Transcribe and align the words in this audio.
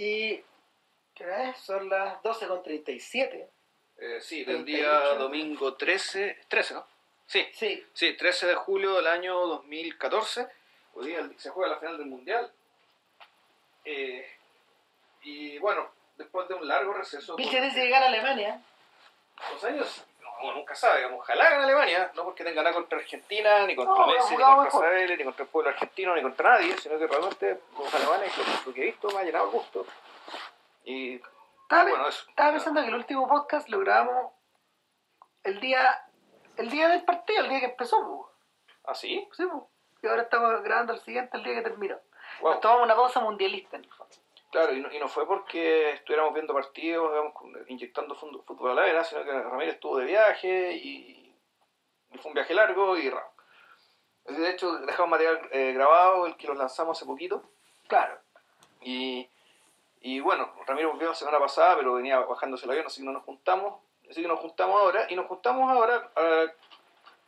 Y. 0.00 0.42
¿Qué? 1.14 1.54
Son 1.62 1.90
las 1.90 2.22
12.37. 2.22 3.46
Eh, 3.98 4.18
sí, 4.22 4.44
del 4.44 4.64
38. 4.64 4.64
día 4.64 5.14
domingo 5.18 5.74
13, 5.74 6.38
13, 6.48 6.74
¿no? 6.74 6.86
Sí, 7.26 7.46
Sí. 7.52 7.84
sí, 7.92 8.14
13 8.16 8.46
de 8.46 8.54
julio 8.54 8.94
del 8.94 9.06
año 9.06 9.34
2014. 9.46 10.48
Hoy 10.94 11.08
día 11.08 11.30
se 11.36 11.50
juega 11.50 11.74
la 11.74 11.78
final 11.78 11.98
del 11.98 12.06
Mundial. 12.06 12.50
Eh, 13.84 14.26
y 15.22 15.58
bueno, 15.58 15.90
después 16.16 16.48
de 16.48 16.54
un 16.54 16.66
largo 16.66 16.94
receso... 16.94 17.36
Vilche 17.36 17.60
dice 17.60 17.82
que 17.82 17.90
gana 17.90 18.06
Alemania. 18.06 18.62
Los 19.52 19.62
años, 19.64 20.04
no, 20.42 20.52
nunca 20.54 20.74
sabe, 20.74 20.98
digamos, 20.98 21.20
ojalá 21.20 21.50
gane 21.50 21.64
Alemania, 21.64 22.10
no 22.14 22.24
porque 22.24 22.44
tenga 22.44 22.62
nada 22.62 22.74
contra 22.74 22.98
Argentina, 22.98 23.66
ni 23.66 23.74
contra 23.76 23.94
No, 23.94 24.06
Messi, 24.12 24.36
ni 24.36 24.42
contra. 24.42 24.68
Israel, 24.68 25.18
ni 25.18 25.24
contra 25.24 25.42
el 25.44 25.48
pueblo 25.50 25.70
argentino, 25.70 26.14
ni 26.16 26.22
contra 26.22 26.50
nadie, 26.50 26.76
sino 26.78 26.98
que 26.98 27.06
realmente 27.06 27.60
los 27.78 27.94
alemanes, 27.94 28.36
lo, 28.38 28.44
lo 28.66 28.74
que 28.74 28.82
he 28.82 28.84
visto, 28.86 29.08
me 29.10 29.18
ha 29.18 29.22
llenado 29.24 29.46
el 29.46 29.50
gusto. 29.52 29.86
Y 30.84 31.20
Estaba, 31.62 31.84
bueno, 31.88 32.08
eso. 32.08 32.28
estaba 32.28 32.52
pensando 32.52 32.80
que 32.82 32.88
el 32.88 32.94
último 32.94 33.28
podcast 33.28 33.68
lo 33.68 33.78
grabamos 33.80 34.32
el 35.44 35.60
día 35.60 36.04
el 36.56 36.68
día 36.68 36.88
del 36.88 37.04
partido, 37.04 37.42
el 37.42 37.48
día 37.48 37.60
que 37.60 37.66
empezó. 37.66 37.98
po. 38.00 38.30
¿Ah, 38.84 38.94
sí? 38.94 39.26
Sí, 39.32 39.46
po. 39.46 39.70
Y 40.02 40.06
ahora 40.06 40.22
estamos 40.22 40.62
grabando 40.62 40.92
el 40.92 41.00
siguiente, 41.00 41.36
el 41.36 41.44
día 41.44 41.54
que 41.54 41.62
terminó. 41.62 41.98
Wow. 42.40 42.52
Nos 42.52 42.60
tomamos 42.60 42.84
una 42.84 42.96
pausa 42.96 43.20
mundialista 43.20 43.76
en 43.76 43.84
el 43.84 43.90
fondo. 43.92 44.14
Claro, 44.50 44.74
y 44.74 44.80
no, 44.80 44.92
y 44.92 44.98
no 44.98 45.08
fue 45.08 45.26
porque 45.26 45.92
estuviéramos 45.92 46.34
viendo 46.34 46.52
partidos, 46.52 47.10
digamos, 47.10 47.34
inyectando 47.68 48.16
fútbol 48.16 48.72
a 48.72 48.74
la 48.74 48.82
vena, 48.82 49.04
sino 49.04 49.22
que 49.24 49.30
Ramírez 49.30 49.74
estuvo 49.74 49.98
de 49.98 50.06
viaje 50.06 50.72
y, 50.72 51.32
y 52.10 52.18
fue 52.18 52.30
un 52.30 52.34
viaje 52.34 52.52
largo 52.52 52.96
y 52.96 53.08
raro. 53.08 53.30
De 54.24 54.50
hecho, 54.50 54.78
dejamos 54.78 55.10
material 55.10 55.48
eh, 55.52 55.72
grabado, 55.72 56.26
el 56.26 56.36
que 56.36 56.48
lo 56.48 56.54
lanzamos 56.54 56.98
hace 56.98 57.06
poquito. 57.06 57.42
Claro. 57.86 58.18
Y, 58.80 59.28
y 60.00 60.20
bueno, 60.20 60.52
Ramiro 60.66 60.92
volvió 60.92 61.08
la 61.08 61.14
semana 61.14 61.38
pasada, 61.38 61.76
pero 61.76 61.94
venía 61.94 62.18
bajándose 62.18 62.64
el 62.64 62.72
avión, 62.72 62.86
así 62.86 63.00
que 63.00 63.06
no 63.06 63.12
nos 63.12 63.24
juntamos. 63.24 63.80
Así 64.10 64.20
que 64.20 64.28
nos 64.28 64.40
juntamos 64.40 64.80
ahora, 64.80 65.06
y 65.08 65.14
nos 65.14 65.26
juntamos 65.26 65.70
ahora 65.70 66.10
eh, 66.16 66.48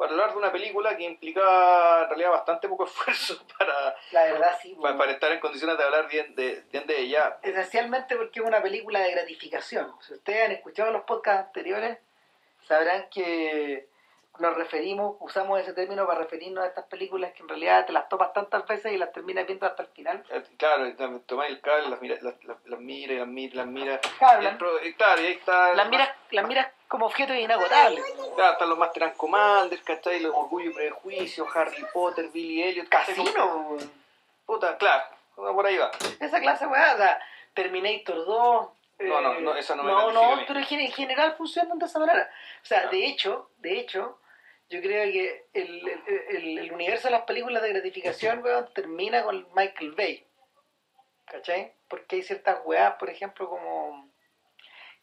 para 0.02 0.14
hablar 0.14 0.32
de 0.32 0.38
una 0.38 0.50
película 0.50 0.96
que 0.96 1.04
implicaba 1.04 2.02
en 2.02 2.08
realidad 2.08 2.30
bastante 2.30 2.68
poco 2.68 2.84
esfuerzo 2.86 3.40
para, 3.56 3.94
La 4.10 4.24
verdad 4.24 4.58
sí. 4.60 4.74
po. 4.74 4.82
para, 4.82 4.98
para 4.98 5.12
estar 5.12 5.30
en 5.30 5.38
condiciones 5.38 5.78
de 5.78 5.84
hablar 5.84 6.08
bien 6.08 6.34
de, 6.34 6.64
bien 6.72 6.84
de 6.88 6.98
ella. 6.98 7.38
Esencialmente 7.40 8.16
porque 8.16 8.40
es 8.40 8.46
una 8.46 8.60
película 8.60 8.98
de 8.98 9.12
gratificación. 9.12 9.92
Si 10.00 10.14
ustedes 10.14 10.44
han 10.44 10.50
escuchado 10.52 10.90
los 10.90 11.02
podcasts 11.04 11.46
anteriores, 11.46 11.98
sabrán 12.66 13.08
que 13.10 13.86
nos 14.38 14.56
referimos, 14.56 15.16
usamos 15.20 15.60
ese 15.60 15.72
término 15.74 16.06
para 16.06 16.20
referirnos 16.20 16.64
a 16.64 16.68
estas 16.68 16.86
películas 16.86 17.32
que 17.32 17.42
en 17.42 17.48
realidad 17.48 17.84
te 17.86 17.92
las 17.92 18.08
topas 18.08 18.32
tantas 18.32 18.66
veces 18.66 18.92
y 18.92 18.96
las 18.96 19.12
terminas 19.12 19.46
viendo 19.46 19.66
hasta 19.66 19.82
el 19.82 19.88
final. 19.88 20.24
Eh, 20.30 20.42
Claro, 20.56 20.90
tomáis 21.26 21.52
el 21.52 21.60
cable, 21.60 21.88
las 21.90 22.00
mira, 22.00 22.16
las, 22.22 22.42
las, 22.44 22.56
las 22.64 22.80
mira 22.80 23.12
y 23.12 23.18
las 23.18 23.28
mira, 23.28 23.52
y 23.54 23.56
las 23.56 23.66
mira. 23.66 24.00
Claro, 24.18 24.42
Y 24.82 24.96
ahí 25.02 25.32
está. 25.32 25.74
Las 25.74 25.88
miras, 25.88 26.08
las 26.30 26.46
miras 26.48 26.68
como 26.88 27.06
objetos 27.06 27.36
inagotables. 27.36 28.02
Claro, 28.34 28.52
están 28.52 28.68
los 28.70 28.78
Master 28.78 29.04
and 29.04 29.16
Commander, 29.16 29.82
¿cachai? 29.82 30.20
Los 30.20 30.34
Orgullo 30.34 30.70
y 30.70 30.74
Prejuicio, 30.74 31.46
Harry 31.54 31.84
Potter, 31.92 32.28
Billy 32.28 32.62
Elliot. 32.62 32.88
Casino. 32.88 33.76
Puta, 34.46 34.76
claro, 34.76 35.04
por 35.36 35.66
ahí 35.66 35.76
va. 35.76 35.90
Esa 36.20 36.40
clase, 36.40 36.66
weá, 36.66 36.94
o 36.94 36.96
sea, 36.96 37.18
Terminator 37.54 38.16
2. 38.26 38.68
No, 39.00 39.20
no, 39.20 39.32
eh, 39.34 39.40
no, 39.40 39.56
esa 39.56 39.74
no 39.74 39.82
me 39.82 39.90
No, 39.90 40.12
no, 40.12 40.40
pero 40.46 40.58
en 40.60 40.64
general 40.92 41.34
funcionan 41.36 41.78
de 41.78 41.86
esa 41.86 41.98
manera. 41.98 42.30
O 42.62 42.64
sea, 42.64 42.84
Ah. 42.86 42.90
de 42.90 43.06
hecho, 43.06 43.50
de 43.58 43.78
hecho, 43.80 44.18
yo 44.72 44.80
creo 44.80 45.04
que 45.12 45.44
el, 45.52 45.86
el, 46.30 46.72
universo 46.72 47.08
de 47.08 47.12
las 47.12 47.22
películas 47.24 47.62
de 47.62 47.68
gratificación, 47.68 48.42
weón, 48.42 48.72
termina 48.72 49.22
con 49.22 49.46
Michael 49.54 49.92
Bay. 49.92 50.26
¿Cachai? 51.26 51.74
Porque 51.88 52.16
hay 52.16 52.22
ciertas 52.22 52.60
weas, 52.64 52.94
por 52.94 53.10
ejemplo, 53.10 53.50
como. 53.50 54.10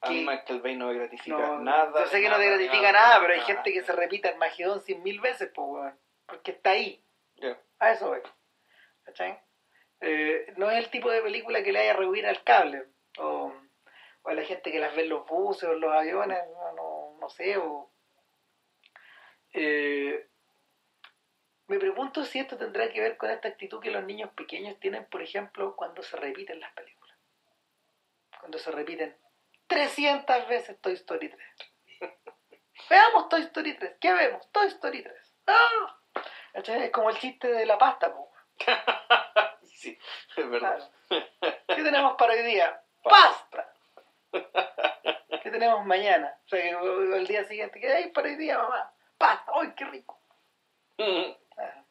Que- 0.01 0.25
Michael 0.25 0.61
Bay 0.61 0.75
no 0.75 0.87
me 0.87 0.95
gratifica 0.95 1.37
No, 1.37 1.59
nada. 1.59 2.03
Yo 2.03 2.07
sé 2.07 2.19
que 2.19 2.29
no 2.29 2.37
te 2.37 2.45
nada, 2.45 2.57
gratifica 2.57 2.91
nada, 2.91 3.21
pero 3.21 3.33
hay 3.33 3.41
gente 3.41 3.71
que 3.71 3.83
se 3.83 3.91
repite 3.91 4.29
Armagedón 4.29 4.81
cien 4.81 5.03
mil 5.03 5.21
veces, 5.21 5.51
pues, 5.53 5.67
weón. 5.69 5.99
Porque 6.25 6.51
está 6.51 6.71
ahí. 6.71 7.03
Ya. 7.35 7.55
A 7.77 7.91
eso 7.91 8.07
voy. 8.07 8.21
¿Cachai? 9.03 9.39
Eh, 10.01 10.51
no 10.57 10.71
es 10.71 10.77
el 10.77 10.89
tipo 10.89 11.11
de 11.11 11.21
película 11.21 11.61
que 11.61 11.71
le 11.71 11.79
haya 11.79 11.93
rehuir 11.93 12.25
al 12.25 12.43
cable. 12.43 12.85
O, 13.19 13.53
o 14.23 14.29
a 14.29 14.33
la 14.33 14.43
gente 14.43 14.71
que 14.71 14.79
las 14.79 14.95
ve 14.95 15.03
en 15.03 15.09
los 15.09 15.27
buses 15.27 15.69
o 15.69 15.73
en 15.73 15.81
los 15.81 15.93
aviones, 15.93 16.39
no, 16.53 16.73
no, 16.73 17.17
no 17.19 17.29
sé. 17.29 17.57
O, 17.57 17.88
Eh, 19.53 20.27
me 21.67 21.79
pregunto 21.79 22.23
si 22.25 22.39
esto 22.39 22.57
tendrá 22.57 22.91
que 22.91 23.01
ver 23.01 23.17
con 23.17 23.29
esta 23.29 23.47
actitud 23.47 23.79
que 23.79 23.91
los 23.91 24.03
niños 24.03 24.31
pequeños 24.33 24.79
tienen, 24.79 25.05
por 25.05 25.21
ejemplo, 25.21 25.75
cuando 25.75 26.01
se 26.01 26.17
repiten 26.17 26.59
las 26.59 26.71
películas. 26.73 27.15
Cuando 28.39 28.57
se 28.57 28.71
repiten 28.71 29.15
300 29.67 30.47
veces 30.47 30.79
Toy 30.81 30.93
Story 30.93 31.29
3. 31.29 31.47
Veamos 32.89 33.29
Toy 33.29 33.41
Story 33.41 33.75
3. 33.75 33.97
¿Qué 33.99 34.13
vemos? 34.13 34.51
Toy 34.51 34.67
Story 34.67 35.03
3. 35.03 35.35
¡Ah! 35.47 35.99
Es 36.53 36.91
como 36.91 37.09
el 37.09 37.17
chiste 37.17 37.47
de 37.47 37.65
la 37.65 37.77
pasta, 37.77 38.13
po. 38.13 38.31
Sí, 39.63 39.97
es 40.35 40.49
verdad. 40.49 40.91
Claro. 41.07 41.25
¿Qué 41.67 41.83
tenemos 41.83 42.15
para 42.17 42.33
hoy 42.33 42.41
día? 42.41 42.83
¡Pasta! 43.01 43.73
¿Qué 45.41 45.51
tenemos 45.51 45.85
mañana? 45.85 46.37
O 46.45 46.49
sea, 46.49 46.79
el 46.79 47.25
día 47.25 47.45
siguiente, 47.45 47.79
¿qué 47.79 47.87
hay 47.87 48.07
para 48.09 48.27
hoy 48.27 48.35
día, 48.35 48.57
mamá? 48.57 48.93
¡Pasta! 49.19 49.51
¡Ay, 49.53 49.73
qué 49.75 49.85
rico! 49.85 50.19
Claro. 50.97 51.35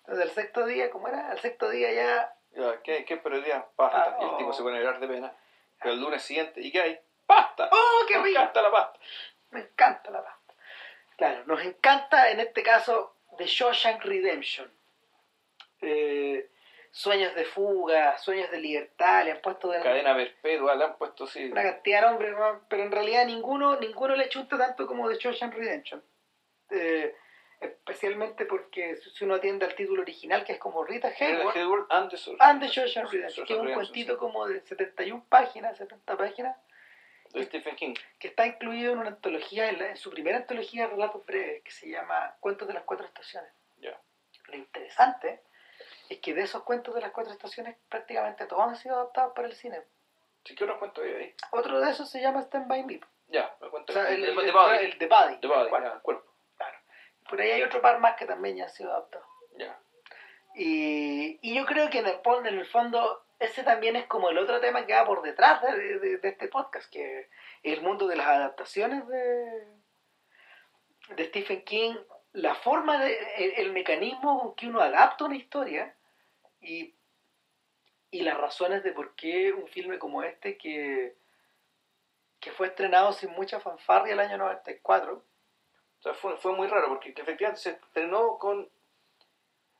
Entonces, 0.00 0.24
el 0.26 0.30
sexto 0.32 0.66
día, 0.66 0.90
¿cómo 0.90 1.08
era? 1.08 1.32
El 1.32 1.38
sexto 1.38 1.70
día 1.70 1.92
ya. 1.92 2.34
Ya, 2.50 2.82
¿qué, 2.82 3.04
¿Qué 3.06 3.16
día? 3.16 3.66
Pasta. 3.76 4.04
Ah, 4.04 4.16
y 4.20 4.24
el 4.24 4.30
oh. 4.30 4.36
tipo 4.36 4.52
se 4.52 4.62
pone 4.62 4.76
a 4.76 4.80
llorar 4.80 5.00
de 5.00 5.08
pena. 5.08 5.32
Pero 5.80 5.94
el 5.94 6.00
lunes 6.00 6.22
siguiente, 6.22 6.60
¿y 6.60 6.70
qué 6.70 6.80
hay? 6.82 7.00
¡Pasta! 7.26 7.70
¡Oh, 7.72 8.04
qué 8.06 8.18
Me 8.18 8.24
rico! 8.24 8.40
encanta 8.40 8.62
la 8.62 8.70
pasta. 8.70 9.00
Me 9.50 9.60
encanta 9.60 10.10
la 10.10 10.22
pasta. 10.22 10.54
Claro, 11.16 11.44
nos 11.46 11.62
encanta 11.62 12.30
en 12.30 12.40
este 12.40 12.62
caso 12.62 13.16
The 13.38 13.46
Shawshank 13.46 14.02
Redemption. 14.04 14.70
Eh, 15.80 16.50
sueños 16.90 17.34
de 17.34 17.44
fuga, 17.44 18.18
sueños 18.18 18.50
de 18.50 18.58
libertad, 18.58 19.24
le 19.24 19.32
han 19.32 19.40
puesto 19.40 19.70
de 19.70 19.80
Cadena 19.80 20.14
perpetua, 20.14 20.74
le 20.74 20.84
han 20.84 20.96
puesto 20.96 21.24
así. 21.24 21.44
una 21.50 21.62
cantidad 21.62 22.00
de 22.02 22.06
nombres, 22.08 22.36
¿no? 22.36 22.62
pero 22.68 22.82
en 22.82 22.92
realidad 22.92 23.26
ninguno, 23.26 23.76
ninguno 23.78 24.16
le 24.16 24.28
chunta 24.28 24.58
tanto 24.58 24.86
como 24.86 25.08
The 25.08 25.16
Shawshank 25.16 25.54
Redemption. 25.54 26.02
Eh, 26.70 27.14
especialmente 27.60 28.46
porque 28.46 28.96
si 28.96 29.24
uno 29.24 29.34
atiende 29.34 29.66
al 29.66 29.74
título 29.74 30.02
original, 30.02 30.44
que 30.44 30.52
es 30.52 30.58
como 30.58 30.82
Rita 30.84 31.08
Hayworth, 31.08 31.56
Hayward 31.56 31.86
and 31.90 32.10
the 32.10 32.16
The 32.16 32.68
Shawshank 32.72 33.10
Redemption, 33.12 33.46
que 33.46 33.52
es 33.54 33.58
un 33.60 33.72
cuentito 33.74 34.16
como 34.18 34.46
de 34.46 34.60
71 34.62 35.24
páginas, 35.28 35.76
70 35.76 36.16
páginas, 36.16 36.56
De 37.34 37.44
Stephen 37.44 37.76
King. 37.76 37.94
que 38.18 38.28
está 38.28 38.46
incluido 38.46 38.92
en 38.92 38.98
una 39.00 39.08
antología, 39.08 39.68
en, 39.68 39.78
la- 39.78 39.90
en 39.90 39.96
su 39.98 40.10
primera 40.10 40.38
antología 40.38 40.84
de 40.84 40.88
relatos 40.94 41.24
breves, 41.26 41.62
que 41.62 41.70
se 41.70 41.88
llama 41.90 42.34
Cuentos 42.40 42.66
de 42.66 42.74
las 42.74 42.84
Cuatro 42.84 43.04
Estaciones. 43.06 43.52
Ya. 43.78 44.00
Lo 44.46 44.56
interesante 44.56 45.40
es 46.08 46.18
que 46.18 46.32
de 46.34 46.42
esos 46.42 46.62
cuentos 46.64 46.94
de 46.94 47.00
las 47.02 47.12
cuatro 47.12 47.32
estaciones 47.32 47.76
prácticamente 47.88 48.46
todos 48.46 48.62
han 48.66 48.76
sido 48.76 48.96
adaptados 48.96 49.32
para 49.34 49.46
el 49.48 49.54
cine. 49.54 49.80
Sí, 50.44 50.54
¿qué 50.56 50.64
otros 50.64 50.78
cuentos 50.78 51.04
hay 51.04 51.12
ahí? 51.14 51.34
Otro 51.52 51.78
de 51.78 51.90
esos 51.90 52.10
se 52.10 52.20
llama 52.20 52.40
Stand 52.42 52.66
By 52.66 52.84
Me. 52.84 53.00
Ya, 53.28 53.54
me 53.60 53.68
cuento. 53.68 53.92
O 53.92 53.94
sea, 53.94 54.08
el, 54.08 54.24
el, 54.24 54.30
el- 54.38 54.52
Body. 54.52 54.76
el 54.86 54.98
de 54.98 55.06
Body. 55.06 55.36
The 55.40 55.46
Body, 55.46 55.70
ya, 55.70 55.92
el 55.92 56.00
cuerpo. 56.00 56.29
Por 57.30 57.40
ahí 57.40 57.50
hay 57.52 57.62
otro 57.62 57.80
par 57.80 57.98
más 58.00 58.16
que 58.16 58.26
también 58.26 58.56
ya 58.56 58.64
han 58.64 58.70
sido 58.70 58.90
adaptados. 58.90 59.26
Ya. 59.56 59.78
Y, 60.56 61.38
y 61.42 61.54
yo 61.54 61.64
creo 61.64 61.88
que 61.88 62.00
en 62.00 62.06
el, 62.08 62.20
en 62.46 62.58
el 62.58 62.66
fondo 62.66 63.24
ese 63.38 63.62
también 63.62 63.96
es 63.96 64.06
como 64.06 64.28
el 64.28 64.36
otro 64.38 64.60
tema 64.60 64.84
que 64.84 64.92
va 64.92 65.06
por 65.06 65.22
detrás 65.22 65.62
de, 65.62 65.98
de- 65.98 66.18
de 66.18 66.28
este 66.28 66.48
podcast, 66.48 66.90
que 66.92 67.20
es 67.62 67.78
el 67.78 67.80
mundo 67.82 68.06
de 68.06 68.16
las 68.16 68.26
adaptaciones 68.26 69.06
de, 69.08 69.64
de 71.16 71.24
Stephen 71.26 71.62
King, 71.64 71.94
la 72.32 72.54
forma 72.56 73.02
de, 73.02 73.16
el, 73.38 73.52
el 73.66 73.72
mecanismo 73.72 74.40
con 74.40 74.54
que 74.56 74.66
uno 74.66 74.80
adapta 74.82 75.24
una 75.24 75.36
historia 75.36 75.96
y, 76.60 76.94
y 78.10 78.20
las 78.22 78.36
razones 78.36 78.82
de 78.82 78.92
por 78.92 79.14
qué 79.14 79.52
un 79.52 79.68
filme 79.68 79.98
como 79.98 80.22
este 80.22 80.58
que, 80.58 81.16
que 82.40 82.52
fue 82.52 82.66
estrenado 82.66 83.12
sin 83.12 83.30
mucha 83.30 83.58
fanfarria 83.60 84.12
el 84.12 84.20
año 84.20 84.36
94, 84.36 85.24
O 86.00 86.02
sea, 86.02 86.14
fue, 86.14 86.36
fue 86.38 86.52
muy 86.52 86.66
raro 86.66 86.88
porque 86.88 87.12
que 87.12 87.22
efectivamente 87.22 87.60
se 87.60 87.70
estrenó 87.70 88.38
con. 88.38 88.68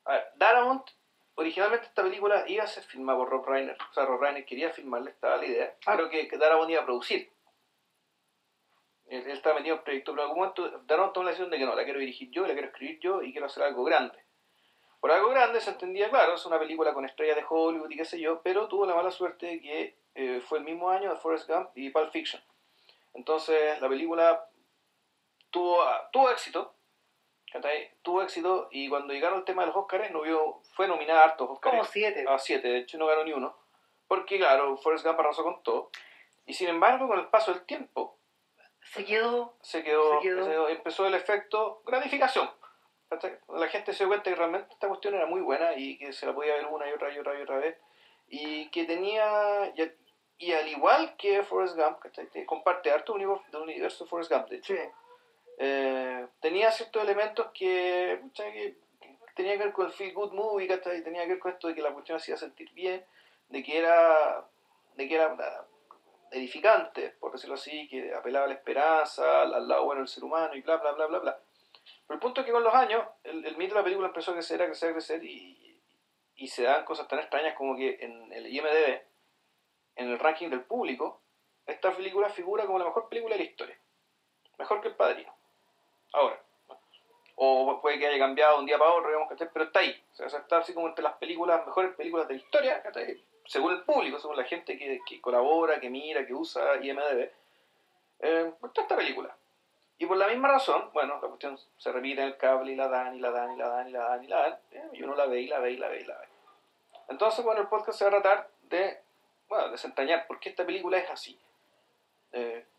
A 0.05 0.13
ver, 0.13 0.33
Darabont, 0.37 0.87
originalmente 1.35 1.87
esta 1.87 2.03
película 2.03 2.45
iba 2.47 2.63
a 2.65 2.67
ser 2.67 2.85
filmada 2.85 3.19
por 3.19 3.31
Rob 3.31 3.47
Reiner. 3.47 3.77
O 3.91 3.95
sea, 3.95 4.05
Rob 4.05 4.21
Reiner 4.21 4.45
quería 4.45 4.71
filmarla, 4.71 5.11
estaba 5.11 5.39
la 5.39 5.47
idea. 5.47 5.75
Ah. 5.87 5.97
Creo 5.97 6.11
que, 6.11 6.29
que 6.29 6.37
Darabont 6.37 6.71
iba 6.71 6.83
a 6.83 6.85
producir. 6.85 7.31
Él, 9.07 9.23
él 9.25 9.31
estaba 9.31 9.57
metido 9.57 9.75
en 9.75 9.79
el 9.79 9.85
proyecto, 9.85 10.13
pero 10.13 10.25
en 10.25 10.29
algún 10.29 10.43
momento 10.43 10.83
Darabont 10.87 11.15
tomó 11.15 11.25
la 11.25 11.31
decisión 11.31 11.51
de 11.51 11.59
que 11.59 11.65
no, 11.65 11.75
la 11.75 11.85
quiero 11.85 11.99
dirigir 11.99 12.31
yo, 12.31 12.47
la 12.47 12.53
quiero 12.53 12.69
escribir 12.69 13.01
yo 13.01 13.23
y 13.23 13.33
quiero 13.33 13.47
hacer 13.47 13.63
algo 13.63 13.83
grande. 13.83 14.23
Por 15.01 15.11
algo 15.11 15.31
grande 15.31 15.61
se 15.63 15.71
entendía, 15.71 16.11
claro, 16.11 16.35
es 16.35 16.45
una 16.45 16.59
película 16.59 16.93
con 16.93 17.07
estrellas 17.07 17.37
de 17.37 17.45
Hollywood 17.49 17.91
y 17.91 17.97
qué 17.97 18.05
sé 18.05 18.21
yo, 18.21 18.43
pero 18.43 18.69
tuvo 18.69 18.85
la 18.85 18.95
mala 18.95 19.11
suerte 19.11 19.47
de 19.47 19.61
que 19.61 19.97
eh, 20.15 20.43
fue 20.43 20.59
el 20.59 20.65
mismo 20.65 20.91
año 20.91 21.09
de 21.09 21.17
Forrest 21.17 21.49
Gump 21.49 21.71
y 21.75 21.89
Pulp 21.89 22.13
Fiction. 22.13 22.43
Entonces 23.15 23.81
la 23.81 23.89
película 23.89 24.50
tuvo, 25.51 25.83
tuvo 26.13 26.31
éxito, 26.31 26.75
¿cachai? 27.53 27.91
tuvo 28.03 28.23
éxito 28.23 28.69
y 28.71 28.89
cuando 28.89 29.13
llegaron 29.13 29.39
al 29.39 29.45
tema 29.45 29.63
de 29.63 29.69
los 29.69 29.77
Oscars, 29.77 30.11
no 30.11 30.23
vio, 30.23 30.61
fue 30.75 30.87
nominada 30.89 31.21
a 31.21 31.25
hartos 31.25 31.49
Oscars. 31.51 31.71
como 31.73 31.85
siete. 31.85 32.25
A 32.29 32.39
siete, 32.39 32.69
de 32.69 32.79
hecho 32.79 32.99
no 32.99 33.07
ganó 33.07 33.25
ni 33.25 33.33
uno. 33.33 33.57
Porque, 34.09 34.39
claro, 34.39 34.77
Forrest 34.79 35.05
Gump 35.07 35.21
arrasó 35.21 35.43
con 35.45 35.63
todo. 35.63 35.91
Y 36.47 36.55
sin 36.55 36.69
embargo, 36.69 37.07
con 37.07 37.19
el 37.21 37.29
paso 37.29 37.53
del 37.53 37.65
tiempo, 37.65 38.19
Se 38.83 39.05
quedó. 39.05 39.55
se 39.63 39.85
quedó, 39.85 40.21
Se 40.21 40.29
quedó. 40.29 40.67
se- 40.67 40.73
empezó 40.73 41.07
el 41.07 41.15
efecto 41.15 41.83
gratificación. 41.87 42.51
¿cachai? 43.09 43.39
La 43.49 43.67
gente 43.69 43.93
se 43.93 43.99
dio 44.05 44.09
cuenta 44.09 44.31
que 44.31 44.37
realmente 44.37 44.73
esta 44.73 44.87
cuestión 44.89 45.15
era 45.15 45.27
muy 45.27 45.41
buena 45.41 45.75
y 45.77 45.99
que 45.99 46.13
se 46.13 46.27
la 46.27 46.35
podía 46.35 46.55
ver 46.55 46.67
una 46.67 46.89
y 46.89 46.93
otra 46.93 47.13
y 47.13 47.19
otra 47.19 47.39
y 47.39 47.43
otra 47.43 47.59
vez. 47.59 47.77
Y 48.29 48.69
que 48.71 48.85
tenía, 48.85 49.73
y, 49.75 49.83
al- 49.83 49.97
y 50.39 50.53
al 50.53 50.69
igual 50.69 51.17
que 51.17 51.43
Forrest 51.43 51.77
Gump, 51.77 51.99
¿cachai? 51.99 52.27
Te- 52.29 52.47
comparte 52.47 52.91
harto 52.93 53.13
universo, 53.13 53.45
del 53.51 53.63
universo 53.63 54.05
de 54.05 54.11
Forrest 54.11 54.31
Gump, 54.33 54.49
de 54.49 54.57
hecho. 54.57 54.75
Sí. 54.75 54.81
Eh, 55.63 56.27
tenía 56.41 56.73
ciertos 56.73 57.03
elementos 57.03 57.49
que, 57.53 58.19
tenía 59.35 59.59
que 59.59 59.65
ver 59.65 59.73
con 59.75 59.85
el 59.85 59.93
feel 59.93 60.15
good 60.15 60.33
movie, 60.33 60.67
¿cachai? 60.67 61.05
tenía 61.05 61.25
que 61.25 61.33
ver 61.33 61.39
con 61.39 61.53
esto 61.53 61.69
de 61.69 61.75
que 61.75 61.83
la 61.83 61.93
cuestión 61.93 62.17
hacía 62.17 62.39
sentir 62.39 62.73
bien, 62.73 63.05
de 63.51 63.63
que 63.63 63.77
era, 63.77 64.49
de 64.95 65.07
que 65.07 65.15
era 65.15 65.37
ah, 65.39 65.67
edificante, 66.31 67.11
por 67.21 67.33
decirlo 67.33 67.57
así, 67.57 67.87
que 67.89 68.15
apelaba 68.15 68.47
a 68.47 68.49
la 68.49 68.55
esperanza, 68.55 69.43
al, 69.43 69.53
al 69.53 69.69
lado 69.69 69.85
bueno 69.85 70.01
del 70.01 70.09
ser 70.09 70.25
humano 70.25 70.55
y 70.55 70.63
bla, 70.63 70.79
bla, 70.79 70.93
bla, 70.93 71.07
bla, 71.09 71.19
bla. 71.19 71.41
Pero 72.07 72.15
el 72.15 72.21
punto 72.21 72.41
es 72.41 72.47
que 72.47 72.53
con 72.53 72.65
los 72.65 72.75
años 72.75 73.05
el, 73.23 73.45
el 73.45 73.59
mito 73.59 73.75
de 73.75 73.81
la 73.81 73.85
película 73.85 74.09
empezó 74.09 74.31
a 74.31 74.35
crecer, 74.35 74.63
a 74.63 74.67
crecer, 74.67 74.89
a 74.89 74.93
crecer 74.95 75.23
y, 75.23 75.79
y 76.37 76.49
se 76.49 76.63
dan 76.63 76.87
cosas 76.87 77.07
tan 77.07 77.19
extrañas 77.19 77.55
como 77.55 77.77
que 77.77 77.99
en 78.01 78.33
el 78.33 78.47
IMDB, 78.47 79.03
en 79.97 80.09
el 80.09 80.19
ranking 80.19 80.49
del 80.49 80.65
público, 80.65 81.21
esta 81.67 81.95
película 81.95 82.31
figura 82.31 82.65
como 82.65 82.79
la 82.79 82.87
mejor 82.87 83.11
película 83.11 83.35
de 83.35 83.45
la 83.45 83.51
historia. 83.51 83.79
Mejor 84.57 84.81
que 84.81 84.89
El 84.89 84.97
Padrino. 84.97 85.40
Ahora. 86.13 86.41
O 87.37 87.81
puede 87.81 87.99
que 87.99 88.07
haya 88.07 88.19
cambiado 88.19 88.59
un 88.59 88.67
día 88.67 88.79
para 88.79 88.93
otro, 88.93 89.09
digamos, 89.09 89.29
¿cachai? 89.29 89.49
pero 89.53 89.65
está 89.65 89.81
ahí. 89.81 89.99
O 90.13 90.15
sea, 90.15 90.27
está 90.27 90.59
así 90.59 90.75
como 90.75 90.89
entre 90.89 91.03
las 91.03 91.15
películas, 91.15 91.65
mejores 91.65 91.95
películas 91.95 92.29
de 92.29 92.35
la 92.35 92.41
historia, 92.41 92.83
según 93.47 93.73
el 93.73 93.83
público, 93.83 94.19
según 94.19 94.37
la 94.37 94.45
gente 94.45 94.77
que, 94.79 95.21
colabora, 95.21 95.81
que 95.81 95.89
mira, 95.89 96.27
que 96.27 96.35
usa 96.35 96.77
IMDB. 96.83 97.31
Eh, 98.21 98.53
está 98.63 98.83
esta 98.83 98.97
película. 98.97 99.35
Y 99.99 100.07
por 100.07 100.17
la 100.17 100.29
misma 100.29 100.49
razón, 100.49 100.91
bueno, 100.93 101.19
la 101.21 101.29
cuestión 101.29 101.59
se 101.77 101.93
repite 101.93 102.21
en 102.21 102.29
el 102.29 102.37
cable 102.37 102.73
y 102.73 102.77
la 102.77 102.89
dan, 102.89 103.17
y 103.17 103.21
la 103.21 103.31
dan, 103.31 103.53
y 103.53 103.57
la 103.57 103.69
dan, 103.69 103.89
y 103.89 103.93
la 103.93 104.01
dan, 104.01 104.25
y 104.25 104.27
la 104.29 104.37
dan, 104.43 104.59
eh, 104.73 104.89
y 104.93 105.03
uno 105.03 105.15
la 105.15 105.27
ve, 105.27 105.41
y 105.41 105.47
la 105.47 105.59
ve, 105.61 105.73
y 105.73 105.77
la 105.77 105.89
ve, 105.89 106.01
y 106.01 106.05
la 106.05 106.19
ve. 106.19 106.29
Entonces, 107.09 107.45
bueno, 107.45 107.61
el 107.61 107.69
podcast 107.69 107.99
se 107.99 108.05
va 108.05 108.19
a 108.19 108.23
tratar 108.23 108.49
de, 108.63 109.01
bueno, 109.49 109.71
desentrañar 109.71 110.27
por 110.27 110.39
qué 110.39 110.51
esta 110.51 110.65
película 110.65 110.99
es 110.99 111.11
así. 111.11 111.39
Eh, 112.33 112.65
¿por, 112.65 112.70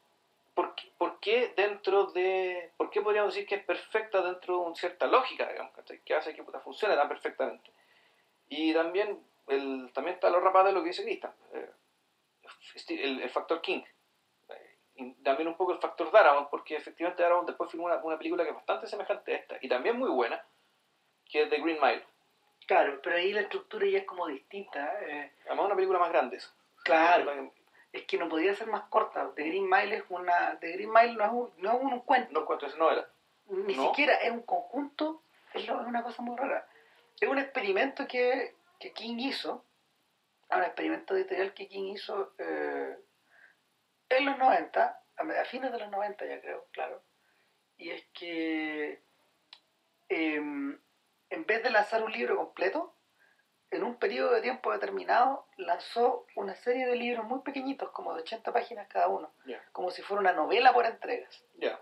qué, 1.22 1.54
dentro 1.56 2.08
de... 2.08 2.72
¿Por 2.76 2.90
qué 2.90 3.02
podríamos 3.02 3.34
decir 3.34 3.48
que 3.48 3.56
es 3.56 3.64
perfecta 3.64 4.22
dentro 4.22 4.56
de 4.56 4.62
una 4.66 4.76
cierta 4.76 5.08
lógica, 5.08 5.48
digamos, 5.48 5.74
que 6.04 6.16
hace 6.16 6.36
que 6.36 6.44
puta, 6.44 6.60
funcione 6.60 6.96
tan 6.96 7.08
perfectamente? 7.08 7.72
Y 8.50 8.74
también, 8.74 9.26
el, 9.48 9.92
también 9.94 10.16
está 10.16 10.30
lo 10.30 10.42
rapaz 10.42 10.66
de 10.66 10.74
lo 10.74 10.82
que 10.82 10.90
dice 10.90 11.04
Cristian, 11.04 11.34
eh, 11.54 11.72
el, 12.90 13.22
el 13.22 13.30
factor 13.30 13.62
King. 13.62 13.82
Eh, 14.50 14.78
y 14.96 15.14
también 15.24 15.48
un 15.48 15.56
poco 15.56 15.72
el 15.72 15.80
factor 15.80 16.12
Darabont, 16.12 16.50
porque 16.50 16.76
efectivamente 16.76 17.24
Darabont 17.24 17.48
después 17.48 17.72
filmó 17.72 17.86
una, 17.86 17.96
una 18.04 18.18
película 18.18 18.44
que 18.44 18.50
es 18.50 18.56
bastante 18.56 18.88
semejante 18.88 19.34
a 19.34 19.38
esta, 19.38 19.58
y 19.62 19.70
también 19.70 19.98
muy 19.98 20.10
buena, 20.10 20.44
que 21.30 21.44
es 21.44 21.50
The 21.50 21.62
Green 21.62 21.80
Mile. 21.82 22.04
Claro, 22.68 23.00
pero 23.02 23.16
ahí 23.16 23.32
la 23.32 23.42
estructura 23.42 23.86
ya 23.88 24.00
es 24.00 24.06
como 24.06 24.28
distinta. 24.28 24.98
eh, 25.02 25.34
Además 25.46 25.66
una 25.68 25.76
película 25.76 26.00
más 26.00 26.10
grande. 26.10 26.38
esa. 26.38 26.54
claro, 26.84 27.54
es 27.94 28.04
que 28.06 28.18
no 28.18 28.30
podía 28.30 28.56
ser 28.56 28.68
más 28.68 28.84
corta. 28.90 29.32
The 29.36 29.44
Green 29.44 29.70
Mile 29.70 29.98
es 29.98 30.04
una. 30.10 30.58
The 30.60 30.72
Green 30.74 30.92
Mile 30.92 31.14
no 31.14 31.26
es 31.26 31.32
un, 31.32 31.54
no 31.62 31.72
es 31.78 31.82
un 31.84 32.00
cuento. 32.02 32.32
No 32.32 32.46
cuento 32.46 32.66
esa 32.66 32.78
novela. 32.78 33.08
Ni 33.48 33.76
¿No? 33.76 33.88
siquiera 33.90 34.16
es 34.16 34.32
un 34.32 34.44
conjunto, 34.44 35.24
es, 35.54 35.68
lo- 35.68 35.82
es 35.82 35.88
una 35.88 36.04
cosa 36.04 36.22
muy 36.22 36.38
rara. 36.38 36.66
Es 37.20 37.28
un 37.28 37.38
experimento 37.38 38.08
que, 38.08 38.56
que 38.80 38.94
King 38.94 39.18
hizo, 39.20 39.66
un 40.50 40.64
experimento 40.64 41.16
editorial 41.16 41.54
que 41.54 41.68
King 41.68 41.94
hizo 41.94 42.34
eh, 42.38 42.98
en 44.10 44.26
los 44.26 44.38
90, 44.38 45.04
a, 45.18 45.24
me- 45.24 45.38
a 45.38 45.46
fines 45.46 45.72
de 45.72 45.80
los 45.80 45.90
90 45.92 46.26
ya 46.26 46.40
creo, 46.42 46.66
claro. 46.72 47.04
Y 47.78 47.90
es 47.90 48.06
que 48.14 49.04
em, 50.10 50.80
en 51.30 51.46
vez 51.46 51.64
de 51.64 51.70
lanzar 51.72 52.04
un 52.04 52.12
libro 52.12 52.38
completo, 52.38 52.96
en 53.72 53.84
un 53.84 53.96
periodo 53.96 54.32
de 54.34 54.42
tiempo 54.42 54.72
determinado 54.72 55.48
lanzó 55.56 56.28
una 56.36 56.56
serie 56.56 56.86
de 56.88 56.96
libros 56.96 57.26
muy 57.26 57.40
pequeñitos, 57.40 57.90
como 57.92 58.14
de 58.14 58.22
80 58.22 58.52
páginas 58.52 58.88
cada 58.90 59.08
uno, 59.08 59.32
como 59.72 59.90
si 59.92 60.02
fuera 60.02 60.20
una 60.22 60.34
novela 60.34 60.74
por 60.74 60.86
entregas. 60.86 61.44
Ya. 61.56 61.80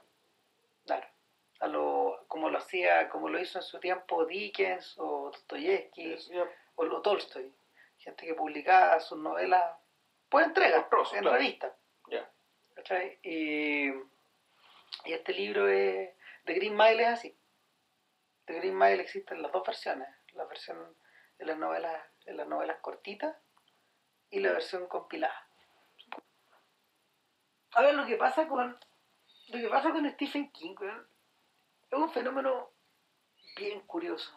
Claro. 0.86 1.08
A 1.60 1.68
lo, 1.68 2.24
como 2.28 2.50
lo 2.50 2.60
hacía, 2.60 3.10
como 3.10 3.28
lo 3.28 3.40
hizo 3.40 3.60
en 3.60 3.64
su 3.64 3.80
tiempo 3.80 4.26
Dickens 4.26 4.96
o 4.98 5.32
Dostoyevsky 5.32 6.16
o 6.76 6.86
lo 6.86 7.02
Tolstoy. 7.02 7.54
Gente 7.98 8.26
que 8.26 8.34
publicaba 8.34 9.00
sus 9.00 9.18
novelas 9.18 9.76
por 10.30 10.44
entregas, 10.44 10.86
Por 10.86 11.00
en 11.14 11.22
claro. 11.22 11.36
revistas. 11.38 11.74
Y, 13.24 13.90
y 13.90 15.14
este 15.14 15.34
libro 15.34 15.68
es, 15.68 16.10
de 16.46 16.54
Green 16.54 16.78
Mile 16.78 17.04
es 17.04 17.10
así. 17.10 17.38
De 18.48 18.54
Green 18.54 18.78
Mile 18.78 19.02
existen 19.02 19.42
las 19.42 19.52
dos 19.52 19.66
versiones. 19.68 20.08
La 20.34 20.46
versión 20.46 20.78
de 21.40 21.46
las 21.46 21.58
novelas, 21.58 22.04
de 22.26 22.34
las 22.34 22.48
novelas 22.48 22.78
cortitas 22.82 23.36
y 24.30 24.40
la 24.42 24.52
versión 24.52 24.88
compilada. 24.88 25.48
A 27.74 27.82
ver, 27.82 27.96
lo 27.96 28.06
que 28.06 28.18
pasa 28.18 28.48
con 28.48 28.78
lo 29.48 29.60
que 29.60 29.68
pasa 29.70 29.92
con 29.92 30.08
Stephen 30.12 30.52
King 30.52 30.76
es 31.90 31.98
un 31.98 32.12
fenómeno 32.12 32.70
bien 33.56 33.80
curioso. 33.88 34.32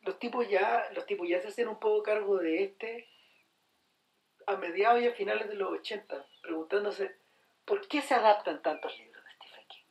Los 0.00 0.18
tipos 0.18 0.48
ya, 0.48 0.88
los 0.92 1.04
tipos 1.06 1.28
ya 1.28 1.40
se 1.40 1.48
hacen 1.48 1.68
un 1.68 1.78
poco 1.78 2.02
cargo 2.02 2.38
de 2.38 2.64
este 2.64 3.08
a 4.46 4.56
mediados 4.56 5.02
y 5.02 5.08
a 5.08 5.14
finales 5.14 5.48
de 5.48 5.54
los 5.54 5.70
80, 5.72 6.26
preguntándose 6.42 7.18
¿por 7.64 7.86
qué 7.88 8.00
se 8.02 8.14
adaptan 8.14 8.60
tantos 8.62 8.96
libros 8.98 9.24
de 9.24 9.30
Stephen 9.32 9.66
King? 9.68 9.84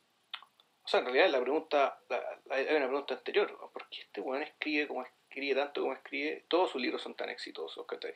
O 0.84 0.88
sea, 0.88 1.00
en 1.00 1.06
realidad 1.06 1.30
la 1.30 1.42
pregunta, 1.42 2.00
la- 2.10 2.40
hay 2.52 2.64
una 2.76 2.88
pregunta 2.88 3.14
anterior. 3.16 3.58
¿por 3.72 3.90
qué 3.90 4.02
este 4.02 4.22
weón 4.22 4.44
escribe 4.44 4.88
como 4.88 5.02
escribe 5.04 5.23
tanto 5.56 5.82
como 5.82 5.94
escribe? 5.94 6.46
Todos 6.48 6.72
sus 6.72 6.82
libros 6.82 7.02
son 7.02 7.16
tan 7.16 7.30
exitosos, 7.30 7.86
¿cachai? 7.86 8.14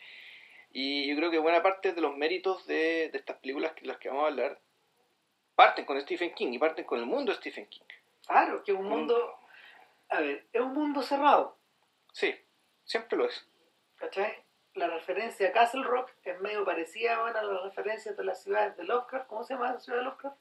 Y 0.72 1.08
yo 1.10 1.16
creo 1.16 1.32
que 1.32 1.40
buena 1.40 1.64
parte 1.64 1.94
de 1.94 2.02
los 2.02 2.16
méritos 2.16 2.66
de, 2.68 3.10
de 3.10 3.18
estas 3.18 3.38
películas 3.38 3.74
que 3.74 3.86
las 3.86 3.98
que 3.98 4.10
vamos 4.10 4.26
a 4.26 4.28
hablar 4.28 4.60
parten 5.56 5.86
con 5.86 6.00
Stephen 6.02 6.34
King 6.34 6.54
y 6.54 6.60
parten 6.60 6.86
con 6.86 7.00
el 7.00 7.06
mundo 7.06 7.32
de 7.32 7.38
Stephen 7.38 7.68
King. 7.68 7.86
Claro, 8.26 8.64
que 8.64 8.72
es 8.72 8.78
un 8.78 8.86
mundo, 8.88 9.40
a 10.10 10.20
ver, 10.20 10.46
es 10.54 10.62
un 10.62 10.74
mundo 10.74 11.02
cerrado, 11.02 11.58
Sí, 12.12 12.36
siempre 12.84 13.18
lo 13.18 13.26
es. 13.26 13.48
¿cachai? 13.96 14.44
La 14.74 14.88
referencia 14.88 15.50
a 15.50 15.52
Castle 15.52 15.84
Rock 15.84 16.12
es 16.24 16.40
medio 16.40 16.66
parecida 16.66 17.22
bueno, 17.22 17.40
a 17.40 17.44
las 17.44 17.64
referencias 17.64 18.16
de 18.18 18.24
las 18.24 18.44
ciudades 18.44 18.76
de 18.78 18.84
Lovecraft, 18.84 19.28
¿cómo 19.28 19.44
se 19.44 19.54
llama 19.54 19.74
la 19.74 19.80
ciudad 19.80 20.00
de 20.00 20.06
Lovecraft? 20.06 20.38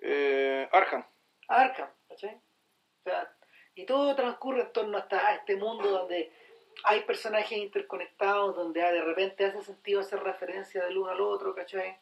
Eh, 0.00 0.68
Arkham, 0.72 1.04
Arkham, 1.48 1.88
¿cachai? 2.08 2.34
O 2.34 3.02
sea, 3.04 3.34
y 3.78 3.86
todo 3.86 4.16
transcurre 4.16 4.62
en 4.62 4.72
torno 4.72 4.98
a, 4.98 5.34
este 5.34 5.54
mundo 5.54 5.88
donde 5.88 6.32
hay 6.82 7.02
personajes 7.04 7.56
interconectados, 7.56 8.56
donde 8.56 8.80
de 8.80 9.02
repente 9.02 9.44
hace 9.44 9.62
sentido 9.62 10.00
hacer 10.00 10.18
referencia 10.20 10.84
del 10.84 10.98
uno 10.98 11.12
al 11.12 11.20
otro, 11.20 11.54
¿cachai? 11.54 11.96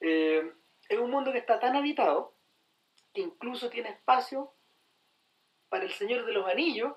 Eh, 0.00 0.50
es 0.88 0.98
un 0.98 1.10
mundo 1.10 1.30
que 1.30 1.36
está 1.36 1.60
tan 1.60 1.76
habitado 1.76 2.32
que 3.12 3.20
incluso 3.20 3.68
tiene 3.68 3.90
espacio 3.90 4.50
para 5.68 5.84
el 5.84 5.92
Señor 5.92 6.24
de 6.24 6.32
los 6.32 6.48
Anillos, 6.48 6.96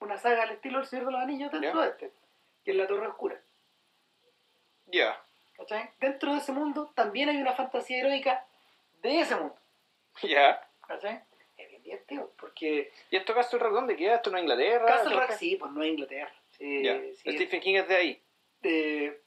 una 0.00 0.18
saga 0.18 0.42
al 0.42 0.50
estilo 0.50 0.80
del 0.80 0.86
Señor 0.88 1.06
de 1.06 1.12
los 1.12 1.22
Anillos 1.22 1.52
dentro 1.52 1.80
de 1.80 1.88
este, 1.88 2.12
que 2.66 2.72
es 2.72 2.76
la 2.76 2.86
Torre 2.86 3.06
Oscura. 3.06 3.40
ya, 4.88 5.24
¿cachai? 5.56 5.88
Dentro 6.00 6.32
de 6.32 6.38
ese 6.38 6.52
mundo 6.52 6.92
también 6.94 7.30
hay 7.30 7.38
una 7.38 7.54
fantasía 7.54 8.00
heroica 8.00 8.46
de 9.00 9.20
ese 9.20 9.36
mundo. 9.36 9.56
ya. 10.22 10.68
¿cachai? 10.86 11.22
Porque 12.38 12.92
¿Y 13.10 13.16
esto 13.16 13.34
Castle 13.34 13.58
Rock 13.58 13.72
dónde 13.72 13.96
queda? 13.96 14.16
¿Esto 14.16 14.30
no 14.30 14.36
es 14.38 14.42
Inglaterra? 14.42 14.86
Castle 14.86 15.14
¿Esto 15.14 15.20
Rock 15.26 15.30
sí, 15.38 15.56
pues 15.56 15.72
no 15.72 15.82
es 15.82 15.88
Inglaterra. 15.90 16.34
Sí, 16.50 16.82
Stephen 17.16 17.60
King 17.60 17.74
es 17.76 17.88
de 17.88 17.96
ahí. 17.96 18.22
eh, 18.62 19.18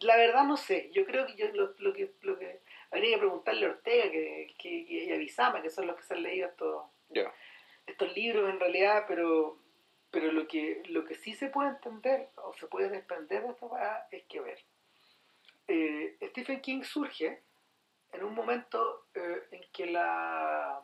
la 0.00 0.16
verdad 0.16 0.44
no 0.44 0.56
sé. 0.56 0.90
Yo 0.92 1.04
creo 1.06 1.26
que 1.26 1.34
yo 1.36 1.46
lo, 1.52 1.74
lo 1.78 1.92
que 1.92 2.12
lo 2.22 2.38
que 2.38 2.60
habría 2.90 3.12
que 3.14 3.18
preguntarle 3.18 3.66
a 3.66 3.70
Ortega 3.70 4.10
que, 4.10 4.54
que, 4.58 4.68
y 4.68 5.12
a 5.12 5.16
Bizama, 5.16 5.62
que 5.62 5.70
son 5.70 5.86
los 5.86 5.96
que 5.96 6.02
se 6.02 6.14
han 6.14 6.22
leído 6.22 6.48
estos, 6.48 6.84
Ya. 7.10 7.32
estos 7.86 8.14
libros 8.14 8.50
en 8.50 8.60
realidad, 8.60 9.04
pero 9.08 9.58
pero 10.10 10.30
lo 10.32 10.46
que 10.46 10.82
lo 10.88 11.04
que 11.04 11.14
sí 11.14 11.34
se 11.34 11.48
puede 11.48 11.70
entender 11.70 12.28
o 12.36 12.52
se 12.54 12.66
puede 12.66 12.88
desprender 12.88 13.42
de 13.44 13.50
esta 13.50 13.66
weá 13.66 14.06
es 14.10 14.24
que 14.24 14.38
a 14.38 14.42
ver 14.42 14.58
eh, 15.68 16.16
Stephen 16.30 16.60
King 16.60 16.82
surge 16.82 17.40
en 18.12 18.22
un 18.24 18.34
momento 18.34 19.06
eh, 19.14 19.42
en 19.52 19.62
que 19.72 19.86
la 19.86 20.80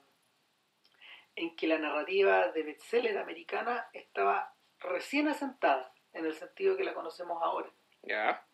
en 1.37 1.56
que 1.56 1.66
la 1.66 1.78
narrativa 1.78 2.49
de 2.52 2.62
bestseller 2.62 3.16
americana 3.18 3.88
estaba 3.92 4.54
recién 4.80 5.28
asentada 5.28 5.92
en 6.12 6.26
el 6.26 6.34
sentido 6.34 6.76
que 6.76 6.84
la 6.84 6.94
conocemos 6.94 7.40
ahora 7.42 7.70
Ya. 8.02 8.44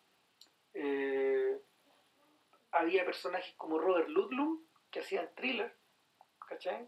eh, 0.73 1.57
había 2.71 3.05
personajes 3.05 3.53
como 3.55 3.79
Robert 3.79 4.09
Ludlum 4.09 4.61
que 4.91 4.99
hacían 4.99 5.29
thriller, 5.35 5.73
¿cachai? 6.47 6.87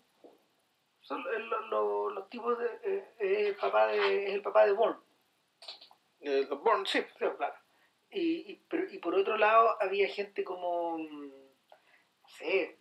Son 1.01 1.24
lo- 1.24 1.39
lo- 1.39 1.62
lo- 1.67 2.10
los 2.12 2.29
tipos 2.29 2.58
de. 2.60 2.65
eh, 2.84 3.13
es, 3.17 3.48
el 3.48 3.55
papá 3.55 3.88
de 3.88 4.25
es 4.27 4.34
el 4.34 4.41
papá 4.41 4.65
de 4.65 4.74
Bourne, 4.74 5.00
Eh, 6.22 6.46
Bourne, 6.51 6.86
sí. 6.86 7.01
claro. 7.17 7.55
Y, 8.12 8.51
y, 8.51 8.55
pero- 8.69 8.89
y 8.91 8.98
por 9.00 9.15
otro 9.15 9.38
lado 9.38 9.77
había 9.81 10.08
gente 10.10 10.43
como, 10.43 10.98
mm, 10.98 11.27
no 11.29 12.27
sé, 12.38 12.77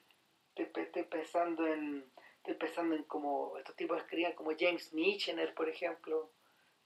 estoy, 0.57 0.83
estoy 0.83 1.05
pensando 1.05 1.67
en, 1.67 2.05
estoy 2.51 2.67
pensando 2.67 2.95
en 2.97 3.05
como 3.05 3.59
estos 3.59 3.77
tipos 3.77 3.99
escribían 3.99 4.33
como 4.33 4.53
James 4.59 4.93
Michener, 4.95 5.55
por 5.55 5.69
ejemplo, 5.69 6.33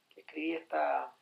que 0.09 0.23
escribía 0.23 0.59
esta, 0.59 1.15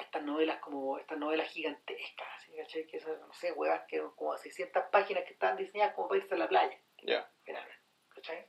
estas 0.00 0.22
novelas 0.24 0.58
como, 0.60 0.98
estas 0.98 1.18
novelas 1.18 1.48
gigantescas, 1.48 2.26
¿sí? 2.44 2.56
¿cachai? 2.56 2.86
Que 2.86 2.96
esas, 2.96 3.20
no 3.20 3.32
sé, 3.34 3.52
huevas, 3.52 3.82
que 3.86 3.96
eran 3.96 4.10
como 4.12 4.36
600 4.36 4.84
páginas 4.90 5.24
que 5.24 5.32
estaban 5.34 5.56
diseñadas 5.56 5.94
como 5.94 6.08
para 6.08 6.20
irse 6.20 6.34
a 6.34 6.38
la 6.38 6.48
playa 6.48 6.76
Ya. 7.02 7.30
finalmente. 7.42 7.80
¿cachai? 8.08 8.46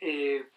Eh, 0.00 0.50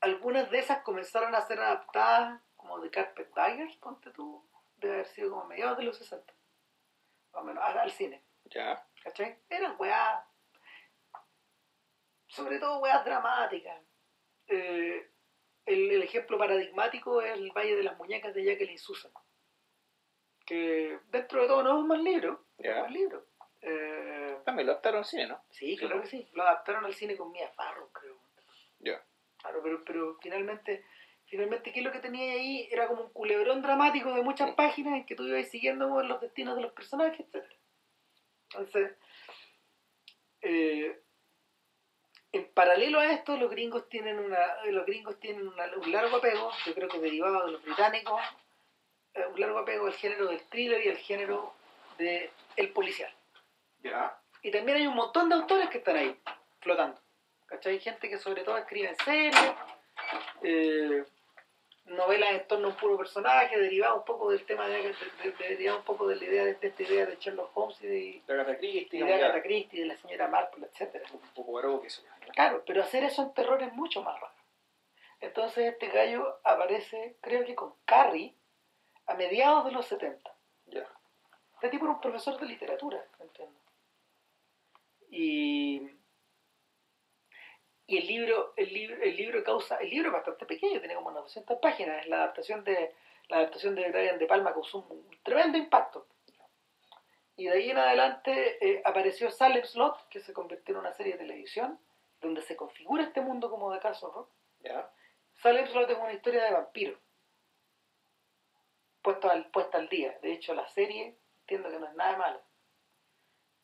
algunas 0.00 0.50
de 0.50 0.58
esas 0.58 0.82
comenzaron 0.82 1.34
a 1.34 1.40
ser 1.42 1.60
adaptadas 1.60 2.42
como 2.56 2.80
de 2.80 2.90
Carpetbaggers, 2.90 3.76
ponte 3.76 4.10
tú, 4.10 4.44
debe 4.76 4.94
haber 4.94 5.06
sido 5.06 5.30
como 5.30 5.44
mediados 5.46 5.78
de 5.78 5.84
los 5.84 5.96
60, 5.96 6.34
más 7.32 7.42
o 7.42 7.44
menos, 7.44 7.62
al 7.64 7.78
al 7.78 7.90
cine, 7.92 8.24
Ya. 8.46 8.84
¿cachai? 9.04 9.38
Eran 9.48 9.76
weas, 9.78 10.24
sobre 12.36 12.58
todo 12.58 12.80
weas 12.80 13.04
dramáticas. 13.04 13.82
Eh, 14.46 15.10
el, 15.64 15.90
el 15.90 16.02
ejemplo 16.02 16.38
paradigmático 16.38 17.22
es 17.22 17.32
el 17.32 17.50
Valle 17.50 17.76
de 17.76 17.82
las 17.82 17.96
Muñecas 17.98 18.34
de 18.34 18.44
Jacqueline 18.44 18.78
Susan, 18.78 19.10
que 20.44 21.00
dentro 21.08 21.42
de 21.42 21.48
todo 21.48 21.62
no 21.62 21.70
es 21.70 21.76
un 21.76 21.88
mal 21.88 22.04
libro, 22.04 22.46
es 22.58 22.74
un 22.74 22.82
mal 22.82 22.92
libro. 22.92 23.26
Eh, 23.62 24.38
También 24.44 24.66
lo 24.66 24.72
adaptaron 24.72 24.98
al 24.98 25.04
cine, 25.06 25.26
¿no? 25.26 25.42
Sí, 25.50 25.76
claro 25.76 26.00
que 26.02 26.06
sí. 26.06 26.28
Lo 26.34 26.42
adaptaron 26.42 26.84
al 26.84 26.94
cine 26.94 27.16
con 27.16 27.32
Mia 27.32 27.48
Farrow, 27.50 27.90
creo. 27.90 28.16
Ya. 28.78 29.04
Claro, 29.38 29.60
pero, 29.62 29.84
pero 29.84 30.18
finalmente, 30.22 30.84
finalmente, 31.24 31.72
¿qué 31.72 31.80
es 31.80 31.84
lo 31.84 31.90
que 31.90 31.98
tenía 31.98 32.32
ahí? 32.34 32.68
Era 32.70 32.86
como 32.86 33.02
un 33.02 33.12
culebrón 33.12 33.62
dramático 33.62 34.14
de 34.14 34.22
muchas 34.22 34.54
páginas 34.54 34.94
en 34.94 35.06
que 35.06 35.16
tú 35.16 35.24
ibas 35.24 35.48
siguiendo 35.48 36.00
los 36.02 36.20
destinos 36.20 36.54
de 36.54 36.62
los 36.62 36.72
personajes, 36.72 37.26
etc. 37.32 37.44
Entonces, 38.50 38.96
eh, 40.42 41.02
en 42.36 42.48
paralelo 42.52 43.00
a 43.00 43.12
esto, 43.12 43.36
los 43.36 43.50
gringos 43.50 43.88
tienen 43.88 44.18
una, 44.18 44.62
los 44.64 44.86
gringos 44.86 45.18
tienen 45.20 45.46
una- 45.48 45.70
un 45.76 45.90
largo 45.92 46.16
apego, 46.18 46.50
yo 46.64 46.74
creo 46.74 46.88
que 46.88 46.98
derivado 46.98 47.46
de 47.46 47.52
los 47.52 47.62
británicos, 47.62 48.20
eh, 49.14 49.26
un 49.26 49.40
largo 49.40 49.58
apego 49.58 49.86
al 49.86 49.94
género 49.94 50.26
del 50.26 50.40
thriller 50.48 50.84
y 50.84 50.88
al 50.90 50.96
género 50.98 51.54
del 51.98 52.30
el 52.56 52.72
policial. 52.72 53.12
Ya. 53.82 54.18
Y 54.42 54.50
también 54.50 54.78
hay 54.78 54.86
un 54.86 54.94
montón 54.94 55.28
de 55.28 55.34
autores 55.34 55.68
que 55.70 55.78
están 55.78 55.96
ahí, 55.96 56.18
flotando. 56.60 57.00
¿Cachai? 57.46 57.74
Hay 57.74 57.80
gente 57.80 58.08
que 58.08 58.18
sobre 58.18 58.42
todo 58.42 58.56
escribe 58.58 58.88
en 58.88 58.96
serie, 58.96 59.54
eh, 60.42 61.04
novelas 61.86 62.32
en 62.32 62.46
torno 62.48 62.66
a 62.68 62.70
un 62.70 62.76
puro 62.76 62.96
personaje, 62.98 63.58
derivado 63.58 63.96
un 63.98 64.04
poco 64.04 64.30
del 64.30 64.44
tema 64.44 64.66
de, 64.68 64.76
de- 64.82 64.88
de- 65.22 65.32
de- 65.32 65.48
derivado 65.50 65.78
un 65.78 65.84
poco 65.84 66.06
de 66.08 66.16
la 66.16 66.24
idea 66.24 66.44
de, 66.44 66.54
de 66.54 66.66
esta 66.68 66.82
idea 66.82 67.06
de 67.06 67.16
Sherlock 67.16 67.56
Holmes 67.56 67.80
y 67.82 67.86
de, 67.86 68.22
De 68.26 68.32
Agatha 68.34 68.56
Christie, 68.58 69.04
de. 69.04 69.14
Agatha 69.14 69.42
Christie, 69.42 69.80
de 69.80 69.86
la 69.86 69.96
señora 69.96 70.28
Marple, 70.28 70.66
etcétera. 70.66 71.04
un 71.12 71.20
poco 71.34 71.52
baro 71.52 71.80
que 71.80 71.86
eso. 71.88 72.02
Claro, 72.34 72.62
pero 72.66 72.82
hacer 72.82 73.04
eso 73.04 73.22
en 73.22 73.32
terror 73.34 73.62
es 73.62 73.72
mucho 73.72 74.02
más 74.02 74.20
raro. 74.20 74.34
Entonces 75.20 75.72
este 75.72 75.88
gallo 75.88 76.38
aparece, 76.44 77.16
creo 77.22 77.44
que 77.44 77.54
con 77.54 77.74
Carrie, 77.84 78.34
a 79.06 79.14
mediados 79.14 79.64
de 79.64 79.72
los 79.72 79.86
70. 79.86 80.30
Ya. 80.66 80.86
Este 81.54 81.70
tipo 81.70 81.84
era 81.86 81.94
un 81.94 82.00
profesor 82.00 82.38
de 82.38 82.46
literatura, 82.46 83.02
entiendo. 83.20 83.58
Y, 85.10 85.88
y 87.86 87.98
el 87.98 88.06
libro, 88.06 88.52
el 88.56 88.72
libro, 88.72 89.02
el 89.02 89.16
libro 89.16 89.44
causa, 89.44 89.76
el 89.76 89.90
libro 89.90 90.08
es 90.08 90.14
bastante 90.14 90.46
pequeño, 90.46 90.80
tiene 90.80 90.94
como 90.94 91.08
unas 91.08 91.24
200 91.24 91.58
páginas, 91.60 92.06
la 92.08 92.16
adaptación 92.16 92.64
de 92.64 92.94
la 93.28 93.38
adaptación 93.38 93.74
de 93.74 93.90
Brian 93.90 94.18
De 94.18 94.26
Palma 94.26 94.52
causó 94.52 94.86
un 94.88 95.10
tremendo 95.22 95.58
impacto. 95.58 96.06
Y 97.36 97.46
de 97.46 97.52
ahí 97.52 97.70
en 97.70 97.78
adelante 97.78 98.64
eh, 98.66 98.82
apareció 98.84 99.30
Salem 99.30 99.64
Slot, 99.64 100.08
que 100.08 100.20
se 100.20 100.32
convirtió 100.32 100.74
en 100.74 100.80
una 100.80 100.92
serie 100.92 101.12
de 101.12 101.18
televisión, 101.18 101.78
donde 102.20 102.40
se 102.42 102.56
configura 102.56 103.02
este 103.02 103.20
mundo 103.20 103.50
como 103.50 103.72
de 103.72 103.80
caso 103.80 104.10
rock. 104.10 104.30
Ya. 104.60 104.90
Salem 105.34 105.66
Slot 105.66 105.90
es 105.90 105.98
una 105.98 106.12
historia 106.12 106.44
de 106.44 106.52
vampiros, 106.52 106.98
puesto 109.02 109.28
al, 109.28 109.50
puesta 109.50 109.78
al 109.78 109.88
día. 109.88 110.16
De 110.22 110.32
hecho, 110.32 110.54
la 110.54 110.66
serie 110.68 111.16
entiendo 111.40 111.70
que 111.70 111.78
no 111.78 111.86
es 111.86 111.94
nada 111.94 112.16
mala. 112.16 112.40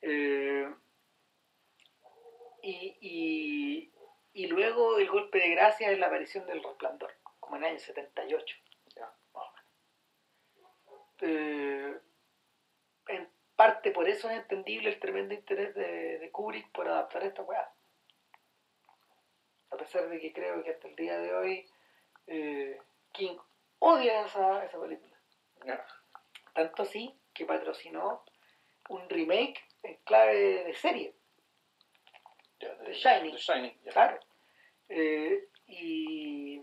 Eh, 0.02 0.74
y, 2.62 2.96
y, 3.00 3.92
y 4.34 4.46
luego 4.46 4.98
el 4.98 5.08
golpe 5.10 5.38
de 5.38 5.50
gracia 5.50 5.90
es 5.90 5.98
la 5.98 6.06
aparición 6.06 6.46
del 6.46 6.62
resplandor, 6.62 7.14
como 7.40 7.56
en 7.56 7.64
el 7.64 7.70
año 7.70 7.78
78. 7.78 8.56
Ya. 8.96 9.12
Eh, 11.20 12.00
en 13.08 13.28
parte 13.54 13.92
por 13.92 14.08
eso 14.08 14.28
es 14.28 14.38
entendible 14.38 14.88
el 14.88 14.98
tremendo 14.98 15.34
interés 15.34 15.74
de, 15.74 16.18
de 16.18 16.30
Kubrick 16.30 16.70
por 16.72 16.88
adaptar 16.88 17.22
esta 17.24 17.42
weá. 17.42 17.72
A 19.70 19.76
pesar 19.76 20.08
de 20.08 20.18
que 20.20 20.32
creo 20.32 20.62
que 20.62 20.70
hasta 20.70 20.88
el 20.88 20.96
día 20.96 21.18
de 21.18 21.34
hoy 21.34 21.70
eh, 22.26 22.80
King 23.12 23.36
odia 23.78 24.26
esa, 24.26 24.64
esa 24.64 24.80
película. 24.80 25.16
Tanto 26.54 26.82
así 26.82 27.18
que 27.32 27.46
patrocinó 27.46 28.24
un 28.88 29.08
remake 29.08 29.62
en 29.82 29.96
clave 30.04 30.64
de 30.64 30.74
serie. 30.74 31.14
The 32.84 32.92
Shining. 32.94 33.32
The 33.32 33.38
Shining. 33.38 33.78
Claro. 33.92 34.18
Eh, 34.88 35.48
y, 35.66 36.62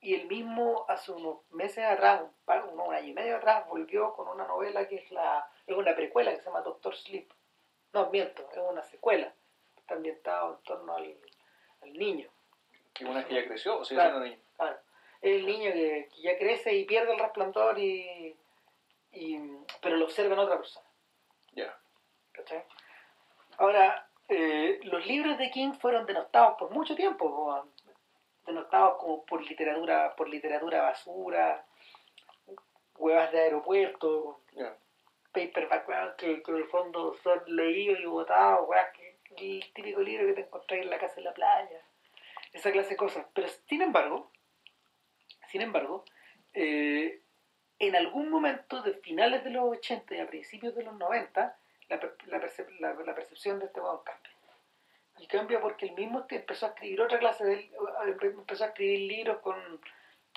y 0.00 0.14
él 0.14 0.26
mismo 0.28 0.84
hace 0.88 1.12
unos 1.12 1.38
meses 1.50 1.84
atrás, 1.84 2.22
un, 2.46 2.80
un 2.80 2.94
año 2.94 3.08
y 3.08 3.12
medio 3.12 3.36
atrás, 3.36 3.66
volvió 3.68 4.12
con 4.14 4.28
una 4.28 4.46
novela 4.46 4.86
que 4.88 4.96
es 4.96 5.10
la 5.10 5.48
es 5.66 5.76
una 5.76 5.94
precuela 5.94 6.30
que 6.32 6.38
se 6.38 6.44
llama 6.44 6.62
Doctor 6.62 6.94
Sleep. 6.96 7.30
No, 7.92 8.08
miento, 8.10 8.48
es 8.50 8.58
una 8.58 8.82
secuela. 8.84 9.32
Está 9.76 9.94
ambientado 9.94 10.54
en 10.56 10.62
torno 10.64 10.94
al, 10.96 11.16
al 11.82 11.92
niño. 11.92 12.30
Que 12.94 13.04
una 13.04 13.24
que 13.26 13.34
ya 13.34 13.44
creció, 13.46 13.78
o 13.78 13.84
sea, 13.84 13.96
Claro. 13.96 14.10
siendo 14.18 14.28
niño. 14.28 14.42
Claro. 14.56 14.78
Es 15.20 15.36
el 15.36 15.46
niño 15.46 15.72
que, 15.72 16.08
que 16.14 16.22
ya 16.22 16.38
crece 16.38 16.74
y 16.74 16.84
pierde 16.84 17.12
el 17.12 17.18
resplandor 17.18 17.78
y, 17.78 18.36
y 19.12 19.38
pero 19.82 19.96
lo 19.96 20.04
observa 20.06 20.34
en 20.34 20.38
otra 20.40 20.56
persona. 20.56 20.86
Ya. 21.52 21.76
¿cachai? 22.32 22.64
Ahora, 23.58 24.08
eh, 24.30 24.80
los 24.84 25.06
libros 25.06 25.36
de 25.38 25.50
King 25.50 25.72
fueron 25.72 26.06
denostados 26.06 26.56
por 26.58 26.70
mucho 26.70 26.94
tiempo, 26.94 27.28
po, 27.30 27.68
denostados 28.46 28.98
como 28.98 29.24
por 29.24 29.42
literatura, 29.46 30.14
por 30.16 30.28
literatura 30.28 30.82
basura, 30.82 31.64
huevas 32.96 33.32
de 33.32 33.40
aeropuerto, 33.40 34.40
Ya. 34.52 34.76
paperback 35.32 36.16
que, 36.16 36.42
que 36.42 36.50
en 36.50 36.56
el 36.56 36.64
fondo 36.66 37.14
son 37.22 37.42
leídos 37.46 38.00
y 38.00 38.06
votados, 38.06 38.68
huevas 38.68 38.88
que 38.92 39.18
el 39.36 39.72
típico 39.72 40.00
libro 40.00 40.26
que 40.26 40.32
te 40.34 40.40
encontrás 40.42 40.80
en 40.80 40.90
la 40.90 40.98
casa 40.98 41.14
en 41.18 41.24
la 41.24 41.34
playa, 41.34 41.80
esa 42.52 42.72
clase 42.72 42.90
de 42.90 42.96
cosas. 42.96 43.26
Pero 43.32 43.48
sin 43.68 43.80
embargo, 43.82 44.30
sin 45.48 45.62
embargo, 45.62 46.04
eh, 46.54 47.22
en 47.78 47.96
algún 47.96 48.28
momento 48.28 48.82
de 48.82 48.94
finales 48.94 49.44
de 49.44 49.50
los 49.50 49.64
80 49.64 50.14
y 50.14 50.20
a 50.20 50.26
principios 50.26 50.74
de 50.74 50.82
los 50.82 50.94
90, 50.94 51.56
la, 51.90 51.96
la, 52.26 52.40
percep- 52.40 52.78
la- 52.78 53.14
percepción 53.14 53.58
de 53.58 53.66
este 53.66 53.80
weón 53.80 54.00
cambia. 54.04 54.30
Y 55.18 55.26
cambia 55.26 55.60
porque 55.60 55.86
él 55.86 55.92
mismo 55.92 56.24
te- 56.24 56.36
empezó 56.36 56.66
a 56.66 56.68
escribir 56.70 57.00
otra 57.02 57.18
clase 57.18 57.44
de 57.44 57.70
empezó 58.22 58.64
a 58.64 58.68
escribir 58.68 59.00
libros 59.00 59.38
con, 59.40 59.56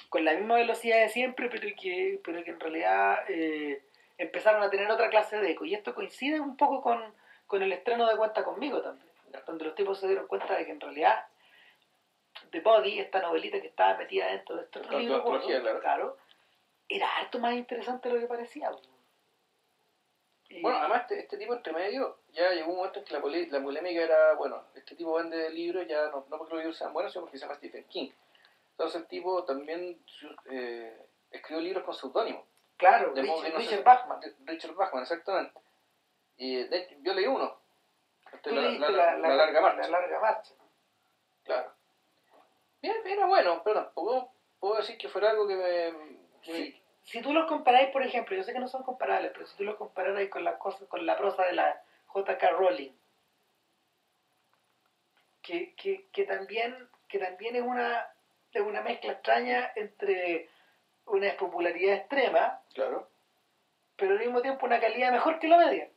con 0.09 0.25
la 0.25 0.33
misma 0.33 0.55
velocidad 0.55 0.97
de 0.99 1.09
siempre, 1.09 1.49
pero 1.49 1.67
que, 1.79 2.19
pero 2.23 2.43
que 2.43 2.51
en 2.51 2.59
realidad 2.59 3.19
eh, 3.29 3.83
empezaron 4.17 4.61
a 4.61 4.69
tener 4.69 4.91
otra 4.91 5.09
clase 5.09 5.37
de 5.37 5.51
eco. 5.51 5.63
Y 5.63 5.73
esto 5.73 5.95
coincide 5.95 6.39
un 6.41 6.57
poco 6.57 6.81
con, 6.81 7.01
con 7.47 7.61
el 7.63 7.71
estreno 7.71 8.07
de 8.09 8.17
Cuenta 8.17 8.43
conmigo 8.43 8.81
también, 8.81 9.09
donde 9.45 9.65
los 9.65 9.75
tipos 9.75 9.99
se 9.99 10.07
dieron 10.07 10.27
cuenta 10.27 10.55
de 10.55 10.65
que 10.65 10.71
en 10.71 10.81
realidad 10.81 11.27
The 12.49 12.59
Body, 12.59 12.99
esta 12.99 13.21
novelita 13.21 13.61
que 13.61 13.67
estaba 13.67 13.97
metida 13.97 14.27
dentro 14.27 14.55
de 14.57 14.63
estos 14.63 14.85
libros, 14.99 15.21
claro. 15.81 16.17
era 16.89 17.07
harto 17.17 17.39
más 17.39 17.53
interesante 17.53 18.09
de 18.09 18.15
lo 18.15 18.21
que 18.21 18.27
parecía. 18.27 18.69
Y- 20.57 20.61
Bueno, 20.61 20.77
además 20.79 21.01
este, 21.01 21.19
este 21.19 21.37
tipo 21.37 21.53
entre 21.53 21.73
medio 21.73 22.19
ya 22.31 22.51
llegó 22.51 22.71
un 22.71 22.77
momento 22.77 22.99
en 22.99 23.05
que 23.05 23.13
la, 23.13 23.21
pole- 23.21 23.47
la 23.49 23.61
polémica 23.61 24.01
era, 24.01 24.33
bueno, 24.35 24.63
este 24.75 24.95
tipo 24.95 25.13
vende 25.15 25.49
libros 25.49 25.87
ya 25.87 26.07
no, 26.09 26.25
no 26.29 26.37
porque 26.37 26.53
los 26.53 26.59
libros 26.63 26.77
sean 26.77 26.93
buenos, 26.93 27.11
sino 27.11 27.23
porque 27.25 27.37
se 27.37 27.45
llama 27.45 27.55
Stephen 27.57 27.85
King. 27.85 28.11
Entonces 28.71 29.01
el 29.01 29.07
tipo 29.07 29.43
también 29.45 30.03
eh, 30.49 31.05
escribió 31.31 31.61
libros 31.61 31.83
con 31.83 31.93
seudónimo. 31.93 32.45
claro, 32.77 33.13
De 33.13 33.21
Richard, 33.21 33.51
no 33.53 33.57
Richard 33.59 33.83
Bachman. 33.83 34.19
Richard 34.45 34.73
Bachman, 34.75 35.03
exactamente. 35.03 35.59
Y 36.37 36.63
de 36.63 36.77
hecho, 36.77 36.95
yo 37.01 37.13
leí 37.13 37.27
uno. 37.27 37.55
Este, 38.31 38.51
la, 38.51 38.61
leíste 38.61 38.91
la- 38.91 39.17
la 39.17 39.35
larga 39.35 39.61
marcha. 39.61 39.81
La 39.89 39.99
larga 39.99 40.19
marcha. 40.19 40.53
Claro. 41.43 41.71
Bien, 42.81 42.95
era 43.05 43.25
bueno, 43.27 43.61
pero 43.63 43.83
tampoco 43.85 44.33
puedo 44.59 44.75
decir 44.77 44.97
que 44.97 45.07
fuera 45.09 45.29
algo 45.29 45.47
que 45.47 45.55
me... 45.55 46.17
que- 46.41 46.53
Sí. 46.53 46.82
Si 47.03 47.21
tú 47.21 47.33
los 47.33 47.47
comparáis, 47.47 47.89
por 47.89 48.03
ejemplo, 48.03 48.35
yo 48.35 48.43
sé 48.43 48.53
que 48.53 48.59
no 48.59 48.67
son 48.67 48.83
comparables, 48.83 49.31
pero 49.33 49.45
si 49.45 49.57
tú 49.57 49.63
los 49.63 49.75
compararais 49.75 50.29
con 50.29 50.43
la 50.43 50.57
cosa, 50.57 50.85
con 50.87 51.05
la 51.05 51.17
prosa 51.17 51.43
de 51.45 51.53
la 51.53 51.81
J.K. 52.07 52.49
Rowling, 52.51 52.91
que, 55.41 55.73
que, 55.75 56.07
que 56.11 56.23
también, 56.23 56.87
que 57.09 57.19
también 57.19 57.55
es 57.55 57.61
una, 57.61 58.07
es 58.53 58.61
una 58.61 58.81
mezcla 58.81 59.11
extraña 59.13 59.71
entre 59.75 60.49
una 61.05 61.35
popularidad 61.35 61.95
extrema, 61.97 62.61
Claro. 62.73 63.09
pero 63.97 64.13
al 64.13 64.19
mismo 64.19 64.41
tiempo 64.41 64.65
una 64.65 64.79
calidad 64.79 65.11
mejor 65.11 65.39
que 65.39 65.47
la 65.49 65.57
media. 65.57 65.89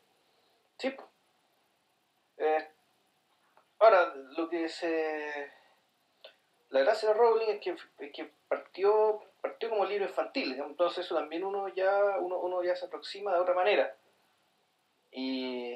Sí. 0.79 0.95
Eh, 2.39 2.69
ahora, 3.79 4.13
lo 4.37 4.49
que 4.49 4.69
se... 4.69 5.53
La 6.71 6.81
gracia 6.81 7.11
de 7.11 7.15
Rowling 7.15 7.47
es 7.49 7.61
que, 7.61 7.77
es 8.05 8.13
que 8.13 8.29
partió, 8.49 9.23
partió 9.49 9.71
como 9.71 9.85
libro 9.85 10.05
infantil, 10.07 10.53
entonces 10.59 11.05
eso 11.05 11.15
también 11.15 11.45
uno 11.45 11.69
ya, 11.69 12.19
uno, 12.19 12.39
uno 12.39 12.63
ya 12.63 12.75
se 12.77 12.87
aproxima 12.87 13.33
de 13.33 13.41
otra 13.41 13.55
manera. 13.55 13.97
Y, 15.13 15.75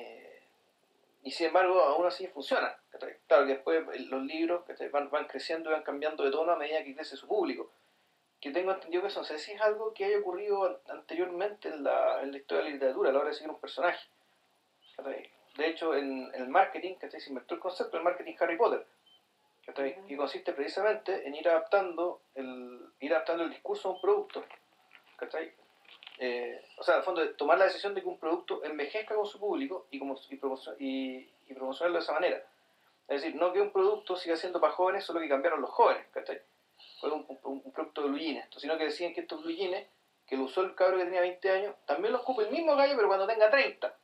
y 1.23 1.31
sin 1.31 1.47
embargo, 1.49 1.81
aún 1.83 2.07
así 2.07 2.27
funciona. 2.27 2.77
Claro 3.27 3.47
que 3.47 3.55
después 3.55 3.87
los 4.11 4.23
libros 4.25 4.65
van, 4.93 5.11
van 5.11 5.27
creciendo 5.27 5.71
y 5.71 5.73
van 5.73 5.83
cambiando 5.83 6.25
de 6.25 6.31
tono 6.31 6.53
a 6.53 6.57
medida 6.57 6.85
que 6.85 6.95
crece 6.95 7.17
su 7.17 7.27
público. 7.27 7.71
Que 8.41 8.51
tengo 8.51 8.73
entendido 8.73 9.03
que 9.03 9.09
eso 9.09 9.21
no 9.21 9.27
si 9.27 9.53
es 9.53 9.61
algo 9.61 9.93
que 9.95 10.07
haya 10.07 10.19
ocurrido 10.19 10.65
an- 10.65 10.79
anteriormente 10.89 11.69
en 11.69 11.85
la, 11.85 12.23
en 12.23 12.33
la 12.33 12.39
historia 12.39 12.65
de 12.65 12.71
la 12.71 12.75
literatura, 12.75 13.11
a 13.11 13.13
la 13.13 13.19
hora 13.21 13.29
de 13.29 13.35
seguir 13.35 13.51
un 13.51 13.61
personaje. 13.61 14.09
De 15.57 15.67
hecho, 15.67 15.95
en, 15.95 16.31
el 16.35 16.49
marketing, 16.49 16.95
¿cachai? 16.97 17.21
se 17.21 17.31
inventó 17.31 17.55
el 17.55 17.61
concepto 17.61 17.97
del 17.97 18.05
marketing 18.05 18.35
Harry 18.41 18.57
Potter, 18.57 18.87
que 19.65 20.17
consiste 20.17 20.53
precisamente 20.53 21.27
en 21.27 21.35
ir 21.35 21.49
adaptando 21.49 22.23
el, 22.35 22.81
ir 23.01 23.13
adaptando 23.13 23.45
el 23.45 23.51
discurso 23.51 23.89
a 23.89 23.93
un 23.93 24.01
producto. 24.01 24.45
¿cachai? 25.17 25.53
Eh, 26.19 26.61
o 26.79 26.83
sea, 26.83 26.97
al 26.97 27.03
fondo, 27.03 27.29
tomar 27.37 27.59
la 27.59 27.65
decisión 27.65 27.95
de 27.95 28.03
que 28.03 28.09
un 28.09 28.19
producto 28.19 28.65
envejezca 28.65 29.15
con 29.15 29.27
su 29.27 29.39
público 29.39 29.87
y, 29.91 29.99
como, 29.99 30.17
y, 30.29 30.37
promocio- 30.37 30.77
y, 30.79 31.31
y 31.49 31.55
promocionarlo 31.55 31.99
de 31.99 32.03
esa 32.03 32.13
manera. 32.13 32.45
Es 33.09 33.23
decir, 33.23 33.35
no 33.35 33.53
que 33.53 33.61
un 33.61 33.73
producto 33.73 34.17
siga 34.17 34.37
siendo 34.37 34.61
para 34.61 34.73
jóvenes, 34.73 35.05
solo 35.05 35.21
que 35.21 35.29
cambiaron 35.29 35.61
los 35.61 35.71
jóvenes, 35.71 36.07
¿cachai? 36.13 36.41
Fue 37.01 37.11
un, 37.11 37.27
producto 37.73 38.03
de 38.03 38.09
blue 38.09 38.43
sino 38.57 38.79
que 38.79 38.85
decían 38.85 39.13
que 39.13 39.23
estos 39.23 39.43
blue 39.43 39.57
que 40.27 40.37
lo 40.37 40.45
usó 40.45 40.63
el 40.63 40.75
cabro 40.75 40.99
que 40.99 41.05
tenía 41.05 41.21
20 41.21 41.51
años, 41.51 41.75
también 41.87 42.13
lo 42.13 42.21
ocupe 42.21 42.45
el 42.45 42.51
mismo 42.51 42.77
gallo, 42.77 42.95
pero 42.95 43.09
cuando 43.09 43.27
tenga 43.27 43.51
30. 43.51 43.95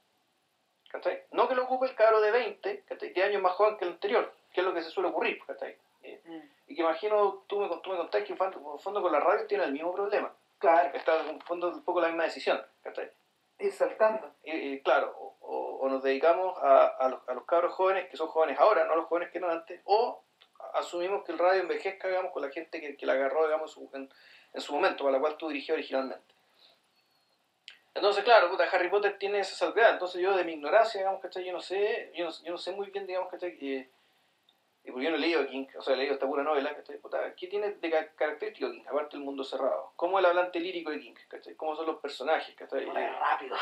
¿Cachai? 0.89 1.23
No 1.31 1.47
que 1.49 1.55
lo 1.55 1.65
ocupe 1.65 1.87
el 1.87 1.95
cabro 1.95 2.21
de 2.21 2.31
20, 2.31 2.85
¿cachai? 2.89 3.13
10 3.13 3.29
años 3.29 3.43
más 3.43 3.53
joven 3.53 3.77
que 3.77 3.85
el 3.85 3.93
anterior, 3.93 4.35
que 4.57 4.63
es 4.63 4.67
lo 4.67 4.73
que 4.73 4.81
se 4.83 4.89
suele 4.91 5.11
ocurrir, 5.11 5.39
¿cachai? 5.47 5.77
Eh, 6.03 6.19
y 6.67 6.75
que 6.75 6.81
imagino, 6.81 7.45
tú 7.47 7.61
me, 7.61 7.69
tú 7.83 7.91
me 7.91 7.99
contaste 7.99 8.25
que 8.25 8.33
en 8.33 8.39
fondo- 8.39 9.03
con 9.03 9.13
la 9.13 9.21
radio 9.21 9.47
tiene 9.47 9.65
el 9.65 9.73
mismo 9.73 9.93
problema. 9.95 10.33
Claro, 10.59 10.97
Está 10.97 11.21
en 11.29 11.39
fondo 11.43 11.69
un 11.69 11.83
poco 11.85 12.01
la 12.01 12.09
misma 12.09 12.25
decisión, 12.25 12.59
¿cachai? 12.83 13.11
ir 13.59 13.71
saltando. 13.73 14.31
Y, 14.45 14.51
y 14.53 14.81
claro, 14.81 15.15
o, 15.19 15.37
o- 15.41 15.77
o 15.81 15.89
nos 15.91 16.03
dedicamos 16.03 16.57
a, 16.63 16.87
a, 16.87 17.09
los, 17.11 17.29
a 17.29 17.35
los 17.35 17.45
cabros 17.45 17.75
jóvenes 17.75 18.09
que 18.09 18.17
son 18.17 18.29
jóvenes 18.29 18.59
ahora, 18.59 18.87
no 18.87 18.97
los 18.97 19.05
jóvenes 19.07 19.31
que 19.31 19.37
eran 19.39 19.51
antes, 19.51 19.83
o 19.85 20.23
asumimos 20.73 21.23
que 21.25 21.33
el 21.33 21.39
radio 21.39 21.61
envejezca, 21.61 22.09
digamos, 22.09 22.33
con 22.33 22.41
la 22.43 22.51
gente 22.51 22.81
que, 22.81 22.97
que 22.97 23.05
la 23.07 23.13
agarró, 23.13 23.45
digamos, 23.45 23.77
en, 23.77 23.83
su- 23.89 23.97
en, 23.97 24.11
en 24.55 24.61
su 24.63 24.73
momento, 24.75 25.05
para 25.05 25.17
la 25.17 25.21
cual 25.21 25.37
tú 25.37 25.49
dirigías 25.49 25.75
originalmente. 25.77 26.35
Entonces, 27.95 28.25
claro, 28.25 28.51
puta, 28.51 28.65
Harry 28.71 28.91
Potter 28.91 29.19
tiene 29.19 29.39
esa 29.41 29.55
salvedad. 29.57 29.93
Entonces 29.93 30.21
yo 30.21 30.37
de 30.37 30.45
mi 30.45 30.53
ignorancia, 30.53 31.01
digamos, 31.01 31.21
¿cachai? 31.23 31.45
Yo 31.45 31.53
no 31.53 31.61
sé, 31.61 32.13
yo 32.15 32.27
no, 32.27 32.31
yo 32.45 32.53
no 32.53 32.59
sé 32.59 32.73
muy 32.73 32.91
bien, 32.91 33.07
digamos, 33.07 33.31
¿cachai? 33.31 33.57
Eh, 33.61 33.89
y 34.87 34.91
porque 34.93 35.05
yo 35.05 35.11
no 35.11 35.17
he 35.17 35.21
leído 35.21 35.41
a 35.43 35.47
King, 35.47 35.67
o 35.77 35.83
sea, 35.83 35.95
he 35.95 35.97
leído 35.97 36.15
esta 36.15 36.27
pura 36.27 36.43
novela, 36.43 36.75
¿cachai? 36.75 36.99
Puta, 36.99 37.35
¿Qué 37.35 37.47
tiene 37.49 37.73
de 37.73 37.91
ca- 37.91 38.09
característico 38.15 38.71
King, 38.71 38.85
aparte 38.89 39.17
del 39.17 39.25
mundo 39.27 39.43
cerrado? 39.45 39.93
¿Cómo 39.97 40.19
es 40.19 40.25
el 40.25 40.31
hablante 40.31 40.61
lírico 40.61 40.91
de 40.91 41.01
King, 41.01 41.15
¿cachai? 41.29 41.55
¿Cómo 41.57 41.75
son 41.77 41.87
los 41.87 41.97
personajes, 42.01 42.55
¿cachai? 42.55 42.85
Bueno, 42.85 43.01
es 43.01 43.19
rápido. 43.19 43.57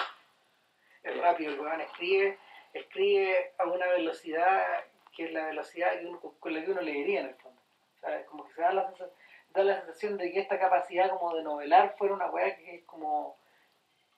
Es 1.02 1.16
rápido, 1.18 1.52
el 1.52 1.60
weón 1.60 1.80
escribe, 1.80 2.38
escribe 2.72 3.52
a 3.58 3.64
una 3.66 3.86
velocidad 3.88 4.84
que 5.16 5.24
es 5.26 5.32
la 5.32 5.46
velocidad 5.46 5.98
que 5.98 6.06
uno- 6.06 6.20
con 6.20 6.54
la 6.54 6.64
que 6.64 6.70
uno 6.70 6.80
leería 6.80 7.20
en 7.20 7.26
el 7.28 7.34
fondo. 7.36 7.60
Sea, 8.00 8.24
como 8.26 8.46
que 8.46 8.52
se 8.54 8.62
da 8.62 8.72
la, 8.72 8.86
sensa- 8.88 9.10
da 9.50 9.64
la 9.64 9.76
sensación 9.76 10.16
de 10.18 10.32
que 10.32 10.40
esta 10.40 10.58
capacidad 10.58 11.10
como 11.10 11.34
de 11.36 11.42
novelar 11.42 11.94
fuera 11.96 12.14
una 12.14 12.30
weá 12.30 12.56
que 12.56 12.76
es 12.76 12.84
como 12.84 13.38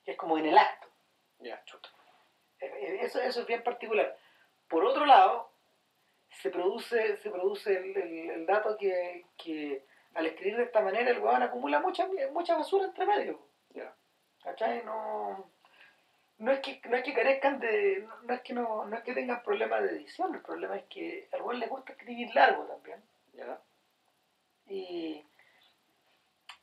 que 0.04 0.12
es 0.12 0.16
como 0.16 0.38
en 0.38 0.46
el 0.46 0.56
acto. 0.56 0.88
Ya, 1.40 1.62
chuta. 1.64 1.88
Eh, 2.60 2.66
eh, 2.66 2.98
Eso, 3.02 3.20
eso 3.20 3.40
es 3.40 3.46
bien 3.46 3.62
particular. 3.62 4.16
Por 4.68 4.84
otro 4.84 5.04
lado, 5.04 5.50
se 6.42 6.50
produce, 6.50 7.16
se 7.18 7.30
produce 7.30 7.76
el, 7.76 7.96
el- 7.96 8.30
el 8.30 8.46
dato 8.46 8.76
que, 8.76 9.24
que 9.36 9.84
al 10.14 10.26
escribir 10.26 10.56
de 10.56 10.64
esta 10.64 10.80
manera 10.80 11.10
el 11.10 11.18
weón 11.18 11.42
acumula 11.42 11.80
mucha, 11.80 12.08
mucha 12.32 12.56
basura 12.56 12.86
entre 12.86 13.06
medio. 13.06 13.38
Ya. 13.70 13.92
¿Cachai? 14.42 14.84
No, 14.84 15.50
no 16.38 16.52
es 16.52 16.60
que 16.60 16.80
no 16.88 16.96
es 16.96 17.02
que 17.02 17.14
carezcan 17.14 17.58
de. 17.60 18.04
No, 18.06 18.22
no 18.22 18.34
es 18.34 18.40
que 18.42 18.52
no, 18.54 18.84
no 18.86 18.96
es 18.96 19.02
que 19.02 19.14
tengan 19.14 19.42
problemas 19.42 19.82
de 19.82 19.90
edición, 19.90 20.34
el 20.34 20.42
problema 20.42 20.76
es 20.76 20.84
que 20.84 21.28
al 21.32 21.42
weón 21.42 21.58
le 21.60 21.66
gusta 21.66 21.92
escribir 21.92 22.34
largo 22.34 22.64
también. 22.64 23.02
Ya. 23.34 23.60
Y, 24.68 25.24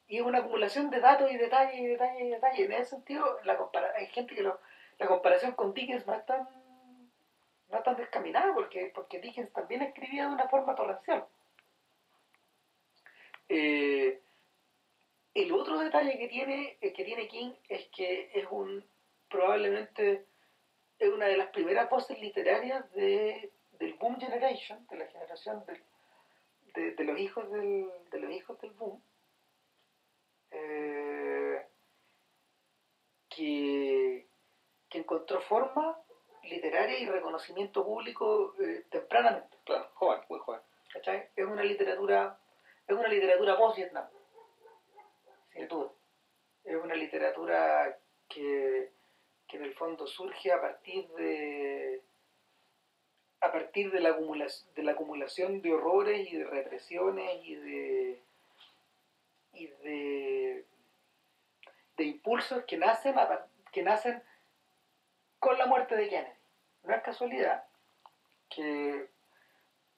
y 0.07 0.17
es 0.17 0.21
una 0.21 0.39
acumulación 0.39 0.89
de 0.89 0.99
datos 0.99 1.31
y 1.31 1.37
detalles 1.37 1.79
y 1.79 1.85
detalles 1.87 2.21
y 2.21 2.29
detalles. 2.29 2.65
En 2.65 2.71
ese 2.73 2.85
sentido, 2.91 3.39
la 3.43 3.57
compara 3.57 3.91
hay 3.95 4.07
gente 4.07 4.35
que 4.35 4.41
lo, 4.43 4.59
la 4.97 5.07
comparación 5.07 5.53
con 5.53 5.73
Dickens 5.73 6.05
no 6.07 6.13
es 6.13 6.25
tan, 6.25 6.47
no 7.73 7.83
tan 7.83 7.97
descaminada 7.97 8.53
porque, 8.53 8.91
porque 8.93 9.19
Dickens 9.19 9.51
también 9.51 9.81
escribía 9.81 10.27
de 10.27 10.33
una 10.33 10.47
forma 10.47 10.75
torrencial. 10.75 11.25
Eh, 13.49 14.21
el 15.33 15.51
otro 15.51 15.79
detalle 15.79 16.17
que 16.17 16.27
tiene, 16.27 16.77
eh, 16.79 16.93
que 16.93 17.03
tiene 17.03 17.27
King 17.27 17.53
es 17.67 17.87
que 17.89 18.31
es 18.33 18.45
un 18.49 18.85
probablemente 19.29 20.25
es 20.99 21.09
una 21.09 21.25
de 21.25 21.37
las 21.37 21.49
primeras 21.49 21.89
voces 21.89 22.19
literarias 22.19 22.89
de, 22.93 23.51
del 23.79 23.95
Boom 23.95 24.19
Generation, 24.19 24.85
de 24.87 24.97
la 24.97 25.07
generación 25.07 25.65
de 25.65 27.03
los 27.03 27.19
hijos 27.19 27.49
del, 27.51 27.89
de 28.11 28.19
los 28.19 28.31
hijos 28.31 28.59
del 28.61 28.71
boom 28.71 29.01
eh, 30.51 31.65
que, 33.29 34.27
que 34.89 34.97
encontró 34.97 35.41
forma 35.41 35.97
literaria 36.43 36.99
y 36.99 37.05
reconocimiento 37.05 37.83
público 37.83 38.55
eh, 38.59 38.85
tempranamente 38.89 39.57
Claro, 39.63 39.89
joven, 39.93 40.21
muy 40.29 40.39
joven. 40.39 40.61
¿cachai? 40.91 41.29
es 41.35 41.45
una 41.45 41.63
literatura 41.63 42.37
es 42.87 42.95
una 42.95 43.07
literatura 43.07 43.57
post 43.57 43.77
Vietnam 43.77 44.05
sin 45.53 45.67
duda 45.67 45.91
es 46.63 46.75
una 46.75 46.95
literatura 46.95 47.97
que, 48.29 48.91
que 49.47 49.57
en 49.57 49.63
el 49.63 49.73
fondo 49.73 50.07
surge 50.07 50.51
a 50.51 50.61
partir 50.61 51.07
de 51.09 52.01
a 53.41 53.51
partir 53.51 53.91
de 53.91 53.99
la 53.99 54.09
acumulación 54.09 54.73
de 54.75 54.83
la 54.83 54.91
acumulación 54.93 55.61
de 55.61 55.73
horrores 55.73 56.31
y 56.31 56.37
de 56.37 56.45
represiones 56.45 57.43
y 57.43 57.55
de 57.55 58.21
y 59.53 59.67
de 59.67 60.65
de 61.97 62.03
impulsos 62.03 62.63
que 62.65 62.77
nacen 62.77 63.17
a 63.19 63.45
que 63.71 63.83
nacen 63.83 64.23
con 65.43 65.57
la 65.57 65.65
muerte 65.65 65.97
de 65.97 66.07
Kennedy 66.07 66.37
no 66.83 66.95
es 66.95 67.03
casualidad 67.03 67.65
que 68.49 69.09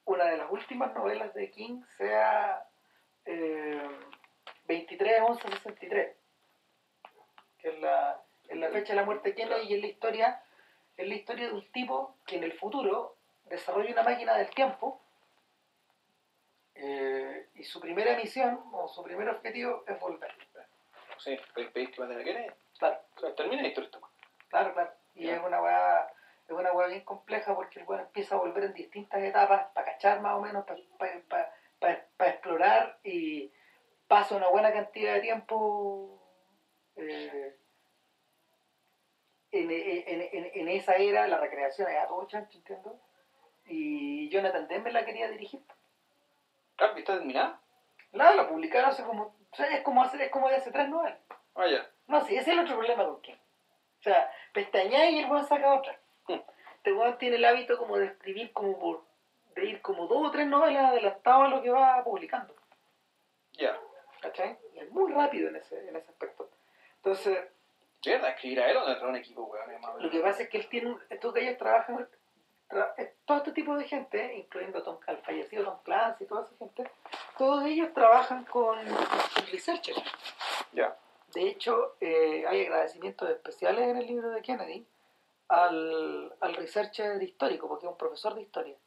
una 0.05 0.25
de 0.25 0.37
las 0.37 0.51
últimas 0.51 0.91
novelas 0.95 1.35
de 1.35 1.51
King 1.51 1.83
sea 1.99 2.67
eh, 3.25 3.87
23 4.67 5.21
11 5.21 5.47
63 5.47 6.17
que 7.59 7.69
es 7.69 7.79
la, 7.79 8.19
es 8.49 8.57
la 8.57 8.71
fecha 8.71 8.93
de 8.93 8.95
la 8.95 9.05
muerte 9.05 9.29
de 9.29 9.35
Kennedy 9.35 9.67
y 9.67 9.75
es 9.75 9.81
la 9.81 9.87
historia 9.87 10.41
es 10.97 11.07
la 11.07 11.13
historia 11.13 11.47
de 11.47 11.53
un 11.53 11.71
tipo 11.71 12.17
que 12.25 12.37
en 12.37 12.43
el 12.43 12.53
futuro 12.53 13.15
desarrolla 13.43 13.91
una 13.91 14.03
máquina 14.03 14.35
del 14.35 14.49
tiempo 14.49 14.99
eh, 16.73 17.49
y 17.53 17.63
su 17.65 17.79
primera 17.79 18.17
misión 18.17 18.63
o 18.71 18.87
su 18.87 19.03
primer 19.03 19.29
objetivo 19.29 19.83
es 19.85 19.99
volver 19.99 20.33
Sí, 21.19 21.37
¿pedís 21.53 21.91
que 21.91 22.01
maten 22.01 22.19
a 22.19 22.23
Kennedy? 22.23 22.51
claro 22.79 22.99
O 23.15 23.19
sea, 23.19 23.35
termina 23.35 23.61
la 23.61 23.67
historia. 23.67 23.89
Claro, 24.49 24.73
claro. 24.73 25.04
Y 25.15 25.29
es 25.29 25.41
una 25.41 25.61
weá, 25.61 26.13
es 26.47 26.51
una 26.51 26.71
weá 26.73 26.87
bien 26.87 27.03
compleja 27.05 27.55
porque 27.55 27.79
el 27.79 27.87
weón 27.87 28.01
empieza 28.01 28.35
a 28.35 28.39
volver 28.39 28.65
en 28.65 28.73
distintas 28.73 29.21
etapas 29.21 29.67
para 29.73 29.91
cachar 29.93 30.21
más 30.21 30.35
o 30.35 30.41
menos, 30.41 30.65
para 31.79 32.29
explorar 32.31 32.99
y 33.03 33.51
pasa 34.07 34.35
una 34.35 34.49
buena 34.49 34.71
cantidad 34.71 35.15
de 35.15 35.21
tiempo 35.21 36.21
eh, 36.95 37.55
en, 39.51 39.71
en, 39.71 40.21
en, 40.21 40.51
en 40.53 40.67
esa 40.67 40.95
era, 40.95 41.27
la 41.27 41.37
recreación 41.37 41.89
era 41.89 42.07
todo 42.07 42.27
chancho, 42.27 42.57
entiendo. 42.57 42.99
Y 43.67 44.29
Jonathan 44.29 44.67
Demme 44.67 44.91
la 44.91 45.05
quería 45.05 45.29
dirigir. 45.29 45.61
Ah, 46.77 46.93
¿está 46.95 47.15
terminada? 47.17 47.59
Nada, 48.11 48.35
la 48.35 48.49
publicaron 48.49 48.89
hace 48.89 49.03
como, 49.03 49.23
o 49.23 49.55
sea, 49.55 49.65
es 49.67 49.81
como 49.81 50.03
hace, 50.03 50.23
es 50.23 50.29
como 50.29 50.49
de 50.49 50.57
hace 50.57 50.71
tres 50.71 50.89
novelas. 50.89 51.19
Ah, 51.55 51.67
ya. 51.67 51.89
No, 52.07 52.23
sí, 52.25 52.35
ese 52.35 52.51
es 52.51 52.57
el 52.57 52.63
otro 52.63 52.75
problema 52.75 53.05
con 53.05 53.21
King. 53.21 53.35
O 53.99 54.03
sea, 54.03 54.31
pestañea 54.53 55.09
y 55.09 55.19
el 55.19 55.29
weón 55.31 55.45
saca 55.47 55.73
otra. 55.73 55.97
Hmm. 56.27 56.39
Este 56.77 56.93
weón 56.93 57.17
tiene 57.17 57.37
el 57.37 57.45
hábito 57.45 57.77
como 57.77 57.97
de 57.97 58.05
escribir 58.05 58.51
como 58.53 58.77
por, 58.79 59.03
de 59.55 59.65
ir 59.65 59.81
como 59.81 60.07
dos 60.07 60.27
o 60.27 60.31
tres 60.31 60.47
novelas 60.47 60.85
adelantado 60.91 61.43
a 61.43 61.47
lo 61.47 61.61
que 61.61 61.69
va 61.71 62.03
publicando. 62.03 62.53
Ya. 63.53 63.77
¿Cachai? 64.21 64.57
Y 64.73 64.79
es 64.79 64.91
muy 64.91 65.11
rápido 65.11 65.49
en 65.49 65.55
ese, 65.55 65.77
en 65.87 65.95
ese 65.95 66.09
aspecto. 66.09 66.49
Entonces, 66.97 67.39
¿De 68.03 68.11
verdad 68.11 68.29
escribir 68.31 68.61
a 68.61 68.69
él 68.69 68.77
o 68.77 68.87
entrar 68.87 69.05
a 69.05 69.09
un 69.09 69.15
equipo, 69.15 69.43
weón? 69.45 70.03
Lo 70.03 70.11
que 70.11 70.19
pasa 70.19 70.43
es 70.43 70.49
que 70.49 70.57
él 70.59 70.67
tiene, 70.69 70.91
un- 70.91 71.01
estos 71.09 71.33
gallos 71.33 71.57
trabajan, 71.57 72.07
tra- 72.69 72.93
eh, 72.97 73.15
todo 73.25 73.37
este 73.39 73.51
tipo 73.53 73.75
de 73.75 73.83
gente, 73.85 74.35
incluyendo 74.35 74.83
Tom, 74.83 74.99
al 75.07 75.17
fallecido 75.23 75.63
Tom 75.63 75.79
Clancy 75.83 76.23
y 76.23 76.27
toda 76.27 76.43
esa 76.45 76.55
gente, 76.57 76.83
todos 77.35 77.65
ellos 77.65 77.91
trabajan 77.95 78.45
con, 78.45 78.77
con 78.77 79.47
researchers. 79.51 79.97
Ya. 80.73 80.95
De 81.35 81.49
hecho, 81.49 81.97
eh, 81.99 82.45
hay 82.47 82.61
agradecimientos 82.61 83.29
especiales 83.29 83.89
en 83.89 83.97
el 83.97 84.07
libro 84.07 84.29
de 84.31 84.41
Kennedy 84.41 84.87
al, 85.49 86.33
al 86.39 86.55
researcher 86.55 87.21
histórico, 87.21 87.67
porque 87.67 87.85
es 87.85 87.91
un 87.91 87.97
profesor 87.97 88.33
de 88.35 88.43
historia, 88.43 88.77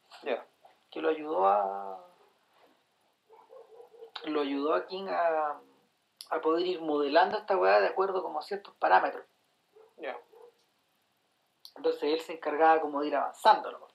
que 0.91 1.01
lo 1.03 1.11
ayudó 1.11 1.47
a 1.47 2.03
lo 4.25 4.41
ayudó 4.41 4.75
a 4.75 4.87
King 4.87 5.09
a, 5.09 5.61
a 6.31 6.41
poder 6.41 6.67
ir 6.67 6.81
modelando 6.81 7.37
esta 7.37 7.57
weá 7.57 7.81
de 7.81 7.89
acuerdo 7.89 8.23
como 8.23 8.39
a 8.39 8.43
ciertos 8.43 8.75
parámetros. 8.77 9.27
Entonces 11.77 12.03
él 12.03 12.21
se 12.21 12.33
encargaba 12.33 12.81
como 12.81 13.03
de 13.03 13.09
ir 13.09 13.17
avanzando. 13.17 13.89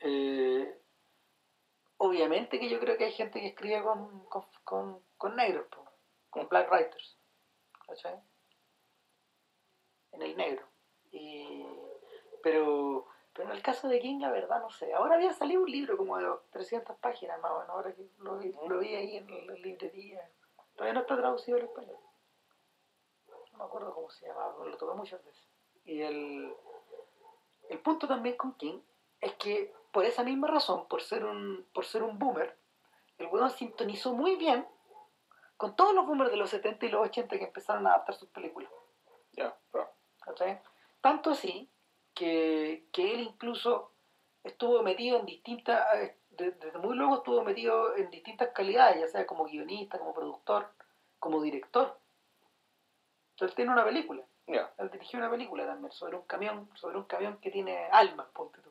Eh, 0.00 0.78
obviamente 1.96 2.60
que 2.60 2.68
yo 2.68 2.78
creo 2.78 2.98
que 2.98 3.06
hay 3.06 3.12
gente 3.12 3.40
que 3.40 3.48
escribe 3.48 3.82
con, 3.82 4.24
con, 4.26 4.44
con, 4.62 5.02
con 5.16 5.34
negros, 5.34 5.66
po, 5.68 5.85
con 6.36 6.48
black 6.48 6.70
writers. 6.70 7.16
¿cachai? 7.86 8.20
En 10.12 10.22
el 10.22 10.36
negro. 10.36 10.66
Y, 11.12 11.64
pero, 12.42 13.06
pero 13.32 13.48
en 13.50 13.56
el 13.56 13.62
caso 13.62 13.88
de 13.88 14.00
King, 14.00 14.20
la 14.20 14.30
verdad, 14.30 14.60
no 14.60 14.70
sé. 14.70 14.92
Ahora 14.92 15.14
había 15.16 15.32
salido 15.32 15.62
un 15.62 15.70
libro 15.70 15.96
como 15.96 16.18
de 16.18 16.26
300 16.50 16.96
páginas 16.98 17.40
más 17.40 17.52
o 17.52 17.58
menos, 17.60 17.70
ahora 17.70 17.94
que 17.94 18.06
lo, 18.18 18.38
vi- 18.38 18.54
lo 18.68 18.78
vi 18.78 18.94
ahí 18.94 19.16
en 19.16 19.46
la 19.46 19.54
librería. 19.54 20.28
Todavía 20.74 20.94
no 20.94 21.00
está 21.00 21.16
traducido 21.16 21.56
al 21.58 21.64
español. 21.64 21.96
No 23.52 23.58
me 23.58 23.64
acuerdo 23.64 23.94
cómo 23.94 24.10
se 24.10 24.26
llamaba, 24.26 24.64
lo 24.64 24.76
tomé 24.76 24.94
muchas 24.94 25.24
veces. 25.24 25.42
Y 25.84 26.02
el, 26.02 26.54
el 27.70 27.78
punto 27.78 28.06
también 28.06 28.36
con 28.36 28.52
King 28.54 28.80
es 29.20 29.34
que 29.36 29.72
por 29.92 30.04
esa 30.04 30.22
misma 30.22 30.48
razón, 30.48 30.86
por 30.88 31.00
ser 31.02 31.24
un, 31.24 31.66
por 31.72 31.86
ser 31.86 32.02
un 32.02 32.18
boomer, 32.18 32.54
el 33.18 33.28
weón 33.28 33.50
sintonizó 33.50 34.12
muy 34.12 34.36
bien 34.36 34.66
con 35.56 35.74
todos 35.76 35.94
los 35.94 36.06
boomers 36.06 36.30
de 36.30 36.36
los 36.36 36.50
70 36.50 36.86
y 36.86 36.88
los 36.90 37.02
80 37.06 37.38
que 37.38 37.44
empezaron 37.44 37.86
a 37.86 37.90
adaptar 37.94 38.14
sus 38.14 38.28
películas. 38.28 38.70
Ya. 39.32 39.54
claro. 39.70 39.90
¿cachai? 40.24 40.60
Tanto 41.00 41.30
así 41.30 41.70
que, 42.14 42.86
que 42.92 43.14
él 43.14 43.20
incluso 43.20 43.92
estuvo 44.44 44.82
metido 44.82 45.18
en 45.20 45.26
distintas, 45.26 45.86
eh, 45.96 46.16
de- 46.30 46.50
desde 46.52 46.78
muy 46.78 46.96
luego 46.96 47.16
estuvo 47.16 47.42
metido 47.42 47.94
en 47.96 48.10
distintas 48.10 48.50
calidades, 48.50 49.00
ya 49.00 49.08
sea 49.08 49.26
como 49.26 49.44
guionista, 49.44 49.98
como 49.98 50.14
productor, 50.14 50.68
como 51.18 51.40
director. 51.42 51.98
Entonces 53.32 53.52
él 53.52 53.56
tiene 53.56 53.72
una 53.72 53.84
película. 53.84 54.22
Ya. 54.46 54.72
Él 54.78 54.90
dirigió 54.90 55.18
una 55.18 55.30
película 55.30 55.66
también 55.66 55.92
sobre 55.92 56.16
un 56.16 56.22
camión, 56.22 56.70
sobre 56.74 56.96
un 56.96 57.04
camión 57.04 57.38
que 57.38 57.50
tiene 57.50 57.86
alma, 57.90 58.28
ponte 58.32 58.60
tú. 58.62 58.70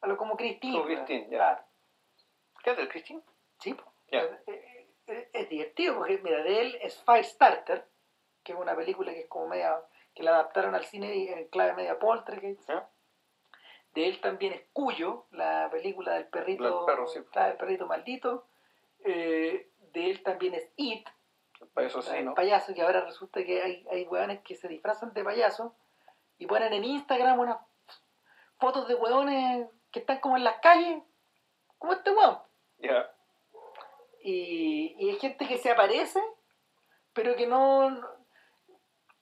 A 0.00 0.06
lo 0.06 0.16
como 0.16 0.36
Christine. 0.36 0.74
Como. 0.74 0.86
Christine, 0.86 1.22
ya. 1.30 1.38
Claro. 1.38 1.62
¿Qué 2.62 2.70
es 2.72 2.76
del 2.76 2.88
Christine? 2.88 3.22
Sí, 3.60 3.74
po. 3.74 3.84
Es 5.32 5.48
divertido 5.48 5.96
porque, 5.96 6.18
mira, 6.18 6.42
de 6.42 6.60
él 6.60 6.78
es 6.82 7.02
Firestarter, 7.02 7.86
que 8.42 8.52
es 8.52 8.58
una 8.58 8.76
película 8.76 9.12
que 9.12 9.20
es 9.20 9.28
como 9.28 9.48
media, 9.48 9.80
que 10.14 10.22
la 10.22 10.32
adaptaron 10.32 10.74
al 10.74 10.84
cine 10.84 11.32
en 11.32 11.48
clave 11.48 11.72
media 11.74 11.98
poltergeist. 11.98 12.68
De 13.94 14.06
él 14.06 14.20
también 14.20 14.52
es 14.52 14.62
Cuyo, 14.72 15.26
la 15.30 15.68
película 15.70 16.14
del 16.14 16.26
perrito, 16.26 16.64
Del 16.64 16.86
perro, 16.86 17.06
sí. 17.08 17.18
el 17.18 17.56
perrito 17.56 17.86
maldito. 17.86 18.46
Eh, 19.04 19.70
de 19.92 20.10
él 20.10 20.22
también 20.22 20.54
es 20.54 20.70
It, 20.76 21.08
El 21.60 21.68
payaso 21.68 21.98
el 22.00 22.04
asesino. 22.04 22.34
payaso, 22.34 22.74
que 22.74 22.82
ahora 22.82 23.00
resulta 23.00 23.42
que 23.44 23.62
hay, 23.62 23.86
hay 23.90 24.04
hueones 24.06 24.40
que 24.42 24.54
se 24.56 24.68
disfrazan 24.68 25.14
de 25.14 25.24
payaso 25.24 25.74
y 26.36 26.46
ponen 26.46 26.72
en 26.72 26.84
Instagram 26.84 27.38
unas 27.38 27.58
fotos 28.58 28.86
de 28.88 28.94
hueones 28.94 29.68
que 29.90 30.00
están 30.00 30.20
como 30.20 30.36
en 30.36 30.44
las 30.44 30.60
calles, 30.60 31.02
como 31.78 31.94
este 31.94 32.10
hueón. 32.10 32.38
Y, 34.30 34.94
y 34.98 35.08
hay 35.08 35.16
gente 35.18 35.48
que 35.48 35.56
se 35.56 35.70
aparece, 35.70 36.22
pero 37.14 37.34
que 37.34 37.46
no, 37.46 37.98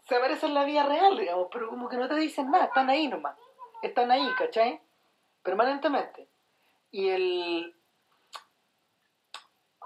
se 0.08 0.16
aparece 0.16 0.46
en 0.46 0.54
la 0.54 0.64
vida 0.64 0.82
real, 0.82 1.16
digamos, 1.16 1.46
pero 1.52 1.68
como 1.68 1.88
que 1.88 1.96
no 1.96 2.08
te 2.08 2.16
dicen 2.16 2.50
nada, 2.50 2.64
están 2.64 2.90
ahí 2.90 3.06
nomás. 3.06 3.38
Están 3.82 4.10
ahí, 4.10 4.28
¿cachai? 4.36 4.80
Permanentemente. 5.44 6.28
Y 6.90 7.08
el... 7.10 7.76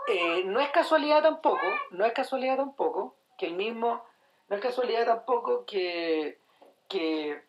eh, 0.08 0.44
no 0.44 0.58
es 0.60 0.70
casualidad 0.70 1.22
tampoco, 1.22 1.66
no 1.90 2.06
es 2.06 2.14
casualidad 2.14 2.56
tampoco 2.56 3.16
que 3.36 3.46
el 3.46 3.54
mismo, 3.54 4.02
no 4.48 4.56
es 4.56 4.62
casualidad 4.62 5.04
tampoco 5.04 5.66
que, 5.66 6.38
que 6.88 7.44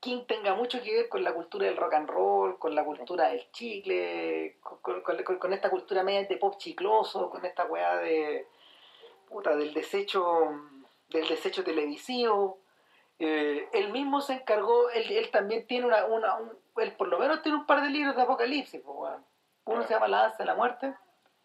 King 0.00 0.24
tenga 0.26 0.54
mucho 0.54 0.80
que 0.82 0.94
ver 0.94 1.08
con 1.08 1.24
la 1.24 1.34
cultura 1.34 1.66
del 1.66 1.76
rock 1.76 1.94
and 1.94 2.08
roll, 2.08 2.58
con 2.58 2.74
la 2.74 2.84
cultura 2.84 3.28
del 3.28 3.50
chicle, 3.50 4.56
con, 4.60 5.00
con- 5.02 5.22
con- 5.24 5.38
con 5.38 5.52
esta 5.52 5.70
cultura 5.70 6.02
media 6.04 6.24
de 6.26 6.36
pop 6.36 6.56
chicloso, 6.56 7.28
con 7.30 7.44
esta 7.44 7.64
weá 7.66 7.96
de 7.96 8.46
puta, 9.28 9.56
del 9.56 9.74
desecho 9.74 10.50
del 11.08 11.26
desecho 11.26 11.64
televisivo. 11.64 12.58
Eh, 13.18 13.68
él 13.72 13.90
mismo 13.90 14.20
se 14.20 14.34
encargó, 14.34 14.90
él, 14.90 15.10
él 15.10 15.30
también 15.32 15.66
tiene 15.66 15.86
una, 15.86 16.04
una 16.04 16.34
un- 16.36 16.56
él 16.76 16.92
por 16.92 17.08
lo 17.08 17.18
menos 17.18 17.42
tiene 17.42 17.58
un 17.58 17.66
par 17.66 17.82
de 17.82 17.90
libros 17.90 18.14
de 18.14 18.22
apocalipsis, 18.22 18.80
pues, 18.80 19.12
uno 19.64 19.82
se 19.82 19.94
llama 19.94 20.06
La 20.08 20.22
danza 20.22 20.38
de 20.38 20.44
la 20.44 20.54
muerte, 20.54 20.94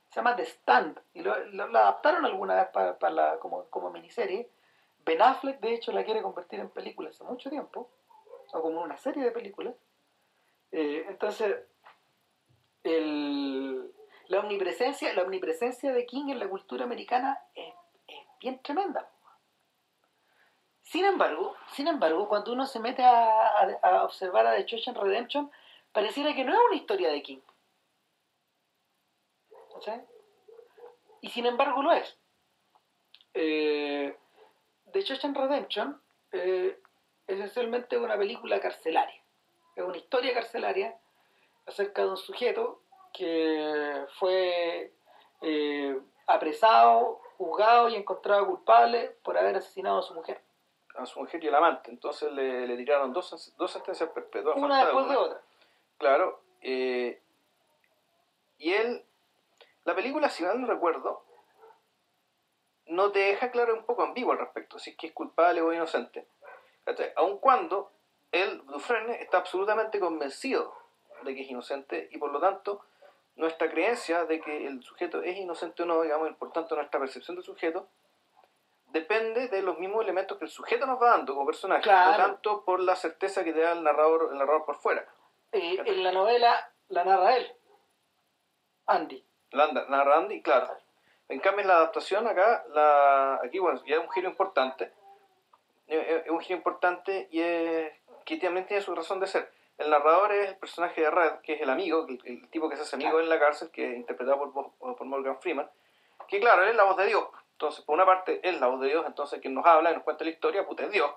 se 0.10 0.18
llama 0.18 0.36
The 0.36 0.44
Stand, 0.46 1.00
y 1.16 1.22
lo, 1.22 1.36
lo- 1.46 1.68
lo 1.68 1.80
adaptaron 1.80 2.26
alguna 2.26 2.56
vez 2.56 2.68
para, 2.68 3.00
para 3.00 3.14
la, 3.14 3.40
como, 3.40 3.66
como 3.72 3.90
miniserie. 3.90 4.48
Ben 5.06 5.22
Affleck, 5.22 5.60
de 5.60 5.74
hecho, 5.74 5.92
la 5.92 6.04
quiere 6.06 6.22
convertir 6.22 6.60
en 6.60 6.70
película 6.70 7.10
hace 7.10 7.24
mucho 7.24 7.50
tiempo, 7.50 7.90
o 8.54 8.62
como 8.62 8.82
una 8.82 8.98
serie 8.98 9.24
de 9.24 9.32
películas. 9.32 9.76
Eh, 10.72 11.06
entonces, 11.08 11.56
la, 12.84 14.40
omnipresencia, 14.40 15.14
la 15.14 15.24
omnipresencia 15.24 15.92
de 15.92 16.06
King 16.06 16.30
en 16.30 16.40
la 16.40 16.50
cultura 16.50 16.86
americana 16.86 17.40
es, 17.56 17.74
bien 18.40 18.62
tremenda. 18.62 19.10
Sin 20.82 21.06
embargo, 21.06 21.56
sin 21.72 21.88
embargo, 21.88 22.28
cuando 22.28 22.52
uno 22.52 22.66
se 22.66 22.80
mete 22.80 23.04
a, 23.04 24.04
observar 24.04 24.46
a 24.46 24.56
The 24.56 24.66
Shawshank 24.66 24.98
Redemption, 24.98 25.50
pareciera 25.92 26.34
que 26.36 26.44
no 26.44 26.54
es 26.54 26.60
una 26.68 26.76
historia 26.76 27.10
de 27.10 27.22
King. 27.22 27.40
Y 31.22 31.30
sin 31.30 31.46
embargo 31.46 31.82
lo 31.82 31.92
es. 31.94 32.18
Eh, 33.34 34.16
The 34.92 35.02
Shawshank 35.02 35.38
Redemption 35.38 36.02
eh, 36.32 36.80
es 37.28 37.36
esencialmente 37.38 37.98
una 37.98 38.18
película 38.18 38.60
carcelaria. 38.60 39.22
Es 39.76 39.84
una 39.84 39.98
historia 39.98 40.34
carcelaria 40.34 40.98
acerca 41.66 42.04
de 42.04 42.10
un 42.10 42.18
sujeto 42.18 42.82
que 43.14 44.06
fue 44.20 44.94
eh, 45.42 46.00
apresado, 46.28 47.22
juzgado 47.38 47.90
y 47.90 47.96
encontrado 47.96 48.48
culpable 48.48 49.18
por 49.24 49.38
haber 49.38 49.56
asesinado 49.56 50.00
a 50.00 50.04
su 50.04 50.14
mujer. 50.14 50.42
A 50.96 51.06
su 51.06 51.20
mujer 51.20 51.44
y 51.44 51.48
el 51.48 51.56
amante. 51.56 51.92
Entonces 51.92 52.32
le, 52.32 52.68
le 52.68 52.78
tiraron 52.78 53.14
dos, 53.14 53.54
dos 53.58 53.72
sentencias 53.72 54.10
perpetuas. 54.10 54.56
Una 54.58 54.84
después 54.86 55.10
de 55.10 55.16
otra. 55.16 55.42
Claro. 55.98 56.42
eh, 56.62 57.20
y 58.58 58.74
él, 58.74 59.04
la 59.84 59.96
película, 59.96 60.30
si 60.30 60.44
mal 60.44 60.62
no 60.62 60.68
recuerdo, 60.68 61.24
no 62.86 63.12
te 63.12 63.20
deja 63.20 63.52
claro 63.52 63.74
un 63.74 63.86
poco 63.86 64.04
ambiguo 64.04 64.32
al 64.32 64.40
respecto, 64.40 64.80
si 64.80 64.92
es 64.92 64.98
que 64.98 65.08
es 65.08 65.14
culpable 65.14 65.62
o 65.62 65.74
inocente. 65.74 66.28
¿Cachai? 66.86 67.14
Aun 67.16 67.38
cuando 67.38 67.92
él, 68.32 68.62
Dufresne, 68.66 69.22
está 69.22 69.38
absolutamente 69.38 70.00
convencido 70.00 70.76
de 71.24 71.36
que 71.36 71.42
es 71.42 71.50
inocente 71.50 72.10
y 72.12 72.18
por 72.18 72.32
lo 72.32 72.40
tanto 72.40 72.82
nuestra 73.36 73.70
creencia 73.70 74.26
de 74.26 74.40
que 74.42 74.68
el 74.68 74.84
sujeto 74.84 75.22
es 75.24 75.38
inocente 75.38 75.84
o 75.84 75.86
no, 75.86 76.02
digamos, 76.02 76.30
y 76.30 76.34
por 76.34 76.52
tanto 76.52 76.76
nuestra 76.76 77.00
percepción 77.00 77.36
del 77.36 77.46
sujeto, 77.46 77.88
depende 78.88 79.48
de 79.48 79.62
los 79.64 79.80
mismos 79.80 80.04
elementos 80.04 80.38
que 80.38 80.46
el 80.46 80.52
sujeto 80.52 80.86
nos 80.86 81.02
va 81.02 81.12
dando 81.12 81.34
como 81.34 81.46
personaje, 81.48 81.82
Claro. 81.82 82.12
no 82.12 82.18
tanto 82.18 82.64
por 82.64 82.80
la 82.80 82.96
certeza 82.96 83.44
que 83.44 83.54
te 83.54 83.62
da 83.62 83.72
el 83.72 83.84
narrador, 83.84 84.30
el 84.32 84.38
narrador 84.38 84.66
por 84.66 84.76
fuera. 84.76 85.08
Eh, 85.52 85.82
en 85.86 86.04
la 86.04 86.12
novela 86.12 86.72
la 86.90 87.04
narra 87.06 87.38
él, 87.38 87.52
Andy. 88.88 89.26
La 89.52 89.72
narra 89.72 90.18
Andy, 90.18 90.42
claro. 90.42 90.78
En 91.30 91.40
cambio, 91.40 91.62
en 91.62 91.70
la 91.70 91.76
adaptación 91.78 92.28
acá, 92.28 92.66
la, 92.70 93.36
aquí 93.44 93.58
bueno, 93.58 93.82
ya 93.86 93.96
es 93.96 94.02
un 94.02 94.12
giro 94.12 94.30
importante. 94.30 94.92
Eh, 95.94 96.24
Es 96.26 96.32
un 96.32 96.40
giro 96.40 96.58
importante 96.58 97.28
y 97.32 97.42
es, 97.42 97.92
que 98.26 98.38
también 98.38 98.66
tiene 98.66 98.82
su 98.82 98.96
razón 98.96 99.20
de 99.20 99.28
ser. 99.28 99.52
El 99.78 99.90
narrador 99.90 100.32
es 100.32 100.50
el 100.50 100.58
personaje 100.58 101.02
de 101.02 101.10
Red, 101.12 101.40
que 101.42 101.54
es 101.54 101.62
el 101.62 101.70
amigo, 101.70 102.06
el, 102.08 102.20
el 102.26 102.50
tipo 102.50 102.70
que 102.70 102.76
se 102.76 102.84
hace 102.84 102.96
amigo 102.96 103.20
en 103.20 103.30
la 103.30 103.40
cárcel, 103.40 103.70
que 103.72 103.92
es 103.92 103.98
interpretado 103.98 104.52
por, 104.52 104.72
por 104.74 105.06
Morgan 105.06 105.40
Freeman. 105.40 105.70
Que 106.28 106.40
claro, 106.40 106.64
él 106.64 106.70
es 106.70 106.76
la 106.76 106.84
voz 106.84 106.98
de 106.98 107.08
Dios. 107.08 107.28
Entonces, 107.52 107.84
por 107.86 107.96
una 107.96 108.06
parte, 108.06 108.40
él 108.44 108.56
es 108.56 108.62
la 108.62 108.68
voz 108.68 108.82
de 108.82 108.88
Dios, 108.88 109.06
entonces 109.06 109.40
quien 109.40 109.54
nos 109.54 109.66
habla 109.66 109.92
y 109.92 109.96
nos 109.96 110.04
cuenta 110.04 110.24
la 110.24 110.32
historia, 110.32 110.66
puta, 110.66 110.84
es 110.84 110.92
Dios. 110.92 111.12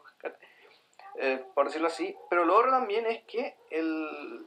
Eh, 1.19 1.45
por 1.55 1.67
decirlo 1.67 1.87
así. 1.87 2.15
Pero 2.29 2.45
lo 2.45 2.57
otro 2.57 2.71
también 2.71 3.07
es 3.07 3.25
que 3.25 3.57
el, 3.71 4.47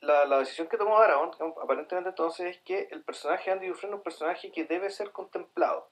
la, 0.00 0.26
la 0.26 0.38
decisión 0.38 0.68
que 0.68 0.76
tomó 0.76 0.98
Aragón, 0.98 1.30
aparentemente 1.62 2.10
entonces, 2.10 2.56
es 2.56 2.62
que 2.62 2.88
el 2.90 3.02
personaje 3.02 3.44
de 3.46 3.52
Andy 3.52 3.68
Dufresne 3.68 3.94
es 3.94 3.98
un 3.98 4.02
personaje 4.02 4.52
que 4.52 4.64
debe 4.64 4.90
ser 4.90 5.10
contemplado. 5.12 5.88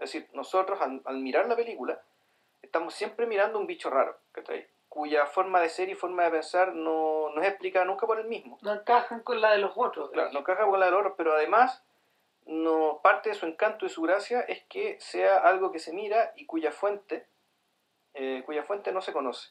Es 0.00 0.12
decir, 0.12 0.28
nosotros 0.32 0.80
al, 0.80 1.02
al 1.04 1.18
mirar 1.18 1.46
la 1.46 1.56
película, 1.56 2.00
estamos 2.62 2.94
siempre 2.94 3.26
mirando 3.26 3.58
un 3.58 3.66
bicho 3.66 3.90
raro, 3.90 4.16
¿cachai? 4.32 4.66
cuya 4.90 5.24
forma 5.26 5.60
de 5.60 5.68
ser 5.68 5.88
y 5.88 5.94
forma 5.94 6.24
de 6.24 6.32
pensar 6.32 6.74
no, 6.74 7.30
no 7.30 7.40
es 7.40 7.48
explicada 7.48 7.86
nunca 7.86 8.08
por 8.08 8.18
el 8.18 8.26
mismo. 8.26 8.58
No 8.60 8.74
encajan 8.74 9.20
con 9.22 9.40
la 9.40 9.52
de 9.52 9.58
los 9.58 9.72
otros. 9.76 10.10
Claro, 10.10 10.32
no 10.32 10.42
caja 10.42 10.66
con 10.66 10.80
la 10.80 10.86
del 10.86 10.96
otro, 10.96 11.14
pero 11.16 11.32
además 11.32 11.82
no 12.44 13.00
parte 13.00 13.28
de 13.28 13.36
su 13.36 13.46
encanto 13.46 13.86
y 13.86 13.88
su 13.88 14.02
gracia 14.02 14.40
es 14.40 14.64
que 14.64 14.98
sea 15.00 15.38
algo 15.38 15.70
que 15.70 15.78
se 15.78 15.92
mira 15.92 16.32
y 16.34 16.44
cuya 16.44 16.72
fuente, 16.72 17.28
eh, 18.14 18.42
cuya 18.44 18.64
fuente 18.64 18.90
no 18.90 19.00
se 19.00 19.12
conoce. 19.12 19.50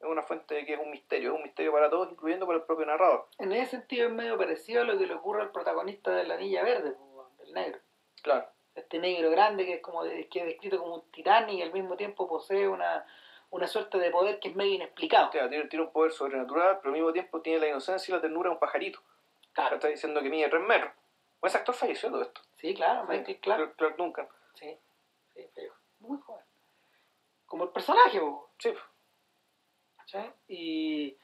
Es 0.00 0.08
una 0.08 0.24
fuente 0.24 0.66
que 0.66 0.74
es 0.74 0.80
un 0.80 0.90
misterio, 0.90 1.30
es 1.30 1.36
un 1.36 1.44
misterio 1.44 1.70
para 1.70 1.88
todos, 1.88 2.10
incluyendo 2.10 2.44
para 2.44 2.58
el 2.58 2.64
propio 2.64 2.84
narrador. 2.84 3.28
En 3.38 3.52
ese 3.52 3.70
sentido 3.70 4.08
es 4.08 4.12
medio 4.12 4.36
parecido 4.36 4.82
a 4.82 4.84
lo 4.84 4.98
que 4.98 5.06
le 5.06 5.14
ocurre 5.14 5.42
al 5.42 5.52
protagonista 5.52 6.10
de 6.10 6.24
la 6.24 6.34
Anilla 6.34 6.64
Verde, 6.64 6.96
del 7.38 7.54
negro. 7.54 7.78
Claro. 8.22 8.48
Este 8.74 8.98
negro 8.98 9.30
grande 9.30 9.64
que 9.64 9.74
es 9.74 9.80
como 9.82 10.02
de- 10.04 10.28
que 10.28 10.40
es 10.40 10.46
descrito 10.46 10.78
como 10.78 10.96
un 10.96 11.10
tirán 11.12 11.48
y 11.50 11.62
al 11.62 11.72
mismo 11.72 11.96
tiempo 11.96 12.26
posee 12.28 12.66
una, 12.68 13.06
una 13.50 13.66
suerte 13.68 13.98
de 13.98 14.10
poder 14.10 14.40
que 14.40 14.48
es 14.48 14.56
medio 14.56 14.74
inexplicado. 14.74 15.28
O 15.28 15.32
sea, 15.32 15.48
tiene, 15.48 15.66
tiene 15.68 15.84
un 15.84 15.92
poder 15.92 16.12
sobrenatural, 16.12 16.78
pero 16.78 16.88
al 16.88 16.94
mismo 17.00 17.12
tiempo 17.12 17.40
tiene 17.40 17.60
la 17.60 17.68
inocencia 17.68 18.12
y 18.12 18.16
la 18.16 18.20
ternura 18.20 18.48
de 18.50 18.54
un 18.54 18.60
pajarito. 18.60 19.00
Claro. 19.52 19.76
Está 19.76 19.88
diciendo 19.88 20.20
que 20.20 20.28
mide 20.30 20.48
3 20.48 20.62
metros. 20.62 20.92
O 21.40 21.46
ese 21.46 21.58
actor 21.58 21.74
falleció 21.74 22.10
todo 22.10 22.22
esto. 22.22 22.40
Sí, 22.56 22.74
claro, 22.74 23.04
Michael 23.06 23.38
Clark. 23.40 23.58
Clark, 23.60 23.76
Clark 23.76 23.96
Duncan. 23.96 24.28
Sí, 24.54 24.76
sí, 25.34 25.46
pero 25.54 25.72
muy 26.00 26.18
joven. 26.18 26.44
Como 27.46 27.64
el 27.64 27.70
personaje, 27.70 28.20
Sí. 28.58 28.74
¿cachai? 29.96 30.32
Y 30.48 31.16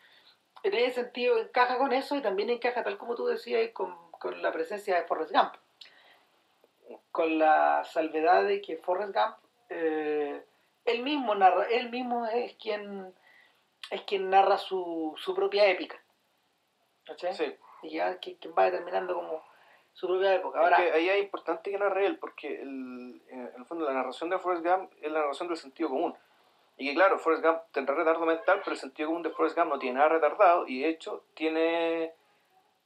en 0.62 0.74
ese 0.74 1.02
sentido 1.02 1.38
encaja 1.38 1.78
con 1.78 1.92
eso 1.92 2.14
y 2.16 2.22
también 2.22 2.50
encaja, 2.50 2.84
tal 2.84 2.98
como 2.98 3.14
tú 3.14 3.26
decías, 3.26 3.70
con, 3.72 4.12
con 4.12 4.40
la 4.42 4.52
presencia 4.52 4.96
de 4.96 5.06
Forrest 5.06 5.32
Gump. 5.32 5.54
Con 7.10 7.38
la 7.38 7.84
salvedad 7.84 8.44
de 8.44 8.60
que 8.60 8.76
Forrest 8.76 9.14
Gump, 9.14 9.36
eh, 9.68 10.44
él 10.84 11.02
mismo 11.02 11.34
narra, 11.34 11.64
él 11.64 11.90
mismo 11.90 12.26
es 12.26 12.54
quien 12.54 13.14
es 13.90 14.02
quien 14.02 14.30
narra 14.30 14.58
su, 14.58 15.14
su 15.16 15.34
propia 15.34 15.66
épica. 15.66 16.00
¿cachai? 17.04 17.34
sí. 17.34 17.56
Y 17.82 17.90
ya 17.96 18.18
que, 18.20 18.36
quien 18.36 18.54
va 18.56 18.64
determinando 18.64 19.14
como 19.14 19.42
su 19.92 20.06
propia 20.06 20.34
época. 20.34 20.58
Es 20.58 20.64
Ahora, 20.64 20.76
que 20.76 20.92
ahí 20.92 21.08
es 21.08 21.22
importante 21.22 21.70
que 21.70 21.78
narre 21.78 22.06
él, 22.06 22.18
porque 22.18 22.60
el, 22.60 23.22
en 23.28 23.54
el 23.56 23.64
fondo 23.64 23.86
la 23.86 23.94
narración 23.94 24.30
de 24.30 24.38
Forrest 24.38 24.64
Gump 24.64 24.92
es 25.00 25.10
la 25.10 25.20
narración 25.20 25.48
del 25.48 25.56
sentido 25.56 25.88
común. 25.88 26.16
Y 26.76 26.88
que 26.88 26.94
claro, 26.94 27.18
Forrest 27.18 27.44
Gump 27.44 27.60
tendrá 27.72 27.94
retardo 27.94 28.24
mental, 28.24 28.60
pero 28.60 28.72
el 28.72 28.78
sentido 28.78 29.08
común 29.08 29.22
de 29.22 29.30
Forrest 29.30 29.56
Gump 29.56 29.70
no 29.70 29.78
tiene 29.78 29.98
nada 29.98 30.10
retardado 30.10 30.66
y 30.66 30.82
de 30.82 30.88
hecho 30.88 31.24
tiene, 31.34 32.14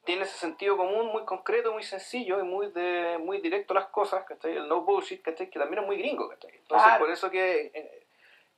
tiene 0.04 0.22
ese 0.22 0.36
sentido 0.38 0.76
común 0.76 1.06
muy 1.06 1.24
concreto, 1.24 1.72
muy 1.72 1.82
sencillo 1.82 2.38
y 2.40 2.42
muy 2.44 2.70
de 2.70 3.18
muy 3.18 3.40
directo 3.40 3.72
a 3.72 3.80
las 3.80 3.86
cosas, 3.88 4.24
¿cachai? 4.24 4.56
El 4.56 4.68
no 4.68 4.82
bullshit, 4.82 5.22
¿cachai? 5.22 5.48
Que 5.50 5.58
también 5.58 5.82
es 5.82 5.86
muy 5.86 5.96
gringo, 5.96 6.28
¿cachai? 6.28 6.50
Entonces 6.56 6.84
Claro. 6.86 7.04
por 7.04 7.10
eso 7.12 7.30
que 7.30 7.70
eh, 7.74 8.06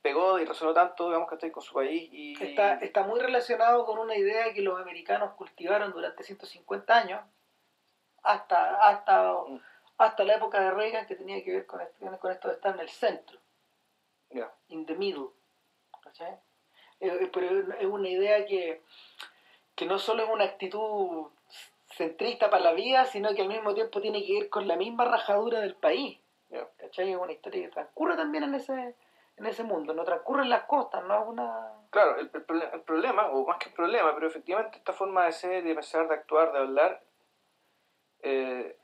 pegó 0.01 0.39
y 0.39 0.45
resonó 0.45 0.73
tanto, 0.73 1.07
digamos, 1.07 1.29
¿cachai? 1.29 1.51
Con 1.51 1.63
su 1.63 1.73
país 1.73 2.09
y... 2.11 2.41
Está, 2.43 2.75
está 2.75 3.03
muy 3.03 3.19
relacionado 3.19 3.85
con 3.85 3.97
una 3.99 4.15
idea 4.15 4.53
que 4.53 4.61
los 4.61 4.79
americanos 4.79 5.33
cultivaron 5.35 5.91
durante 5.91 6.23
150 6.23 6.93
años, 6.95 7.21
hasta, 8.23 8.75
hasta, 8.89 9.33
Mm. 9.47 9.59
hasta 9.97 10.23
la 10.23 10.35
época 10.35 10.59
de 10.59 10.71
Reagan, 10.71 11.07
que 11.07 11.15
tenía 11.15 11.43
que 11.43 11.51
ver 11.51 11.65
con 11.65 11.81
esto, 11.81 12.19
con 12.19 12.31
esto 12.31 12.47
de 12.49 12.53
estar 12.55 12.73
en 12.75 12.81
el 12.81 12.89
centro, 12.89 13.39
Ya. 14.31 14.51
in 14.69 14.85
the 14.85 14.95
middle. 14.95 15.29
¿cachai? 16.03 16.31
Eh, 16.99 17.07
eh, 17.21 17.29
pero 17.33 17.73
es 17.77 17.85
una 17.85 18.09
idea 18.09 18.45
que, 18.45 18.81
que 19.75 19.85
no 19.85 19.99
solo 19.99 20.23
es 20.23 20.29
una 20.29 20.45
actitud 20.45 21.27
centrista 21.97 22.49
para 22.49 22.63
la 22.63 22.73
vida, 22.73 23.05
sino 23.05 23.33
que 23.33 23.41
al 23.41 23.47
mismo 23.47 23.73
tiempo 23.73 23.99
tiene 24.01 24.25
que 24.25 24.39
ver 24.39 24.49
con 24.49 24.67
la 24.67 24.75
misma 24.75 25.05
rajadura 25.05 25.59
del 25.59 25.75
país. 25.75 26.19
¿cachai? 26.77 27.11
Es 27.11 27.17
una 27.17 27.31
historia 27.31 27.63
que 27.63 27.73
transcurre 27.73 28.15
también 28.15 28.43
en 28.45 28.55
ese, 28.55 28.95
en 29.35 29.45
ese 29.45 29.63
mundo, 29.63 29.93
no 29.93 30.03
transcurre 30.03 30.43
en 30.43 30.49
las 30.49 30.63
costas, 30.63 31.03
no 31.03 31.21
es 31.21 31.27
una... 31.27 31.73
Claro, 31.89 32.17
el, 32.19 32.29
el 32.33 32.61
el 32.73 32.81
problema, 32.81 33.27
o 33.27 33.45
más 33.45 33.57
que 33.57 33.69
el 33.69 33.75
problema, 33.75 34.13
pero 34.13 34.27
efectivamente 34.27 34.77
esta 34.77 34.93
forma 34.93 35.25
de 35.25 35.31
ser, 35.31 35.63
de 35.63 35.73
pensar, 35.73 36.07
de 36.07 36.13
actuar, 36.13 36.51
de 36.51 36.59
hablar, 36.59 37.01
eh, 38.21 38.77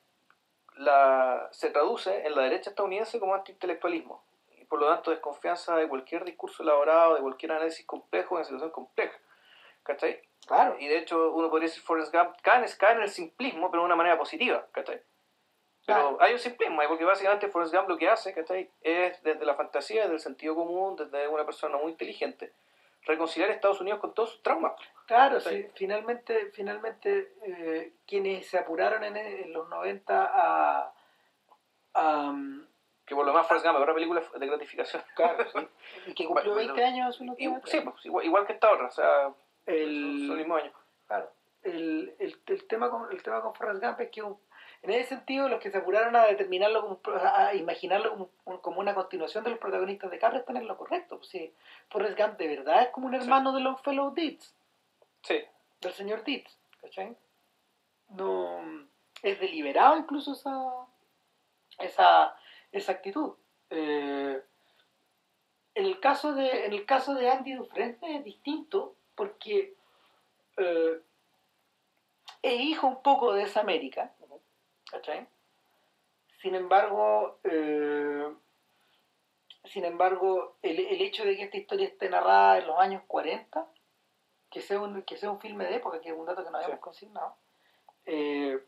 la, 0.77 1.49
se 1.51 1.69
traduce 1.69 2.25
en 2.25 2.35
la 2.35 2.43
derecha 2.43 2.69
estadounidense 2.69 3.19
como 3.19 3.35
antiintelectualismo. 3.35 4.23
Y 4.57 4.65
por 4.65 4.79
lo 4.79 4.87
tanto 4.87 5.11
desconfianza 5.11 5.75
de 5.75 5.87
cualquier 5.87 6.23
discurso 6.23 6.63
elaborado, 6.63 7.15
de 7.15 7.21
cualquier 7.21 7.51
análisis 7.51 7.85
complejo 7.85 8.37
en 8.37 8.45
situación 8.45 8.71
compleja. 8.71 9.17
¿Cachai? 9.83 10.21
Claro. 10.47 10.75
Y 10.79 10.87
de 10.87 10.97
hecho 10.97 11.31
uno 11.33 11.49
podría 11.49 11.67
decir 11.69 11.83
Forrest 11.83 12.13
Gump 12.13 12.35
cae 12.41 12.63
en, 12.63 12.71
cae 12.77 12.93
en 12.95 13.01
el 13.01 13.09
simplismo, 13.09 13.69
pero 13.71 13.81
de 13.83 13.85
una 13.87 13.95
manera 13.95 14.17
positiva. 14.17 14.65
¿Cachai? 14.71 15.01
Pero 15.85 15.99
Claro. 15.99 16.17
hay 16.21 16.33
un 16.33 16.39
simplismo, 16.39 16.81
porque 16.87 17.03
básicamente 17.05 17.49
Forrest 17.49 17.73
Gump 17.73 17.89
lo 17.89 17.97
que 17.97 18.07
hace, 18.09 18.33
¿cachai? 18.33 18.69
Es 18.81 19.21
desde 19.23 19.43
la 19.45 19.55
fantasía, 19.55 20.03
desde 20.03 20.13
el 20.15 20.19
sentido 20.21 20.55
común, 20.55 20.95
desde 20.95 21.27
una 21.27 21.45
persona 21.45 21.77
muy 21.77 21.91
inteligente, 21.91 22.53
reconciliar 23.05 23.49
a 23.49 23.53
Estados 23.53 23.81
Unidos 23.81 23.99
con 23.99 24.13
todos 24.13 24.31
sus 24.31 24.41
traumas. 24.43 24.73
Claro, 25.07 25.41
Sí. 25.41 25.67
finalmente, 25.75 26.51
finalmente 26.53 27.33
eh, 27.45 27.93
quienes 28.07 28.47
se 28.47 28.57
apuraron 28.57 29.03
en, 29.03 29.17
en 29.17 29.51
los 29.51 29.67
90 29.67 30.23
a, 30.33 30.93
a, 31.95 32.29
um, 32.29 32.65
Que 33.05 33.13
por 33.15 33.25
lo 33.25 33.33
más 33.33 33.45
Forrest 33.45 33.65
Gump 33.65 33.77
es 33.79 33.83
una 33.83 33.93
película 33.93 34.23
de 34.37 34.47
gratificación. 34.47 35.03
claro, 35.15 35.45
sí, 35.51 35.67
y 36.07 36.13
que 36.13 36.25
cumplió 36.25 36.53
Bueno, 36.53 36.73
20 36.75 36.85
años 36.85 37.19
Y- 37.37 37.49
sí, 37.65 37.81
pues, 37.81 38.05
igual, 38.05 38.25
igual 38.25 38.45
que 38.47 38.53
esta 38.53 38.71
otra, 38.71 38.87
o 38.87 38.91
sea, 38.91 39.33
el, 39.65 40.29
el 40.31 40.37
mismo 40.37 40.55
año. 40.55 40.71
claro, 41.07 41.31
el, 41.63 42.13
el, 42.19 42.41
el 42.45 42.67
tema 42.67 42.89
con, 42.89 43.11
el 43.11 43.21
tema 43.23 43.41
con 43.41 43.53
Forrest 43.55 43.81
Gump 43.83 43.99
es 44.01 44.09
que 44.09 44.21
un- 44.21 44.37
en 44.81 44.89
ese 44.91 45.09
sentido 45.15 45.47
los 45.47 45.61
que 45.61 45.71
se 45.71 45.77
apuraron 45.77 46.13
a 46.17 46.25
determinarlo 46.25 46.81
como, 46.81 46.99
a 47.15 47.53
imaginarlo 47.55 48.09
como, 48.11 48.29
un- 48.45 48.57
como 48.57 48.79
una 48.81 48.93
continuación 48.93 49.43
de 49.45 49.51
los 49.51 49.59
protagonistas 49.59 50.11
de 50.11 50.19
Capra 50.19 50.39
están 50.39 50.57
en 50.57 50.67
lo 50.67 50.77
correcto. 50.77 51.17
Pues, 51.17 51.29
sí, 51.29 51.53
Forrest 51.89 52.19
Gump 52.19 52.37
de 52.37 52.47
verdad 52.57 52.83
es 52.83 52.89
como 52.89 53.07
un 53.07 53.15
hermano 53.15 53.53
de 53.53 53.61
Longfellow 53.61 54.13
Deeds. 54.13 54.53
Sí, 55.21 55.41
del 55.79 55.93
señor 55.93 56.23
Dietz, 56.25 56.57
¿cachai? 56.81 57.15
No, 58.09 58.59
es 59.21 59.39
deliberado 59.39 59.97
incluso 59.97 60.33
esa, 60.33 60.85
esa, 61.79 62.35
esa 62.73 62.91
actitud. 62.91 63.33
Eh, 63.69 64.41
en, 65.75 65.85
el 65.85 65.99
caso 66.01 66.33
de, 66.33 66.65
en 66.65 66.73
el 66.73 66.85
caso 66.85 67.13
de 67.15 67.29
Andy 67.29 67.53
Dufresne 67.53 68.17
es 68.17 68.23
distinto 68.25 68.95
porque 69.15 69.75
eh, 70.57 71.01
es 72.41 72.59
hijo 72.61 72.87
un 72.87 73.01
poco 73.01 73.33
de 73.33 73.43
esa 73.43 73.61
América, 73.61 74.13
¿cachai? 74.89 75.27
Sin 76.41 76.55
embargo, 76.55 77.39
eh, 77.43 78.33
sin 79.65 79.85
embargo, 79.85 80.57
el, 80.61 80.79
el 80.79 81.01
hecho 81.01 81.23
de 81.23 81.35
que 81.37 81.43
esta 81.43 81.57
historia 81.57 81.87
esté 81.87 82.09
narrada 82.09 82.57
en 82.59 82.67
los 82.67 82.77
años 82.79 83.03
40 83.07 83.65
que 84.49 84.61
sea 84.61 84.79
un, 84.79 85.01
que 85.01 85.17
sea 85.17 85.31
un 85.31 85.39
filme 85.39 85.65
de 85.65 85.75
época, 85.77 85.99
que 85.99 86.09
es 86.09 86.15
un 86.15 86.25
dato 86.27 86.43
que 86.43 86.51
no 86.51 86.57
habíamos 86.57 86.77
Sí. 86.77 86.81
consignado, 86.81 87.35
eh, 88.05 88.63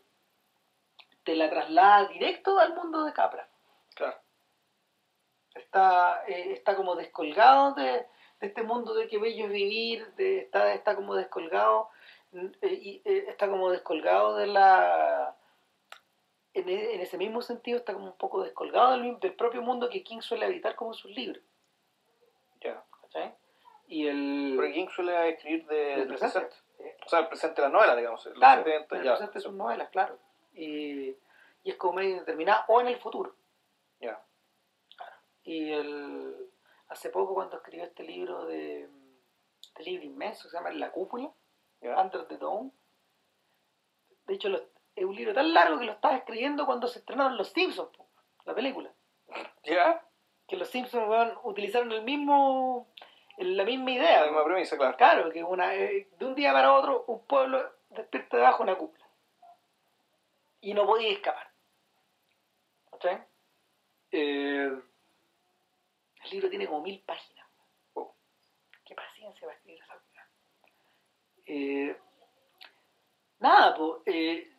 te 1.22 1.36
la 1.36 1.48
traslada 1.48 2.08
directo 2.08 2.58
al 2.58 2.74
mundo 2.74 3.04
de 3.04 3.12
Capra. 3.12 3.48
claro. 3.94 4.18
Está, 5.54 6.24
eh, 6.26 6.52
está 6.52 6.74
como 6.76 6.96
descolgado 6.96 7.72
de, 7.74 8.06
de 8.40 8.46
este 8.48 8.62
mundo 8.62 8.94
de 8.94 9.08
que 9.08 9.18
bello 9.18 9.46
es 9.46 9.52
vivir, 9.52 10.06
de, 10.16 10.38
está, 10.40 10.72
está 10.74 10.94
como 10.94 11.14
descolgado, 11.14 11.88
eh, 12.32 12.68
y, 12.72 13.02
eh, 13.04 13.26
está 13.28 13.48
como 13.48 13.70
descolgado 13.70 14.36
de 14.36 14.46
la... 14.46 15.36
En, 16.54 16.68
e- 16.68 16.94
en 16.94 17.00
ese 17.00 17.18
mismo 17.18 17.42
sentido 17.42 17.78
está 17.78 17.92
como 17.94 18.06
un 18.06 18.16
poco 18.16 18.42
descolgado 18.42 18.92
del, 18.92 19.18
del 19.20 19.34
propio 19.34 19.62
mundo 19.62 19.88
que 19.90 20.02
King 20.02 20.20
suele 20.20 20.46
habitar 20.46 20.74
como 20.74 20.92
en 20.92 20.98
sus 20.98 21.10
libros. 21.10 21.42
Ya. 22.60 22.82
¿cachai? 23.02 23.34
Y 23.88 24.06
el... 24.06 24.54
Porque 24.56 24.72
King 24.72 24.88
suele 24.94 25.28
escribir 25.30 25.66
de, 25.66 25.76
del 25.96 26.08
presente. 26.08 26.40
presente. 26.40 26.56
O 27.04 27.08
sea, 27.08 27.20
el 27.20 27.28
presente 27.28 27.62
de 27.62 27.68
la 27.68 27.72
novela, 27.72 27.94
digamos. 27.96 28.24
Los 28.26 28.34
Claro, 28.34 28.64
70, 28.64 28.94
en 28.96 29.00
el 29.00 29.06
ya. 29.06 29.12
presente 29.14 29.40
sus 29.40 29.52
novelas, 29.52 29.88
claro. 29.90 30.18
Y, 30.54 31.10
y 31.62 31.70
es 31.70 31.76
como 31.76 31.94
medio 31.94 32.16
determinada, 32.20 32.64
o 32.68 32.80
en 32.80 32.88
el 32.88 32.96
futuro. 32.98 33.34
Ya. 34.00 34.20
Y 35.44 35.72
el, 35.72 36.45
hace 36.88 37.10
poco 37.10 37.34
cuando 37.34 37.56
escribió 37.56 37.84
este 37.84 38.02
libro 38.04 38.46
de 38.46 38.88
este 39.62 39.82
libro 39.82 40.04
inmenso, 40.04 40.48
se 40.48 40.56
llama 40.56 40.70
La 40.70 40.90
Cúpula, 40.90 41.30
Ya. 41.80 42.00
Under 42.00 42.26
the 42.26 42.36
Dome. 42.38 42.70
De 44.26 44.34
hecho, 44.34 44.48
lo- 44.48 44.62
es 44.94 45.04
un 45.04 45.14
libro 45.14 45.34
tan 45.34 45.52
largo 45.52 45.78
que 45.78 45.84
lo 45.84 45.92
estaba 45.92 46.16
escribiendo 46.16 46.64
cuando 46.66 46.86
se 46.88 47.00
estrenaron 47.00 47.36
Los 47.36 47.48
Simpsons, 47.50 47.90
la 48.44 48.54
película. 48.54 48.90
¿Ya? 49.64 50.02
Que 50.48 50.56
los 50.56 50.68
Simpsons 50.68 51.36
utilizaron 51.42 51.92
el 51.92 52.02
mismo, 52.02 52.88
la 53.36 53.64
misma 53.64 53.90
idea. 53.90 54.20
La 54.20 54.26
misma 54.28 54.44
premisa, 54.44 54.76
claro. 54.78 54.96
Claro, 54.96 55.30
que 55.32 55.44
una, 55.44 55.74
eh, 55.74 56.08
de 56.18 56.24
un 56.24 56.34
día 56.34 56.52
para 56.52 56.72
otro 56.72 57.04
un 57.08 57.24
pueblo 57.26 57.70
despierta 57.90 58.36
debajo 58.38 58.58
de 58.64 58.70
una 58.70 58.78
cúpula. 58.78 59.04
Y 60.60 60.72
no 60.74 60.86
podía 60.86 61.10
escapar. 61.12 61.50
¿Cachai? 62.92 63.22
Eh, 64.12 64.80
el 66.26 66.32
libro 66.32 66.50
tiene 66.50 66.66
como 66.66 66.82
mil 66.82 67.00
páginas. 67.00 67.46
Oh. 67.94 68.14
Qué 68.84 68.94
paciencia 68.94 69.46
para 69.46 69.56
escribir 69.56 69.82
esa. 69.82 69.94
Eh, 71.48 71.96
nada, 73.38 73.76
pues. 73.76 74.04
de 74.04 74.56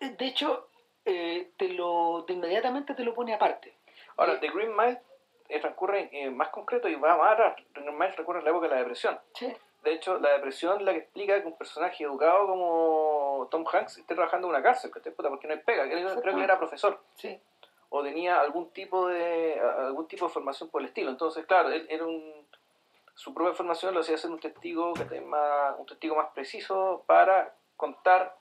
de 0.00 0.26
hecho, 0.26 0.68
eh, 1.04 1.52
te 1.56 1.68
lo, 1.68 2.24
de 2.26 2.34
inmediatamente 2.34 2.94
te 2.94 3.04
lo 3.04 3.14
pone 3.14 3.34
aparte. 3.34 3.74
Ahora, 4.16 4.34
Eh, 4.34 4.38
The 4.40 4.50
Green 4.50 4.76
Mile 4.76 5.00
eh, 5.48 5.60
transcurre 5.60 6.08
eh, 6.12 6.30
más 6.30 6.48
concreto 6.48 6.88
y 6.88 6.94
va 6.94 7.16
más 7.16 7.32
atrás. 7.32 7.56
The 7.74 7.80
Green 7.80 7.98
Mile 7.98 8.12
transcurre 8.12 8.38
en 8.40 8.44
la 8.44 8.50
época 8.50 8.68
de 8.68 8.74
la 8.74 8.80
depresión. 8.80 9.18
Sí. 9.34 9.54
De 9.82 9.92
hecho, 9.92 10.18
la 10.18 10.32
depresión 10.32 10.78
es 10.78 10.82
la 10.82 10.92
que 10.92 10.98
explica 11.00 11.40
que 11.40 11.46
un 11.46 11.58
personaje 11.58 12.04
educado 12.04 12.46
como 12.46 13.48
Tom 13.50 13.64
Hanks 13.70 13.98
esté 13.98 14.14
trabajando 14.14 14.48
en 14.48 14.54
una 14.54 14.62
cárcel, 14.62 14.90
que 14.90 15.00
te 15.00 15.10
puta, 15.10 15.28
porque 15.28 15.46
no 15.46 15.54
es 15.54 15.62
pega. 15.62 15.86
Creo 15.86 16.36
que 16.36 16.42
era 16.42 16.58
profesor 16.58 17.02
Sí. 17.16 17.38
O 17.96 18.02
tenía 18.02 18.40
algún 18.40 18.70
tipo 18.72 19.06
de 19.06 19.60
algún 19.60 20.08
tipo 20.08 20.26
de 20.26 20.32
formación 20.32 20.68
por 20.68 20.80
el 20.80 20.88
estilo. 20.88 21.10
Entonces, 21.10 21.46
claro, 21.46 21.70
él 21.70 21.86
era 21.88 22.04
un 22.04 22.44
su 23.14 23.32
propia 23.32 23.54
formación 23.54 23.94
lo 23.94 24.00
hacía 24.00 24.18
ser 24.18 24.32
un 24.32 24.40
testigo 24.40 24.94
que 24.94 25.20
más 25.20 25.76
un 25.78 25.86
testigo 25.86 26.16
más 26.16 26.30
preciso 26.34 27.04
para 27.06 27.54
contar 27.76 28.36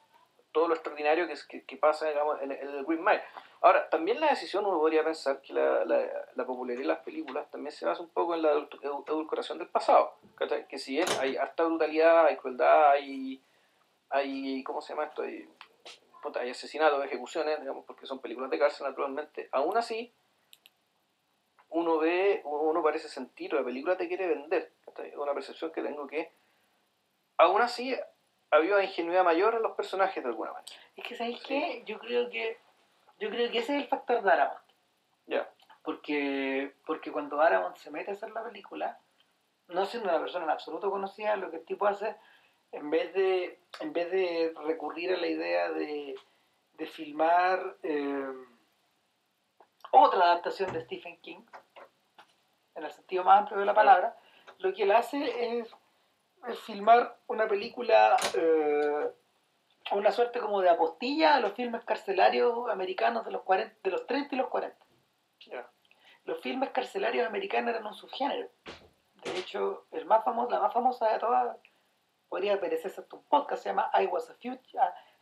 todo 0.52 0.68
lo 0.68 0.74
extraordinario 0.74 1.28
que, 1.28 1.36
que, 1.48 1.64
que 1.66 1.78
pasa 1.78 2.08
digamos, 2.10 2.42
en, 2.42 2.52
en 2.52 2.68
el 2.68 2.84
Green 2.84 3.04
Mile. 3.04 3.22
Ahora, 3.62 3.88
también 3.92 4.20
la 4.20 4.30
decisión 4.30 4.66
uno 4.66 4.80
podría 4.80 5.04
pensar 5.04 5.40
que 5.40 5.54
la, 5.54 5.86
la, 5.86 6.00
la 6.34 6.46
popularidad 6.48 6.82
de 6.82 6.88
las 6.88 7.04
películas 7.04 7.50
también 7.52 7.72
se 7.72 7.86
basa 7.86 8.02
un 8.02 8.10
poco 8.10 8.34
en 8.34 8.42
la 8.42 8.54
edulcoración 8.54 9.60
del 9.60 9.68
pasado. 9.70 10.16
Que 10.68 10.80
si 10.80 10.96
bien 10.96 11.08
hay 11.22 11.38
harta 11.38 11.64
brutalidad, 11.64 12.26
hay 12.26 12.38
crueldad, 12.38 12.90
hay, 12.90 13.40
hay 14.10 14.64
¿cómo 14.64 14.82
se 14.82 14.94
llama 14.94 15.06
esto? 15.06 15.22
Hay, 15.22 15.48
puta, 16.24 16.40
hay 16.40 16.50
asesinatos, 16.50 17.06
ejecuciones, 17.06 17.60
digamos, 17.60 17.86
porque 17.86 18.08
son 18.08 18.20
películas 18.20 18.50
de 18.50 18.58
cárcel 18.58 18.88
naturalmente. 18.88 19.50
Aún 19.52 19.78
así, 19.78 20.12
uno 21.70 22.00
ve, 22.00 22.42
uno 22.46 22.82
parece 22.82 23.10
sentir, 23.10 23.54
la 23.54 23.64
película 23.64 23.98
te 23.98 24.08
quiere 24.08 24.28
vender. 24.28 24.72
Es 24.98 25.16
una 25.16 25.34
percepción 25.34 25.72
que 25.72 25.82
tengo 25.82 26.08
que, 26.08 26.32
aún 27.38 27.62
así, 27.62 27.96
había 28.52 28.76
una 28.76 28.84
ingenuidad 28.84 29.24
mayor 29.24 29.56
en 29.56 29.64
los 29.64 29.76
personajes 29.76 30.24
de 30.24 30.30
alguna 30.30 30.54
manera. 30.54 30.76
Es 30.96 31.04
que, 31.04 31.16
¿sabéis 31.16 31.42
qué? 31.44 31.84
Yo 31.86 32.00
creo 32.00 32.30
que, 32.30 32.58
yo 33.20 33.30
creo 33.30 33.52
que 33.52 33.60
ese 33.60 33.76
es 33.76 33.84
el 33.84 33.90
factor 33.90 34.22
de 34.22 34.32
Aramont. 34.32 34.64
Ya. 35.28 35.50
Porque, 35.84 36.74
porque 36.86 37.12
cuando 37.12 37.42
Aramont 37.42 37.76
se 37.78 37.92
mete 37.92 38.12
a 38.12 38.14
hacer 38.14 38.32
la 38.32 38.44
película, 38.44 39.00
no 39.68 39.86
siendo 39.86 40.10
una 40.10 40.20
persona 40.20 40.46
en 40.46 40.52
absoluto 40.52 40.92
conocida, 40.92 41.36
lo 41.36 41.50
que 41.50 41.58
el 41.58 41.66
tipo 41.66 41.88
hace, 41.88 42.16
en 42.74 42.90
vez 42.90 43.14
de, 43.14 43.60
en 43.80 43.94
vez 43.94 44.12
de 44.12 44.54
recurrir 44.66 45.14
a 45.14 45.18
la 45.18 45.28
idea 45.28 45.72
de, 45.72 46.16
de 46.74 46.86
filmar 46.88 47.78
eh, 47.84 48.34
otra 49.92 50.24
adaptación 50.24 50.74
de 50.74 50.84
Stephen 50.84 51.18
King, 51.22 51.42
en 52.76 52.84
el 52.84 52.92
sentido 52.92 53.24
más 53.24 53.42
amplio 53.42 53.60
de 53.60 53.66
la 53.66 53.76
palabra, 53.76 54.18
lo 54.58 54.74
que 54.74 54.84
él 54.84 54.92
hace 54.92 55.60
es, 55.60 55.72
es 56.48 56.60
filmar 56.62 57.20
una 57.28 57.48
película, 57.48 58.18
eh, 58.34 59.12
una 59.92 60.12
suerte 60.12 60.40
como 60.40 60.62
de 60.62 60.70
apostilla 60.70 61.36
a 61.36 61.40
los 61.40 61.54
filmes 61.54 61.86
carcelarios 61.86 62.70
americanos 62.72 63.24
de 63.24 63.32
los, 63.32 63.44
40, 63.44 63.76
de 63.84 63.92
los 63.92 64.08
30 64.08 64.34
y 64.34 64.38
los 64.40 64.48
40 64.48 64.78
Ya. 65.42 65.70
los 66.26 66.42
filmes 66.42 66.72
carcelarios 66.72 67.28
americanos 67.28 67.70
eran 67.70 67.86
un 67.86 67.94
subgénero. 67.94 68.50
De 69.24 69.38
hecho, 69.38 69.86
el 69.92 70.06
más 70.06 70.24
famoso, 70.26 70.50
la 70.50 70.60
más 70.60 70.74
famosa 70.74 71.14
de 71.14 71.20
todas, 71.20 71.56
podría 72.34 72.60
parecerse 72.60 73.00
hasta 73.00 73.16
un 73.16 73.24
podcast, 73.26 73.62
se 73.62 73.70
llama 73.70 73.92
I 73.94 74.08
Was 74.08 74.28
a, 74.28 74.34
Fug- 74.34 74.60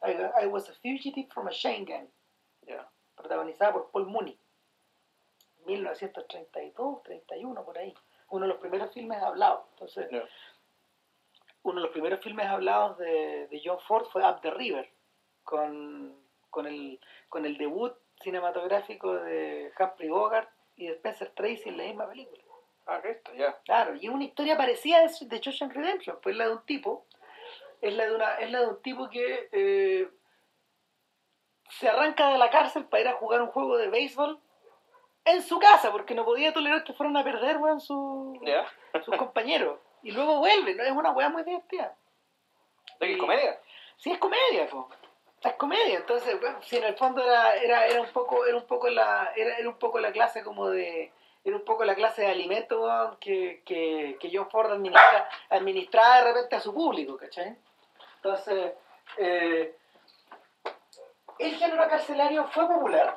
I, 0.08 0.44
I 0.44 0.48
Was 0.48 0.70
a 0.70 0.74
Fugitive 0.76 1.28
from 1.34 1.46
a 1.50 1.52
Shane 1.52 1.84
Gang, 1.84 2.08
Ya. 2.62 2.90
protagonizada 3.18 3.74
por 3.74 3.92
Paul 3.92 4.06
Mooney. 4.08 4.40
1932, 5.66 7.04
31, 7.04 7.66
por 7.66 7.78
ahí. 7.78 7.94
Uno 8.30 8.46
de 8.46 8.54
los 8.54 8.62
primeros 8.62 8.94
filmes 8.94 9.22
hablados. 9.22 9.66
Entonces, 9.72 10.08
Ya. 10.10 10.24
uno 11.64 11.82
de 11.82 11.82
los 11.82 11.92
primeros 11.92 12.22
filmes 12.22 12.46
hablados 12.46 12.98
de, 12.98 13.48
de 13.48 13.62
John 13.62 13.80
Ford 13.82 14.06
fue 14.06 14.24
Up 14.24 14.40
the 14.42 14.52
River, 14.52 14.90
con, 15.44 16.16
con, 16.50 16.66
el, 16.66 16.98
con 17.28 17.46
el 17.46 17.58
debut 17.58 17.94
cinematográfico 18.24 19.16
de 19.16 19.74
Humphrey 19.78 20.08
Bogart 20.08 20.50
y 20.78 20.88
de 20.88 20.94
Spencer 20.94 21.30
Tracy 21.32 21.68
en 21.68 21.78
la 21.78 21.84
misma 21.84 22.08
película. 22.08 22.41
Ah, 22.88 23.00
esto, 23.04 23.34
ya. 23.36 23.58
Claro, 23.64 23.96
y 23.96 24.06
es 24.08 24.12
una 24.12 24.24
historia 24.24 24.58
parecida 24.58 25.00
de, 25.02 25.26
de 25.28 25.40
Shawshank 25.40 25.74
Redemption, 25.74 26.20
pues 26.22 26.34
es 26.34 26.38
la 26.38 26.48
de 26.48 26.54
un 26.54 26.66
tipo, 26.66 27.06
es 27.80 27.94
la 27.94 28.06
de, 28.06 28.16
una, 28.16 28.36
es 28.36 28.52
la 28.52 28.60
de 28.62 28.68
un 28.68 28.82
tipo 28.82 29.10
que 29.10 29.50
eh, 29.52 30.10
se 31.70 31.88
arranca 31.88 32.30
de 32.30 32.38
la 32.38 32.50
cárcel 32.50 32.86
para 32.86 33.02
ir 33.02 33.08
a 33.08 33.14
jugar 33.14 33.42
un 33.42 33.48
juego 33.48 33.78
de 33.78 33.88
béisbol 33.90 34.40
en 35.26 35.42
su 35.44 35.60
casa, 35.60 35.92
porque 35.92 36.16
no 36.16 36.26
podía 36.26 36.54
tolerar 36.54 36.84
que 36.84 36.94
fueran 36.94 37.16
a 37.16 37.24
perder 37.24 37.58
weón, 37.58 37.80
su, 37.80 38.40
sus 39.06 39.16
compañeros. 39.18 39.80
Y 40.04 40.12
luego 40.12 40.40
vuelve, 40.40 40.74
¿no? 40.74 40.84
Es 40.84 40.92
una 40.92 41.12
weá 41.12 41.30
muy 41.30 41.44
divertida. 41.44 41.96
¿De 43.00 43.12
Y- 43.12 43.18
comedia? 43.18 43.60
Sí, 43.98 44.12
es 44.12 44.18
comedia, 44.18 44.68
po. 44.68 44.90
Es 45.44 45.54
comedia, 45.54 45.98
entonces, 45.98 46.40
bueno, 46.40 46.62
si 46.62 46.78
en 46.78 46.84
el 46.84 46.96
fondo 46.96 47.24
era, 47.24 47.56
era, 47.56 47.86
era 47.88 48.02
un 48.02 48.10
poco, 48.10 48.46
era 48.46 48.58
un 48.58 48.66
poco 48.66 48.90
la, 48.90 49.32
era, 49.36 49.58
era 49.58 49.70
un 49.70 49.78
poco 49.78 50.00
la 50.00 50.12
clase 50.12 50.44
como 50.44 50.70
de, 50.70 51.12
era 51.44 51.56
un 51.56 51.66
poco 51.66 51.84
la 51.84 51.96
clase 51.96 52.22
de 52.22 52.28
alimentos 52.32 53.18
que, 53.20 53.64
que, 53.66 54.18
que 54.20 54.30
John 54.32 54.50
Ford 54.50 54.72
administra, 54.72 55.28
administraba 55.50 56.18
de 56.18 56.24
repente 56.34 56.56
a 56.56 56.60
su 56.60 56.74
público, 56.74 57.18
¿cachai? 57.18 57.58
Entonces, 58.18 58.74
eh, 59.18 59.76
el 61.40 61.56
género 61.56 61.88
carcelario 61.90 62.48
fue 62.50 62.68
popular. 62.68 63.16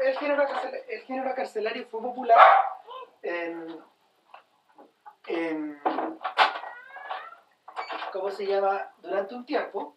El, 0.00 0.16
género 0.18 0.44
carcel- 0.48 0.84
el 0.88 1.02
género 1.02 1.34
carcelario 1.34 1.86
fue 1.88 2.00
popular 2.00 2.38
en 3.22 3.84
¿cómo 8.12 8.30
se 8.30 8.46
llama? 8.46 8.90
Durante 8.98 9.34
un 9.34 9.44
tiempo, 9.46 9.96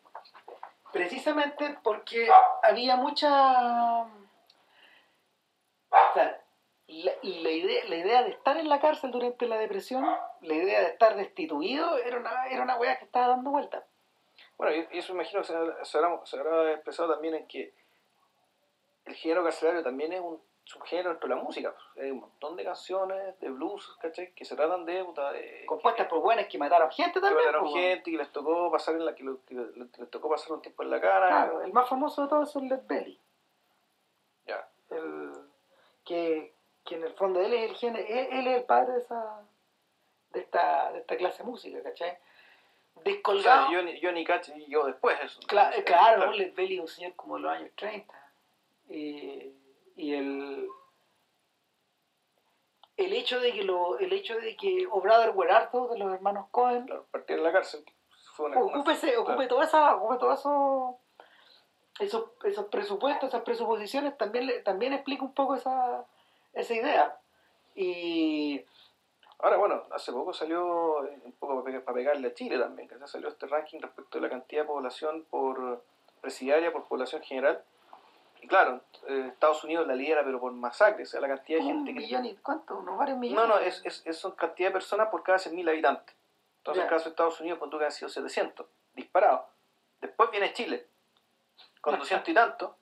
precisamente 0.91 1.77
porque 1.81 2.29
había 2.61 2.95
mucha... 2.97 4.05
O 5.93 6.13
sea, 6.13 6.41
la, 6.87 7.11
la 7.21 7.51
idea, 7.51 7.85
la 7.87 7.95
idea 7.95 8.23
de 8.23 8.31
estar 8.31 8.57
en 8.57 8.69
la 8.69 8.79
cárcel 8.79 9.11
durante 9.11 9.47
la 9.47 9.57
depresión, 9.57 10.05
la 10.41 10.53
idea 10.53 10.81
de 10.81 10.87
estar 10.87 11.15
destituido, 11.15 11.97
era 11.97 12.17
una, 12.17 12.47
era 12.47 12.63
una 12.63 12.77
wea 12.77 12.97
que 12.97 13.05
estaba 13.05 13.27
dando 13.27 13.51
vuelta. 13.51 13.85
Bueno, 14.57 14.75
y 14.75 14.95
y 14.95 14.99
eso 14.99 15.13
imagino 15.13 15.41
que 15.41 15.47
se, 15.47 15.53
se 15.83 15.97
habrá, 15.97 16.25
se 16.25 16.37
habrá 16.37 16.71
expresado 16.73 17.13
también 17.13 17.35
en 17.35 17.47
que 17.47 17.73
el 19.05 19.15
género 19.15 19.43
carcelario 19.43 19.83
también 19.83 20.13
es 20.13 20.21
un 20.21 20.41
subgénero 20.65 21.09
dentro 21.09 21.27
de 21.27 21.35
la 21.35 21.41
música. 21.41 21.75
Hay 21.97 22.11
un 22.11 22.21
montón 22.21 22.55
de 22.55 22.63
canciones, 22.63 23.39
de 23.39 23.49
blues, 23.49 23.97
¿cachai? 24.01 24.33
Que 24.33 24.45
se 24.45 24.55
tratan 24.55 24.85
de, 24.85 25.03
puta, 25.03 25.31
de 25.31 25.65
Compuestas 25.65 26.07
por 26.07 26.21
buenas 26.21 26.47
que 26.47 26.57
mataron 26.57 26.89
gente 26.91 27.15
que 27.15 27.21
también. 27.21 27.45
mataron 27.45 27.65
po, 27.65 27.73
weón. 27.73 27.83
gente 27.83 28.09
y 28.09 28.13
que 28.13 28.19
les 28.19 28.31
tocó 28.31 28.71
pasar 28.71 28.95
en 28.95 29.05
la 29.05 29.13
que, 29.13 29.25
que 29.45 29.55
les 29.55 30.09
tocó 30.09 30.29
pasar 30.29 30.53
un 30.53 30.61
tiempo 30.61 30.83
en 30.83 30.89
la 30.89 31.01
cara. 31.01 31.27
Claro, 31.27 31.61
el 31.61 31.73
más 31.73 31.87
famoso 31.89 32.23
de 32.23 32.27
todos 32.29 32.49
es 32.49 32.55
el 32.55 32.69
Led 32.69 32.81
Belly. 32.87 33.19
Que, 36.05 36.53
que 36.85 36.95
en 36.95 37.03
el 37.03 37.13
fondo 37.13 37.39
él 37.41 37.53
es 37.53 37.81
el 37.83 37.95
él, 37.95 38.27
él 38.31 38.47
es 38.47 38.57
el 38.57 38.63
padre 38.65 38.93
de 38.93 38.99
esa 38.99 39.41
de 40.31 40.39
esta, 40.41 40.91
de 40.91 40.99
esta 40.99 41.15
clase 41.15 41.43
de 41.43 41.49
música, 41.49 41.81
¿cachai? 41.83 42.09
O 42.11 43.01
sea, 43.01 43.03
Descolgado. 43.03 43.67
Johnny, 43.67 43.99
Johnny 44.01 44.25
Cash 44.25 44.49
y 44.55 44.65
yo 44.69 44.85
después 44.85 45.17
eso. 45.21 45.39
Cla- 45.41 45.71
eh, 45.75 45.83
claro, 45.83 46.25
¿no? 46.25 46.31
Led 46.33 46.53
Belly 46.55 46.75
es 46.75 46.81
un 46.81 46.87
señor 46.87 47.13
como 47.15 47.35
de 47.35 47.41
los 47.43 47.51
años 47.51 47.71
30. 47.75 48.13
Y, 48.89 49.51
y 49.95 50.13
el 50.15 50.67
el 52.97 53.13
hecho 53.13 53.39
de 53.39 53.53
que 53.53 53.63
lo 53.63 53.97
el 53.99 54.13
hecho 54.13 54.35
de 54.39 54.55
que 54.55 54.87
Obrador 54.91 55.31
Huerardo 55.35 55.87
de 55.87 55.97
los 55.97 56.13
hermanos 56.13 56.47
Cohen 56.51 56.85
Claro, 56.85 57.05
partir 57.11 57.37
en 57.37 57.43
la 57.43 57.51
cárcel 57.51 57.83
fue 58.35 58.47
una... 58.47 58.59
ocupe, 58.59 58.91
ese- 58.93 59.07
claro. 59.07 59.21
ocupe 59.23 59.47
toda 59.47 59.63
esa 59.65 59.95
ocupe 59.95 60.17
todo 60.19 60.33
eso 60.33 60.99
esos, 61.99 62.25
esos 62.43 62.65
presupuestos, 62.67 63.29
esas 63.29 63.43
presuposiciones 63.43 64.17
también 64.17 64.63
también 64.63 64.93
explica 64.93 65.23
un 65.23 65.33
poco 65.33 65.55
esa, 65.55 66.05
esa 66.53 66.73
idea. 66.73 67.17
Y 67.75 68.63
Ahora, 69.39 69.57
bueno, 69.57 69.83
hace 69.91 70.13
poco 70.13 70.31
salió, 70.31 71.03
eh, 71.05 71.19
un 71.25 71.33
poco 71.33 71.55
para 71.55 71.65
pegar- 71.65 71.83
para 71.83 71.95
pegarle 71.95 72.29
a 72.29 72.33
Chile 72.33 72.57
también, 72.57 72.87
que 72.87 72.95
salió 73.07 73.27
este 73.27 73.45
ranking 73.45 73.79
respecto 73.81 74.17
de 74.17 74.21
la 74.21 74.29
cantidad 74.29 74.61
de 74.61 74.67
población 74.67 75.25
por 75.29 75.83
presidiaria, 76.21 76.71
por 76.71 76.85
población 76.85 77.21
general. 77.23 77.61
Y 78.41 78.47
claro, 78.47 78.79
eh, 79.09 79.25
Estados 79.33 79.61
Unidos 79.65 79.85
la 79.85 79.95
lidera, 79.95 80.23
pero 80.23 80.39
por 80.39 80.53
masacre, 80.53 81.03
o 81.03 81.05
sea, 81.05 81.19
la 81.19 81.27
cantidad 81.27 81.59
de 81.59 81.65
un 81.65 81.71
gente 81.85 81.93
que... 81.93 81.99
millón 81.99 82.25
y 82.25 82.35
cuánto, 82.37 82.77
unos 82.77 82.97
varios 82.97 83.17
millones. 83.17 83.47
No, 83.49 83.55
no, 83.55 83.59
es, 83.59 83.81
es, 83.83 84.01
es- 84.05 84.17
son 84.17 84.31
cantidad 84.33 84.69
de 84.69 84.73
personas 84.73 85.09
por 85.09 85.23
cada 85.23 85.37
100.000 85.39 85.67
habitantes. 85.67 86.15
Entonces, 86.59 86.81
en 86.81 86.87
el 86.87 86.89
caso 86.93 87.03
de 87.05 87.09
Estados 87.09 87.41
Unidos, 87.41 87.59
cuando 87.59 87.77
que 87.77 87.83
han 87.85 87.91
sido 87.91 88.07
700, 88.07 88.65
disparados. 88.93 89.41
Después 89.99 90.31
viene 90.31 90.53
Chile, 90.53 90.87
con 91.83 91.99
200 91.99 92.29
y 92.29 92.33
tanto. 92.33 92.77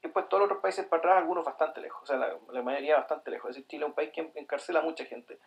Y 0.00 0.02
después 0.02 0.28
todos 0.28 0.40
los 0.42 0.46
otros 0.48 0.62
países 0.62 0.84
para 0.86 0.98
atrás, 1.00 1.16
algunos 1.18 1.44
bastante 1.44 1.80
lejos. 1.80 2.02
O 2.02 2.06
sea, 2.06 2.16
la, 2.18 2.36
la 2.50 2.62
mayoría 2.62 2.96
bastante 2.96 3.30
lejos. 3.30 3.50
Es 3.50 3.56
decir, 3.56 3.68
Chile 3.68 3.84
es 3.84 3.88
un 3.88 3.94
país 3.94 4.10
que 4.12 4.30
encarcela 4.34 4.80
a 4.80 4.82
mucha 4.82 5.04
gente 5.04 5.38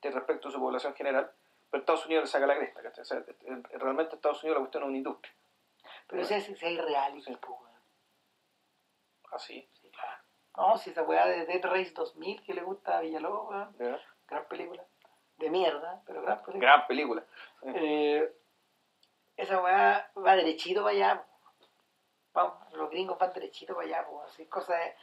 de 0.00 0.10
respecto 0.10 0.48
a 0.48 0.50
su 0.52 0.58
población 0.58 0.94
general. 0.94 1.30
Pero 1.70 1.80
Estados 1.82 2.06
Unidos 2.06 2.24
le 2.24 2.28
saca 2.28 2.46
la 2.46 2.56
cresta. 2.56 2.82
¿cachai? 2.82 3.02
O 3.02 3.04
sea, 3.04 3.24
realmente 3.74 4.14
Estados 4.16 4.42
Unidos 4.42 4.56
la 4.58 4.60
cuestión 4.60 4.82
es 4.84 4.88
una 4.88 4.96
industria. 4.96 5.34
Pero 6.06 6.24
si 6.24 6.40
si 6.40 6.64
hay 6.64 6.78
reality, 6.78 7.22
Sí. 7.22 7.36
pues, 7.40 7.58
weón. 7.60 7.80
Así. 9.32 9.68
Sí, 9.82 9.90
claro. 9.90 10.22
No, 10.56 10.78
si 10.78 10.90
esa 10.90 11.02
weá 11.02 11.26
de 11.26 11.44
Dead 11.46 11.62
Race 11.64 11.90
2000 11.90 12.42
que 12.42 12.54
le 12.54 12.62
gusta 12.62 12.98
a 12.98 13.00
Villalobos, 13.00 13.76
¿ya? 13.78 14.00
gran 14.28 14.46
película. 14.46 14.84
De 15.36 15.50
mierda, 15.50 16.00
pero 16.06 16.22
gran 16.22 16.42
película. 16.42 16.66
Gran 16.66 16.86
película. 16.86 17.24
Eh, 17.64 18.32
esa 19.36 19.60
weá 19.60 20.10
va 20.16 20.36
derechito 20.36 20.82
para 20.82 20.94
allá. 20.94 21.24
Vamos, 22.36 22.54
los 22.74 22.90
gringos 22.90 23.18
van 23.18 23.32
derechito 23.32 23.74
para 23.74 23.86
allá, 23.86 24.06
pues, 24.06 24.30
así 24.30 24.44
cosas 24.44 24.78
de. 24.78 24.94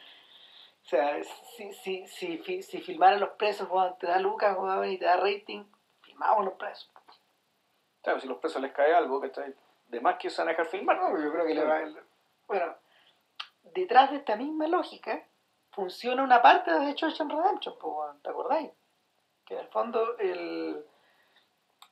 O 0.84 0.86
sea, 0.86 1.23
si, 1.23 1.73
si, 1.73 2.07
si, 2.07 2.61
si 2.61 2.81
filmaran 2.81 3.19
los 3.19 3.31
presos, 3.31 3.67
weón, 3.71 3.97
te 3.97 4.05
da 4.05 4.19
lucas, 4.19 4.55
weón, 4.55 4.86
y 4.86 4.99
te 4.99 5.05
da 5.05 5.17
rating, 5.17 5.65
filmado 6.01 6.36
con 6.36 6.45
los 6.45 6.53
presos. 6.53 6.91
Claro, 8.03 8.19
si 8.19 8.27
a 8.27 8.29
los 8.29 8.39
presos 8.39 8.61
les 8.61 8.71
cae 8.71 8.93
algo, 8.93 9.19
¿cachai? 9.19 9.55
De 9.88 9.99
más 9.99 10.17
que 10.17 10.29
se 10.29 10.41
van 10.41 10.49
a 10.49 10.51
dejar 10.51 10.67
filmar. 10.67 10.97
No, 10.97 11.17
yo 11.17 11.31
creo 11.31 11.45
que 11.45 11.55
le 11.55 11.63
va 11.63 11.79
Bueno, 12.47 12.75
detrás 13.63 14.11
de 14.11 14.17
esta 14.17 14.36
misma 14.36 14.67
lógica 14.67 15.23
funciona 15.71 16.21
una 16.21 16.41
parte 16.41 16.71
de 16.71 16.91
hecho 16.91 17.07
en 17.07 17.29
Redemption, 17.29 17.75
pues, 17.79 18.21
¿te 18.21 18.29
acordáis? 18.29 18.71
Que 19.45 19.55
en 19.55 19.59
el 19.61 19.67
fondo 19.69 20.17
el, 20.19 20.86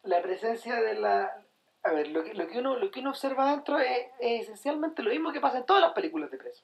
la 0.04 0.22
presencia 0.22 0.76
de 0.76 0.94
la... 0.96 1.44
A 1.84 1.92
ver, 1.92 2.10
lo 2.10 2.24
que, 2.24 2.34
lo 2.34 2.48
que, 2.48 2.60
uno, 2.60 2.78
lo 2.78 2.92
que 2.92 3.00
uno 3.00 3.10
observa 3.10 3.50
adentro 3.50 3.80
es, 3.80 4.08
es 4.20 4.44
esencialmente 4.44 5.02
lo 5.02 5.10
mismo 5.10 5.32
que 5.32 5.42
pasa 5.42 5.58
en 5.58 5.66
todas 5.66 5.82
las 5.82 5.94
películas 5.94 6.30
de 6.30 6.38
presos. 6.38 6.64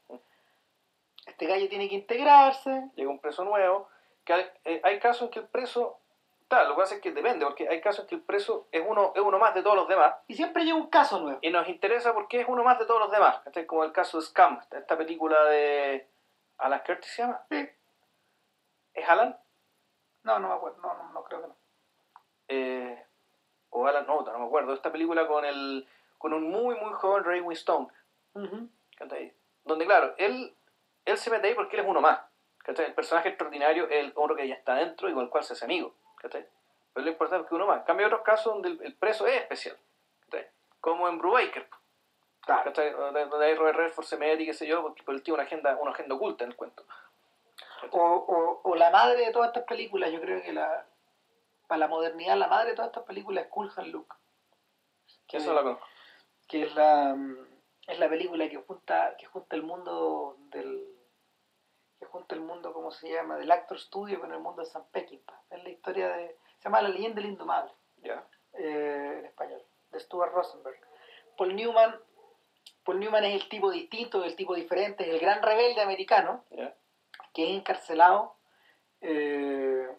Este 1.25 1.47
gallo 1.47 1.67
tiene 1.67 1.89
que 1.89 1.95
integrarse. 1.95 2.89
Llega 2.95 3.09
un 3.09 3.19
preso 3.19 3.43
nuevo, 3.43 3.89
que 4.23 4.33
hay, 4.33 4.45
eh, 4.65 4.81
hay 4.83 4.99
casos 4.99 5.23
en 5.23 5.29
que 5.29 5.39
el 5.39 5.47
preso 5.47 5.99
Claro, 6.47 6.69
lo 6.69 6.75
que 6.75 6.81
pasa 6.81 6.95
es 6.95 7.01
que 7.01 7.11
depende, 7.11 7.45
porque 7.45 7.67
hay 7.67 7.81
casos 7.81 8.01
en 8.05 8.07
que 8.07 8.15
el 8.15 8.21
preso 8.21 8.67
es 8.71 8.81
uno, 8.87 9.11
es 9.13 9.21
uno 9.21 9.37
más 9.37 9.53
de 9.53 9.63
todos 9.63 9.75
los 9.75 9.87
demás. 9.87 10.15
Y 10.27 10.35
siempre 10.35 10.63
llega 10.63 10.77
un 10.77 10.87
caso 10.87 11.19
nuevo. 11.19 11.39
Y 11.41 11.49
nos 11.49 11.67
interesa 11.67 12.13
porque 12.13 12.39
es 12.39 12.47
uno 12.47 12.63
más 12.63 12.79
de 12.79 12.85
todos 12.85 13.01
los 13.01 13.11
demás. 13.11 13.41
Este 13.45 13.61
es 13.61 13.67
como 13.67 13.83
el 13.83 13.91
caso 13.91 14.19
de 14.19 14.25
Scam, 14.25 14.61
esta 14.71 14.97
película 14.97 15.43
de. 15.45 16.07
¿Alan 16.59 16.81
Curtis 16.85 17.11
se 17.11 17.21
llama? 17.21 17.45
Sí. 17.49 17.69
¿Es 18.93 19.09
Alan? 19.09 19.37
No, 20.23 20.39
no 20.39 20.47
me 20.47 20.53
acuerdo, 20.55 20.81
no, 20.81 20.93
no, 20.93 21.11
no 21.11 21.23
creo 21.23 21.41
que 21.41 21.47
no. 21.47 21.55
Eh, 22.47 23.05
o 23.77 23.87
Alan, 23.87 24.05
no, 24.07 24.21
no 24.21 24.39
me 24.39 24.45
acuerdo. 24.45 24.73
Esta 24.73 24.91
película 24.91 25.27
con 25.27 25.45
el 25.45 25.87
con 26.17 26.33
un 26.33 26.49
muy, 26.49 26.75
muy 26.75 26.93
joven 26.93 27.23
Ray 27.23 27.41
Winstone. 27.41 27.87
Uh 28.33 28.67
Donde, 29.63 29.85
claro, 29.85 30.15
él, 30.17 30.55
él 31.05 31.17
se 31.17 31.29
mete 31.29 31.47
ahí 31.47 31.53
porque 31.53 31.75
él 31.75 31.83
es 31.83 31.89
uno 31.89 32.01
más. 32.01 32.19
El 32.65 32.93
personaje 32.93 33.29
extraordinario 33.29 33.85
es 33.85 34.05
el 34.05 34.13
otro 34.15 34.35
que 34.35 34.47
ya 34.47 34.55
está 34.55 34.75
dentro 34.75 35.09
y 35.09 35.13
con 35.13 35.23
el 35.23 35.29
cual 35.29 35.43
se 35.43 35.53
hace 35.53 35.65
amigo. 35.65 35.93
Pero 36.21 36.45
lo 36.95 37.07
importante 37.09 37.43
es 37.43 37.49
que 37.49 37.55
uno 37.55 37.67
más. 37.67 37.79
En 37.79 37.83
cambio, 37.83 38.05
hay 38.05 38.11
otros 38.11 38.25
casos 38.25 38.53
donde 38.53 38.85
el, 38.85 38.95
preso 38.95 39.25
es 39.27 39.41
especial. 39.41 39.77
Como 40.81 41.07
en 41.07 41.17
Brubaker. 41.17 41.67
Claro. 42.41 42.71
Donde 42.71 43.45
hay 43.45 43.55
Robert 43.55 43.77
Redford 43.77 44.05
se 44.05 44.17
mete 44.17 44.43
y 44.43 44.45
qué 44.47 44.53
sé 44.53 44.67
yo, 44.67 44.81
porque 44.81 45.03
él 45.07 45.23
tiene 45.23 45.35
una 45.35 45.43
agenda, 45.43 45.77
una 45.77 45.91
agenda 45.91 46.15
oculta 46.15 46.43
en 46.43 46.51
el 46.51 46.55
cuento. 46.55 46.83
O, 47.91 47.99
o, 48.01 48.61
o, 48.63 48.75
la 48.75 48.89
madre 48.89 49.25
de 49.25 49.31
todas 49.31 49.49
estas 49.49 49.63
películas, 49.63 50.11
yo 50.11 50.19
creo 50.19 50.41
que 50.41 50.51
la 50.51 50.85
para 51.67 51.79
la 51.79 51.87
modernidad, 51.87 52.37
la 52.37 52.47
madre 52.47 52.69
de 52.69 52.75
todas 52.75 52.89
estas 52.89 53.03
películas 53.03 53.45
es 53.45 53.51
Cool 53.51 53.71
Hand 53.75 53.87
Luke. 53.87 54.15
Que, 55.27 55.37
Eso 55.37 55.53
la 55.53 55.63
conozco. 55.63 55.85
Que 56.47 56.63
es 56.63 56.75
la, 56.75 57.15
es 57.87 57.99
la 57.99 58.09
película 58.09 58.49
que 58.49 58.57
junta, 58.57 59.15
que 59.17 59.25
junta 59.25 59.55
el 59.55 59.63
mundo 59.63 60.37
del 60.51 60.97
que 61.99 62.05
junta 62.05 62.35
el 62.35 62.41
mundo, 62.41 62.73
¿cómo 62.73 62.91
se 62.91 63.09
llama?, 63.09 63.37
del 63.37 63.51
Actor 63.51 63.79
Studio 63.79 64.19
con 64.19 64.31
el 64.31 64.39
mundo 64.39 64.61
de 64.61 64.69
San 64.69 64.85
Peckinpah. 64.91 65.41
Es 65.49 65.63
la 65.63 65.69
historia 65.69 66.09
de... 66.09 66.37
Se 66.59 66.65
llama 66.65 66.81
La 66.81 66.89
leyenda 66.89 67.21
del 67.21 67.31
indomable. 67.31 67.71
Eh, 68.03 69.15
en 69.19 69.25
español. 69.25 69.63
De 69.91 69.99
Stuart 69.99 70.31
Rosenberg. 70.31 70.79
Paul 71.35 71.55
Newman... 71.55 71.99
Paul 72.83 72.99
Newman 72.99 73.25
es 73.25 73.41
el 73.41 73.49
tipo 73.49 73.71
distinto, 73.71 74.23
el 74.23 74.35
tipo 74.35 74.55
diferente, 74.55 75.07
es 75.07 75.13
el 75.15 75.19
gran 75.19 75.41
rebelde 75.41 75.81
americano, 75.81 76.45
que 77.33 77.43
es 77.43 77.57
encarcelado, 77.57 78.35
eh, 79.01 79.89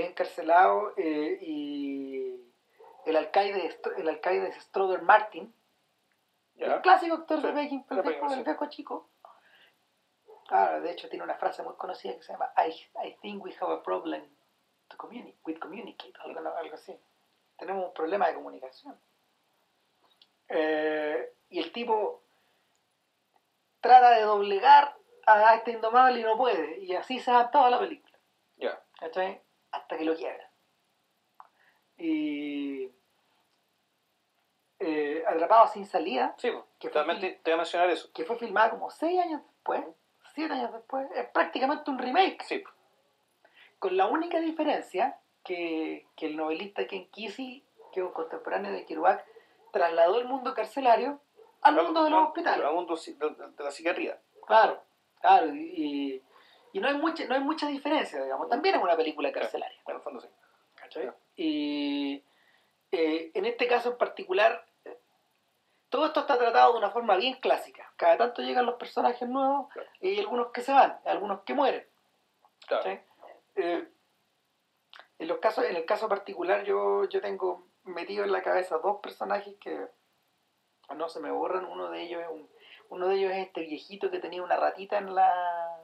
es 0.00 0.10
encarcelado 0.10 0.92
eh, 0.96 1.38
y 1.40 2.40
el 3.06 3.16
alcaide, 3.16 3.78
el 3.96 4.08
alcaide 4.08 4.48
es 4.48 4.56
Strother 4.64 5.02
Martin, 5.02 5.54
el 6.56 6.80
clásico 6.82 7.16
actor 7.16 7.42
de 7.42 7.52
Peckinpah, 7.52 7.96
el 8.32 8.44
viejo 8.44 8.66
chico, 8.68 9.10
Ah, 10.50 10.78
de 10.78 10.90
hecho 10.90 11.08
tiene 11.08 11.24
una 11.24 11.36
frase 11.36 11.62
muy 11.62 11.74
conocida 11.74 12.14
que 12.14 12.22
se 12.22 12.32
llama 12.32 12.52
I, 12.56 12.70
I 13.06 13.16
think 13.22 13.42
we 13.42 13.54
have 13.60 13.72
a 13.72 13.82
problem 13.82 14.22
to 14.88 14.96
communicate, 14.96 15.38
with 15.44 15.58
communicate, 15.58 16.12
algo, 16.20 16.40
algo 16.40 16.74
así. 16.74 16.98
Tenemos 17.56 17.86
un 17.86 17.94
problema 17.94 18.28
de 18.28 18.34
comunicación. 18.34 18.98
Eh, 20.48 21.34
y 21.48 21.60
el 21.60 21.72
tipo 21.72 22.22
trata 23.80 24.10
de 24.10 24.22
doblegar 24.22 24.96
a 25.26 25.54
este 25.54 25.72
indomable 25.72 26.20
y 26.20 26.24
no 26.24 26.36
puede. 26.36 26.78
Y 26.80 26.94
así 26.94 27.18
se 27.20 27.32
va 27.32 27.50
toda 27.50 27.70
la 27.70 27.78
película. 27.78 28.18
Ya. 28.56 28.78
Hasta 29.74 29.96
que 29.96 30.04
lo 30.04 30.16
quiebra. 30.16 30.50
Y 31.96 32.90
eh, 34.80 35.24
Atrapado 35.26 35.68
sin 35.68 35.86
salida. 35.86 36.34
Sí, 36.38 36.50
que 36.78 36.88
te, 36.88 36.98
voy 36.98 37.52
a 37.52 37.56
mencionar 37.56 37.90
eso. 37.90 38.10
Que 38.12 38.24
fue 38.24 38.36
filmada 38.36 38.70
como 38.70 38.90
seis 38.90 39.20
años 39.20 39.42
después 39.42 39.84
siete 40.34 40.52
años 40.52 40.72
después, 40.72 41.08
es 41.14 41.26
prácticamente 41.28 41.90
un 41.90 41.98
remake. 41.98 42.42
Sí. 42.42 42.62
Con 43.78 43.96
la 43.96 44.06
única 44.06 44.40
diferencia 44.40 45.18
que, 45.44 46.06
el 46.18 46.36
novelista 46.36 46.86
Ken 46.86 47.08
Kesey, 47.10 47.64
que 47.92 48.00
es 48.00 48.06
un 48.06 48.12
contemporáneo 48.12 48.72
de 48.72 48.84
Kerouac, 48.84 49.24
trasladó 49.72 50.18
el 50.20 50.26
mundo 50.26 50.54
carcelario 50.54 51.20
al 51.62 51.76
mundo 51.76 52.04
de 52.04 52.10
los 52.10 52.28
hospitales. 52.28 52.66
Al 52.66 52.74
mundo 52.74 52.96
de 52.96 53.64
la 53.64 53.70
psiquiatría. 53.70 54.18
Claro, 54.46 54.82
claro. 55.20 55.54
Y, 55.54 56.22
no, 56.80 56.88
hay 56.88 56.94
mucha, 56.94 57.24
no 57.26 57.34
hay 57.34 57.40
mucha 57.40 57.68
diferencia, 57.68 58.22
digamos. 58.22 58.48
También 58.48 58.74
es 58.74 58.82
una 58.82 58.96
película 58.96 59.30
carcelaria. 59.32 59.78
en 59.86 59.96
el 59.96 60.02
fondo 60.02 60.20
sí. 60.20 60.28
Y 61.36 62.22
eh, 62.92 63.30
en 63.34 63.44
este 63.44 63.66
caso 63.66 63.90
en 63.90 63.98
particular, 63.98 64.64
todo 65.88 66.06
esto 66.06 66.20
está 66.20 66.36
tratado 66.38 66.72
de 66.72 66.78
una 66.78 66.90
forma 66.90 67.16
bien 67.16 67.34
clásica. 67.34 67.92
Cada 67.96 68.16
tanto 68.16 68.42
llegan 68.42 68.66
los 68.66 68.76
personajes 68.76 69.28
nuevos 69.28 69.68
y 70.00 70.08
hay 70.08 70.18
algunos 70.20 70.48
que 70.48 70.60
se 70.60 70.72
van, 70.72 70.98
algunos 71.04 71.42
que 71.42 71.54
mueren. 71.54 71.86
Eh, 73.56 73.88
en, 75.18 75.28
los 75.28 75.38
casos, 75.38 75.64
en 75.64 75.76
el 75.76 75.84
caso 75.84 76.08
particular 76.08 76.64
yo, 76.64 77.08
yo 77.08 77.20
tengo 77.20 77.66
metido 77.84 78.24
en 78.24 78.32
la 78.32 78.42
cabeza 78.42 78.78
dos 78.78 79.00
personajes 79.00 79.54
que 79.60 79.86
no 80.96 81.08
se 81.08 81.20
me 81.20 81.30
borran. 81.30 81.64
Uno 81.64 81.90
de 81.90 82.02
ellos 82.02 82.22
es 82.22 82.28
un, 82.28 82.48
uno 82.88 83.08
de 83.08 83.16
ellos 83.16 83.32
es 83.32 83.46
este 83.46 83.60
viejito 83.60 84.10
que 84.10 84.18
tenía 84.18 84.42
una 84.42 84.56
ratita 84.56 84.98
en 84.98 85.14
la 85.14 85.78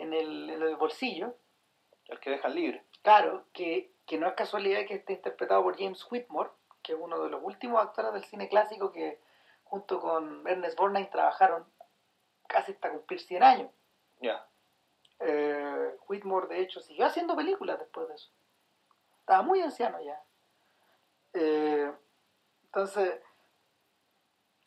en 0.00 0.14
el, 0.14 0.50
en 0.50 0.62
el 0.62 0.76
bolsillo. 0.76 1.34
El 2.06 2.18
que 2.20 2.30
deja 2.30 2.48
libre. 2.48 2.84
Claro, 3.02 3.46
que, 3.52 3.92
que 4.06 4.18
no 4.18 4.26
es 4.26 4.34
casualidad 4.34 4.86
que 4.86 4.94
esté 4.94 5.14
interpretado 5.14 5.62
por 5.62 5.78
James 5.78 6.04
Whitmore, 6.10 6.50
que 6.82 6.92
es 6.92 6.98
uno 7.00 7.22
de 7.22 7.30
los 7.30 7.42
últimos 7.42 7.80
actores 7.80 8.12
del 8.12 8.24
cine 8.24 8.48
clásico 8.48 8.92
que, 8.92 9.20
junto 9.64 10.00
con 10.00 10.46
Ernest 10.48 10.76
Borgnine 10.76 11.06
trabajaron 11.06 11.64
casi 12.48 12.72
hasta 12.72 12.90
cumplir 12.90 13.20
100 13.20 13.42
años. 13.42 13.70
Ya. 14.20 14.46
Eh, 15.20 15.96
Whitmore, 16.08 16.48
de 16.48 16.60
hecho, 16.60 16.80
siguió 16.80 17.06
haciendo 17.06 17.36
películas 17.36 17.78
después 17.78 18.08
de 18.08 18.14
eso. 18.14 18.30
Estaba 19.20 19.42
muy 19.42 19.60
anciano 19.60 20.00
ya. 20.02 20.20
Eh, 21.34 21.92
entonces, 22.64 23.20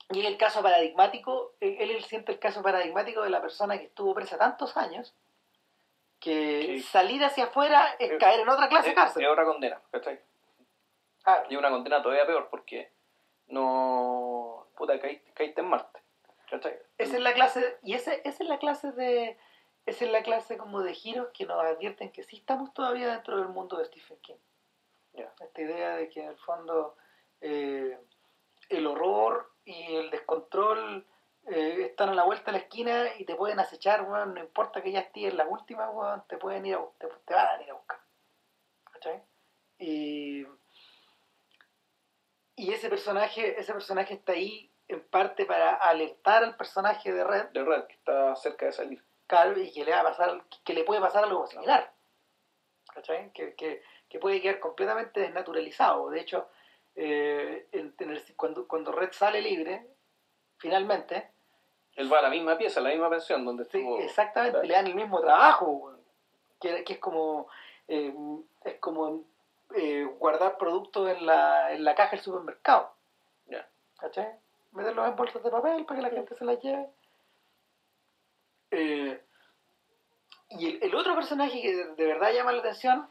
y 0.10 0.26
el 0.26 0.38
caso 0.38 0.62
paradigmático, 0.62 1.56
él, 1.60 1.92
él, 1.92 2.04
siente 2.04 2.32
el 2.32 2.40
caso 2.40 2.62
paradigmático 2.62 3.24
de 3.24 3.30
la 3.30 3.42
persona 3.42 3.78
que 3.78 3.86
estuvo 3.86 4.14
presa 4.14 4.38
tantos 4.38 4.78
años 4.78 5.16
que 6.24 6.82
salir 6.84 7.24
hacia 7.24 7.46
afuera 7.46 7.96
es, 8.00 8.18
caer 8.18 8.40
en 8.40 8.50
otra 8.50 8.70
clase 8.70 8.90
de 8.90 8.96
cárcel. 8.96 9.24
Es 9.24 9.30
otra 9.30 9.44
condena, 9.44 9.82
Y 11.50 11.56
una 11.56 11.70
condena 11.70 12.02
todavía 12.02 12.26
peor 12.26 12.48
porque 12.50 12.92
no 13.48 14.68
puta, 14.76 15.00
caíste, 15.00 15.62
en 15.62 15.68
Marte. 15.68 16.00
Esa 16.98 17.16
es 17.18 17.22
la 17.22 17.34
clase, 17.34 17.78
y 17.84 17.94
ese, 17.94 18.22
esa 18.24 18.44
es 18.44 18.50
la 18.50 18.60
clase 18.60 18.92
de, 18.92 19.38
esa 19.86 20.06
es 20.06 20.12
la 20.12 20.24
clase 20.24 20.58
como 20.58 20.82
de 20.82 20.94
giros 20.94 21.30
que 21.34 21.46
nos 21.46 21.62
advierten 21.62 22.12
que 22.12 22.24
sí 22.24 22.38
estamos 22.38 22.74
todavía 22.74 23.12
dentro 23.12 23.38
del 23.38 23.50
mundo 23.50 23.78
de 23.78 23.86
Stephen 23.86 24.18
King. 24.22 24.36
Esta 25.14 25.62
idea 25.62 25.96
de 25.98 26.10
que 26.10 26.22
en 26.22 26.30
el 26.30 26.38
fondo 26.38 26.96
eh, 27.42 28.00
el 28.70 28.88
horror 28.88 29.52
y 29.66 29.96
el 29.96 30.10
descontrol 30.10 31.06
eh, 31.48 31.88
están 31.90 32.10
a 32.10 32.16
la 32.16 32.24
vuelta 32.24 32.46
de 32.46 32.58
la 32.58 32.64
esquina 32.64 33.06
y 33.18 33.26
te 33.26 33.36
pueden 33.36 33.60
acechar, 33.60 34.08
no 34.08 34.40
importa 34.40 34.82
que 34.82 34.92
ya 34.92 35.02
estés 35.02 35.32
en 35.32 35.38
la 35.38 35.48
última, 35.48 36.26
te 36.28 36.38
pueden 36.38 36.66
ir 36.66 36.76
a, 36.76 36.86
te, 36.98 37.08
te 37.26 37.34
van 37.34 37.60
a 37.60 37.64
ir 37.64 37.72
a 37.72 37.74
buscar. 37.74 38.00
Y 39.80 40.46
y 42.56 42.72
ese 42.72 42.90
personaje, 42.90 43.60
ese 43.60 43.74
personaje 43.74 44.14
está 44.14 44.34
ahí 44.34 44.72
en 44.88 45.02
parte 45.08 45.46
para 45.46 45.74
alertar 45.76 46.44
al 46.44 46.56
personaje 46.56 47.12
de 47.12 47.24
Red. 47.24 47.50
De 47.50 47.64
Red, 47.64 47.86
que 47.86 47.94
está 47.96 48.36
cerca 48.36 48.68
de 48.68 48.72
salir. 48.72 49.04
Claro, 49.28 49.60
y 49.60 49.72
que 49.72 49.84
le 49.84 49.92
va 49.92 50.02
a 50.02 50.04
pasar, 50.04 50.44
que 50.64 50.74
le 50.74 50.84
puede 50.84 51.02
pasar 51.02 51.24
algo 51.24 51.48
similar. 51.48 51.92
¿Cachai? 52.94 53.32
Que, 53.34 53.56
que, 53.56 53.82
que 54.08 54.20
puede 54.20 54.42
quedar 54.42 54.60
completamente 54.60 55.22
desnaturalizado. 55.22 56.10
De 56.10 56.22
hecho, 56.22 56.48
eh, 56.96 57.68
en, 57.72 57.96
cuando, 58.36 58.68
cuando 58.68 58.92
Red 58.92 59.12
sale 59.14 59.42
libre, 59.42 59.88
finalmente. 60.58 61.33
Él 61.96 62.12
va 62.12 62.20
a 62.20 62.24
la 62.24 62.30
misma 62.30 62.58
pieza, 62.58 62.80
a 62.80 62.84
la 62.84 62.90
misma 62.90 63.10
pensión 63.10 63.46
donde 63.46 63.64
estuvo. 63.64 63.98
Sí, 63.98 64.04
exactamente, 64.04 64.66
le 64.66 64.74
dan 64.74 64.88
el 64.88 64.96
mismo 64.96 65.22
trabajo, 65.22 65.94
que, 66.60 66.84
que 66.84 66.94
es 66.94 67.00
como. 67.00 67.48
Eh, 67.88 68.14
es 68.64 68.76
como 68.80 69.24
eh, 69.76 70.04
guardar 70.20 70.58
productos 70.58 71.10
en 71.10 71.26
la, 71.26 71.74
en 71.74 71.84
la 71.84 71.96
caja 71.96 72.12
del 72.12 72.22
supermercado. 72.22 72.94
Ya. 73.48 73.68
¿Cachai? 74.00 74.32
Meterlos 74.72 75.08
en 75.08 75.16
bolsas 75.16 75.44
de 75.44 75.50
papel 75.50 75.86
para 75.86 76.00
que 76.00 76.08
la 76.08 76.12
gente 76.12 76.36
se 76.36 76.46
las 76.46 76.62
lleve. 76.62 76.88
Eh, 78.72 79.22
y 80.50 80.86
el, 80.86 80.96
otro 80.96 81.16
personaje 81.16 81.62
que 81.62 81.76
de, 81.76 82.06
verdad 82.06 82.32
llama 82.32 82.52
la 82.52 82.60
atención 82.60 83.08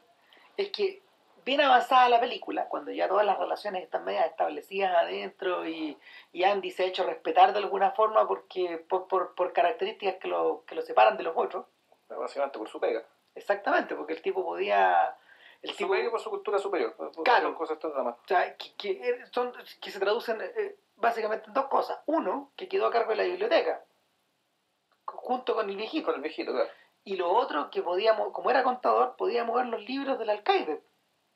es 0.57 0.71
que 0.71 1.02
bien 1.45 1.61
avanzada 1.61 2.09
la 2.09 2.21
película, 2.21 2.69
cuando 2.69 2.91
ya 2.93 3.09
todas 3.09 3.27
las 3.27 3.39
relaciones 3.39 3.83
están 3.83 4.05
medias 4.05 4.27
establecidas 4.27 4.97
adentro 4.97 5.67
y, 5.67 5.97
y 6.33 6.45
Andy 6.45 6.71
se 6.71 6.85
ha 6.85 6.87
hecho 6.87 7.05
respetar 7.05 7.53
de 7.53 7.59
alguna 7.59 7.91
forma 7.93 8.27
porque 8.29 8.79
por, 8.89 9.09
por, 9.09 9.35
por 9.35 9.53
características 9.53 10.17
que 10.17 10.29
lo, 10.29 10.65
que 10.67 10.75
lo 10.75 10.83
separan 10.83 11.17
de 11.17 11.23
los 11.25 11.35
otros. 11.37 11.67
Básicamente 12.09 12.59
por 12.59 12.69
su 12.69 12.79
pega. 12.81 13.03
Exactamente, 13.35 13.95
porque 13.95 14.13
el 14.13 14.23
tipo 14.23 14.45
podía... 14.45 15.17
El 15.63 15.71
Por 15.71 15.77
tipo, 15.77 15.89
su 15.89 15.95
pega 15.99 16.11
por 16.11 16.21
su 16.21 16.31
cultura 16.31 16.59
superior. 16.59 16.95
por- 16.95 17.13
Claro. 17.23 17.55
cosas 17.55 17.79
tan 17.79 17.93
o 17.93 18.19
sea, 18.27 18.57
que, 18.57 18.75
que 18.75 19.25
son, 19.31 19.53
que 19.81 19.91
se 19.91 20.01
traducen 20.01 20.41
eh, 20.43 20.77
básicamente 20.97 21.47
en 21.47 21.55
dos 21.55 21.67
cosas. 21.67 22.01
Uno, 22.07 22.51
que 22.57 22.69
quedó 22.69 22.87
a 22.87 22.91
cargo 22.91 23.11
de 23.11 23.17
la 23.17 23.23
biblioteca, 23.25 23.85
junto 25.07 25.55
con 25.55 25.69
el 25.71 25.77
viejito. 25.77 26.07
con 26.07 26.17
el 26.17 26.21
viejito, 26.21 26.53
claro. 26.53 26.69
Y 27.05 27.17
lo 27.17 27.33
otro, 27.33 27.71
que 27.71 27.83
podíamos, 27.83 28.33
como 28.33 28.51
era 28.51 28.63
contador, 28.63 29.17
podía 29.17 29.45
mover 29.45 29.67
los 29.67 29.81
libros 29.83 30.19
del 30.19 30.31
alcaide. 30.31 30.81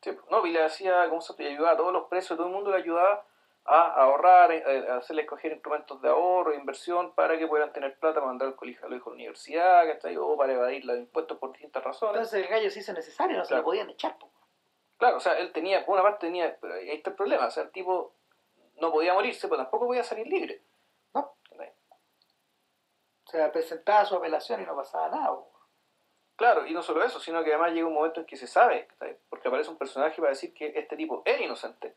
Sí, 0.06 0.16
no, 0.30 0.46
y 0.46 0.52
le 0.52 0.62
hacía, 0.62 1.08
¿cómo 1.08 1.20
se 1.20 1.32
llama? 1.32 1.50
ayudaba 1.50 1.72
a 1.72 1.76
todos 1.76 1.92
los 1.92 2.04
presos, 2.04 2.36
todo 2.36 2.46
el 2.46 2.52
mundo 2.52 2.70
le 2.70 2.76
ayudaba 2.76 3.26
a 3.64 4.02
ahorrar, 4.02 4.52
eh, 4.52 4.86
a 4.88 4.98
hacerle 4.98 5.22
escoger 5.22 5.50
instrumentos 5.50 6.00
de 6.00 6.08
ahorro, 6.08 6.54
inversión, 6.54 7.12
para 7.12 7.36
que 7.36 7.48
puedan 7.48 7.72
tener 7.72 7.98
plata 7.98 8.14
para 8.20 8.26
mandar 8.26 8.46
al 8.46 8.54
colegio 8.54 8.86
a 8.86 8.88
los 8.88 8.98
hijos 8.98 9.08
a 9.08 9.10
la 9.10 9.14
universidad, 9.16 9.84
¿cachai? 9.84 10.16
O 10.16 10.36
para 10.36 10.52
evadir 10.52 10.84
los 10.84 10.96
impuestos 10.96 11.38
por 11.38 11.50
distintas 11.50 11.82
razones. 11.82 12.14
Entonces 12.18 12.44
el 12.44 12.48
gallo 12.48 12.70
se 12.70 12.78
hizo 12.78 12.92
necesario, 12.92 13.36
no 13.36 13.44
se 13.44 13.56
lo 13.56 13.64
podían 13.64 13.90
echar. 13.90 14.16
po. 14.16 14.30
Claro, 14.96 15.16
o 15.16 15.20
sea, 15.20 15.36
él 15.40 15.52
tenía, 15.52 15.84
por 15.84 15.94
una 15.94 16.04
parte 16.04 16.28
tenía, 16.28 16.56
pero 16.60 16.74
ahí 16.74 16.90
está 16.90 17.10
el 17.10 17.16
problema, 17.16 17.46
o 17.46 17.50
sea, 17.50 17.64
el 17.64 17.72
tipo 17.72 18.14
no 18.76 18.92
podía 18.92 19.12
morirse, 19.12 19.48
pero 19.48 19.62
tampoco 19.62 19.86
podía 19.86 20.04
salir 20.04 20.28
libre. 20.28 20.62
No. 21.14 21.34
O 23.24 23.28
sea, 23.28 23.50
presentaba 23.50 24.04
su 24.04 24.14
apelación 24.14 24.62
y 24.62 24.66
no 24.66 24.76
pasaba 24.76 25.08
nada. 25.08 25.30
po. 25.30 25.50
Claro, 26.36 26.66
y 26.66 26.74
no 26.74 26.82
solo 26.82 27.02
eso, 27.02 27.18
sino 27.18 27.42
que 27.42 27.50
además 27.50 27.72
llega 27.72 27.86
un 27.86 27.94
momento 27.94 28.20
en 28.20 28.26
que 28.26 28.36
se 28.36 28.46
sabe, 28.46 28.86
¿cachai? 28.86 29.16
porque 29.28 29.48
aparece 29.48 29.70
un 29.70 29.78
personaje 29.78 30.16
para 30.16 30.30
decir 30.30 30.52
que 30.52 30.72
este 30.76 30.96
tipo 30.96 31.22
era 31.24 31.42
inocente. 31.42 31.94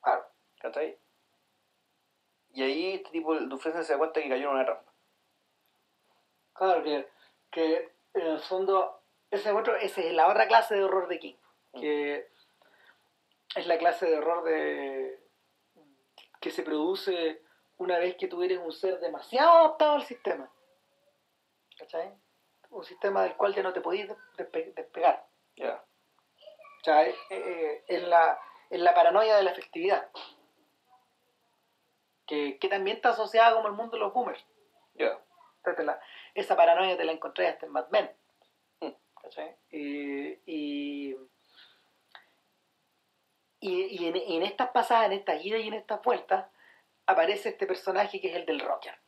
Claro. 0.00 0.24
¿cachai? 0.62 0.96
Y 2.54 2.62
ahí 2.62 2.94
este 2.94 3.10
tipo, 3.10 3.34
el 3.34 3.48
Dufresne 3.48 3.82
se 3.82 3.92
da 3.92 3.98
cuenta 3.98 4.22
que 4.22 4.28
cayó 4.28 4.48
en 4.48 4.54
una 4.54 4.64
trampa. 4.64 4.92
Claro, 6.52 6.84
que, 6.84 7.08
que 7.50 7.92
en 8.14 8.26
el 8.26 8.40
fondo, 8.40 9.02
ese 9.30 9.48
es 9.48 9.54
otro, 9.54 9.74
esa 9.76 10.00
es 10.00 10.12
la 10.12 10.28
otra 10.28 10.46
clase 10.46 10.74
de 10.74 10.84
horror 10.84 11.08
de 11.08 11.18
King. 11.18 11.34
Que 11.72 12.28
es 13.56 13.66
la 13.66 13.78
clase 13.78 14.06
de 14.06 14.18
horror 14.18 14.44
de 14.44 15.18
que 16.40 16.50
se 16.50 16.62
produce 16.62 17.42
una 17.78 17.98
vez 17.98 18.16
que 18.16 18.28
tú 18.28 18.42
eres 18.42 18.58
un 18.58 18.72
ser 18.72 19.00
demasiado 19.00 19.50
adaptado 19.58 19.94
al 19.94 20.02
sistema. 20.02 20.50
¿Cachai? 21.78 22.12
Un 22.72 22.84
sistema 22.84 23.22
del 23.22 23.36
cual 23.36 23.54
ya 23.54 23.62
no 23.62 23.72
te 23.72 23.80
podías 23.80 24.08
despe- 24.36 24.72
despegar. 24.74 25.26
Ya, 25.56 25.84
O 26.80 26.84
sea, 26.84 27.06
eh, 27.06 27.14
eh, 27.30 27.84
en, 27.88 28.08
la, 28.10 28.38
en 28.70 28.82
la 28.82 28.94
paranoia 28.94 29.36
de 29.36 29.42
la 29.42 29.50
efectividad. 29.52 30.10
Que, 32.26 32.58
que 32.58 32.68
también 32.68 32.96
está 32.96 33.10
asociada 33.10 33.54
como 33.54 33.68
el 33.68 33.74
mundo 33.74 33.96
de 33.96 34.00
los 34.00 34.12
boomers. 34.12 34.44
ya. 34.94 35.18
Entonces, 35.58 35.84
la- 35.84 36.00
esa 36.34 36.56
paranoia 36.56 36.96
te 36.96 37.04
la 37.04 37.12
encontré 37.12 37.46
hasta 37.46 37.66
en 37.66 37.72
Mad 37.72 37.88
Men. 37.90 38.10
Mm. 38.80 38.90
¿Cachai? 39.20 39.56
Y, 39.70 40.32
y, 40.46 41.16
y, 43.60 44.06
en, 44.08 44.16
y 44.16 44.36
en 44.38 44.42
estas 44.42 44.70
pasadas, 44.70 45.06
en 45.06 45.12
estas 45.12 45.44
idas 45.44 45.60
y 45.60 45.68
en 45.68 45.74
estas 45.74 46.02
vueltas, 46.02 46.46
aparece 47.06 47.50
este 47.50 47.66
personaje 47.66 48.20
que 48.20 48.28
es 48.30 48.34
el 48.36 48.46
del 48.46 48.60
rocker. 48.60 48.98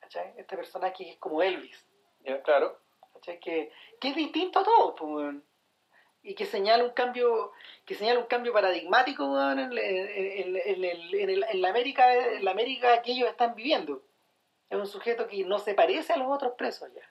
¿Cachai? 0.00 0.34
Este 0.36 0.56
personaje 0.56 1.04
que 1.04 1.10
es 1.12 1.18
como 1.18 1.40
Elvis. 1.42 1.86
Ya, 2.24 2.42
claro. 2.42 2.78
Que, 3.24 3.70
que 4.00 4.08
es 4.08 4.16
distinto 4.16 4.58
a 4.60 4.64
todos, 4.64 4.94
pues, 4.98 5.34
y 6.24 6.34
que 6.34 6.44
señala 6.46 6.84
un 6.84 6.90
cambio 6.90 7.52
que 7.84 7.94
señala 7.94 8.20
un 8.20 8.26
cambio 8.26 8.52
paradigmático 8.52 9.24
weón, 9.32 9.58
en, 9.58 9.72
en- 9.78 10.56
en- 10.56 11.44
en 11.44 11.60
la 11.62 11.68
América 11.68 12.14
en 12.14 12.44
la 12.44 12.50
América 12.52 13.02
que 13.02 13.12
ellos 13.12 13.28
están 13.28 13.54
viviendo 13.56 14.02
es 14.70 14.78
un 14.78 14.86
sujeto 14.86 15.26
que 15.26 15.44
no 15.44 15.58
se 15.58 15.74
parece 15.74 16.12
a 16.12 16.16
los 16.16 16.28
otros 16.30 16.52
presos 16.54 16.88
ya 16.94 17.02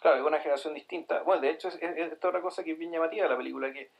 Claro, 0.00 0.18
es 0.18 0.22
una 0.26 0.38
generación 0.40 0.74
distinta. 0.74 1.22
Bueno, 1.22 1.40
de 1.40 1.48
hecho, 1.50 1.68
es, 1.68 1.76
es- 1.80 1.96
es 1.96 2.12
otra 2.22 2.42
cosa 2.42 2.62
que 2.62 2.72
es 2.72 2.78
bien 2.78 2.92
llamativa 2.92 3.26
la 3.26 3.38
película, 3.38 3.72
que 3.72 3.90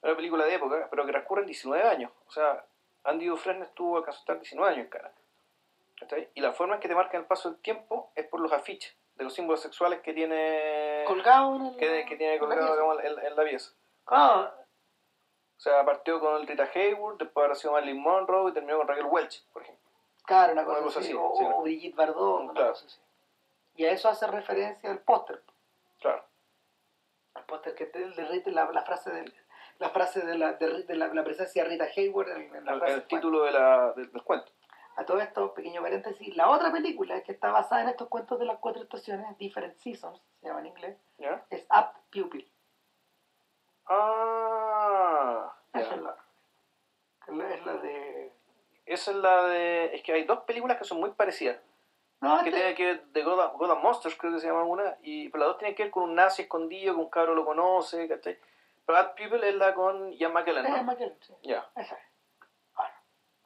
una 0.00 0.16
película 0.16 0.46
de 0.46 0.54
época, 0.54 0.86
pero 0.90 1.04
que 1.04 1.12
transcurre 1.12 1.42
en 1.42 1.48
19 1.48 1.86
años. 1.86 2.10
O 2.26 2.30
sea, 2.32 2.64
Andy 3.04 3.26
Dufresne 3.26 3.64
estuvo 3.64 3.98
a 4.02 4.10
estar 4.10 4.38
19 4.40 4.72
años 4.72 4.88
en. 4.90 5.10
¿Cachai? 5.98 6.28
Y 6.34 6.40
la 6.40 6.52
forma 6.54 6.76
en 6.76 6.80
que 6.80 6.88
te 6.88 6.94
marcan 6.94 7.20
el 7.20 7.26
paso 7.26 7.50
del 7.50 7.60
tiempo 7.60 8.10
es 8.14 8.24
por 8.26 8.40
los 8.40 8.50
afiches 8.52 8.94
de 9.20 9.24
los 9.24 9.34
símbolos 9.34 9.60
sexuales 9.60 10.00
que 10.00 10.14
tiene 10.14 11.04
colgado 11.06 11.56
en 11.56 11.66
el, 11.66 11.76
que, 11.76 12.06
que 12.06 12.16
tiene 12.16 12.34
en 12.36 12.40
la 12.40 12.46
colgado 12.56 13.00
en, 13.00 13.18
en 13.26 13.36
la 13.36 13.44
pieza. 13.44 13.72
Ah, 14.06 14.50
O 15.56 15.60
sea, 15.60 15.84
partió 15.84 16.18
con 16.20 16.46
Rita 16.46 16.68
Hayworth, 16.74 17.18
después 17.18 17.44
apareció 17.44 17.72
Marilyn 17.72 18.00
Monroe 18.02 18.50
y 18.50 18.54
terminó 18.54 18.78
con 18.78 18.88
Raquel 18.88 19.04
Welch, 19.06 19.44
por 19.52 19.62
ejemplo. 19.62 19.90
claro 20.24 20.54
una 20.54 20.64
cosa, 20.64 20.78
Una 20.78 20.86
cosa 20.86 21.00
así, 21.00 21.08
así, 21.10 21.18
o, 21.20 21.34
sí. 21.36 21.44
o 21.46 21.60
Brigitte 21.62 21.94
Bardot 21.96 22.40
una 22.44 22.52
Claro. 22.54 22.70
cosa 22.72 22.86
así 22.86 22.98
y 23.76 23.84
a 23.84 23.92
eso 23.92 24.08
hace 24.08 24.26
referencia 24.26 24.90
el 24.90 24.98
póster 25.00 25.42
Claro. 26.00 26.24
el 27.36 27.44
póster 27.44 27.74
que 27.74 27.86
te 27.86 27.98
derrite 28.08 28.50
la, 28.52 28.70
la 28.72 28.82
frase 28.82 29.10
de 29.10 29.32
la 29.78 29.90
frase 29.90 30.20
de 30.20 30.36
la, 30.38 30.54
de, 30.54 30.82
de 30.84 30.94
la, 30.94 31.08
la 31.08 31.24
presencia 31.24 31.62
de 31.64 31.68
Rita 31.70 31.86
Hayworth 31.94 32.28
en, 32.30 32.54
en 32.56 32.64
la 32.64 32.72
El, 32.72 32.78
frase 32.78 32.94
el 32.94 33.06
título 33.06 33.42
de 33.44 33.52
la, 33.52 33.92
del, 33.92 34.10
del 34.12 34.22
cuento. 34.24 34.50
A 35.00 35.06
todo 35.06 35.18
esto, 35.20 35.54
pequeño 35.54 35.80
paréntesis, 35.80 36.36
la 36.36 36.50
otra 36.50 36.70
película 36.70 37.22
que 37.22 37.32
está 37.32 37.50
basada 37.50 37.82
en 37.82 37.88
estos 37.88 38.08
cuentos 38.08 38.38
de 38.38 38.44
las 38.44 38.58
cuatro 38.58 38.82
estaciones, 38.82 39.36
Different 39.38 39.78
Seasons, 39.78 40.20
se 40.40 40.46
llama 40.46 40.60
en 40.60 40.66
inglés, 40.66 40.96
¿Ya? 41.16 41.42
es 41.48 41.66
Up 41.70 41.92
Pupil. 42.12 42.46
Ah, 43.86 45.52
Esa 45.72 45.88
ya. 45.90 45.94
es 45.96 46.02
la, 46.02 46.16
es 47.54 47.66
la- 47.66 47.72
de... 47.74 48.32
Esa 48.86 49.10
es 49.12 49.16
la 49.18 49.44
de. 49.44 49.94
Es 49.94 50.02
que 50.02 50.12
hay 50.12 50.24
dos 50.24 50.40
películas 50.40 50.76
que 50.76 50.84
son 50.84 50.98
muy 51.00 51.10
parecidas. 51.12 51.58
No, 52.20 52.38
Que 52.42 52.48
este- 52.48 52.58
tienen 52.60 52.74
que 52.76 52.84
ver 52.86 53.04
de 53.06 53.22
God, 53.22 53.52
God 53.56 53.70
and 53.70 53.82
Monsters, 53.82 54.16
creo 54.16 54.32
que 54.32 54.40
se 54.40 54.48
llama 54.48 54.64
una. 54.64 54.96
Y 55.02 55.28
pero 55.28 55.44
las 55.44 55.48
dos 55.50 55.58
tienen 55.58 55.76
que 55.76 55.84
ver 55.84 55.92
con 55.92 56.02
un 56.02 56.14
nazi 56.16 56.42
escondido, 56.42 56.94
que 56.94 57.00
un 57.00 57.08
cabro 57.08 57.34
lo 57.34 57.44
conoce, 57.44 58.08
¿cachai? 58.08 58.36
Pero 58.84 58.98
Bad 58.98 59.14
People 59.14 59.48
es 59.48 59.54
la 59.54 59.74
con 59.74 60.12
Ian 60.12 60.32
McKellen, 60.32 60.66
es 60.66 60.72
¿no? 60.72 60.82
McKellen, 60.82 61.16
sí. 61.20 61.32
Ya. 61.44 61.70
Esa 61.76 61.94
es. 61.94 62.00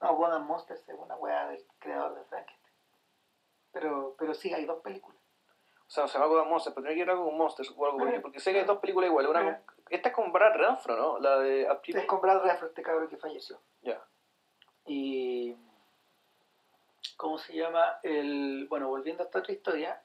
No, 0.04 0.16
God 0.16 0.32
and 0.34 0.46
Monsters 0.46 0.86
es 0.88 0.94
una 0.98 1.16
weá 1.16 1.46
del 1.48 1.64
creador 1.78 2.14
de 2.14 2.24
Frankenstein. 2.24 2.74
Pero, 3.72 4.14
pero 4.18 4.34
sí, 4.34 4.52
hay 4.52 4.64
dos 4.66 4.80
películas. 4.82 5.18
O 5.86 5.90
sea, 5.90 6.06
se 6.08 6.14
llama 6.18 6.26
God 6.26 6.40
and 6.42 6.50
Monsters, 6.50 6.74
pero 6.74 6.86
tiene 6.86 7.02
que 7.04 7.10
ver 7.10 7.16
con 7.16 7.36
Monsters 7.36 7.72
o 7.76 7.84
algo 7.86 7.98
por 7.98 8.08
ahí, 8.08 8.16
Ah. 8.16 8.22
Porque 8.22 8.40
sé 8.40 8.52
que 8.52 8.60
hay 8.60 8.64
dos 8.66 8.78
películas 8.78 9.08
iguales. 9.08 9.30
Una 9.30 9.42
con- 9.44 9.74
esta 9.90 10.08
es 10.10 10.14
con 10.14 10.32
Brad 10.32 10.54
Renfro, 10.56 10.96
¿no? 10.96 11.18
La 11.18 11.38
de 11.38 11.64
People. 11.82 12.00
Es 12.00 12.06
con 12.06 12.20
Brad 12.20 12.42
Renfro, 12.42 12.68
este 12.68 12.82
cabrón 12.82 13.08
que 13.08 13.16
falleció. 13.16 13.60
Ya. 13.82 14.02
Y. 14.86 15.56
¿Cómo 17.16 17.38
se 17.38 17.54
llama? 17.54 17.98
El, 18.02 18.66
bueno, 18.68 18.88
volviendo 18.88 19.22
a 19.22 19.26
esta 19.26 19.38
otra 19.38 19.52
historia. 19.52 20.02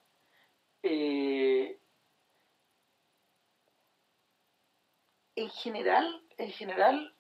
eh, 0.84 1.78
en 5.36 5.50
general, 5.50 6.22
en 6.38 6.52
general, 6.52 7.16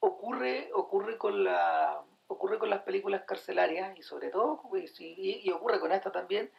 ocurre, 0.00 0.70
ocurre 0.74 1.18
con 1.18 1.44
la. 1.44 2.02
ocurre 2.28 2.58
con 2.58 2.70
las 2.70 2.82
películas 2.82 3.22
carcelarias 3.26 3.96
y 3.98 4.02
sobre 4.02 4.30
todo 4.30 4.60
y, 4.74 5.40
y 5.48 5.50
ocurre 5.52 5.78
con 5.80 5.92
esta 5.92 6.10
también 6.12 6.50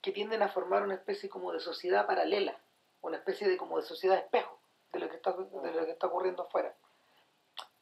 que 0.00 0.12
tienden 0.12 0.42
a 0.42 0.48
formar 0.48 0.82
una 0.82 0.94
especie 0.94 1.28
como 1.28 1.52
de 1.52 1.60
sociedad 1.60 2.06
paralela 2.06 2.58
una 3.02 3.18
especie 3.18 3.48
de 3.48 3.56
como 3.56 3.76
de 3.76 3.82
sociedad 3.82 4.16
espejo 4.18 4.58
de 4.92 4.98
lo 4.98 5.08
que 5.10 5.16
está 5.16 5.32
de 5.32 5.72
lo 5.72 5.84
que 5.84 5.92
está 5.92 6.06
ocurriendo 6.06 6.44
afuera 6.44 6.74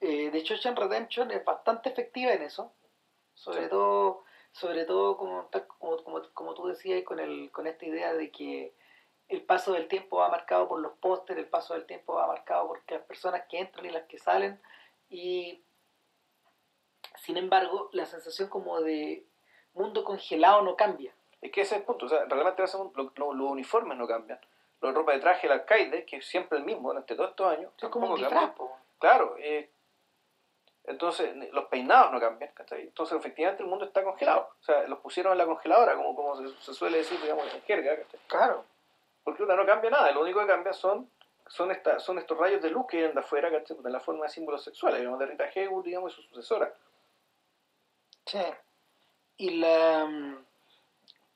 eh, 0.00 0.30
de 0.30 0.38
hecho 0.38 0.54
en 0.68 0.76
Redemption 0.76 1.30
es 1.30 1.44
bastante 1.44 1.90
efectiva 1.90 2.32
en 2.32 2.42
eso 2.42 2.72
sobre 3.34 3.64
Sí. 3.64 3.70
todo 3.70 4.24
sobre 4.52 4.84
todo 4.84 5.16
como, 5.16 5.48
como, 5.78 6.02
como, 6.02 6.22
como 6.34 6.54
tú 6.54 6.66
decías 6.66 7.04
con 7.04 7.20
el 7.20 7.50
con 7.52 7.66
esta 7.68 7.86
idea 7.86 8.14
de 8.14 8.30
que 8.32 8.74
el 9.28 9.42
paso 9.42 9.72
del 9.72 9.86
tiempo 9.88 10.16
va 10.18 10.28
marcado 10.28 10.66
por 10.68 10.80
los 10.80 10.92
pósteres 10.98 11.44
el 11.44 11.50
paso 11.50 11.74
del 11.74 11.86
tiempo 11.86 12.14
va 12.14 12.26
marcado 12.26 12.66
por 12.66 12.82
las 12.88 13.02
personas 13.02 13.42
que 13.48 13.61
entran 13.61 13.86
y 13.86 13.90
las 13.90 14.04
que 14.09 14.18
salen 14.18 14.61
y 15.11 15.62
sin 17.16 17.36
embargo 17.36 17.88
la 17.92 18.06
sensación 18.06 18.48
como 18.48 18.80
de 18.80 19.24
mundo 19.74 20.04
congelado 20.04 20.62
no 20.62 20.76
cambia 20.76 21.12
Es 21.40 21.52
que 21.52 21.61
ese 21.62 21.74
es 21.76 21.80
el 21.80 21.86
punto. 21.86 22.06
O 22.06 22.09
sea, 22.09 22.24
realmente 22.26 22.62
ese- 22.64 22.78
lo- 22.78 23.12
lo- 23.14 23.32
los 23.32 23.50
uniformes 23.50 23.96
no 23.96 24.06
cambian. 24.09 24.40
La 24.80 24.90
ropa 24.92 25.12
de 25.12 25.20
traje 25.20 25.46
del 25.48 25.61
alcaide, 25.61 26.04
que 26.04 26.16
es 26.16 26.26
siempre 26.26 26.59
el 26.59 26.64
mismo 26.64 26.88
durante 26.88 27.14
todos 27.14 27.30
estos 27.30 27.46
años, 27.56 27.72
es 27.86 27.88
como 27.92 28.06
un 28.06 28.20
disfraz. 28.28 28.50
Claro, 28.98 29.36
eh, 29.38 29.70
entonces 30.84 31.34
los 31.52 31.66
peinados 31.66 32.11
no 32.12 32.18
cambian, 32.20 32.50
¿cachai? 32.54 32.82
Entonces 32.82 33.16
efectivamente 33.18 33.62
el 33.62 33.68
mundo 33.68 33.84
está 33.84 34.02
congelado. 34.02 34.50
O 34.61 34.64
sea, 34.64 34.82
los 34.88 34.98
pusieron 35.00 35.32
en 35.32 35.38
la 35.38 35.46
congeladora, 35.46 35.94
como, 35.96 36.14
como 36.16 36.36
se, 36.36 36.48
se 36.61 36.72
suele 36.74 36.98
decir, 36.98 37.20
digamos, 37.20 37.52
en 37.54 37.62
jerga, 37.62 37.96
¿cachai? 37.96 38.20
claro 38.26 38.64
Porque 39.22 39.42
puta, 39.42 39.54
no 39.54 39.66
cambia 39.66 39.90
nada, 39.90 40.11
lo 40.12 40.22
único 40.22 40.40
que 40.40 40.46
cambia 40.46 40.72
son 40.72 41.09
son, 41.49 41.70
esta, 41.70 41.99
son 41.99 42.18
estos 42.18 42.38
rayos 42.38 42.62
de 42.62 42.70
luz 42.70 42.86
que 42.88 42.99
vienen 42.99 43.14
de 43.14 43.20
afuera, 43.20 43.51
¿cachai? 43.51 43.76
En 43.84 43.92
la 43.92 44.01
forma 44.01 44.24
de 44.24 44.30
símbolos 44.30 44.64
sexuales, 44.64 45.01
digamos, 45.01 45.18
de 45.18 45.26
Rita 45.26 45.51
Hayworth, 45.55 45.84
digamos, 45.84 46.12
y 46.12 46.16
su 46.16 46.22
sucesora. 46.22 46.72
Sí. 48.26 48.40
Y 49.38 49.51
la. 49.51 50.07
mm, 50.07 50.44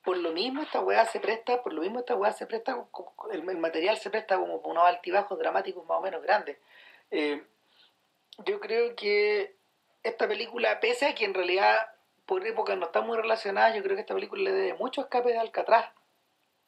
Por 0.04 0.16
lo 0.18 0.32
mismo 0.32 0.62
esta 0.62 0.80
weá 0.80 1.06
se 1.06 1.20
presta, 1.20 1.62
por 1.62 1.72
lo 1.72 1.80
mismo 1.80 2.00
esta 2.00 2.14
weá 2.14 2.32
se 2.32 2.46
presta, 2.46 2.76
el, 3.30 3.42
material 3.58 3.96
se 3.98 4.10
presta 4.10 4.36
como 4.36 4.60
para 4.60 4.72
unos 4.72 4.84
altibajos 4.84 5.38
dramáticos 5.38 5.86
más 5.86 5.98
o 5.98 6.02
menos 6.02 6.22
grandes. 6.22 6.58
Eh, 7.10 7.42
yo 8.44 8.60
creo 8.60 8.96
que 8.96 9.54
esta 10.02 10.26
película, 10.26 10.80
pese 10.80 11.06
a 11.06 11.14
que 11.14 11.24
en 11.24 11.34
realidad 11.34 11.76
por 12.26 12.46
época 12.46 12.76
no 12.76 12.86
está 12.86 13.00
muy 13.00 13.16
relacionada, 13.16 13.74
yo 13.74 13.82
creo 13.82 13.96
que 13.96 14.02
esta 14.02 14.14
película 14.14 14.42
le 14.42 14.52
debe 14.52 14.74
mucho 14.74 15.02
escape 15.02 15.30
de 15.30 15.38
Alcatraz, 15.38 15.92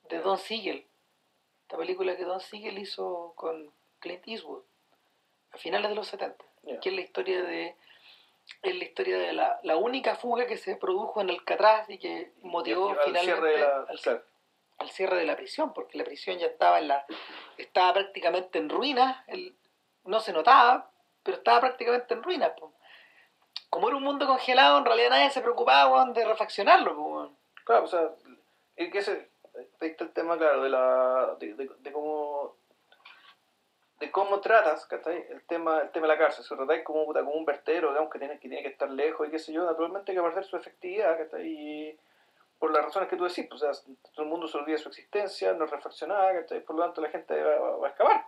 de 0.09 0.18
Don 0.18 0.38
Siegel. 0.38 0.86
Esta 1.65 1.79
película 1.79 2.15
que 2.15 2.25
Don 2.25 2.41
Siegel 2.41 2.79
hizo 2.79 3.33
con 3.37 3.73
Clint 3.99 4.29
Eastwood 4.29 4.62
a 5.51 5.57
finales 5.57 5.89
de 5.89 5.95
los 5.95 6.07
70, 6.09 6.45
que 6.83 6.89
es 6.91 6.95
la 6.95 7.01
historia 7.01 7.43
de 7.43 7.75
es 8.62 8.77
la 8.77 8.85
historia 8.85 9.17
de 9.17 9.33
la, 9.33 9.59
la, 9.62 9.77
única 9.79 10.15
fuga 10.17 10.47
que 10.47 10.59
se 10.59 10.77
produjo 10.77 11.23
en 11.23 11.31
Alcatraz 11.31 11.89
y 11.89 11.97
que 11.97 12.35
motivó 12.43 12.95
finalmente 13.03 13.65
al, 14.77 14.91
cierre 14.91 15.17
de 15.17 15.25
la 15.25 15.37
prisión, 15.37 15.73
porque 15.73 15.97
la 15.97 16.05
prisión 16.05 16.39
ya 16.39 16.49
estaba 16.49 16.79
en 16.79 16.89
la 16.89 17.07
estaba 17.57 17.95
prácticamente 17.95 18.59
en 18.59 18.69
ruinas, 18.69 19.25
no 20.05 20.21
se 20.21 20.35
notaba, 20.35 20.91
pero 21.23 21.39
estaba 21.39 21.61
prácticamente 21.61 22.12
en 22.12 22.23
ruinas. 22.23 22.53
Como 23.71 23.89
era 23.89 23.97
un 23.97 24.03
mundo 24.03 24.27
congelado, 24.27 24.77
en 24.77 24.85
realidad 24.85 25.11
nadie 25.11 25.31
se 25.31 25.41
preocupaba 25.41 26.05
de 26.12 26.25
refaccionarlo. 26.27 27.35
Claro, 27.65 27.85
o 27.85 27.89
sea, 27.89 28.11
es 28.77 28.93
que 28.93 28.99
ese, 28.99 29.31
ahí 29.57 29.88
está 29.88 30.05
el 30.05 30.12
tema, 30.12 30.36
claro, 30.36 30.62
de, 30.62 30.70
la, 30.70 31.36
de, 31.38 31.55
de, 31.55 31.92
cómo 31.92 32.57
de 34.00 34.11
cómo 34.11 34.40
tratas 34.40 34.88
el 34.90 35.42
tema 35.46 35.80
el 35.80 35.90
tema 35.90 36.09
de 36.09 36.12
la 36.14 36.18
cárcel 36.18 36.44
si 36.44 36.50
lo 36.50 36.59
tratáis 36.59 36.82
como, 36.82 37.07
como 37.07 37.32
un 37.32 37.44
vertero 37.44 37.90
digamos 37.90 38.11
que 38.11 38.18
tiene 38.18 38.34
que 38.34 38.48
tiene 38.48 38.62
que 38.62 38.68
estar 38.68 38.90
lejos 38.90 39.26
y 39.26 39.30
qué 39.30 39.38
sé 39.38 39.52
yo 39.52 39.64
naturalmente 39.64 40.11
hay 40.11 40.16
que 40.16 40.22
perder 40.22 40.44
su 40.44 40.57
efectividad 40.57 41.16
y 41.38 41.96
por 42.59 42.72
las 42.72 42.84
razones 42.84 43.09
que 43.09 43.16
tú 43.16 43.24
decís 43.24 43.46
pues, 43.48 43.62
o 43.62 43.72
sea 43.72 43.82
todo 44.12 44.24
el 44.24 44.28
mundo 44.28 44.48
se 44.48 44.59
olvida 44.59 44.76
de 44.76 44.82
su 44.82 44.88
existencia 44.88 45.52
no 45.52 45.66
reflexionaba 45.66 46.32
por 46.66 46.76
lo 46.76 46.82
tanto 46.82 47.00
la 47.00 47.11
gente 47.11 47.40
va, 47.40 47.76
va 47.76 47.86
a 47.86 47.90
escapar. 47.90 48.26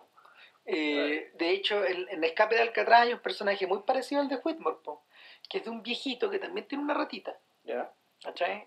Eh, 0.65 1.33
de 1.35 1.51
hecho 1.51 1.85
en, 1.85 2.09
en 2.09 2.25
Escape 2.25 2.57
de 2.57 2.63
Alcatraz 2.63 3.03
hay 3.03 3.13
un 3.13 3.21
personaje 3.21 3.67
muy 3.67 3.81
parecido 3.83 4.21
al 4.21 4.29
de 4.29 4.37
Whitmore 4.37 4.79
que 5.49 5.59
es 5.59 5.65
de 5.65 5.71
un 5.71 5.83
viejito 5.83 6.31
que 6.31 6.39
también 6.39 6.67
tiene 6.67 6.85
una 6.85 6.95
ratita 6.95 7.37
¿Ya? 7.65 7.93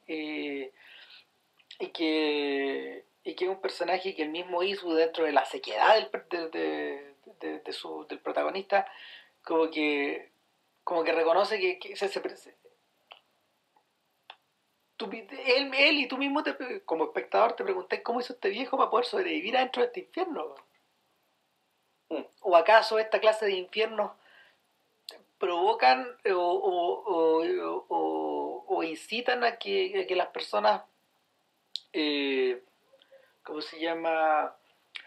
Eh, 0.07 0.72
y 1.80 1.88
que 1.88 3.06
y 3.24 3.36
que 3.36 3.46
es 3.46 3.50
un 3.50 3.62
personaje 3.62 4.16
que 4.16 4.24
el 4.24 4.30
mismo 4.30 4.64
hizo 4.64 4.94
dentro 4.94 5.26
de 5.26 5.32
la 5.32 5.46
sequedad 5.46 5.96
del, 5.96 6.50
de, 6.52 7.14
de, 7.40 7.60
de, 7.60 7.74
su, 7.74 8.06
del 8.08 8.20
protagonista, 8.20 8.88
como 9.44 9.70
que, 9.70 10.32
como 10.84 11.04
que 11.04 11.12
reconoce 11.12 11.60
que, 11.60 11.80
que 11.80 11.96
se, 11.96 12.08
se, 12.08 12.22
él, 15.00 15.72
él 15.74 16.00
y 16.00 16.08
tú 16.08 16.18
mismo 16.18 16.44
te, 16.44 16.82
como 16.84 17.06
espectador 17.06 17.54
te 17.54 17.64
pregunté 17.64 18.04
cómo 18.04 18.20
hizo 18.20 18.34
este 18.34 18.50
viejo 18.50 18.78
para 18.78 18.90
poder 18.90 19.06
sobrevivir 19.06 19.56
adentro 19.56 19.82
de 19.82 19.88
este 19.88 20.02
infierno. 20.02 20.56
Mm. 22.10 22.24
¿O 22.42 22.56
acaso 22.56 23.00
esta 23.00 23.20
clase 23.20 23.46
de 23.46 23.54
infiernos 23.54 24.12
provocan 25.38 26.06
o, 26.32 26.36
o, 26.36 27.44
o, 27.88 28.66
o 28.68 28.84
incitan 28.84 29.44
a 29.44 29.56
que, 29.58 30.02
a 30.04 30.08
que, 30.08 30.16
las 30.16 30.28
personas 30.28 30.82
eh, 31.94 32.64
¿cómo 33.44 33.62
se 33.62 33.80
llama? 33.80 34.56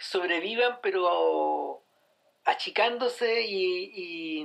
sobrevivan, 0.03 0.81
pero 0.83 1.83
achicándose 2.45 3.43
y, 3.43 4.45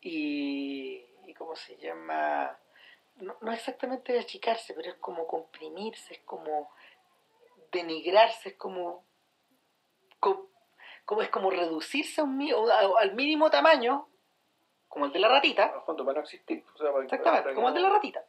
y, 0.00 1.04
y, 1.26 1.34
¿cómo 1.34 1.54
se 1.54 1.76
llama? 1.76 2.58
No, 3.16 3.36
no 3.42 3.52
exactamente 3.52 4.18
achicarse, 4.18 4.74
pero 4.74 4.90
es 4.90 4.96
como 4.96 5.26
comprimirse, 5.26 6.14
es 6.14 6.20
como 6.20 6.70
denigrarse, 7.70 8.50
es 8.50 8.56
como, 8.56 9.04
como, 10.18 10.48
es 11.20 11.28
como 11.28 11.50
reducirse 11.50 12.22
a 12.22 12.24
un, 12.24 12.40
al 12.98 13.14
mínimo 13.14 13.50
tamaño, 13.50 14.08
como 14.88 15.06
el 15.06 15.12
de 15.12 15.18
la 15.18 15.28
ratita. 15.28 15.84
para 15.84 16.14
no 16.14 16.20
existir. 16.20 16.64
Exactamente, 17.04 17.54
como 17.54 17.68
el 17.68 17.74
de 17.74 17.80
la 17.80 17.90
ratita 17.90 18.24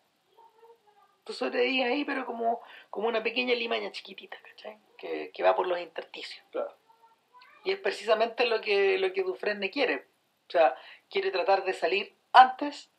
tú 1.24 1.34
sobrevives 1.34 1.92
ahí, 1.92 2.06
pero 2.06 2.26
como, 2.26 2.62
como 2.90 3.08
una 3.08 3.24
pequeña 3.24 3.56
limaña 3.56 3.92
chiquitita, 3.92 4.38
¿cachai? 4.42 4.78
Que, 4.98 5.32
que 5.32 5.44
va 5.44 5.56
por 5.56 5.68
los 5.68 5.80
intersticios. 5.80 6.44
Claro. 6.52 6.76
Y 7.64 7.72
es 7.72 7.80
precisamente 7.80 8.46
lo 8.46 8.62
que, 8.62 8.98
lo 8.98 9.14
que 9.14 9.24
Dufresne 9.24 9.72
quiere. 9.72 10.08
O 10.48 10.52
sea, 10.52 10.76
quiere 11.10 11.32
tratar 11.32 11.64
de 11.64 11.74
salir 11.74 12.16
antes 12.34 12.90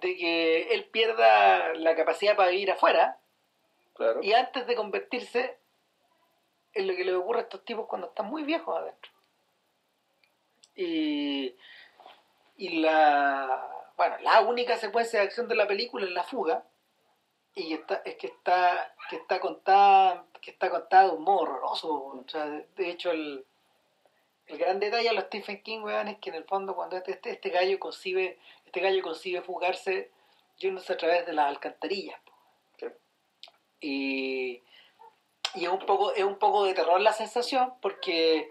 de 0.00 0.16
que 0.16 0.74
él 0.74 0.84
pierda 0.84 1.74
la 1.74 1.96
capacidad 1.96 2.36
para 2.36 2.50
vivir 2.50 2.70
afuera 2.70 3.18
claro. 3.94 4.22
y 4.22 4.34
antes 4.34 4.66
de 4.66 4.74
convertirse 4.74 5.56
en 6.74 6.86
lo 6.86 6.94
que 6.94 7.04
le 7.04 7.14
ocurre 7.14 7.40
a 7.40 7.42
estos 7.42 7.64
tipos 7.64 7.86
cuando 7.86 8.08
están 8.08 8.26
muy 8.26 8.42
viejos 8.42 8.76
adentro. 8.76 9.10
Y, 10.74 11.56
y 12.58 12.80
la, 12.80 13.66
bueno, 13.96 14.18
la 14.20 14.42
única 14.42 14.76
secuencia 14.76 15.20
de 15.20 15.26
acción 15.26 15.48
de 15.48 15.56
la 15.56 15.66
película 15.66 16.04
es 16.04 16.12
la 16.12 16.22
fuga, 16.22 16.66
y 17.56 17.72
está, 17.72 18.02
es 18.04 18.16
que 18.16 18.26
está, 18.26 18.94
que 19.08 19.16
está 19.16 19.40
contada, 19.40 20.26
que 20.42 20.50
está 20.50 20.68
contada 20.68 21.04
de 21.04 21.16
un 21.16 21.24
modo 21.24 21.40
horroroso. 21.40 21.90
O 21.90 22.24
sea, 22.28 22.44
de, 22.44 22.90
hecho 22.90 23.10
el, 23.10 23.46
el 24.46 24.58
gran 24.58 24.78
detalle 24.78 25.08
a 25.08 25.14
los 25.14 25.24
Stephen 25.24 25.62
King, 25.62 25.80
weón, 25.80 26.08
es 26.08 26.18
que 26.18 26.28
en 26.28 26.36
el 26.36 26.44
fondo 26.44 26.76
cuando 26.76 26.98
este, 26.98 27.12
este, 27.12 27.30
este 27.30 27.48
gallo 27.48 27.80
concibe, 27.80 28.38
este 28.66 28.80
gallo 28.80 29.02
consigue 29.02 29.40
fugarse 29.40 30.10
yéndose 30.58 30.92
a 30.92 30.96
través 30.98 31.24
de 31.24 31.32
las 31.32 31.48
alcantarillas. 31.48 32.20
Y, 33.80 34.62
y 35.54 35.64
es 35.64 35.68
un 35.68 35.78
poco, 35.78 36.12
es 36.12 36.24
un 36.24 36.38
poco 36.38 36.64
de 36.64 36.74
terror 36.74 37.00
la 37.00 37.12
sensación 37.14 37.72
porque, 37.80 38.50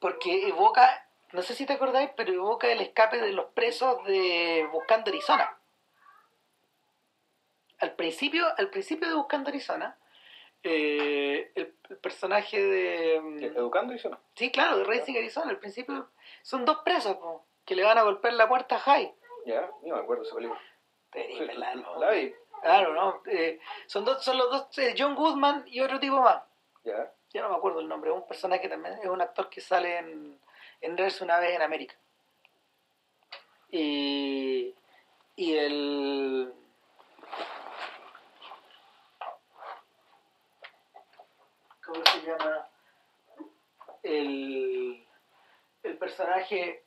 porque 0.00 0.48
evoca, 0.48 1.06
no 1.32 1.42
sé 1.42 1.54
si 1.54 1.66
te 1.66 1.74
acordáis, 1.74 2.10
pero 2.16 2.32
evoca 2.32 2.72
el 2.72 2.80
escape 2.80 3.18
de 3.20 3.32
los 3.32 3.46
presos 3.52 4.02
de 4.04 4.66
Buscando 4.72 5.10
Arizona 5.10 5.55
al 7.78 7.94
principio, 7.94 8.46
al 8.56 8.70
principio 8.70 9.08
de 9.08 9.14
Buscando 9.14 9.48
Arizona, 9.48 9.96
eh, 10.62 11.52
el, 11.54 11.74
personaje 12.00 12.60
de... 12.60 13.20
Mm, 13.20 13.42
¿Educando 13.56 13.92
Arizona? 13.92 14.18
Sí, 14.34 14.50
claro, 14.50 14.78
de 14.78 14.84
Racing 14.84 15.16
Arizona. 15.16 15.50
Al 15.50 15.58
principio 15.58 16.10
son 16.42 16.64
dos 16.64 16.78
presos 16.78 17.16
que 17.64 17.76
le 17.76 17.84
van 17.84 17.98
a 17.98 18.02
golpear 18.02 18.34
la 18.34 18.48
puerta 18.48 18.76
a 18.76 18.80
Jai. 18.80 19.14
Ya, 19.44 19.70
no 19.82 19.94
me 19.94 20.00
acuerdo 20.00 20.24
ese 20.24 20.34
película. 20.34 20.60
la, 21.98 22.10
vi. 22.10 22.34
Claro, 22.62 22.94
¿no? 22.94 23.22
Eh, 23.26 23.60
son, 23.86 24.04
dos, 24.04 24.24
son 24.24 24.38
los 24.38 24.50
dos, 24.50 24.78
eh, 24.78 24.94
John 24.98 25.14
Goodman 25.14 25.64
y 25.66 25.80
otro 25.80 26.00
tipo 26.00 26.20
más. 26.20 26.42
Ya. 26.82 27.12
Ya 27.30 27.42
no 27.42 27.50
me 27.50 27.56
acuerdo 27.56 27.80
el 27.80 27.88
nombre. 27.88 28.10
Es 28.10 28.16
un 28.16 28.26
personaje 28.26 28.62
que 28.62 28.68
también 28.68 28.94
es 28.94 29.08
un 29.08 29.20
actor 29.20 29.48
que 29.48 29.60
sale 29.60 29.98
en, 29.98 30.40
en 30.80 30.92
una 31.20 31.38
vez 31.38 31.54
en 31.54 31.62
América. 31.62 31.94
Y, 33.70 34.74
y 35.36 35.54
el 35.54 36.52
¿cómo 42.04 42.20
se 42.20 42.26
llama? 42.26 42.68
El, 44.02 45.06
el 45.82 45.98
personaje, 45.98 46.84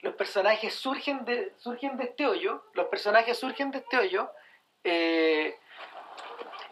los 0.00 0.14
personajes 0.14 0.74
surgen 0.74 1.24
de, 1.24 1.52
surgen 1.58 1.96
de 1.96 2.04
este 2.04 2.26
hoyo, 2.26 2.64
los 2.74 2.86
personajes 2.86 3.38
surgen 3.38 3.70
de 3.70 3.78
este 3.78 3.98
hoyo, 3.98 4.30
eh, 4.84 5.58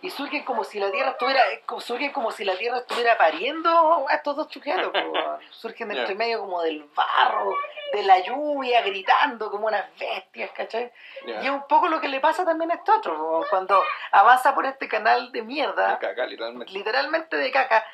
y 0.04 0.10
surgen 0.10 0.44
como 0.44 0.64
si 0.64 0.78
la 0.78 0.90
tierra 0.90 1.12
estuviera 1.12 1.42
surgen 1.80 2.12
como 2.12 2.30
si 2.30 2.44
la 2.44 2.58
tierra 2.58 2.76
estuviera 2.76 3.16
pariendo 3.16 4.06
a 4.06 4.12
estos 4.12 4.36
dos 4.36 4.52
sujetos 4.52 4.92
surgen 5.50 5.90
entre 5.92 6.14
medio 6.14 6.40
como 6.40 6.60
del 6.60 6.84
barro 6.94 7.54
de 7.90 8.02
la 8.02 8.18
lluvia 8.20 8.82
gritando 8.82 9.50
como 9.50 9.66
unas 9.66 9.86
bestias 9.98 10.50
¿cachai? 10.50 10.92
y 11.24 11.30
es 11.30 11.50
un 11.50 11.66
poco 11.66 11.88
lo 11.88 12.02
que 12.02 12.08
le 12.08 12.20
pasa 12.20 12.44
también 12.44 12.70
a 12.70 12.74
estos 12.74 12.98
otros 12.98 13.46
cuando 13.48 13.82
avanza 14.12 14.54
por 14.54 14.66
este 14.66 14.88
canal 14.88 15.32
de 15.32 15.40
mierda 15.40 15.92
de 15.92 15.98
caca, 15.98 16.26
literalmente. 16.26 16.72
literalmente 16.72 17.36
de 17.38 17.50
caca 17.50 17.86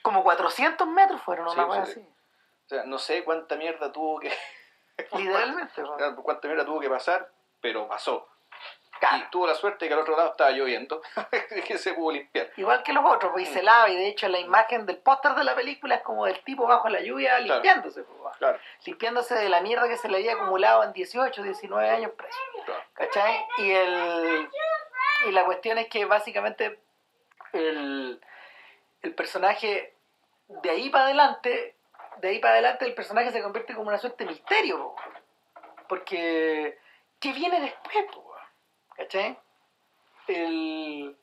como 0.00 0.22
400 0.22 0.86
metros 0.86 1.20
fueron 1.22 1.48
una 1.48 1.66
cosa 1.66 1.82
así. 1.82 2.00
O 2.66 2.68
sea 2.68 2.84
no 2.84 2.98
sé 2.98 3.24
cuánta 3.24 3.56
mierda 3.56 3.90
tuvo 3.90 4.20
que 4.20 4.30
literalmente 5.16 5.82
cuánta 6.22 6.46
mierda 6.46 6.64
tuvo 6.64 6.78
que 6.78 6.88
pasar 6.88 7.28
pero 7.60 7.88
pasó 7.88 8.28
y 9.10 9.30
tuvo 9.30 9.46
la 9.46 9.54
suerte 9.54 9.84
de 9.84 9.88
que 9.88 9.94
al 9.94 10.00
otro 10.00 10.16
lado 10.16 10.30
estaba 10.30 10.50
lloviendo, 10.50 11.02
que 11.66 11.78
se 11.78 11.92
pudo 11.94 12.12
limpiar. 12.12 12.50
Igual 12.56 12.82
que 12.82 12.92
los 12.92 13.04
otros, 13.04 13.32
pues, 13.32 13.48
y 13.48 13.52
se 13.52 13.62
lava, 13.62 13.88
y 13.88 13.96
de 13.96 14.08
hecho 14.08 14.28
la 14.28 14.38
imagen 14.38 14.86
del 14.86 14.98
póster 14.98 15.34
de 15.34 15.44
la 15.44 15.54
película 15.54 15.96
es 15.96 16.02
como 16.02 16.26
del 16.26 16.42
tipo 16.44 16.66
bajo 16.66 16.88
la 16.88 17.00
lluvia 17.00 17.38
limpiándose, 17.40 18.04
pues, 18.04 18.36
claro. 18.36 18.58
limpiándose 18.86 19.34
de 19.34 19.48
la 19.48 19.60
mierda 19.60 19.88
que 19.88 19.96
se 19.96 20.08
le 20.08 20.18
había 20.18 20.34
acumulado 20.34 20.84
en 20.84 20.92
18, 20.92 21.42
19 21.42 21.90
años 21.90 22.12
preso. 22.16 22.38
¿Cachai? 22.94 23.44
Y, 23.58 23.70
el, 23.70 24.48
y 25.26 25.32
la 25.32 25.44
cuestión 25.44 25.78
es 25.78 25.88
que 25.88 26.04
básicamente 26.04 26.78
el, 27.52 28.20
el 29.02 29.14
personaje 29.14 29.94
de 30.48 30.70
ahí 30.70 30.90
para 30.90 31.06
adelante, 31.06 31.74
de 32.18 32.28
ahí 32.28 32.38
para 32.38 32.54
adelante 32.54 32.84
el 32.84 32.94
personaje 32.94 33.32
se 33.32 33.42
convierte 33.42 33.74
como 33.74 33.88
una 33.88 33.98
suerte 33.98 34.24
de 34.24 34.30
misterio, 34.30 34.94
porque 35.88 36.78
¿qué 37.18 37.32
viene 37.32 37.60
después? 37.60 38.04
Po? 38.12 38.31
¿Cachai? 38.96 39.38
El, 40.28 41.16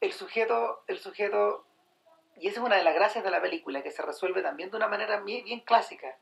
el 0.00 0.12
sujeto, 0.12 0.82
el 0.86 0.98
sujeto, 0.98 1.64
y 2.36 2.48
esa 2.48 2.60
es 2.60 2.66
una 2.66 2.76
de 2.76 2.84
las 2.84 2.94
gracias 2.94 3.24
de 3.24 3.30
la 3.30 3.40
película, 3.42 3.82
que 3.82 3.90
se 3.90 4.02
resuelve 4.02 4.42
también 4.42 4.70
de 4.70 4.76
una 4.76 4.88
manera 4.88 5.20
bien, 5.20 5.60
clásica. 5.60 6.16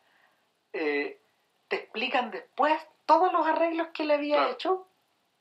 eh, 0.73 1.19
te 1.69 1.77
explican 1.77 2.31
después 2.31 2.73
todos 3.07 3.33
los 3.33 3.47
arreglos 3.47 3.89
que 3.95 4.05
le 4.05 4.15
había 4.15 4.37
Claro. 4.37 4.53
hecho, 4.53 4.87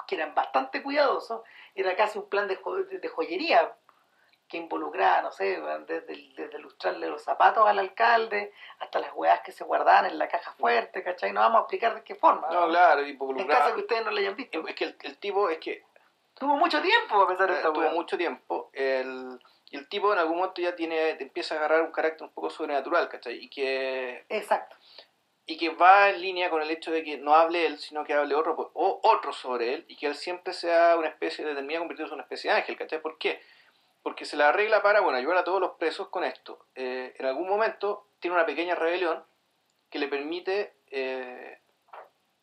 que 0.07 0.15
eran 0.15 0.33
bastante 0.35 0.81
cuidadosos, 0.83 1.41
era 1.75 1.95
casi 1.95 2.17
un 2.19 2.29
plan 2.29 2.47
de, 2.47 2.55
jo- 2.55 2.75
de 2.83 3.07
joyería 3.09 3.75
que 4.49 4.57
involucraba, 4.57 5.21
no 5.21 5.31
sé, 5.31 5.61
desde, 5.87 6.15
desde 6.35 6.59
lustrarle 6.59 7.07
los 7.07 7.23
zapatos 7.23 7.65
al 7.67 7.79
alcalde 7.79 8.51
hasta 8.79 8.99
las 8.99 9.11
hueás 9.13 9.41
que 9.41 9.51
se 9.51 9.63
guardaban 9.63 10.07
en 10.07 10.17
la 10.17 10.27
caja 10.27 10.51
fuerte, 10.53 11.03
¿cachai? 11.03 11.31
No 11.31 11.39
vamos 11.41 11.59
a 11.59 11.61
explicar 11.61 11.93
de 11.95 12.03
qué 12.03 12.15
forma. 12.15 12.47
No, 12.51 12.67
claro, 12.67 13.01
y 13.01 13.05
En 13.05 13.09
involucraba- 13.11 13.47
caso 13.65 13.75
que 13.75 13.81
ustedes 13.81 14.03
no 14.03 14.11
lo 14.11 14.17
hayan 14.17 14.35
visto. 14.35 14.67
Es 14.67 14.75
que 14.75 14.83
el, 14.85 14.97
el 15.03 15.17
tipo, 15.17 15.49
es 15.49 15.59
que 15.59 15.83
Tuvo 16.33 16.55
mucho 16.55 16.81
tiempo 16.81 17.21
a 17.21 17.27
pesar 17.27 17.47
de 17.49 17.53
eh, 17.53 17.57
esta 17.57 17.73
tuvo 17.73 17.81
hueá. 17.81 17.91
mucho 17.93 18.17
tiempo. 18.17 18.69
El, 18.71 19.39
y 19.71 19.75
el 19.77 19.89
tipo 19.89 20.11
en 20.13 20.19
algún 20.19 20.37
momento 20.37 20.61
ya 20.61 20.73
tiene, 20.73 21.09
empieza 21.19 21.53
a 21.55 21.57
agarrar 21.57 21.81
un 21.81 21.91
carácter 21.91 22.23
un 22.23 22.33
poco 22.33 22.49
sobrenatural, 22.49 23.09
¿cachai? 23.09 23.35
Y 23.43 23.49
que, 23.49 24.25
Exacto. 24.29 24.75
y 25.45 25.57
que 25.57 25.69
va 25.69 26.09
en 26.09 26.21
línea 26.21 26.49
con 26.49 26.61
el 26.61 26.71
hecho 26.71 26.91
de 26.91 27.03
que 27.03 27.17
no 27.17 27.35
hable 27.35 27.65
él, 27.65 27.77
sino 27.77 28.05
que 28.05 28.13
hable 28.13 28.35
otro, 28.35 28.71
o 28.73 28.99
otro 29.03 29.33
sobre 29.33 29.73
él, 29.73 29.85
y 29.89 29.97
que 29.97 30.07
él 30.07 30.15
siempre 30.15 30.53
sea 30.53 30.95
una 30.97 31.09
especie 31.09 31.43
de, 31.45 31.53
termina 31.55 31.79
convirtiéndose 31.79 32.13
en 32.13 32.19
una 32.19 32.23
especie 32.23 32.49
de 32.51 32.57
ángel, 32.57 32.77
¿cachai? 32.77 33.01
¿Por 33.01 33.17
qué? 33.17 33.41
Porque 34.03 34.25
se 34.25 34.37
la 34.37 34.49
arregla 34.49 34.81
para, 34.81 35.01
bueno, 35.01 35.17
ayudar 35.17 35.37
a 35.37 35.43
todos 35.43 35.59
los 35.59 35.71
presos 35.71 36.07
con 36.09 36.23
esto. 36.23 36.65
Eh, 36.75 37.13
en 37.17 37.25
algún 37.25 37.47
momento 37.49 38.05
tiene 38.19 38.35
una 38.35 38.45
pequeña 38.45 38.75
rebelión 38.75 39.23
que 39.89 39.99
le 39.99 40.07
permite 40.07 40.73
eh, 40.91 41.59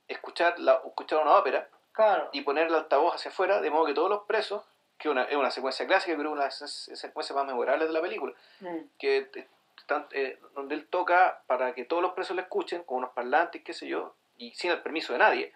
escuchar, 0.08 0.58
la, 0.58 0.80
escuchar 0.86 1.20
una 1.22 1.36
ópera 1.36 1.68
Claro. 1.92 2.28
y 2.32 2.42
poner 2.42 2.66
el 2.66 2.74
altavoz 2.74 3.14
hacia 3.14 3.30
afuera, 3.30 3.60
de 3.60 3.70
modo 3.70 3.86
que 3.86 3.94
todos 3.94 4.10
los 4.10 4.24
presos, 4.24 4.62
que 4.98 5.08
una, 5.08 5.24
es 5.24 5.36
una 5.36 5.50
secuencia 5.50 5.86
clásica, 5.86 6.14
que 6.14 6.20
una 6.20 6.30
de 6.30 6.36
las 6.46 6.58
secuencias 6.58 7.34
más 7.36 7.46
memorables 7.46 7.88
de 7.88 7.94
la 7.94 8.00
película, 8.02 8.34
Mm. 8.60 8.76
que 8.98 9.30
están, 9.78 10.06
eh, 10.12 10.38
donde 10.54 10.74
él 10.74 10.86
toca 10.88 11.42
para 11.46 11.72
que 11.74 11.84
todos 11.84 12.02
los 12.02 12.12
presos 12.12 12.36
le 12.36 12.42
escuchen 12.42 12.82
con 12.84 12.98
unos 12.98 13.10
parlantes, 13.12 13.62
qué 13.64 13.72
sé 13.72 13.86
yo, 13.86 14.14
y 14.36 14.52
sin 14.54 14.70
el 14.72 14.82
permiso 14.82 15.12
de 15.14 15.18
nadie. 15.20 15.54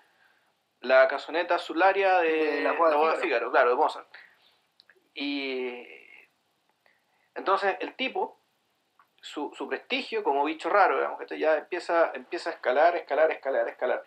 La 0.81 1.07
casoneta 1.09 1.57
azularia 1.57 2.21
de, 2.21 2.29
De 2.57 2.61
la 2.63 2.73
boda 2.73 3.13
de. 3.17 3.17
Fígaro, 3.19 3.51
claro, 3.51 3.71
de 3.71 3.77
Mozart. 3.77 4.07
Y 5.15 5.87
entonces 7.35 7.77
el 7.81 7.95
tipo, 7.95 8.39
su, 9.21 9.53
su 9.57 9.69
prestigio 9.69 10.23
como 10.23 10.45
bicho 10.45 10.69
raro, 10.71 10.97
digamos, 10.97 11.21
que 11.21 11.39
ya 11.39 11.57
empieza, 11.59 12.11
empieza 12.15 12.51
a 12.51 12.53
escalar, 12.55 12.97
escalar, 12.97 13.31
escalar, 13.31 13.69
escalar. 13.69 14.05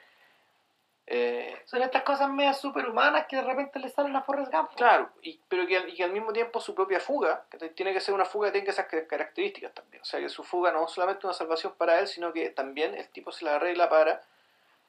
Eh, 1.05 1.61
Son 1.65 1.81
estas 1.81 2.03
cosas 2.03 2.29
medias 2.29 2.61
superhumanas 2.61 3.25
que 3.27 3.35
de 3.35 3.41
repente 3.41 3.77
le 3.79 3.89
salen 3.89 4.15
a 4.15 4.21
Forrest 4.21 4.51
Gump. 4.53 4.71
Claro, 4.75 5.09
y, 5.21 5.39
pero 5.49 5.67
que, 5.67 5.77
y 5.89 5.95
que 5.95 6.03
al 6.05 6.13
mismo 6.13 6.31
tiempo 6.31 6.61
su 6.61 6.73
propia 6.73 6.99
fuga, 7.01 7.45
que 7.49 7.57
tiene 7.69 7.91
que 7.93 7.99
ser 7.99 8.13
una 8.15 8.23
fuga 8.25 8.51
que 8.51 8.59
tenga 8.59 8.71
esas 8.71 8.85
ca- 8.87 9.05
características 9.05 9.73
también. 9.73 10.01
O 10.01 10.05
sea, 10.05 10.21
que 10.21 10.29
su 10.29 10.43
fuga 10.43 10.71
no 10.71 10.85
es 10.85 10.91
solamente 10.91 11.27
una 11.27 11.33
salvación 11.33 11.73
para 11.77 11.99
él, 11.99 12.07
sino 12.07 12.31
que 12.31 12.49
también 12.51 12.95
el 12.95 13.09
tipo 13.09 13.31
se 13.33 13.43
la 13.43 13.55
arregla 13.55 13.89
para 13.89 14.21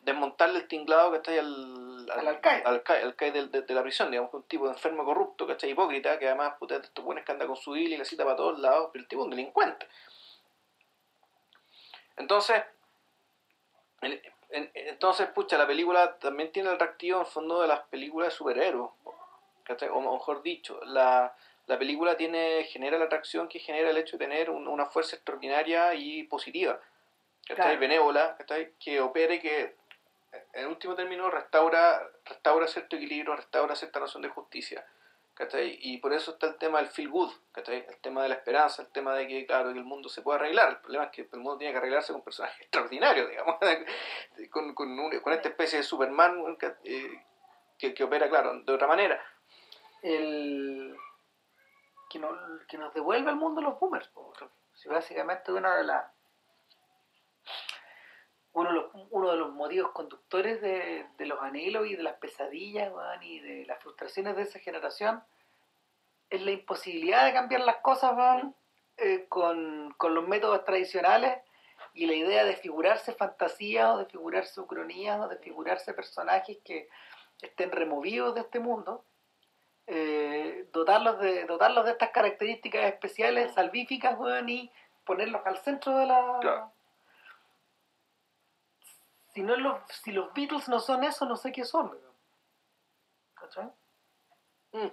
desmontarle 0.05 0.59
el 0.61 0.69
tinglado 0.69 1.11
que 1.11 1.17
está 1.19 1.31
ahí 1.33 1.39
al, 1.39 2.07
Al 2.11 2.19
al 2.21 2.29
alcaide- 2.41 2.63
al 2.65 2.83
alcaide 3.05 3.33
del- 3.33 3.51
de, 3.51 3.63
de 3.63 3.75
la 3.75 3.83
prisión, 3.83 4.11
digamos, 4.11 4.31
que 4.31 4.37
un 4.37 4.43
tipo 4.45 4.65
de 4.67 4.73
enfermo 4.73 5.05
corrupto, 5.05 5.47
¿cachai? 5.47 5.71
Hipócrita, 5.71 6.19
que 6.19 6.27
además, 6.27 6.55
puta, 6.59 6.77
estos 6.77 7.05
buenos 7.05 7.25
que 7.25 7.33
anda 7.33 7.47
con 7.47 7.57
su 7.57 7.75
hilo 7.77 7.95
y 7.95 7.99
la 7.99 8.05
cita 8.05 8.25
para 8.25 8.37
todos 8.37 8.59
lados, 8.59 8.91
pero 8.93 9.03
el 9.03 9.09
tipo 9.09 9.23
es 9.23 9.25
un 9.25 9.31
delincuente. 9.31 9.89
Entonces, 12.17 12.63
el- 14.03 14.23
entonces, 14.75 15.27
pucha, 15.29 15.59
la 15.59 15.67
película 15.67 16.17
también 16.19 16.53
tiene 16.53 16.71
el 16.71 16.79
reactivo 16.79 17.17
en 17.19 17.25
el 17.27 17.31
fondo 17.31 17.61
de 17.63 17.69
las 17.69 17.81
películas 17.81 18.29
de 18.29 18.37
superhéroes. 18.37 18.91
¿cachai? 19.65 19.89
O 19.89 20.01
mejor 20.01 20.43
dicho, 20.43 20.79
la, 20.85 21.35
la 21.67 21.79
película 21.79 22.17
tiene 22.19 22.65
genera 22.65 22.99
la 22.99 23.07
atracción 23.07 23.49
que 23.49 23.59
genera 23.59 23.89
el 23.91 23.97
hecho 23.97 24.19
de 24.19 24.27
tener 24.27 24.51
un- 24.51 24.69
una 24.69 24.85
fuerza 24.87 25.17
extraordinaria 25.17 25.95
y 25.95 26.25
positiva, 26.25 26.79
¿cachai? 27.49 27.57
Claro. 27.65 27.81
benévola, 27.81 28.37
¿cachai? 28.37 28.73
que 28.79 29.01
opere, 29.01 29.41
que 29.41 29.75
en 30.55 30.69
último 30.69 30.95
término 30.95 31.31
restaura, 31.31 32.03
restaura 32.25 32.67
cierto 32.67 32.97
equilibrio, 32.97 33.37
restaura 33.37 33.75
cierta 33.75 34.01
noción 34.01 34.23
de 34.23 34.29
justicia. 34.29 34.87
¿cachai? 35.35 35.77
Y 35.81 35.99
por 35.99 36.13
eso 36.13 36.31
está 36.31 36.47
el 36.47 36.57
tema 36.59 36.79
del 36.79 36.87
feel 36.87 37.09
good, 37.09 37.33
¿cachai? 37.51 37.85
el 37.89 37.97
tema 37.97 38.23
de 38.23 38.29
la 38.29 38.37
esperanza, 38.37 38.83
el 38.83 38.89
tema 38.93 39.15
de 39.17 39.27
que, 39.27 39.45
claro, 39.47 39.73
que 39.73 39.79
el 39.81 39.85
mundo 39.85 40.09
se 40.09 40.23
puede 40.23 40.39
arreglar. 40.39 40.69
El 40.69 40.77
problema 40.77 41.05
es 41.07 41.11
que 41.11 41.23
el 41.23 41.41
mundo 41.41 41.59
tiene 41.59 41.73
que 41.73 41.79
arreglarse 41.79 42.13
con 42.13 42.23
personajes 42.23 42.61
extraordinarios, 42.61 43.29
digamos, 43.29 43.57
con, 44.53 44.75
con, 44.75 44.97
un- 44.97 45.19
con 45.21 45.33
esta 45.33 45.49
especie 45.49 45.79
de 45.79 45.83
Superman 45.85 46.57
que, 46.57 46.75
eh, 46.85 47.25
que, 47.77 47.93
que 47.95 48.05
opera, 48.05 48.29
claro, 48.29 48.61
de 48.61 48.73
otra 48.73 48.87
manera. 48.87 49.21
el 50.03 50.97
que, 52.09 52.19
no, 52.21 52.29
que 52.69 52.79
nos 52.79 52.95
devuelve 52.95 53.29
al 53.31 53.37
mundo 53.37 53.61
los 53.61 53.79
boomers. 53.81 54.09
Si 54.75 54.89
básicamente 54.89 55.51
una 55.53 55.75
de 55.77 55.85
las 55.85 56.05
uno 58.55 58.71
de 58.71 58.75
los, 58.77 58.87
uno 59.11 59.31
de 59.31 59.37
los 59.37 59.53
motivos 59.53 59.91
conductores 59.93 60.61
de, 60.61 61.07
de 61.19 61.27
los 61.27 61.41
anhelos 61.43 61.87
y 61.87 61.97
de 61.97 62.03
las 62.03 62.15
pesadillas 62.15 62.93
weón, 62.93 63.23
y 63.23 63.41
de 63.41 63.67
las 63.67 63.83
frustraciones 63.83 64.37
de 64.37 64.43
esa 64.43 64.59
generación 64.61 65.23
es 66.31 66.41
la 66.41 66.53
imposibilidad 66.53 67.25
de 67.25 67.33
cambiar 67.33 67.61
las 67.63 67.77
cosas 67.77 68.17
weón, 68.17 68.55
eh, 68.97 69.27
con, 69.29 69.93
con 69.97 70.15
los 70.15 70.27
métodos 70.27 70.65
tradicionales 70.65 71.39
y 71.93 72.07
la 72.07 72.15
idea 72.15 72.45
de 72.45 72.57
figurarse 72.57 73.13
fantasías 73.13 73.91
o 73.91 73.99
de 73.99 74.07
figurarse 74.07 74.61
ucronías 74.61 75.21
o 75.21 75.29
de 75.29 75.37
figurarse 75.39 75.93
personajes 75.93 76.59
que 76.65 76.89
estén 77.43 77.73
removidos 77.73 78.35
de 78.35 78.41
este 78.43 78.61
mundo 78.61 79.05
eh, 79.87 80.67
dotarlos 80.73 81.19
de 81.19 81.45
dotarlos 81.45 81.85
de 81.85 81.91
estas 81.91 82.11
características 82.11 82.85
especiales 82.87 83.53
salvíficas 83.53 84.19
weón, 84.19 84.49
y 84.49 84.71
ponerlos 85.05 85.43
al 85.45 85.59
centro 85.59 85.99
de 85.99 86.07
la 86.07 86.39
Claro. 86.41 86.73
Si 89.35 89.43
no 89.43 89.57
los 89.57 89.79
si 90.03 90.13
los 90.13 90.33
Beatles 90.33 90.69
no 90.69 90.81
son 90.81 91.05
eso 91.05 91.27
no 91.27 91.37
sé 91.37 91.53
qué 91.53 91.65
son. 91.65 91.97
¿Cachai? 93.35 93.71
Mm. 94.73 94.89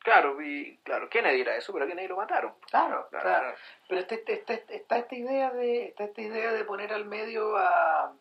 Claro, 0.00 0.40
y 0.42 0.78
claro, 0.78 1.08
Kennedy 1.08 1.42
era 1.42 1.54
eso, 1.56 1.72
pero 1.72 1.84
a 1.84 1.88
Kennedy 1.88 2.08
lo 2.08 2.16
mataron. 2.16 2.54
claro, 2.68 3.06
Claro, 3.10 3.54
pero 3.88 4.00
este, 4.00 4.16
este- 4.16 4.32
este- 4.54 4.74
está 4.76 4.98
esta 4.98 5.14
idea 5.14 5.50
de 5.52 5.86
está 5.88 6.04
esta 6.04 6.20
idea 6.22 6.52
de 6.52 6.64
poner 6.64 6.92
al 6.92 7.04
medio 7.04 7.56
a 7.56 8.12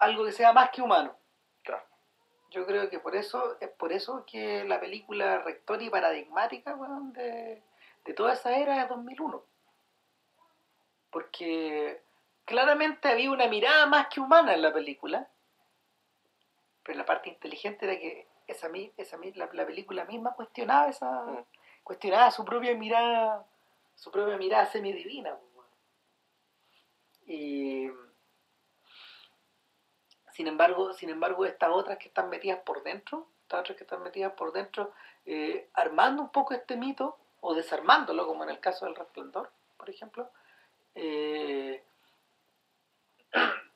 algo 0.00 0.24
que 0.24 0.32
sea 0.32 0.52
más 0.52 0.70
que 0.70 0.82
humano 0.82 1.14
Claro. 1.62 1.84
yo 2.50 2.66
creo 2.66 2.88
que 2.90 2.98
por 2.98 3.14
eso 3.14 3.56
es 3.60 3.68
por 3.68 3.92
eso 3.92 4.24
que 4.26 4.64
la 4.64 4.80
película 4.80 5.38
rectora 5.38 5.82
y 5.84 5.90
paradigmática 5.90 6.74
weón, 6.74 7.12
de, 7.12 7.62
de 8.04 8.14
toda 8.14 8.32
esa 8.32 8.56
era 8.56 8.82
es 8.82 8.88
2001 8.88 9.44
porque 11.10 12.02
claramente 12.50 13.06
había 13.08 13.30
una 13.30 13.46
mirada 13.46 13.86
más 13.86 14.08
que 14.08 14.18
humana 14.20 14.54
en 14.54 14.62
la 14.62 14.72
película 14.72 15.28
pero 16.82 16.98
la 16.98 17.06
parte 17.06 17.28
inteligente 17.28 17.84
era 17.86 17.96
que 17.96 18.26
esa, 18.48 18.68
esa 18.96 19.16
la, 19.36 19.48
la 19.52 19.64
película 19.64 20.04
misma 20.04 20.34
cuestionaba 20.34 20.88
esa 20.88 21.22
Mm. 21.22 21.44
cuestionaba 21.84 22.30
su 22.32 22.44
propia 22.44 22.74
mirada 22.74 23.46
su 23.94 24.10
propia 24.10 24.36
mirada 24.36 24.66
semidivina 24.66 25.38
pues, 25.54 25.68
y 27.26 27.88
sin 30.32 30.48
embargo 30.48 30.92
sin 30.92 31.10
embargo 31.10 31.46
estas 31.46 31.70
otras 31.70 31.98
que 31.98 32.08
están 32.08 32.28
metidas 32.30 32.58
por 32.66 32.82
dentro 32.82 33.28
estas 33.42 33.60
otras 33.60 33.76
que 33.76 33.84
están 33.84 34.02
metidas 34.02 34.32
por 34.32 34.52
dentro 34.52 34.92
eh, 35.24 35.68
armando 35.74 36.22
un 36.22 36.30
poco 36.32 36.52
este 36.54 36.76
mito 36.76 37.16
o 37.42 37.54
desarmándolo 37.54 38.26
como 38.26 38.42
en 38.42 38.50
el 38.50 38.58
caso 38.58 38.86
del 38.86 38.96
resplandor 38.96 39.52
por 39.76 39.88
ejemplo 39.88 40.30
eh, 40.96 41.84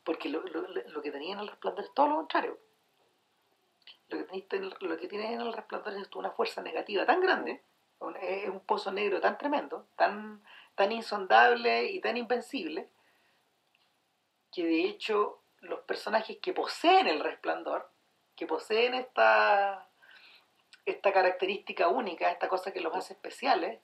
porque 0.04 0.28
lo, 0.28 0.42
lo- 0.42 0.66
lo 0.68 1.02
que 1.02 1.10
tenía 1.10 1.34
en 1.34 1.40
el 1.40 1.48
resplandor 1.48 1.84
es 1.84 1.94
todo 1.94 2.08
lo 2.08 2.16
contrario 2.16 2.58
lo 4.08 4.26
que, 4.26 4.46
el- 4.56 4.76
lo 4.80 4.96
que 4.98 5.08
tiene 5.08 5.32
en 5.32 5.40
el 5.40 5.52
resplandor 5.52 5.94
es 5.94 6.08
una 6.14 6.30
fuerza 6.30 6.62
negativa 6.62 7.06
tan 7.06 7.20
grande 7.20 7.62
es 8.20 8.48
un 8.48 8.60
pozo 8.60 8.92
negro 8.92 9.20
tan 9.20 9.38
tremendo 9.38 9.86
tan 9.96 10.42
tan 10.74 10.92
insondable 10.92 11.84
y 11.86 12.00
tan 12.00 12.16
invencible 12.16 12.88
que 14.52 14.64
de 14.64 14.84
hecho 14.84 15.40
los 15.60 15.80
personajes 15.80 16.38
que 16.38 16.52
poseen 16.52 17.06
el 17.08 17.20
resplandor 17.20 17.90
que 18.36 18.46
poseen 18.46 18.94
esta 18.94 19.88
esta 20.84 21.12
característica 21.12 21.88
única 21.88 22.30
esta 22.30 22.48
cosa 22.48 22.72
que 22.72 22.80
los 22.80 22.94
hace 22.94 23.14
especiales 23.14 23.80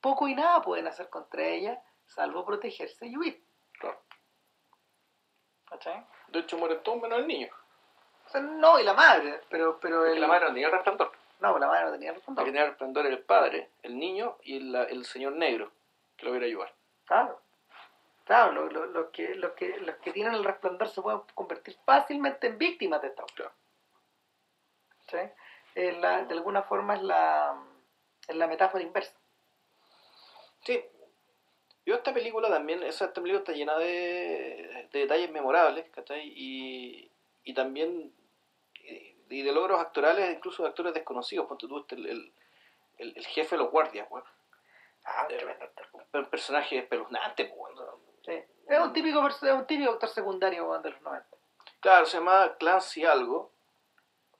poco 0.00 0.28
y 0.28 0.34
nada 0.34 0.60
pueden 0.62 0.86
hacer 0.86 1.08
contra 1.08 1.46
ella 1.46 1.82
salvo 2.06 2.44
protegerse 2.44 3.06
y 3.06 3.16
huir. 3.16 3.42
¿Cachai? 5.70 6.04
De 6.28 6.40
hecho, 6.40 6.56
muere 6.58 6.76
todo 6.76 6.96
menos 6.96 7.18
el 7.18 7.26
niño. 7.26 7.48
O 8.26 8.30
sea, 8.30 8.40
no, 8.40 8.78
y 8.78 8.84
la 8.84 8.94
madre, 8.94 9.40
pero, 9.48 9.78
pero 9.80 10.04
el- 10.06 10.20
la 10.20 10.26
madre 10.26 10.46
no 10.46 10.52
tenía 10.52 10.66
el 10.66 10.72
resplandor. 10.72 11.12
No, 11.40 11.58
la 11.58 11.66
madre 11.66 11.84
no 11.86 11.92
tenía 11.92 12.08
El 12.10 12.14
que 12.14 12.18
resplandor. 12.18 12.44
tenía 12.44 12.62
el 12.62 12.68
resplandor 12.68 13.06
era 13.06 13.14
el 13.16 13.22
padre, 13.22 13.70
el 13.82 13.98
niño 13.98 14.36
y 14.42 14.56
el, 14.58 14.74
el 14.74 15.04
señor 15.04 15.32
negro, 15.34 15.70
que 16.16 16.26
lo 16.26 16.32
viera 16.32 16.46
ayudar. 16.46 16.72
Claro. 17.06 17.40
Claro, 18.24 18.52
lo- 18.52 18.66
lo- 18.70 18.86
los, 18.86 19.06
que, 19.10 19.34
los, 19.36 19.52
que, 19.52 19.78
los 19.78 19.96
que 19.96 20.12
tienen 20.12 20.34
el 20.34 20.44
resplandor 20.44 20.88
se 20.88 21.00
pueden 21.00 21.20
convertir 21.34 21.78
fácilmente 21.86 22.48
en 22.48 22.58
víctimas 22.58 23.00
de 23.00 23.08
esta 23.08 23.22
Claro. 23.34 23.52
¿Sí? 25.08 25.16
Es 25.74 25.96
la- 25.98 26.24
de 26.24 26.34
alguna 26.34 26.62
forma 26.62 26.94
es 26.96 27.02
la, 27.02 27.56
es 28.26 28.36
la 28.36 28.46
metáfora 28.46 28.82
inversa. 28.82 29.14
Sí. 30.64 30.84
Yo 31.88 31.94
esta 31.94 32.12
película 32.12 32.50
también, 32.50 32.82
esa 32.82 33.10
película 33.14 33.38
está 33.38 33.52
llena 33.52 33.78
de, 33.78 34.88
de 34.92 34.98
detalles 34.98 35.30
memorables, 35.30 35.88
¿cachai? 35.88 36.20
Y, 36.36 37.10
y 37.44 37.54
también 37.54 38.12
y 39.30 39.42
de 39.42 39.52
logros 39.52 39.80
actorales, 39.80 40.36
incluso 40.36 40.62
de 40.62 40.68
actores 40.68 40.92
desconocidos, 40.92 41.46
ponte 41.46 41.66
tú 41.66 41.78
este, 41.78 41.94
el, 41.94 42.06
el, 42.98 43.14
el, 43.16 43.26
jefe 43.26 43.56
de 43.56 43.62
los 43.62 43.72
guardias, 43.72 44.06
bueno. 44.10 44.26
Ah, 45.02 45.26
Eh. 45.30 45.70
Un 46.12 46.26
personaje 46.26 46.76
espeluznante, 46.76 47.50
bueno. 47.56 48.00
Sí. 48.22 48.32
Es 48.68 48.78
un 48.80 48.92
típico, 48.92 49.26
es 49.26 49.42
un 49.42 49.66
típico 49.66 49.92
actor 49.92 50.10
secundario 50.10 50.68
weón, 50.68 50.82
de 50.82 50.90
los 50.90 51.00
90. 51.00 51.26
Claro, 51.80 52.04
se 52.04 52.18
llamaba 52.18 52.58
Clancy 52.58 53.06
algo. 53.06 53.50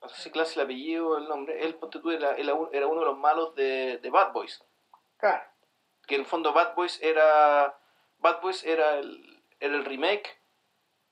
No 0.03 0.07
sé 0.09 0.21
si 0.21 0.29
Clancy 0.29 0.59
el 0.59 0.65
apellido 0.65 1.07
o 1.07 1.17
el 1.17 1.27
nombre. 1.27 1.65
Él, 1.65 1.73
ponte 1.73 1.97
tú, 1.97 2.11
era, 2.11 2.35
era 2.35 2.53
uno 2.53 2.99
de 2.99 3.05
los 3.07 3.17
malos 3.17 3.55
de, 3.55 3.97
de 3.97 4.09
Bad 4.11 4.33
Boys. 4.33 4.63
Claro. 5.17 5.41
Que 6.09 6.15
en 6.15 6.21
el 6.21 6.27
fondo 6.27 6.51
Bad 6.51 6.73
Boys 6.75 6.99
era. 7.01 7.77
Bad 8.17 8.41
Boys 8.41 8.65
era 8.65 8.95
el, 8.97 9.41
era 9.61 9.75
el 9.75 9.85
remake 9.85 10.37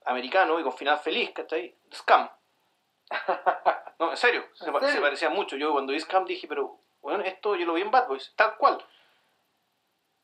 americano 0.06 0.60
y 0.60 0.64
con 0.64 0.74
final 0.74 0.98
feliz, 1.00 1.32
¿cachai? 1.32 1.74
Scam. 1.93 2.30
No, 4.00 4.12
en 4.12 4.18
serio, 4.18 4.45
se, 4.54 4.68
¿En 4.68 4.74
pa- 4.74 4.80
serio? 4.82 4.93
se 4.95 5.02
parecía 5.02 5.30
mucho. 5.30 5.56
Yo 5.58 5.72
cuando 5.72 5.91
vi 5.91 6.00
Scam 6.00 6.24
dije, 6.26 6.48
pero 6.48 6.78
bueno, 7.02 7.24
esto 7.24 7.56
yo 7.56 7.66
lo 7.66 7.74
vi 7.74 7.82
en 7.82 7.89
Bad 7.89 8.08
Boys, 8.08 8.32
tal 8.36 8.56
cual. 8.58 8.78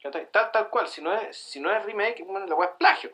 ¿Cachai? 0.02 0.30
Tal, 0.32 0.52
tal 0.52 0.70
cual. 0.70 0.88
Si 0.88 1.02
no 1.02 1.12
es, 1.14 1.36
si 1.36 1.60
no 1.60 1.72
es 1.72 1.84
remake, 1.84 2.24
bueno, 2.24 2.46
la 2.46 2.54
weá 2.56 2.70
es 2.70 2.76
plagio. 2.76 3.10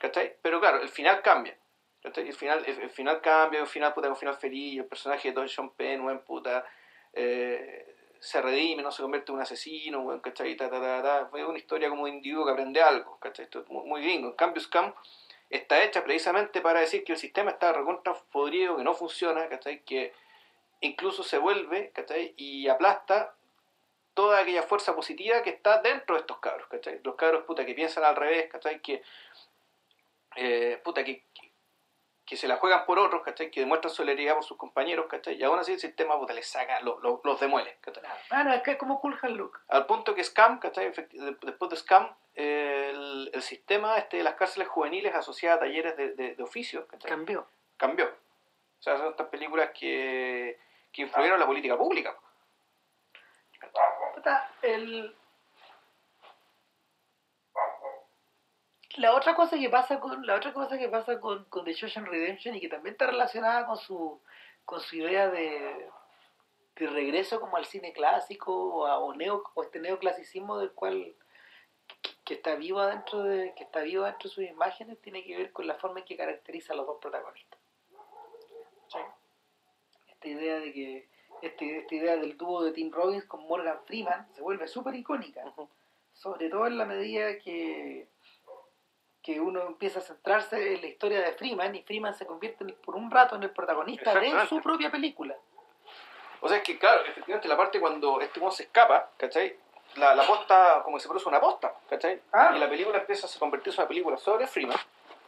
¿Cachai? 0.00 0.36
Pero 0.42 0.58
claro, 0.60 0.80
el 0.82 0.88
final 0.88 1.22
cambia. 1.22 1.56
¿cachai? 2.02 2.26
El 2.26 2.34
final, 2.34 2.64
el, 2.66 2.80
el 2.80 2.90
final 2.90 3.20
cambia, 3.20 3.60
un 3.60 3.66
final 3.68 3.92
puta, 3.94 4.08
un 4.08 4.16
final 4.16 4.34
feliz, 4.36 4.80
el 4.80 4.86
personaje 4.86 5.28
de 5.28 5.34
Don 5.34 5.48
Sean 5.48 5.70
Penn, 5.70 6.00
weón, 6.00 6.18
puta, 6.24 6.64
eh, 7.12 7.91
se 8.22 8.40
redime, 8.40 8.84
no 8.84 8.92
se 8.92 9.02
convierte 9.02 9.32
en 9.32 9.36
un 9.36 9.42
asesino, 9.42 10.00
weón, 10.02 10.20
¿cachai? 10.20 10.56
Ta, 10.56 10.70
ta, 10.70 10.80
ta. 10.80 11.26
Fue 11.28 11.44
una 11.44 11.58
historia 11.58 11.88
como 11.88 12.06
de 12.06 12.12
individuo 12.12 12.44
que 12.44 12.52
aprende 12.52 12.80
algo, 12.80 13.18
¿cachai? 13.18 13.46
Esto 13.46 13.62
es 13.62 13.68
muy, 13.68 14.00
gringo. 14.00 14.28
En 14.28 14.36
cambio, 14.36 14.62
Scam 14.62 14.94
está 15.50 15.82
hecha 15.82 16.04
precisamente 16.04 16.60
para 16.60 16.78
decir 16.78 17.02
que 17.02 17.12
el 17.12 17.18
sistema 17.18 17.50
está 17.50 17.72
recontra 17.72 18.14
podrido, 18.30 18.76
que 18.76 18.84
no 18.84 18.94
funciona, 18.94 19.48
¿cachai? 19.48 19.82
Que 19.82 20.12
incluso 20.80 21.24
se 21.24 21.38
vuelve, 21.38 21.90
¿cachai? 21.90 22.32
Y 22.36 22.68
aplasta 22.68 23.34
toda 24.14 24.38
aquella 24.38 24.62
fuerza 24.62 24.94
positiva 24.94 25.42
que 25.42 25.50
está 25.50 25.82
dentro 25.82 26.14
de 26.14 26.20
estos 26.20 26.38
cabros, 26.38 26.68
¿cachai? 26.68 27.00
Los 27.02 27.16
cabros, 27.16 27.42
puta, 27.42 27.66
que 27.66 27.74
piensan 27.74 28.04
al 28.04 28.14
revés, 28.14 28.48
¿cachai? 28.48 28.80
Que, 28.80 29.02
eh, 30.36 30.80
puta, 30.84 31.02
que, 31.02 31.24
que 32.32 32.38
se 32.38 32.48
la 32.48 32.56
juegan 32.56 32.86
por 32.86 32.98
otros, 32.98 33.20
¿cachai? 33.22 33.50
Que 33.50 33.60
demuestran 33.60 33.92
solidaridad 33.92 34.32
por 34.36 34.42
sus 34.44 34.56
compañeros, 34.56 35.04
¿cachai? 35.06 35.34
Y 35.34 35.42
aún 35.44 35.58
así 35.58 35.72
el 35.74 35.78
sistema, 35.78 36.18
puta, 36.18 36.32
les 36.32 36.46
saca, 36.50 36.80
lo- 36.80 36.98
lo- 37.00 37.20
los 37.24 37.38
demuele, 37.38 37.76
¿cachai? 37.82 38.02
Ah, 38.30 38.42
no, 38.42 38.54
es 38.54 38.62
que 38.62 38.70
es 38.70 38.76
como 38.78 38.98
Cool 39.02 39.18
Hand 39.20 39.36
Luke. 39.36 39.58
Al 39.68 39.84
punto 39.84 40.14
que 40.14 40.24
Scam, 40.24 40.58
¿cachai? 40.58 40.92
Después 41.42 41.70
de 41.70 41.76
Scam, 41.76 42.08
eh, 42.34 42.88
el, 42.94 43.30
el 43.34 43.42
sistema 43.42 43.98
este 43.98 44.16
de 44.16 44.22
las 44.22 44.32
cárceles 44.36 44.66
juveniles 44.68 45.14
asociadas 45.14 45.58
a 45.58 45.60
talleres 45.60 45.94
de, 45.98 46.14
de, 46.14 46.34
de 46.34 46.42
oficios, 46.42 46.86
¿cachai? 46.86 47.10
Cambió. 47.10 47.46
cambió. 47.76 48.06
O 48.06 48.82
sea, 48.82 48.96
son 48.96 49.08
estas 49.08 49.28
películas 49.28 49.68
que, 49.78 50.58
que 50.90 51.02
influyeron 51.02 51.34
en 51.34 51.40
la 51.40 51.46
política 51.46 51.76
pública. 51.76 52.16
El... 54.62 55.14
La 58.96 59.14
otra 59.14 59.34
cosa 59.34 59.58
que 59.58 59.70
pasa 59.70 59.98
con 60.00 60.26
la 60.26 60.34
otra 60.34 60.52
cosa 60.52 60.76
que 60.78 60.88
pasa 60.88 61.18
con, 61.20 61.44
con 61.46 61.64
The 61.64 61.72
Shawshank 61.72 62.08
Redemption 62.08 62.54
y 62.54 62.60
que 62.60 62.68
también 62.68 62.92
está 62.92 63.06
relacionada 63.06 63.66
con 63.66 63.76
su 63.78 64.20
con 64.64 64.80
su 64.80 64.96
idea 64.96 65.30
de, 65.30 65.88
de 66.76 66.86
regreso 66.88 67.40
como 67.40 67.56
al 67.56 67.64
cine 67.64 67.92
clásico 67.92 68.52
o, 68.54 68.86
a- 68.86 68.98
o 68.98 69.14
neo 69.14 69.42
o 69.54 69.62
este 69.62 69.80
neoclasicismo 69.80 70.58
del 70.58 70.72
cual 70.72 71.14
que, 72.02 72.10
que 72.24 72.34
está 72.34 72.54
vivo 72.56 72.84
dentro 72.84 73.22
de 73.22 73.54
que 73.54 73.64
está 73.64 73.80
vivo 73.80 74.04
dentro 74.04 74.28
de 74.28 74.34
sus 74.34 74.44
imágenes 74.44 75.00
tiene 75.00 75.24
que 75.24 75.36
ver 75.36 75.52
con 75.52 75.66
la 75.66 75.74
forma 75.76 76.00
en 76.00 76.04
que 76.04 76.16
caracteriza 76.16 76.74
a 76.74 76.76
los 76.76 76.86
dos 76.86 76.98
protagonistas. 77.00 77.58
Esta 80.08 80.28
idea 80.28 80.60
de 80.60 80.72
que 80.72 81.08
este, 81.40 81.78
esta 81.78 81.94
idea 81.94 82.16
del 82.16 82.36
dúo 82.36 82.62
de 82.62 82.72
Tim 82.72 82.92
Robbins 82.92 83.24
con 83.24 83.46
Morgan 83.48 83.80
Freeman 83.86 84.28
se 84.34 84.42
vuelve 84.42 84.68
súper 84.68 84.94
icónica, 84.94 85.42
sobre 86.12 86.48
todo 86.50 86.66
en 86.66 86.76
la 86.78 86.84
medida 86.84 87.38
que, 87.38 88.06
que 89.22 89.40
uno 89.40 89.62
empieza 89.62 90.00
a 90.00 90.02
centrarse 90.02 90.74
en 90.74 90.80
la 90.80 90.86
historia 90.88 91.20
de 91.20 91.32
Freeman 91.32 91.74
y 91.74 91.82
Freeman 91.82 92.14
se 92.14 92.26
convierte 92.26 92.64
por 92.84 92.96
un 92.96 93.10
rato 93.10 93.36
en 93.36 93.42
el 93.44 93.50
protagonista 93.50 94.14
de 94.18 94.46
su 94.48 94.60
propia 94.60 94.90
película. 94.90 95.36
O 96.40 96.48
sea, 96.48 96.56
es 96.56 96.64
que, 96.64 96.76
claro, 96.78 97.02
efectivamente, 97.04 97.46
la 97.46 97.56
parte 97.56 97.78
cuando 97.78 98.20
este 98.20 98.40
uno 98.40 98.50
se 98.50 98.64
escapa, 98.64 99.10
¿cachai? 99.16 99.56
La, 99.94 100.14
la 100.14 100.26
posta, 100.26 100.80
como 100.82 100.96
que 100.96 101.02
se 101.02 101.08
produce 101.08 101.28
una 101.28 101.40
posta, 101.40 101.72
¿cachai? 101.88 102.20
Ah. 102.32 102.52
Y 102.56 102.58
la 102.58 102.68
película 102.68 102.98
empieza 102.98 103.26
a 103.26 103.28
se 103.28 103.38
convertirse 103.38 103.76
en 103.80 103.82
una 103.82 103.88
película 103.88 104.16
sobre 104.16 104.46
Freeman, 104.48 104.78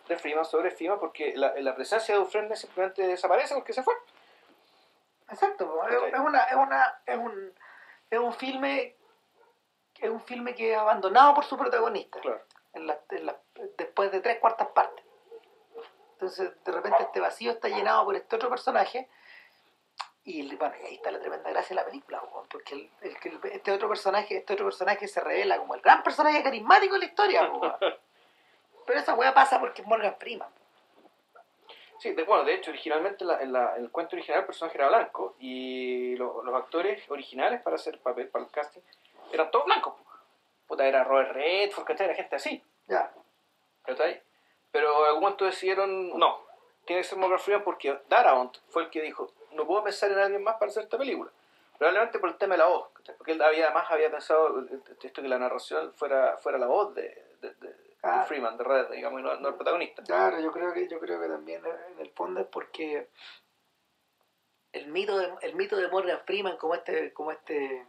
de 0.09 0.17
Freeman, 0.19 0.45
sobre 0.45 0.71
Freeman, 0.73 0.99
porque 0.99 1.33
la, 1.37 1.55
la 1.61 1.75
presencia 1.77 2.15
de 2.15 2.21
Dufresne 2.21 2.57
simplemente 2.57 3.07
desaparece 3.07 3.55
porque 3.55 3.73
se 3.73 3.83
fue. 3.85 3.95
Exacto, 5.31 5.81
es, 5.89 6.13
es 6.15 6.19
una, 6.19 6.43
es, 6.43 6.55
una, 6.57 6.99
es, 7.07 7.17
un, 7.17 7.53
es 8.11 8.19
un 8.19 8.33
filme 8.35 8.97
es 10.01 10.11
un 10.11 10.21
filme 10.21 10.55
que 10.55 10.73
es 10.73 10.77
abandonado 10.79 11.33
por 11.35 11.45
su 11.45 11.57
protagonista 11.57 12.19
Claro. 12.21 12.43
en 12.75 12.87
la- 12.89 12.99
en 13.11 13.27
la- 13.27 13.37
después 13.77 14.11
de 14.13 14.21
tres 14.21 14.39
cuartas 14.39 14.69
partes. 14.69 15.05
Entonces, 16.13 16.53
de 16.65 16.73
repente 16.73 17.03
este 17.03 17.21
vacío 17.21 17.53
está 17.53 17.69
llenado 17.69 18.05
por 18.05 18.15
este 18.17 18.37
otro 18.37 18.49
personaje 18.49 19.09
y 20.25 20.55
bueno, 20.57 20.75
y 20.83 20.87
ahí 20.87 20.95
está 20.95 21.11
la 21.11 21.21
tremenda 21.21 21.51
gracia 21.51 21.71
de 21.77 21.83
la 21.83 21.85
película, 21.87 22.21
po, 22.21 22.47
porque 22.49 22.75
el- 22.75 22.91
el 23.03 23.41
este 23.53 23.73
otro 23.73 23.89
personaje, 23.89 24.39
este 24.39 24.55
otro 24.55 24.67
personaje 24.67 25.07
se 25.07 25.21
revela 25.21 25.59
como 25.59 25.75
el 25.75 25.83
gran 25.83 26.03
personaje 26.03 26.43
carismático 26.43 26.95
de 26.95 27.01
la 27.01 27.05
historia. 27.07 27.51
Pero 28.87 28.99
esa 28.99 29.15
weá 29.15 29.35
pasa 29.35 29.61
porque 29.61 29.83
es 29.83 29.89
Morgan 29.89 30.17
Freeman. 30.19 30.49
Sí, 31.99 32.13
de, 32.13 32.23
bueno, 32.25 32.45
de 32.45 32.55
hecho, 32.55 32.71
originalmente 32.71 33.25
la- 33.25 33.41
en, 33.41 33.53
la- 33.53 33.77
en 33.77 33.85
el 33.85 33.91
cuento 33.91 34.17
original 34.17 34.41
el 34.41 34.47
personaje 34.47 34.77
era 34.79 34.89
blanco 34.89 35.37
y 35.39 36.17
lo- 36.17 36.43
los 36.43 36.55
actores 36.55 37.09
originales 37.11 37.61
para 37.63 37.77
hacer 37.77 37.99
papel, 38.01 38.29
para 38.29 38.45
el 38.45 38.51
casting, 38.51 38.81
eran 39.33 39.51
todos 39.51 39.65
blancos. 39.67 39.95
Puta, 40.67 40.87
era 40.87 41.05
Robert 41.05 41.33
Redford, 41.33 41.85
¿cachai? 41.85 42.07
Era 42.07 42.15
gente 42.15 42.37
así, 42.37 42.63
Ya. 42.89 43.13
¿Cachai? 43.85 44.23
Pero 44.73 45.01
en 45.03 45.07
algún 45.07 45.23
momento 45.23 45.45
decidieron, 45.45 46.19
no, 46.19 46.45
tiene 46.85 47.03
que 47.03 47.09
ser 47.09 47.19
Morgan 47.19 47.39
Freeman 47.39 47.65
porque 47.65 47.99
Darabont 48.09 48.57
fue 48.69 48.85
el 48.85 48.91
que 48.91 49.01
dijo, 49.03 49.31
no 49.53 49.67
puedo 49.67 49.85
pensar 49.85 50.11
en 50.11 50.19
alguien 50.19 50.43
más 50.43 50.57
para 50.57 50.71
hacer 50.71 50.85
esta 50.85 50.99
película. 50.99 51.31
Probablemente 51.79 52.19
por 52.19 52.29
el 52.31 52.37
tema 52.37 52.55
de 52.55 52.59
la 52.59 52.67
voz, 52.67 52.89
¿cachai? 52.93 53.17
Porque 53.17 53.33
él 53.33 53.43
había, 53.43 53.67
además 53.67 53.87
había 53.91 54.11
pensado 54.11 54.65
esto 55.03 55.23
que 55.23 55.29
la 55.29 55.39
narración 55.39 55.93
fuera, 55.95 56.37
fuera 56.39 56.59
la 56.59 56.67
voz 56.67 56.95
de, 56.95 57.03
de- 57.41 57.55
de- 57.55 57.69
de 57.73 57.85
Claro. 58.05 58.27
Freeman, 58.27 58.59
de 58.59 58.65
Red, 58.65 58.91
digamos, 58.91 59.21
y 59.21 59.23
no, 59.23 59.35
no 59.37 59.49
el 59.49 59.55
protagonista. 59.55 60.03
Claro, 60.03 60.39
yo 60.39 60.53
creo 60.53 60.75
que 60.75 60.87
yo 60.89 61.01
creo 61.01 61.19
que 61.19 61.27
también 61.27 61.65
eh, 61.65 61.71
en 61.95 62.01
el 62.01 62.11
fondo 62.11 62.39
es 62.41 62.47
porque 62.49 63.09
el 64.73 64.89
mito 64.89 65.17
de, 65.17 65.33
el 65.41 65.55
mito 65.55 65.75
de 65.77 65.89
Morgan 65.89 66.21
Freeman 66.27 66.59
como 66.59 66.75
este 66.75 67.15
como 67.15 67.33
este 67.33 67.87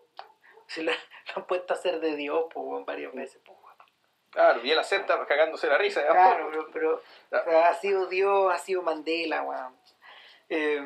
se 0.68 0.82
lo, 0.82 0.90
lo 0.92 0.96
han 1.36 1.46
puesto 1.46 1.74
a 1.74 1.76
hacer 1.76 2.00
de 2.00 2.16
Dios 2.16 2.46
pues, 2.52 2.64
weón, 2.66 2.86
varias 2.86 3.12
veces 3.12 3.42
pues. 3.44 3.58
Claro, 4.32 4.64
y 4.64 4.70
él 4.70 4.78
acepta 4.78 5.24
cagándose 5.26 5.66
la 5.68 5.78
risa. 5.78 6.00
digamos. 6.00 6.34
claro 6.34 6.48
pero, 6.50 6.70
pero, 6.72 7.02
o 7.46 7.50
sea, 7.50 7.68
ha 7.68 7.74
sido 7.74 8.06
Dios 8.06 8.52
ha 8.52 8.58
sido 8.58 8.82
Mandela 8.82 9.42
weón. 9.42 9.76
Eh, 10.48 10.82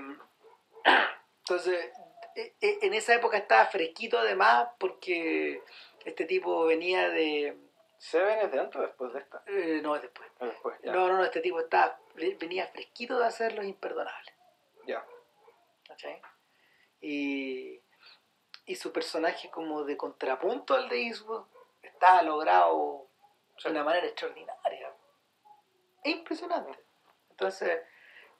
entonces 1.40 1.90
eh, 2.34 2.54
eh, 2.60 2.78
en 2.82 2.94
esa 2.94 3.14
época 3.14 3.36
estaba 3.36 3.66
fresquito 3.66 4.18
además 4.18 4.68
porque 4.78 5.62
este 6.04 6.24
tipo 6.24 6.66
venía 6.66 7.08
de 7.08 7.56
Seven 7.98 8.40
es 8.40 8.52
de 8.52 8.60
antes 8.60 8.76
o 8.76 8.82
después 8.82 9.12
de 9.14 9.20
esta. 9.20 9.42
eh, 9.46 9.80
no 9.82 9.96
es 9.96 10.02
después 10.02 10.28
Después, 10.38 10.76
ya. 10.82 10.92
no 10.92 11.08
no 11.08 11.16
no 11.18 11.24
este 11.24 11.40
tipo 11.40 11.60
estaba 11.60 11.98
venía 12.38 12.66
fresquito 12.68 13.18
de 13.18 13.26
hacer 13.26 13.54
los 13.54 13.64
imperdonables 13.64 14.34
Ya. 14.86 15.04
¿cachai? 15.88 16.20
Y, 17.00 17.80
y 18.66 18.74
su 18.74 18.92
personaje 18.92 19.50
como 19.50 19.84
de 19.84 19.96
contrapunto 19.96 20.74
al 20.74 20.88
de 20.88 21.02
Eastwood 21.06 21.44
está 21.82 22.22
logrado 22.22 23.05
de 23.62 23.70
una 23.70 23.84
manera 23.84 24.06
extraordinaria. 24.06 24.92
Es 26.04 26.12
impresionante. 26.12 26.78
Entonces, 27.30 27.80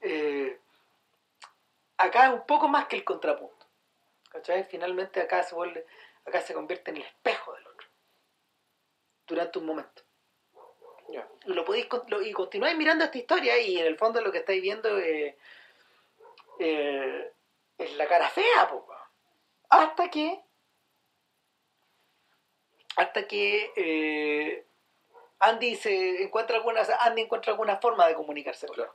eh, 0.01 0.61
acá 1.97 2.27
es 2.27 2.33
un 2.35 2.47
poco 2.47 2.69
más 2.69 2.87
que 2.87 2.97
el 2.97 3.05
contrapunto. 3.05 3.67
¿cachai? 4.31 4.65
Finalmente 4.65 5.21
acá 5.21 5.43
se 5.43 5.55
vuelve, 5.55 5.87
acá 6.27 6.41
se 6.41 6.55
convierte 6.55 6.91
en 6.91 6.99
el 6.99 7.03
espejo 7.05 7.55
del 7.55 7.67
otro. 7.67 7.89
Durante 9.27 9.59
un 9.59 9.67
momento. 9.67 10.03
Lo 11.47 11.65
podéis 11.65 11.87
lo- 12.09 12.21
y 12.23 12.33
continuáis 12.33 12.77
mirando 12.77 13.05
esta 13.05 13.19
historia 13.19 13.57
y 13.59 13.79
en 13.79 13.87
el 13.87 13.97
fondo 13.97 14.21
lo 14.21 14.33
que 14.33 14.39
estáis 14.39 14.61
viendo 14.61 14.99
eh, 14.99 15.39
eh, 16.59 17.33
es 17.79 17.97
la 17.97 18.09
cara 18.09 18.29
fea, 18.29 18.69
po, 18.69 18.87
hasta 19.69 20.11
que 20.11 20.43
hasta 22.97 23.29
que 23.29 23.73
eh, 23.77 24.67
Andy 25.41 25.77
se 25.77 26.23
encuentra 26.23 26.57
alguna 26.57 26.83
Andy 27.01 27.23
encuentra 27.23 27.53
alguna 27.53 27.77
forma 27.79 28.07
de 28.09 28.15
comunicarse. 28.15 28.67
Claro. 28.69 28.95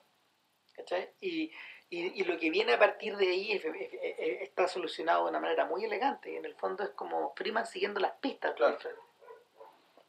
¿cachai? 0.76 1.12
Y, 1.22 1.52
y, 1.90 2.22
y 2.22 2.24
lo 2.24 2.38
que 2.40 2.50
viene 2.50 2.74
a 2.74 2.80
partir 2.80 3.16
de 3.18 3.28
ahí 3.28 3.52
es- 3.52 3.66
es- 3.66 3.94
es- 3.94 4.42
está 4.42 4.68
solucionado 4.68 5.26
de 5.26 5.30
una 5.32 5.40
manera 5.40 5.66
muy 5.66 5.84
elegante 5.86 6.32
y 6.32 6.36
en 6.38 6.46
el 6.46 6.56
fondo 6.56 6.84
es 6.84 6.90
como 6.92 7.34
Freeman 7.36 7.66
siguiendo 7.68 8.00
las 8.00 8.14
pistas 8.14 8.54
Claro. 8.56 8.78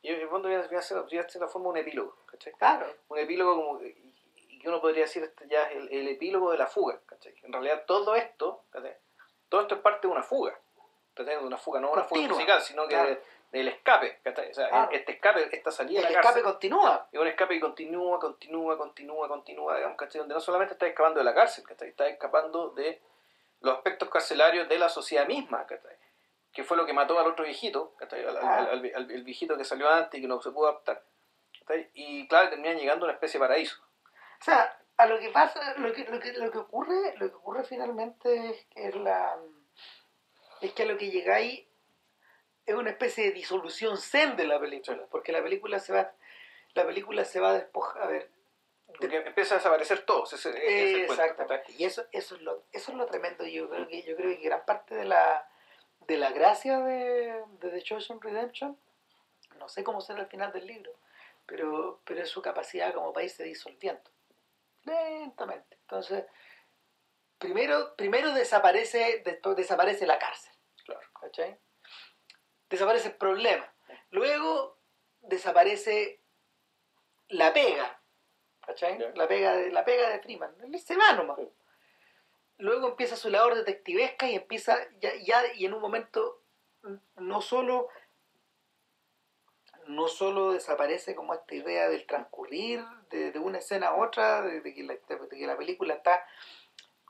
Y 0.00 0.08
en 0.08 0.20
el 0.20 0.28
fondo 0.28 0.48
viene 0.48 0.64
a 0.64 0.82
ser, 0.82 0.96
la 1.40 1.48
forma 1.48 1.68
un 1.68 1.76
epílogo, 1.76 2.16
¿cachai? 2.26 2.52
Claro. 2.54 2.86
Un 3.08 3.18
epílogo 3.18 3.54
como... 3.54 3.78
Que 3.80 4.68
uno 4.68 4.80
podría 4.80 5.02
decir 5.02 5.22
este 5.24 5.46
ya 5.48 5.64
es 5.64 5.76
el, 5.76 5.92
el 5.92 6.08
epílogo 6.08 6.50
de 6.52 6.58
la 6.58 6.66
fuga, 6.66 7.00
¿cachai? 7.06 7.34
En 7.42 7.52
realidad 7.52 7.84
todo 7.86 8.14
esto, 8.16 8.64
¿cachai? 8.70 8.96
Todo 9.48 9.60
esto 9.62 9.74
es 9.76 9.80
parte 9.80 10.06
de 10.06 10.12
una 10.12 10.22
fuga. 10.22 10.58
una 11.42 11.58
fuga, 11.58 11.80
no 11.80 11.90
una 11.92 12.04
fuga 12.04 12.28
musical, 12.28 12.60
sino 12.62 12.84
que 12.84 12.94
Claro. 12.94 13.20
Del 13.52 13.68
escape, 13.68 14.18
¿cachai? 14.24 14.50
O 14.50 14.54
sea, 14.54 14.88
este 14.90 15.12
escape, 15.12 15.48
esta 15.54 15.70
salida 15.70 16.00
El 16.00 16.06
de 16.06 16.12
la 16.14 16.18
escape 16.20 16.40
cárcel. 16.40 16.42
continúa. 16.52 17.08
Es 17.12 17.20
un 17.20 17.26
escape 17.28 17.54
que 17.54 17.60
continúa, 17.60 18.18
continúa, 18.18 18.76
continúa, 18.78 19.28
continúa, 19.28 19.76
digamos, 19.76 19.96
¿cachai? 19.98 20.18
Donde 20.20 20.34
no 20.34 20.40
solamente 20.40 20.72
estás 20.74 20.88
escapando 20.88 21.18
de 21.20 21.24
la 21.24 21.34
cárcel, 21.34 21.64
¿cachai? 21.66 21.90
Estás 21.90 22.08
escapando 22.08 22.70
de 22.70 23.00
los 23.60 23.76
aspectos 23.76 24.08
carcelarios 24.08 24.68
de 24.68 24.78
la 24.78 24.88
sociedad 24.88 25.26
misma, 25.26 25.66
¿cachai? 25.66 25.94
Que 26.52 26.64
fue 26.64 26.76
lo 26.76 26.84
que 26.86 26.92
mató 26.92 27.18
al 27.20 27.26
otro 27.26 27.44
viejito, 27.44 27.94
¿cachai? 27.96 28.24
Al, 28.24 28.36
al- 28.38 28.44
Ah. 28.44 28.56
al- 28.72 28.92
al- 28.94 29.10
el 29.10 29.22
viejito 29.22 29.56
que 29.56 29.64
salió 29.64 29.88
antes 29.88 30.18
y 30.18 30.22
que 30.22 30.28
no 30.28 30.40
se 30.42 30.50
pudo 30.50 30.68
adaptar. 30.68 31.04
¿cachai? 31.60 31.90
Y 31.94 32.26
claro, 32.28 32.48
terminan 32.48 32.78
llegando 32.78 33.04
a 33.04 33.08
una 33.08 33.14
especie 33.14 33.38
de 33.38 33.46
paraíso. 33.46 33.76
O 34.40 34.44
sea, 34.44 34.76
a 34.96 35.06
lo 35.06 35.18
que 35.20 35.28
pasa, 35.28 35.74
lo 35.78 35.92
que, 35.92 36.04
lo 36.04 36.18
que, 36.18 36.32
lo 36.32 36.50
que 36.50 36.58
ocurre, 36.58 37.14
lo 37.18 37.28
que 37.28 37.34
ocurre 37.36 37.64
finalmente 37.64 38.50
es 38.50 38.64
que 38.66 38.88
es 38.88 38.96
la 38.96 39.36
es 40.60 40.72
que 40.72 40.82
a 40.84 40.86
lo 40.86 40.96
que 40.96 41.10
llegáis 41.10 41.66
es 42.66 42.74
una 42.74 42.90
especie 42.90 43.24
de 43.24 43.32
disolución 43.32 43.98
zen 43.98 44.36
de 44.36 44.46
la 44.46 44.60
película, 44.60 45.06
porque 45.10 45.32
la 45.32 45.42
película 45.42 45.78
se 45.78 45.92
va 45.92 46.12
la 46.74 46.86
película 46.86 47.24
se 47.24 47.40
va 47.40 47.50
a 47.50 47.54
despojar, 47.54 48.02
a 48.02 48.06
ver, 48.06 48.30
Porque 48.98 49.16
empieza 49.16 49.54
a 49.54 49.58
desaparecer 49.58 50.06
todo. 50.06 50.24
exactamente. 50.24 51.46
¿cachai? 51.46 51.74
Y 51.76 51.84
eso, 51.84 52.06
eso 52.12 52.36
es 52.36 52.40
lo, 52.42 52.64
eso 52.72 52.92
es 52.92 52.96
lo 52.96 53.06
tremendo. 53.06 53.44
Yo 53.44 53.68
creo 53.68 53.86
que, 53.88 54.02
yo 54.02 54.16
creo 54.16 54.36
que 54.36 54.42
gran 54.42 54.64
parte 54.64 54.94
de 54.94 55.04
la 55.04 55.48
de 56.06 56.16
la 56.16 56.30
gracia 56.32 56.80
de, 56.80 57.44
de 57.60 57.70
The 57.70 57.80
Shawshank 57.80 58.24
Redemption, 58.24 58.76
no 59.58 59.68
sé 59.68 59.84
cómo 59.84 60.00
será 60.00 60.20
el 60.20 60.26
final 60.26 60.52
del 60.52 60.66
libro, 60.66 60.92
pero, 61.46 62.00
pero 62.04 62.22
es 62.22 62.28
su 62.28 62.42
capacidad 62.42 62.92
como 62.92 63.12
para 63.12 63.24
irse 63.24 63.44
disolviendo. 63.44 64.10
Lentamente. 64.84 65.76
Entonces, 65.82 66.24
primero, 67.38 67.94
primero 67.94 68.32
desaparece, 68.32 69.22
después 69.24 69.56
desaparece 69.56 70.06
la 70.06 70.18
cárcel. 70.18 70.52
Claro. 70.84 71.06
¿cachai? 71.20 71.56
Desaparece 72.72 73.08
el 73.08 73.14
problema. 73.16 73.70
Luego 74.10 74.78
desaparece 75.20 76.20
la 77.28 77.52
pega. 77.52 78.00
¿cachai? 78.66 78.98
La 79.14 79.28
pega 79.28 79.54
de, 79.54 79.70
la 79.70 79.84
pega 79.84 80.08
de 80.08 80.20
Freeman. 80.20 80.54
Él 80.62 80.80
se 80.80 80.96
va 80.96 81.12
nomás. 81.12 81.38
Luego 82.56 82.88
empieza 82.88 83.16
su 83.16 83.28
labor 83.28 83.54
detectivesca 83.54 84.26
y 84.26 84.36
empieza 84.36 84.78
ya, 85.00 85.14
ya 85.16 85.52
y 85.52 85.66
en 85.66 85.74
un 85.74 85.80
momento 85.82 86.42
no 87.16 87.42
solo 87.42 87.88
no 89.86 90.08
solo 90.08 90.52
desaparece 90.52 91.14
como 91.14 91.34
esta 91.34 91.54
idea 91.54 91.88
del 91.88 92.06
transcurrir 92.06 92.82
de, 93.10 93.32
de 93.32 93.38
una 93.38 93.58
escena 93.58 93.88
a 93.88 93.96
otra, 93.96 94.40
de, 94.42 94.60
de 94.60 94.72
que, 94.74 94.82
la, 94.84 94.94
de 94.94 95.28
que 95.28 95.46
la 95.46 95.56
película 95.58 95.94
está 95.94 96.24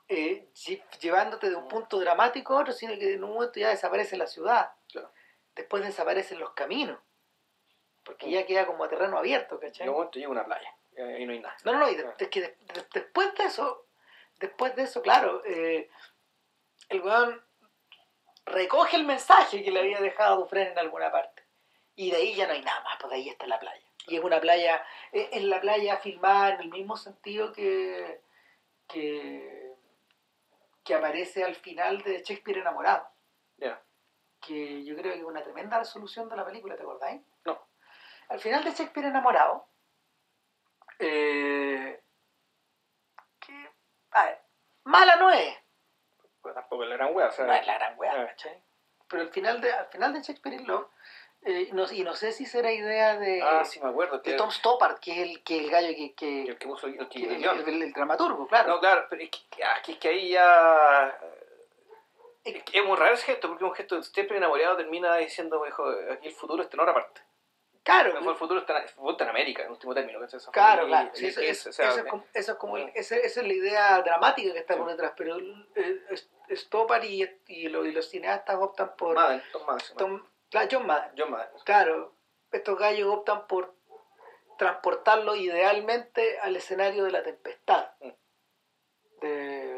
eh, 0.09 0.49
lle- 0.55 0.83
llevándote 0.99 1.49
de 1.49 1.55
un 1.55 1.67
punto 1.67 1.99
dramático 1.99 2.53
a 2.57 2.61
otro, 2.61 2.73
sino 2.73 2.93
que 2.97 3.13
en 3.13 3.23
un 3.23 3.33
momento 3.33 3.59
ya 3.59 3.69
desaparece 3.69 4.17
la 4.17 4.27
ciudad. 4.27 4.71
Claro. 4.91 5.11
Después 5.55 5.83
desaparecen 5.83 6.39
los 6.39 6.51
caminos. 6.51 6.99
Porque 8.03 8.27
Mm. 8.27 8.29
ya 8.31 8.45
queda 8.45 8.65
como 8.65 8.87
terreno 8.87 9.17
abierto, 9.17 9.59
¿cachai? 9.59 9.83
En 9.85 9.89
un 9.89 9.95
momento 9.95 10.19
llega 10.19 10.31
una 10.31 10.45
playa. 10.45 10.75
y 10.95 11.01
ahí 11.01 11.25
no 11.25 11.31
hay 11.33 11.39
nada. 11.39 11.55
No, 11.63 11.71
no, 11.73 11.79
no, 11.79 11.89
y 11.89 11.95
de- 11.95 12.05
es 12.19 12.27
que 12.29 12.41
de- 12.41 12.47
de- 12.71 12.85
después 12.93 13.33
de 13.33 13.45
eso, 13.45 13.87
después 14.39 14.75
de 14.75 14.83
eso, 14.83 15.01
claro, 15.01 15.41
eh, 15.43 15.89
el 16.89 17.01
weón 17.01 17.41
recoge 18.45 18.97
el 18.97 19.03
mensaje 19.05 19.63
que 19.63 19.71
le 19.71 19.79
había 19.79 19.99
dejado 20.01 20.37
Dufresne 20.37 20.73
en 20.73 20.77
alguna 20.79 21.11
parte. 21.11 21.41
Y 21.95 22.11
de 22.11 22.17
ahí 22.17 22.35
ya 22.35 22.45
no 22.45 22.53
hay 22.53 22.61
nada 22.61 22.81
más, 22.81 22.97
porque 22.97 23.15
ahí 23.15 23.29
está 23.29 23.47
la 23.47 23.59
playa. 23.59 23.83
Y 24.05 24.17
es 24.17 24.23
una 24.23 24.39
playa, 24.39 24.85
es, 25.11 25.29
es 25.31 25.43
la 25.43 25.59
playa 25.61 25.97
filmada 25.97 26.55
en 26.55 26.61
el 26.61 26.69
mismo 26.69 26.95
sentido 26.95 27.51
que, 27.53 28.21
que, 28.87 29.73
que 30.83 30.93
aparece 30.93 31.43
al 31.43 31.55
final 31.55 32.01
de 32.03 32.17
Shakespeare 32.21 32.59
enamorado. 32.59 33.07
Que 34.45 34.83
yo 34.83 34.95
creo 34.95 35.13
que 35.13 35.19
es 35.19 35.25
una 35.25 35.41
tremenda 35.41 35.79
resolución 35.79 36.27
de 36.27 36.35
la 36.35 36.45
película, 36.45 36.75
¿te 36.75 36.81
acordáis? 36.83 37.21
No. 37.45 37.67
Al 38.29 38.39
final 38.39 38.63
de 38.63 38.71
Shakespeare 38.71 39.07
enamorado, 39.07 39.67
eh, 40.99 42.01
que, 43.39 43.69
a 44.11 44.25
ver, 44.25 44.41
mala 44.83 45.15
no 45.17 45.29
es, 45.31 45.55
Pero 46.41 46.55
tampoco 46.55 46.83
es 46.83 46.89
la 46.89 46.95
gran 46.97 47.15
wea. 47.15 47.27
O 47.27 47.31
sea, 47.31 47.45
no 47.45 47.53
es 47.53 47.65
la 47.65 47.73
gran 47.75 47.97
weá, 47.97 48.11
Ah. 48.21 48.27
¿cachai? 48.27 48.61
Pero 49.07 49.21
al 49.23 49.29
final 49.29 49.61
de, 49.61 49.71
al 49.71 49.85
final 49.87 50.13
de 50.13 50.21
Shakespeare 50.21 50.55
in 50.55 50.67
Love, 50.67 50.87
eh, 51.43 51.69
no, 51.73 51.89
y 51.91 52.03
no 52.03 52.13
sé 52.13 52.31
si 52.31 52.45
será 52.45 52.71
idea 52.71 53.17
de, 53.17 53.41
Ah, 53.41 53.63
sí 53.63 53.79
me 53.81 53.89
acuerdo. 53.89 54.17
de 54.17 54.23
Que, 54.23 54.33
Tom 54.37 54.49
Stoppard, 54.51 54.99
que 54.99 55.11
es 55.11 55.17
el, 55.29 55.43
que 55.43 55.57
el 55.59 55.69
gallo 55.69 55.89
que, 55.95 56.13
que, 56.15 56.43
el 56.43 56.57
que 56.57 56.67
puso 56.67 56.87
el, 56.87 57.07
que 57.09 57.19
el 57.23 57.43
el, 57.83 57.93
dramaturgo, 57.93 58.47
claro. 58.47 58.69
No, 58.69 58.79
claro, 58.79 59.05
pero 59.09 59.21
es 59.21 59.29
que, 59.29 59.63
ah, 59.63 59.81
que, 59.83 59.93
es 59.93 59.97
que 59.99 60.07
ahí 60.09 60.29
ya... 60.31 61.17
Es, 62.43 62.83
muy 62.85 62.97
raro 62.97 63.13
ese 63.13 63.25
gesto, 63.25 63.47
porque 63.47 63.63
un 63.63 63.73
gesto 63.73 64.01
siempre 64.03 64.37
enamorado 64.37 64.75
termina 64.77 65.15
diciendo, 65.17 65.65
hijo, 65.67 65.85
aquí 66.11 66.27
el 66.27 66.33
futuro 66.33 66.61
está 66.63 66.75
en 66.75 66.81
otra 66.81 66.93
parte. 66.93 67.21
claro, 67.83 68.13
Mejor 68.13 68.31
el 68.31 68.35
futuro 68.37 68.59
está, 68.59 68.77
en- 68.77 68.83
el 68.83 68.89
futuro 68.89 69.11
está 69.11 69.23
en 69.25 69.29
América, 69.29 69.63
en 69.63 69.71
último 69.71 69.93
término. 69.93 70.19
claro, 70.51 70.87
claro. 70.87 71.11
eso, 71.13 71.41
es, 71.41 72.53
como, 72.57 72.77
ese- 72.77 73.25
esa 73.25 73.41
es 73.41 73.47
la 73.47 73.53
idea 73.53 74.01
dramática 74.01 74.51
que 74.53 74.59
está 74.59 74.75
por 74.77 74.87
detrás, 74.89 75.13
pero 75.15 75.37
eh, 75.75 76.01
Stoppard 76.51 77.03
y, 77.05 77.23
y, 77.47 77.67
lo- 77.69 77.85
y 77.85 77.91
los 77.93 78.09
cineastas 78.09 78.57
optan 78.59 78.95
por... 78.97 79.15
Madden, 79.15 79.41
Tom 79.51 79.65
Madden. 79.65 79.97
Tom- 79.97 80.27
claro, 80.49 80.67
John 80.71 80.85
Madden. 80.87 81.11
John 81.17 81.31
Madden. 81.31 81.49
Claro, 81.63 82.13
estos 82.51 82.77
gallos 82.77 83.07
optan 83.09 83.47
por 83.47 83.73
transportarlo 84.57 85.35
idealmente 85.35 86.39
al 86.39 86.55
escenario 86.55 87.03
de 87.05 87.11
la 87.11 87.23
tempestad. 87.23 87.89
Mm. 88.01 88.09
De- 89.21 89.72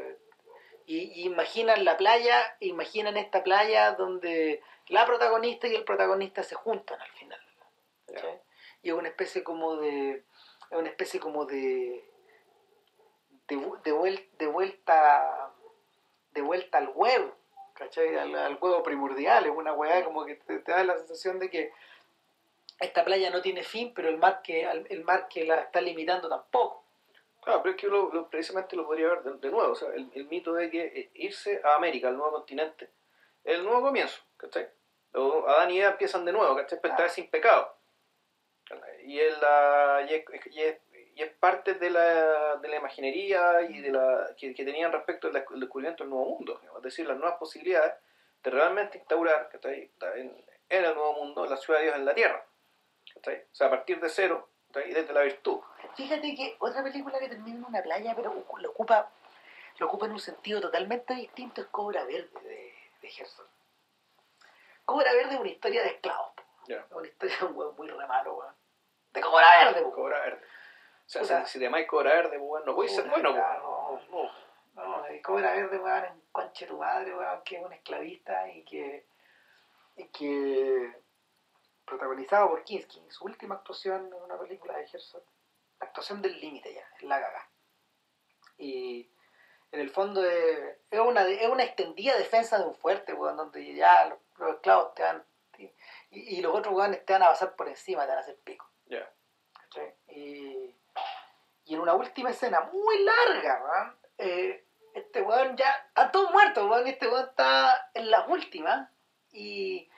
y, 0.86 1.21
y 1.21 1.25
imaginan 1.25 1.83
la 1.86 1.97
playa, 1.97 2.55
imaginan 2.59 3.17
esta 3.17 3.43
playa 3.43 3.91
donde 3.93 4.61
la 4.88 5.05
protagonista 5.05 5.67
y 5.67 5.75
el 5.75 5.83
protagonista 5.83 6.43
se 6.43 6.55
juntan 6.55 7.01
al 7.01 7.11
final. 7.11 7.39
Y 8.83 8.89
es 8.89 8.95
una 8.95 9.09
especie 9.09 9.43
como 9.43 9.77
de. 9.77 10.23
Es 10.71 10.77
una 10.77 10.89
especie 10.89 11.19
como 11.19 11.45
de. 11.45 12.03
de, 13.47 13.55
de, 13.83 14.29
de 14.38 14.47
vuelta. 14.47 15.51
de 16.31 16.41
vuelta 16.41 16.77
al 16.77 16.91
huevo. 16.93 17.36
¿Cachai? 17.73 18.15
Al, 18.15 18.57
huevo 18.61 18.83
primordial. 18.83 19.45
Es 19.45 19.51
una 19.51 19.73
weá 19.73 20.03
como 20.05 20.25
que 20.25 20.36
te, 20.36 20.59
te 20.59 20.71
da 20.71 20.83
la 20.83 20.97
sensación 20.97 21.39
de 21.39 21.49
que 21.49 21.73
esta 22.79 23.03
playa 23.03 23.29
no 23.31 23.41
tiene 23.41 23.63
fin, 23.63 23.93
pero 23.93 24.09
el 24.09 24.17
mar 24.17 24.41
que, 24.43 24.63
el 24.63 25.03
mar 25.03 25.27
que 25.27 25.45
la 25.45 25.61
está 25.61 25.81
limitando 25.81 26.29
tampoco. 26.29 26.84
Claro, 27.45 27.61
pero 27.61 27.75
es 27.75 27.81
que 27.81 28.27
precisamente 28.31 28.75
lo 28.75 28.87
podría 28.87 29.07
ver 29.07 29.21
de, 29.21 29.51
nuevo. 29.51 29.71
O 29.73 29.75
sea, 29.75 29.89
el, 29.93 30.25
mito 30.25 30.53
de 30.53 30.71
que 30.71 30.81
eh, 30.83 31.11
irse 31.13 31.61
a 31.63 31.75
América, 31.75 32.07
al 32.07 32.17
nuevo 32.17 32.31
continente, 32.31 32.89
es 33.43 33.59
el 33.59 33.63
nuevo 33.63 33.81
comienzo. 33.83 34.19
¿cachai? 34.35 34.67
Los 35.13 35.45
Adán 35.47 35.69
y 35.69 35.79
Eva 35.79 35.91
empiezan 35.91 36.25
de 36.25 36.31
nuevo, 36.33 36.55
¿cachai? 36.55 36.79
Pero 36.81 36.95
Claro. 36.95 37.11
sin 37.11 37.29
pecado. 37.29 37.77
Y 39.03 39.19
es, 39.19 39.39
la, 39.39 40.09
parte 41.39 41.75
de 41.75 41.91
la, 41.91 42.55
de 42.55 42.67
la 42.67 42.77
imaginería 42.77 43.61
y 43.61 43.79
de 43.79 43.91
la, 43.91 44.33
que, 44.35 44.51
tenían 44.53 44.91
respecto 44.91 45.27
al 45.27 45.33
descu- 45.33 45.53
al 45.53 45.59
descubrimiento 45.59 46.03
del 46.03 46.09
nuevo 46.09 46.25
mundo. 46.25 46.59
Es 46.77 46.81
decir, 46.81 47.07
las 47.07 47.17
nuevas 47.17 47.37
posibilidades 47.37 47.93
de 48.43 48.49
realmente 48.49 48.97
instaurar 48.97 49.49
¿cachai? 49.49 49.91
en, 50.15 50.45
en 50.69 50.83
el 50.85 50.95
nuevo 50.95 51.13
mundo 51.13 51.45
la 51.45 51.57
ciudad 51.57 51.79
de 51.79 51.85
Dios 51.85 51.95
en 51.97 52.05
la 52.05 52.15
tierra. 52.15 52.43
¿cachai? 53.13 53.35
O 53.51 53.55
sea, 53.55 53.67
a 53.67 53.69
partir 53.69 53.99
de 53.99 54.09
cero 54.09 54.49
y 54.83 54.91
desde 54.91 55.13
la 55.13 55.21
virtud. 55.21 55.59
Fíjate 55.95 56.35
que 56.35 56.55
otra 56.59 56.83
película 56.83 57.19
que 57.19 57.29
termina 57.29 57.57
en 57.57 57.65
una 57.65 57.81
playa, 57.81 58.13
pero 58.15 58.33
lo 58.59 58.69
ocupa, 58.69 59.09
lo 59.77 59.87
ocupa 59.87 60.05
en 60.05 60.11
un 60.13 60.19
sentido 60.19 60.59
totalmente 60.61 61.13
distinto, 61.13 61.61
es 61.61 61.67
Cobra 61.67 62.03
Verde 62.03 62.29
de, 62.43 62.73
de 63.01 63.07
Herzog. 63.07 63.47
Cobra 64.83 65.13
Verde 65.13 65.35
es 65.35 65.39
una 65.39 65.49
historia 65.49 65.83
de 65.83 65.89
esclavos. 65.89 66.33
Es 66.67 66.91
una 66.91 67.07
historia 67.07 67.37
de 67.39 67.45
un 67.45 67.55
weón 67.55 67.75
muy 67.75 67.87
re 67.87 68.07
malo, 68.07 68.35
weón. 68.37 68.55
De 69.13 69.21
Cobra 69.21 69.65
Verde, 69.65 69.81
po. 69.81 69.91
Cobra 69.93 70.19
verde. 70.19 70.41
O 71.07 71.23
sea, 71.23 71.45
si, 71.45 71.51
si 71.51 71.59
te 71.59 71.65
llamáis 71.65 71.87
cobra 71.87 72.13
verde, 72.13 72.37
bueno, 72.37 72.65
no 72.65 72.75
podéis 72.75 72.95
ser 72.95 73.07
bueno. 73.07 73.29
pues. 73.31 73.43
claro. 73.43 74.01
No, 74.09 74.23
no. 74.23 74.31
No, 74.75 75.03
Cobra 75.23 75.53
Verde, 75.53 75.77
weón, 75.77 76.03
es 76.03 76.11
un 76.11 76.21
conche 76.31 76.65
tu 76.65 76.77
madre, 76.77 77.15
weón, 77.15 77.41
que 77.43 77.57
es 77.57 77.65
un 77.65 77.73
esclavista 77.73 78.49
y 78.49 78.63
que. 78.65 79.07
y 79.95 80.07
que. 80.09 80.93
protagonizado 81.85 82.49
por 82.49 82.63
Kinski, 82.63 83.01
su 83.09 83.25
última 83.25 83.55
actuación 83.55 84.07
en 84.07 84.13
una 84.13 84.37
película 84.37 84.75
de 84.75 84.83
Herzog. 84.83 85.23
La 85.80 85.88
actuación 85.88 86.21
del 86.21 86.39
límite 86.39 86.73
ya, 86.73 86.88
es 86.97 87.03
la 87.03 87.19
gaga. 87.19 87.49
Y 88.57 89.09
en 89.71 89.80
el 89.80 89.89
fondo 89.89 90.23
es, 90.23 90.78
es 90.89 90.99
una, 90.99 91.28
es 91.28 91.49
una 91.49 91.63
extendida 91.63 92.17
defensa 92.17 92.57
de 92.57 92.65
un 92.65 92.76
fuerte, 92.76 93.13
weón, 93.13 93.38
donde 93.38 93.76
ya 93.76 94.05
los, 94.05 94.19
los 94.38 94.55
esclavos 94.55 94.93
te 94.95 95.03
van. 95.03 95.26
Y, 95.57 95.71
y 96.11 96.41
los 96.41 96.53
otros 96.53 96.73
weones 96.73 97.05
te 97.05 97.13
van 97.13 97.23
a 97.23 97.28
pasar 97.28 97.55
por 97.55 97.67
encima, 97.67 98.03
te 98.03 98.09
van 98.09 98.17
a 98.17 98.21
hacer 98.21 98.38
pico. 98.43 98.69
Y, 100.07 100.76
y 101.65 101.73
en 101.73 101.80
una 101.80 101.93
última 101.93 102.30
escena 102.30 102.61
muy 102.61 103.03
larga, 103.03 103.63
weón, 103.63 103.97
eh, 104.17 104.65
este 104.93 105.21
weón 105.21 105.57
ya 105.57 105.71
está 105.88 106.11
todo 106.11 106.30
muerto, 106.32 106.67
weón, 106.67 106.88
este 106.88 107.07
weón 107.07 107.28
está 107.30 107.89
en 107.93 108.09
las 108.09 108.28
últimas 108.30 108.89
y, 109.32 109.89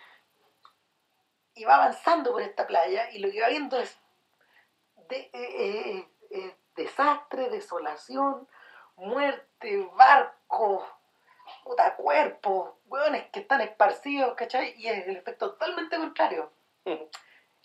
y 1.54 1.66
va 1.66 1.76
avanzando 1.76 2.32
por 2.32 2.42
esta 2.42 2.66
playa 2.66 3.12
y 3.12 3.20
lo 3.20 3.30
que 3.30 3.42
va 3.42 3.50
viendo 3.50 3.78
es 3.80 4.00
de, 5.08 5.18
eh, 5.18 5.32
eh, 5.34 6.08
eh, 6.32 6.56
desastre, 6.76 7.50
desolación, 7.50 8.48
muerte, 8.96 9.90
barcos, 9.96 10.84
puta 11.64 11.96
cuerpos, 11.96 12.76
hueones 12.86 13.30
que 13.32 13.42
están 13.42 13.62
esparcidos, 13.62 14.36
¿cachai? 14.36 14.74
Y 14.78 14.88
es 14.88 15.08
el 15.08 15.18
efecto 15.18 15.52
totalmente 15.52 15.98
contrario. 15.98 16.52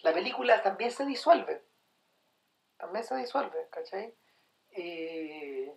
La 0.03 0.12
película 0.12 0.62
también 0.62 0.90
se 0.90 1.05
disuelve. 1.07 1.62
También 2.76 3.05
se 3.05 3.16
disuelve, 3.16 3.68
¿cachai? 3.70 4.14
Y, 4.70 5.70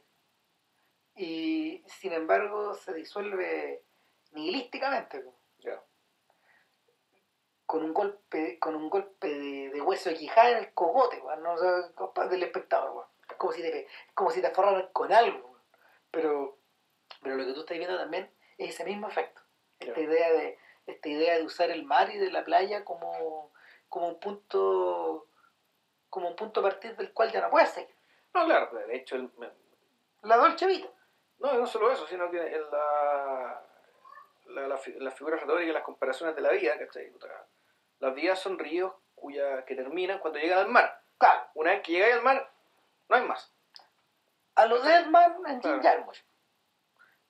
y 1.16 1.84
sin 1.88 2.14
embargo 2.14 2.74
se 2.74 2.94
disuelve 2.94 3.84
nihilísticamente. 4.32 5.24
Con 7.66 7.84
un 7.84 7.94
golpe, 7.94 8.60
con 8.60 8.76
un 8.76 8.90
golpe 8.90 9.28
de, 9.28 9.70
de 9.70 9.82
hueso 9.82 10.10
de 10.10 10.18
quijada 10.18 10.52
en 10.52 10.58
el 10.58 10.74
cogote, 10.74 11.20
weón, 11.20 11.44
¿no? 11.44 11.54
O 11.54 11.58
sea, 11.58 12.28
del 12.28 12.44
espectador, 12.44 12.92
weón. 12.92 13.08
Es 13.30 13.36
como 13.38 13.54
si 13.54 13.62
te, 13.62 13.88
como 14.14 14.30
si 14.30 14.42
te 14.42 14.52
forraran 14.52 14.90
con 14.94 15.12
algo, 15.12 15.48
weón. 15.48 15.62
Pero, 16.12 16.58
pero 17.22 17.36
lo 17.36 17.46
que 17.46 17.54
tú 17.54 17.62
estás 17.62 17.78
viendo 17.78 17.98
también 17.98 18.32
es 18.58 18.70
ese 18.70 18.86
mismo 18.86 19.08
efecto. 19.08 19.42
Esta 19.80 20.00
idea 20.00 20.32
de, 20.32 20.58
esta 20.88 21.10
idea 21.10 21.38
de 21.38 21.44
usar 21.44 21.70
el 21.72 21.84
mar 21.84 22.10
y 22.14 22.18
de 22.18 22.32
la 22.32 22.44
playa 22.44 22.86
como, 22.86 23.52
como 23.90 24.08
un 24.08 24.20
punto 24.20 25.28
como 26.16 26.30
un 26.30 26.36
punto 26.38 26.62
a 26.62 26.64
partir 26.64 26.96
del 26.96 27.12
cual 27.12 27.30
ya 27.30 27.42
no 27.42 27.50
puedes 27.50 27.72
seguir. 27.72 27.94
No, 28.34 28.46
claro, 28.46 28.72
de 28.74 28.96
hecho, 28.96 29.18
el, 29.18 29.30
La 30.22 30.38
Dolce 30.38 30.66
Vita. 30.66 30.88
no, 31.40 31.54
no 31.56 31.68
solo 31.68 31.92
eso, 31.92 32.08
sino 32.08 32.32
que 32.32 32.38
en 32.38 32.72
la, 32.72 33.65
la, 34.56 34.68
la, 34.68 34.78
fi- 34.78 34.98
las 35.00 35.14
figuras 35.14 35.40
retóricas 35.42 35.70
y 35.70 35.74
las 35.74 35.84
comparaciones 35.84 36.36
de 36.36 36.42
la 36.42 36.50
vida, 36.50 36.78
¿cachai? 36.80 37.14
Las 38.00 38.14
vías 38.16 38.40
son 38.40 38.58
ríos 38.58 38.94
cuya, 39.14 39.64
que 39.66 39.76
terminan 39.76 40.20
cuando 40.20 40.40
llegan 40.40 40.60
al 40.60 40.68
mar. 40.70 41.02
Claro, 41.18 41.48
Una 41.54 41.72
vez 41.72 41.82
que 41.82 41.92
llegáis 41.94 42.16
al 42.16 42.24
mar, 42.24 42.52
no 43.10 43.16
hay 43.16 43.24
más. 43.24 43.52
a 44.56 44.66
los 44.66 44.84
Deadman 44.84 45.36
en 45.48 45.62
Jim 45.62 45.80
Claro. 45.80 46.12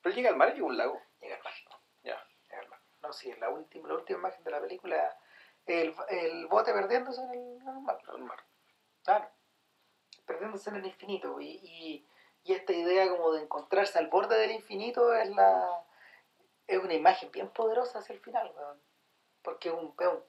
Pero 0.01 0.15
llega 0.15 0.29
al 0.29 0.35
mar 0.35 0.49
y 0.49 0.53
llega 0.53 0.65
un 0.65 0.77
lago. 0.77 1.01
Llega 1.21 1.35
al 1.35 1.43
mar. 1.43 1.53
Ya. 2.03 2.27
Llega 2.49 2.61
al 2.61 2.69
mar. 2.69 2.79
No, 3.01 3.13
sí, 3.13 3.29
en 3.31 3.39
la 3.39 3.49
última, 3.49 3.87
la 3.87 3.95
última 3.95 4.19
imagen 4.19 4.43
de 4.43 4.51
la 4.51 4.61
película, 4.61 5.17
el, 5.65 5.95
el 6.09 6.47
bote 6.47 6.73
perdiéndose 6.73 7.21
en 7.23 7.29
el, 7.31 7.37
en 7.61 7.67
el 7.67 7.81
mar. 7.81 7.97
Al 8.07 8.19
mar. 8.23 8.43
Claro. 9.03 9.29
Perdiéndose 10.25 10.69
en 10.71 10.77
el 10.77 10.85
infinito. 10.85 11.39
Y, 11.39 11.59
y, 11.63 12.07
y 12.43 12.53
esta 12.53 12.73
idea 12.73 13.09
como 13.09 13.31
de 13.33 13.43
encontrarse 13.43 13.97
al 13.99 14.07
borde 14.07 14.37
del 14.37 14.51
infinito 14.51 15.13
es 15.13 15.29
la 15.29 15.84
es 16.67 16.77
una 16.79 16.93
imagen 16.93 17.31
bien 17.31 17.49
poderosa 17.49 17.99
hacia 17.99 18.13
el 18.13 18.19
final, 18.21 18.51
weón. 18.55 18.81
Porque 19.41 19.69
es 19.69 19.75
un, 19.75 19.93
es 19.99 20.07
un, 20.07 20.23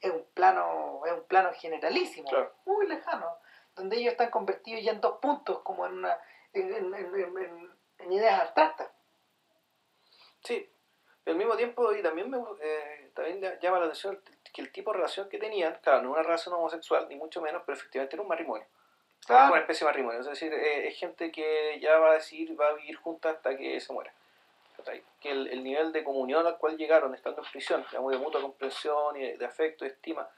es 0.00 0.10
un 0.12 0.24
plano, 0.34 1.02
es 1.06 1.12
un 1.12 1.24
plano 1.24 1.50
generalísimo, 1.54 2.28
Claro. 2.28 2.52
muy 2.66 2.86
lejano, 2.86 3.38
donde 3.74 3.96
ellos 3.96 4.12
están 4.12 4.30
convertidos 4.30 4.82
ya 4.84 4.92
en 4.92 5.00
dos 5.00 5.18
puntos, 5.20 5.60
como 5.62 5.86
en 5.86 5.92
una 5.94 6.18
en, 6.52 6.72
en- 6.74 6.94
en- 6.94 7.38
en- 7.38 7.70
en 7.98 8.12
ideas 8.12 8.40
abstractas. 8.40 8.90
Sí, 10.44 10.70
al 11.26 11.34
mismo 11.36 11.56
tiempo 11.56 11.92
y 11.94 12.02
también 12.02 12.30
me 12.30 12.38
eh, 12.60 13.10
también 13.14 13.40
ll- 13.42 13.58
llama 13.60 13.78
la 13.78 13.84
atención 13.86 14.22
que 14.52 14.62
el 14.62 14.72
tipo 14.72 14.90
de 14.92 14.98
relación 14.98 15.28
que 15.28 15.38
tenían, 15.38 15.78
claro, 15.82 16.02
no 16.02 16.12
una 16.12 16.22
relación 16.22 16.54
homosexual, 16.54 17.06
ni 17.08 17.16
mucho 17.16 17.40
menos, 17.42 17.62
pero 17.66 17.76
efectivamente 17.76 18.16
era 18.16 18.22
un 18.22 18.28
matrimonio. 18.28 18.66
Claro. 19.26 19.52
Una 19.52 19.60
especie 19.60 19.84
de 19.84 19.90
matrimonio. 19.90 20.20
Es 20.20 20.26
decir, 20.26 20.52
eh, 20.54 20.88
es 20.88 20.96
gente 20.98 21.30
que 21.32 21.78
ya 21.80 21.98
va 21.98 22.12
a 22.12 22.14
decir, 22.14 22.58
va 22.58 22.68
a 22.68 22.72
vivir 22.74 22.96
junta 22.96 23.30
hasta 23.30 23.56
que 23.56 23.78
se 23.80 23.92
muera. 23.92 24.12
¿Cachai? 24.88 25.02
Que 25.20 25.30
el, 25.30 25.48
el 25.48 25.62
nivel 25.62 25.92
de 25.92 26.02
comunión 26.04 26.46
al 26.46 26.56
cual 26.58 26.76
llegaron 26.76 27.14
estando 27.14 27.42
en 27.42 27.50
prisión, 27.50 27.84
digamos, 27.90 28.12
de 28.12 28.18
mutua 28.18 28.40
comprensión 28.40 29.16
y 29.16 29.20
de, 29.22 29.36
de 29.36 29.44
afecto 29.44 29.84
y 29.84 29.88
estima, 29.88 30.28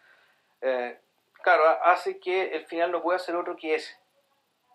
eh, 0.60 0.98
claro, 1.42 1.68
ha- 1.68 1.92
hace 1.92 2.18
que 2.18 2.48
el 2.54 2.66
final 2.66 2.90
no 2.90 3.02
pueda 3.02 3.18
ser 3.18 3.36
otro 3.36 3.56
que 3.56 3.74
ese. 3.74 3.96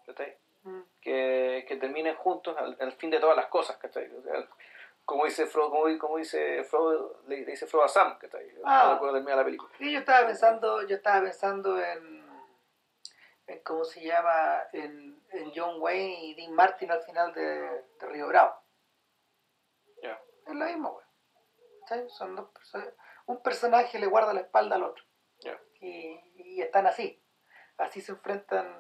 ¿cachai? 0.06 0.38
Mm. 0.64 0.82
que, 1.02 1.66
que 1.68 1.76
terminen 1.78 2.16
juntos 2.16 2.56
al, 2.58 2.76
al 2.80 2.92
fin 2.94 3.10
de 3.10 3.20
todas 3.20 3.36
las 3.36 3.48
cosas, 3.48 3.78
¿cachai? 3.78 4.10
O 4.16 4.22
sea, 4.22 4.48
como 5.04 5.26
dice 5.26 5.46
Frodo, 5.46 5.70
como, 5.72 5.98
como 6.00 6.18
dice 6.18 6.64
Frodo, 6.64 7.22
le, 7.28 7.38
le 7.42 7.46
dice 7.52 7.68
Frodo 7.68 7.84
a 7.86 7.88
Sam, 7.88 8.18
¿cachai? 8.18 8.52
Ah. 8.64 8.98
Termina 9.02 9.36
la 9.36 9.44
película. 9.46 9.72
Sí, 9.78 9.92
yo 9.92 10.00
estaba 10.00 10.26
pensando, 10.28 10.82
yo 10.88 10.96
estaba 10.96 11.22
pensando 11.22 11.80
en, 11.80 12.26
en 13.48 13.60
cómo 13.64 13.84
se 13.84 14.02
llama, 14.04 14.64
en, 14.74 15.20
en 15.32 15.52
John 15.56 15.76
Wayne 15.82 16.24
y 16.24 16.34
Dean 16.36 16.54
Martin 16.54 16.92
al 16.92 17.02
final 17.04 17.34
de, 17.34 17.44
de 18.00 18.08
Río 18.08 18.28
Bravo. 18.28 18.56
Es 20.46 20.54
lo 20.54 20.66
mismo, 20.66 20.92
güey. 20.94 21.06
¿Cachai? 21.82 22.10
Son 22.10 22.36
dos 22.36 22.50
personas. 22.52 22.90
Un 23.26 23.42
personaje 23.42 24.00
le 24.00 24.08
guarda 24.08 24.34
la 24.34 24.42
espalda 24.42 24.76
al 24.76 24.84
otro. 24.84 25.04
Y, 25.82 26.20
y 26.36 26.62
están 26.62 26.88
así. 26.88 27.22
Así 27.78 28.02
se 28.02 28.12
enfrentan 28.14 28.80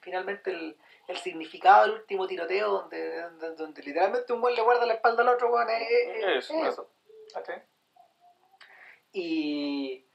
finalmente 0.00 0.50
el, 0.50 0.78
el 1.08 1.16
significado 1.18 1.82
del 1.82 2.00
último 2.00 2.26
tiroteo 2.26 2.70
donde, 2.70 3.20
donde, 3.22 3.54
donde 3.56 3.82
literalmente 3.82 4.32
un 4.32 4.40
güey 4.40 4.54
le 4.54 4.62
guarda 4.62 4.86
la 4.86 4.94
espalda 4.94 5.22
al 5.22 5.30
otro, 5.30 5.50
güey. 5.50 5.66
Es, 5.68 6.24
es- 6.24 6.50
es 6.50 6.68
Eso. 6.68 6.90
¿cachai? 7.34 7.62
Y 9.12 10.06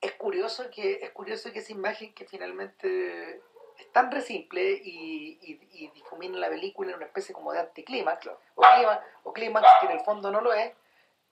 es 0.00 0.12
curioso 0.14 0.70
que 0.70 0.94
es 1.02 1.10
curioso 1.10 1.52
que 1.52 1.58
esa 1.60 1.72
imagen 1.72 2.14
que 2.14 2.26
finalmente 2.26 3.42
es 3.80 3.92
tan 3.92 4.10
re 4.10 4.20
simple 4.20 4.62
y, 4.82 5.38
y, 5.42 5.60
y 5.72 5.88
difumina 5.90 6.38
la 6.38 6.48
película 6.48 6.90
en 6.90 6.96
una 6.96 7.06
especie 7.06 7.34
como 7.34 7.52
de 7.52 7.60
anticlímax 7.60 8.20
Claro. 8.20 8.38
o 8.54 8.62
clímax, 8.62 9.04
o 9.24 9.32
clímax 9.32 9.68
que 9.80 9.86
en 9.86 9.92
el 9.92 10.00
fondo 10.00 10.30
no 10.30 10.40
lo 10.40 10.52
es 10.52 10.72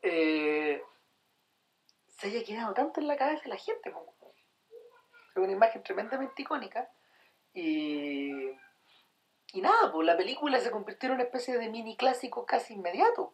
eh, 0.02 0.82
se 2.08 2.28
haya 2.28 2.44
quedado 2.44 2.74
tanto 2.74 3.00
en 3.00 3.06
la 3.08 3.16
cabeza 3.16 3.42
de 3.44 3.48
la 3.50 3.56
gente 3.56 3.90
po. 3.90 4.14
es 5.30 5.36
una 5.36 5.52
imagen 5.52 5.82
tremendamente 5.82 6.42
icónica 6.42 6.88
y 7.54 8.50
y 9.54 9.62
nada, 9.62 9.90
pues 9.90 10.06
la 10.06 10.14
película 10.16 10.60
se 10.60 10.70
convirtió 10.70 11.08
en 11.08 11.14
una 11.14 11.24
especie 11.24 11.56
de 11.56 11.70
mini 11.70 11.96
clásico 11.96 12.44
casi 12.44 12.74
inmediato 12.74 13.32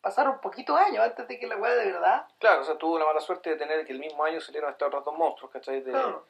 pasaron 0.00 0.40
poquitos 0.40 0.76
años 0.78 1.04
antes 1.04 1.26
de 1.28 1.38
que 1.38 1.46
la 1.46 1.56
weá 1.56 1.74
de 1.74 1.92
verdad 1.92 2.26
Claro, 2.38 2.60
o 2.62 2.64
sea, 2.64 2.76
tuvo 2.78 2.98
la 2.98 3.04
mala 3.04 3.20
suerte 3.20 3.50
de 3.50 3.56
tener 3.56 3.84
que 3.86 3.92
el 3.92 3.98
mismo 4.00 4.24
año 4.24 4.40
salieron 4.40 4.70
estos 4.70 4.86
otros 4.88 5.04
dos 5.04 5.16
monstruos, 5.16 5.52
¿cachai? 5.52 5.80
De- 5.80 5.90
Claro. 5.92 6.26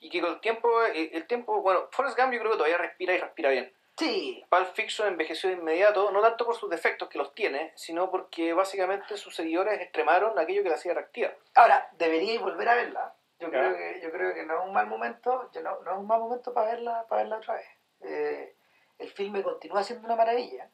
Y 0.00 0.10
que 0.10 0.20
con 0.20 0.30
el 0.30 0.40
tiempo, 0.40 0.82
el, 0.84 1.10
el 1.12 1.26
tiempo, 1.26 1.60
bueno, 1.62 1.88
Forrest 1.90 2.18
Gump 2.18 2.32
yo 2.32 2.38
creo 2.40 2.52
que 2.52 2.56
todavía 2.58 2.78
respira 2.78 3.14
y 3.14 3.18
respira 3.18 3.50
bien. 3.50 3.72
sí 3.96 4.44
Pulp 4.48 4.72
Fiction 4.74 5.08
envejeció 5.08 5.50
de 5.50 5.56
inmediato, 5.56 6.10
no 6.12 6.20
tanto 6.20 6.44
por 6.46 6.54
sus 6.56 6.70
defectos 6.70 7.08
que 7.08 7.18
los 7.18 7.34
tiene, 7.34 7.72
sino 7.74 8.10
porque 8.10 8.52
básicamente 8.52 9.16
sus 9.16 9.34
seguidores 9.34 9.80
extremaron 9.80 10.38
aquello 10.38 10.62
que 10.62 10.68
la 10.68 10.76
hacía 10.76 10.92
atractiva. 10.92 11.32
Ahora, 11.54 11.88
deberíais 11.98 12.40
volver 12.40 12.68
a 12.68 12.74
verla. 12.76 13.14
Yo 13.40 13.50
Claro. 13.50 13.74
creo 13.74 13.92
que 13.94 14.00
yo 14.00 14.10
creo 14.10 14.34
que 14.34 14.44
no 14.44 14.58
es 14.60 14.64
un 14.66 14.72
mal 14.72 14.86
momento, 14.86 15.50
yo 15.52 15.60
no, 15.62 15.80
no 15.82 15.92
es 15.92 15.98
un 15.98 16.06
mal 16.06 16.20
momento 16.20 16.52
para 16.52 16.70
verla, 16.72 17.06
para 17.08 17.22
verla 17.22 17.36
otra 17.38 17.54
vez. 17.54 17.66
Eh, 18.02 18.54
el 18.98 19.10
filme 19.10 19.42
continúa 19.42 19.82
siendo 19.84 20.06
una 20.06 20.16
maravilla. 20.16 20.68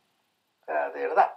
O 0.63 0.65
sea, 0.65 0.89
de 0.91 1.01
verdad. 1.09 1.35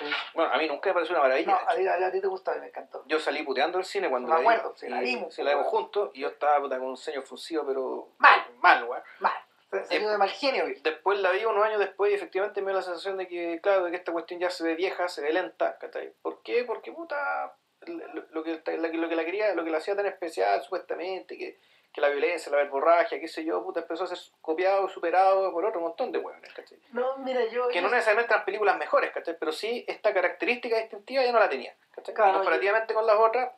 Eh, 0.00 0.10
Bueno, 0.34 0.52
a 0.52 0.58
mí 0.58 0.68
nunca 0.68 0.90
me 0.90 0.94
pareció 0.94 1.14
una 1.14 1.22
maravilla. 1.24 1.52
no, 1.52 1.58
a, 1.70 1.74
ti- 1.74 1.86
a 1.86 2.12
ti 2.12 2.20
te 2.20 2.26
gustó, 2.26 2.50
a 2.50 2.54
mí 2.54 2.60
me 2.60 2.66
encantó. 2.68 3.02
Yo 3.06 3.18
salí 3.18 3.42
puteando 3.42 3.78
del 3.78 3.84
cine 3.86 4.08
cuando 4.10 4.28
Me 4.28 4.34
la 4.34 4.40
vi, 4.40 4.46
acuerdo, 4.46 4.74
sí, 4.76 4.88
la 4.88 5.00
vimos, 5.00 5.34
sí, 5.34 5.42
la 5.42 5.50
vimos 5.52 5.66
juntos 5.68 6.10
y 6.14 6.20
yo 6.20 6.28
estaba 6.28 6.60
puta, 6.60 6.78
con 6.78 6.88
un 6.88 6.96
ceño 6.96 7.22
fruncido, 7.22 7.66
pero 7.66 8.08
Mal. 8.18 8.40
mal, 8.60 8.84
weón. 8.84 9.02
Mal. 9.20 9.32
Se 9.70 9.84
salió 9.86 10.08
de 10.10 10.16
mal 10.18 10.30
genio, 10.30 10.62
güey. 10.62 10.80
Después 10.80 11.18
la 11.20 11.30
vi 11.32 11.44
unos 11.44 11.64
años 11.64 11.80
después 11.80 12.10
y 12.12 12.14
efectivamente 12.14 12.60
me 12.62 12.68
dio 12.70 12.76
la 12.78 12.82
sensación 12.82 13.16
de 13.18 13.26
que, 13.26 13.60
claro, 13.60 13.84
de 13.84 13.90
que 13.90 13.96
esta 13.96 14.12
cuestión 14.12 14.38
ya 14.40 14.48
se 14.48 14.62
ve 14.64 14.74
vieja, 14.74 15.08
se 15.08 15.20
ve 15.22 15.32
lenta, 15.32 15.76
¿cachai? 15.78 16.12
¿Por 16.22 16.40
qué? 16.42 16.64
Porque, 16.64 16.92
puta, 16.92 17.52
lo, 17.86 18.22
lo 18.30 18.42
que, 18.44 18.62
la- 18.76 18.88
lo 18.88 19.08
que 19.08 19.16
la 19.16 19.24
quería, 19.24 19.54
lo 19.54 19.64
que 19.64 19.70
la 19.70 19.78
hacía 19.78 19.96
tan 19.96 20.06
especial, 20.06 20.62
supuestamente, 20.62 21.36
que, 21.36 21.58
que 21.96 22.02
la 22.02 22.10
violencia, 22.10 22.52
la 22.52 22.58
verborragia, 22.58 23.18
qué 23.18 23.26
sé 23.26 23.42
yo, 23.42 23.64
puta, 23.64 23.80
empezó 23.80 24.04
a 24.04 24.06
ser 24.06 24.18
copiado 24.42 24.86
y 24.86 24.90
superado 24.90 25.50
por 25.50 25.64
otro 25.64 25.80
montón 25.80 26.12
de 26.12 26.18
hueones, 26.18 26.52
¿cachai? 26.52 26.78
No, 26.92 27.16
mira, 27.16 27.42
yo. 27.46 27.68
Que 27.68 27.76
yo- 27.76 27.80
no 27.80 27.88
necesariamente 27.88 28.34
eran 28.34 28.44
películas 28.44 28.76
mejores, 28.76 29.12
¿cachai? 29.12 29.34
Pero 29.38 29.50
sí 29.50 29.82
esta 29.88 30.12
característica 30.12 30.76
distintiva 30.76 31.24
ya 31.24 31.32
no 31.32 31.38
la 31.40 31.48
tenía, 31.48 31.74
¿cachai? 31.92 32.14
Claro, 32.14 32.34
comparativamente 32.34 32.92
con 32.92 33.06
las 33.06 33.16
otras, 33.18 33.50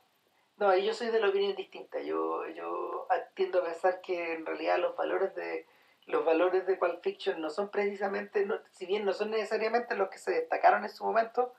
No, 0.59 0.73
y 0.77 0.85
yo 0.87 0.93
soy 0.95 1.09
de 1.09 1.19
la 1.21 1.29
opinión 1.29 1.55
distinta. 1.57 1.99
Yo, 2.01 2.47
yo 2.49 3.07
tiendo 3.35 3.61
a 3.61 3.65
pensar 3.65 4.01
que 4.01 4.33
en 4.35 4.47
realidad 4.47 4.79
los 4.79 4.95
valores 4.97 5.35
de 5.35 5.67
los 6.07 6.25
valores 6.25 6.65
de 6.67 6.77
Pulp 6.77 7.03
Fiction 7.03 7.41
no 7.41 7.51
son 7.51 7.71
precisamente, 7.71 8.47
no- 8.47 8.61
si 8.71 8.87
bien 8.87 9.05
no 9.05 9.13
son 9.13 9.31
necesariamente 9.33 9.95
los 9.97 10.09
que 10.11 10.19
se 10.19 10.31
destacaron 10.31 10.83
en 10.85 10.91
su 10.91 11.05
momento, 11.05 11.55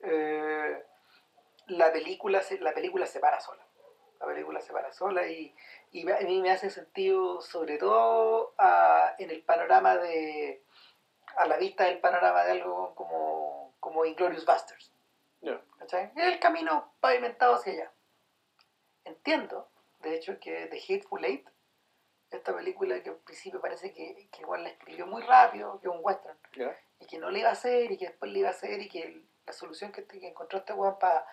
eh, 0.00 0.82
la 1.68 1.92
película 1.92 2.40
se, 2.42 2.58
la 2.58 2.72
película 2.72 3.06
se 3.06 3.20
para 3.20 3.38
sola. 3.40 3.62
La 4.20 4.26
película 4.26 4.60
se 4.60 4.72
para 4.72 4.92
sola 4.92 5.26
y, 5.26 5.54
y 5.92 6.10
a 6.10 6.18
mí 6.20 6.40
me 6.40 6.50
hace 6.50 6.70
sentido, 6.70 7.40
sobre 7.40 7.76
todo 7.78 8.54
a- 8.58 9.14
en 9.18 9.30
el 9.30 9.42
panorama 9.42 9.96
de, 9.96 10.62
a 11.36 11.46
la 11.46 11.56
vista 11.58 11.84
del 11.84 12.00
panorama 12.00 12.44
de 12.44 12.52
algo 12.52 12.94
como, 12.94 13.74
como 13.80 14.04
Inglorious 14.04 14.46
Busters. 14.46 14.92
Es 16.16 16.24
el 16.24 16.40
camino 16.40 16.92
pavimentado 17.00 17.54
hacia 17.56 17.72
allá. 17.72 17.92
Entiendo, 19.04 19.68
de 20.00 20.14
hecho, 20.16 20.38
que 20.40 20.66
The 20.66 20.78
Hateful 20.78 21.24
Eight, 21.24 21.48
esta 22.30 22.54
película 22.54 23.00
que 23.02 23.10
al 23.10 23.16
principio 23.16 23.60
parece 23.60 23.92
que, 23.92 24.28
que 24.32 24.40
igual 24.40 24.64
la 24.64 24.70
escribió 24.70 25.06
muy 25.06 25.22
rápido, 25.22 25.78
que 25.80 25.86
es 25.88 25.94
un 25.94 26.00
western, 26.02 26.36
y 26.98 27.06
que 27.06 27.18
no 27.18 27.30
le 27.30 27.40
iba 27.40 27.50
a 27.50 27.52
hacer 27.52 27.92
y 27.92 27.98
que 27.98 28.06
después 28.08 28.32
le 28.32 28.40
iba 28.40 28.48
a 28.48 28.52
hacer 28.52 28.80
y 28.80 28.88
que 28.88 29.02
el- 29.02 29.28
la 29.46 29.52
solución 29.52 29.92
que, 29.92 30.04
que 30.04 30.26
encontró 30.26 30.58
este 30.58 30.72
weón 30.72 30.98
para 30.98 31.24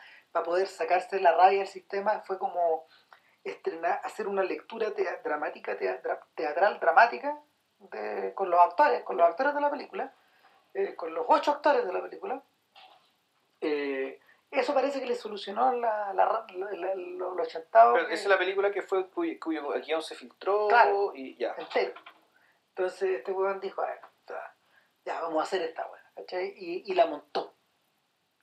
poder 0.42 0.68
sacarse 0.68 1.20
la 1.20 1.34
rabia 1.34 1.60
del 1.60 1.68
sistema 1.68 2.22
fue 2.22 2.40
como 2.40 2.88
estrenar, 3.44 4.00
hacer 4.04 4.28
una 4.28 4.42
lectura 4.44 4.92
tea- 4.96 5.22
dramática, 5.24 5.78
dra- 5.78 6.24
teatral, 6.34 6.80
dramática 6.80 7.38
de- 7.78 8.34
con 8.34 8.50
los 8.50 8.60
actores, 8.60 9.04
con 9.04 9.18
los 9.18 9.28
actores 9.28 9.54
de 9.54 9.62
la 9.62 9.70
película, 9.70 10.12
eh, 10.74 10.96
con 10.96 11.14
los 11.14 11.26
ocho 11.28 11.52
actores 11.52 11.86
de 11.86 11.94
la 11.94 12.02
película. 12.02 12.42
Eh, 13.62 14.20
eso 14.52 14.74
parece 14.74 15.00
que 15.00 15.06
le 15.08 15.16
solucionó 15.16 15.72
la, 15.74 16.14
la, 16.14 16.46
los 16.56 17.48
chantados 17.48 17.94
Pero 17.96 18.08
que- 18.08 18.14
esa 18.14 18.24
es 18.24 18.30
la 18.30 18.38
película 18.38 18.72
que 18.72 18.82
fue 18.82 19.10
cuyo, 19.10 19.34
cuyo 19.40 19.70
guion 19.82 20.02
se 20.02 20.16
filtró 20.16 20.68
Claro. 20.68 21.12
y 21.16 21.36
ya. 21.38 21.54
entero. 21.58 21.94
Entonces 22.70 23.10
este 23.20 23.32
weón 23.32 23.60
dijo, 23.60 23.82
"A 23.82 23.88
ver, 23.88 24.00
o 24.04 24.28
sea, 24.28 24.56
ya 25.06 25.22
vamos 25.22 25.40
a 25.40 25.44
hacer 25.44 25.62
esta 25.62 25.86
weá, 25.88 26.02
¿cachai? 26.16 26.54
Y, 26.58 26.84
y 26.92 26.96
la 26.96 27.06
montó. 27.08 27.54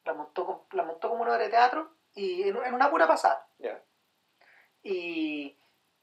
La 0.05 0.15
montó, 0.15 0.67
la 0.73 0.83
montó 0.83 1.09
como 1.11 1.23
una 1.23 1.33
obra 1.33 1.43
de 1.45 1.51
teatro 1.51 1.95
y 2.15 2.43
en, 2.49 2.57
en 2.57 2.75
una 2.75 2.91
pura 2.91 3.07
pasada. 3.07 3.47
Y 4.83 5.57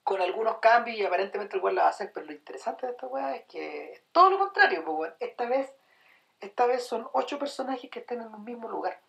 con 0.04 0.22
algunos 0.22 0.60
cambios 0.60 0.98
y 0.98 1.06
aparentemente 1.06 1.58
el 1.58 1.64
weón 1.64 1.76
la 1.76 1.82
va 1.84 1.88
a 1.88 1.92
hacer, 1.92 2.12
pero 2.14 2.26
lo 2.26 2.32
interesante 2.32 2.86
de 2.86 2.92
esta 2.94 3.08
weá 3.08 3.36
es 3.36 3.46
que 3.46 3.92
es 3.94 4.04
todo 4.12 4.30
lo 4.30 4.38
contrario, 4.40 4.84
pues 4.86 4.98
weón. 4.98 5.16
Esta 5.20 5.46
vez, 5.46 5.74
esta 6.40 6.66
vez 6.66 6.86
son 6.86 7.10
ocho 7.14 7.40
personajes 7.40 7.90
que 7.90 8.00
están 8.00 8.22
en 8.22 8.28
un 8.34 8.44
mismo 8.44 8.70
lugar. 8.70 9.02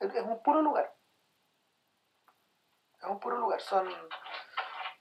Es, 0.00 0.14
es 0.14 0.22
un 0.22 0.42
puro 0.42 0.60
lugar. 0.60 0.94
Es 3.00 3.04
un 3.08 3.18
puro 3.20 3.38
lugar. 3.38 3.60
Son, 3.60 3.88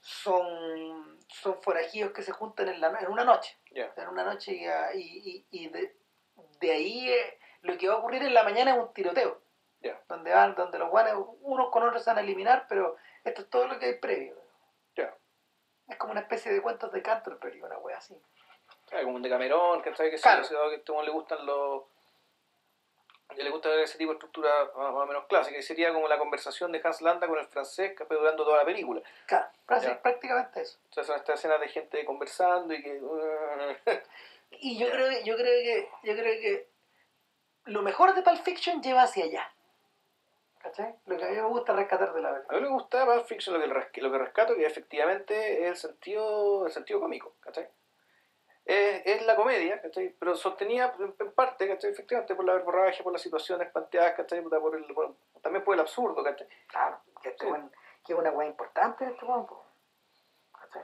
son, 0.02 1.20
son 1.28 1.62
forajidos 1.62 2.12
que 2.14 2.22
se 2.24 2.32
juntan 2.32 2.70
en, 2.70 2.80
la, 2.82 2.88
en 3.00 3.08
una 3.12 3.24
noche. 3.24 3.58
En 3.98 4.08
una 4.08 4.24
noche 4.24 4.54
y, 4.54 4.66
y, 5.00 5.46
y- 5.52 5.64
y 5.66 5.68
de, 5.70 5.98
de 6.60 6.72
ahí 6.72 7.10
eh, 7.10 7.40
lo 7.64 7.78
que 7.78 7.88
va 7.88 7.96
a 7.96 7.98
ocurrir 7.98 8.22
en 8.24 8.34
la 8.34 8.44
mañana 8.44 8.72
es 8.74 8.78
un 8.78 8.94
tiroteo. 8.94 9.42
Ya. 9.82 10.00
Donde 10.08 10.32
van, 10.34 10.56
donde 10.56 10.78
los 10.80 10.90
guanes, 10.90 11.14
unos 11.42 11.70
con 11.70 11.84
otros 11.84 12.04
se 12.04 12.10
van 12.10 12.20
a 12.20 12.22
eliminar, 12.22 12.66
pero 12.70 12.96
esto 13.24 13.42
es 13.42 13.50
todo 13.50 13.68
lo 13.68 13.78
que 13.80 13.86
hay 13.88 13.94
previo. 14.00 14.36
Ya. 14.96 15.14
Es 15.90 15.98
como 15.98 16.12
una 16.12 16.22
especie 16.22 16.54
de 16.54 16.62
cuentos 16.62 16.92
de 16.94 17.02
Canterbury, 17.02 17.62
una 17.62 17.78
wea 17.80 17.98
así. 17.98 18.16
Claro, 18.88 19.04
como 19.06 19.18
un 19.18 19.22
Decamerón, 19.24 19.82
que 19.82 19.94
sabe 19.96 20.12
que 20.12 20.18
Claro. 20.18 20.48
que 20.48 20.56
a 20.56 20.74
este 20.76 20.94
le 21.04 21.10
gustan 21.12 21.46
los. 21.46 21.84
que 23.36 23.44
le 23.44 23.50
gusta 23.50 23.68
ver 23.70 23.80
ese 23.80 23.98
tipo 23.98 24.12
de 24.12 24.18
estructura 24.18 24.50
más, 24.76 24.94
o 24.94 25.06
menos 25.08 25.26
clásica. 25.26 25.58
Y 25.58 25.64
sería 25.64 25.92
como 25.92 26.08
la 26.08 26.20
conversación 26.20 26.72
de 26.72 26.80
Hans 26.84 27.02
Landa 27.02 27.28
con 27.28 27.40
el 27.40 27.48
francés 27.48 27.96
que 27.98 28.06
durando 28.06 28.46
toda 28.46 28.58
la 28.58 28.66
película. 28.66 29.02
Claro, 29.26 29.48
Ya. 29.82 30.00
prácticamente 30.02 30.62
eso. 30.62 30.78
Entonces 30.86 31.08
son 31.08 31.16
estas 31.18 31.40
escenas 31.40 31.60
de 31.60 31.68
gente 31.68 32.06
conversando 32.06 32.74
y 32.74 32.82
que. 32.84 33.02
Y 34.52 34.78
yo 34.78 34.88
creo, 34.92 35.10
que- 35.10 35.24
yo 35.24 35.36
creo 35.36 35.64
que, 35.64 35.90
yo 36.04 36.14
creo 36.14 36.40
que 36.40 36.68
lo 37.66 37.82
mejor 37.82 38.14
de 38.16 38.22
Pulp 38.22 38.42
Fiction 38.44 38.82
lleva 38.82 39.04
hacia 39.04 39.26
allá. 39.26 39.52
¿Cachai? 40.60 40.96
Lo 41.08 41.18
que 41.18 41.26
a 41.26 41.30
mí 41.30 41.36
me 41.36 41.42
gusta 41.44 41.74
rescatar 41.74 42.14
de 42.14 42.22
la 42.22 42.32
verdad. 42.32 42.48
A 42.50 42.56
mí 42.56 42.62
me 42.62 42.70
gusta 42.70 43.06
Pulp 43.06 43.26
Fiction 43.26 43.54
lo 43.56 43.62
que, 43.62 43.68
res- 43.74 43.98
lo 43.98 44.12
que 44.12 44.18
rescato 44.18 44.56
que 44.56 44.66
efectivamente 44.66 45.64
es 45.64 45.70
el 45.70 45.76
sentido, 45.76 46.66
el 46.66 46.72
sentido 46.72 47.00
cómico, 47.02 47.36
¿cachai? 47.42 47.68
Es, 48.66 49.02
es 49.06 49.26
la 49.26 49.36
comedia, 49.36 49.82
¿cachai? 49.82 50.16
Pero 50.18 50.36
sostenida 50.36 50.96
en, 51.00 51.32
parte, 51.34 51.68
¿cachai? 51.68 51.92
Efectivamente 51.92 52.34
por 52.34 52.46
la 52.46 52.54
verborragia, 52.54 53.04
por 53.04 53.12
las 53.12 53.22
situaciones 53.22 53.70
planteadas, 53.72 54.14
¿cachai? 54.16 54.42
Por 54.42 54.76
el, 54.76 54.86
por- 54.94 55.16
también 55.42 55.66
por 55.66 55.74
el 55.74 55.82
absurdo, 55.82 56.24
¿cachai? 56.24 56.48
Claro, 56.68 57.02
que, 57.22 57.30
este 57.30 57.46
Sí. 57.46 57.52
que 58.06 58.14
es 58.14 58.20
una 58.20 58.32
weá 58.32 58.48
importante 58.48 59.04
en 59.04 59.12
este 59.12 59.26
po. 59.26 59.66
¿Cachai? 60.58 60.84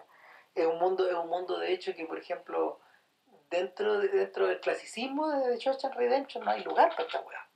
Es 0.55 0.65
un 0.65 0.77
mundo, 0.77 1.07
es 1.07 1.15
un 1.15 1.29
mundo 1.29 1.57
de 1.57 1.71
hecho 1.71 1.93
que 1.95 2.05
por 2.05 2.17
ejemplo 2.19 2.81
dentro 3.49 3.99
de, 3.99 4.09
dentro 4.09 4.47
del 4.47 4.59
clasicismo 4.59 5.29
de 5.29 5.51
The 5.51 5.57
Shawshank 5.57 5.95
Redemption 5.95 6.43
no 6.43 6.51
hay 6.51 6.63
lugar 6.63 6.89
para 6.91 7.03
esta 7.03 7.21
weá. 7.21 7.49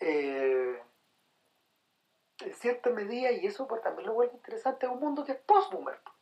Eh, 0.00 0.82
en 2.40 2.54
cierta 2.54 2.88
medida, 2.90 3.30
y 3.32 3.46
eso 3.46 3.68
pues 3.68 3.82
también 3.82 4.08
lo 4.08 4.14
vuelve 4.14 4.34
interesante, 4.34 4.86
es 4.86 4.92
un 4.92 5.00
mundo 5.00 5.24
que 5.24 5.32
es 5.32 5.38
post-boomer. 5.40 6.00
po. 6.02 6.12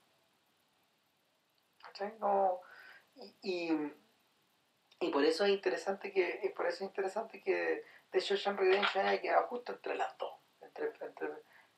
¿Cachai? 1.85 2.18
No, 2.18 2.60
y, 3.43 3.70
y, 4.98 5.10
por 5.10 5.24
eso 5.24 5.44
es 5.44 5.51
interesante 5.51 6.12
que, 6.12 6.40
y 6.43 6.48
por 6.48 6.66
eso 6.66 6.85
es 6.85 6.90
interesante 6.90 7.40
que 7.40 7.85
The 8.10 8.18
Shawshank 8.18 8.59
Redemption 8.59 9.06
haya 9.06 9.20
quedado 9.20 9.47
justo 9.47 9.72
entre 9.72 9.94
las 9.94 10.18
dos, 10.18 10.35
entre, 10.60 10.93
entre, 11.01 11.28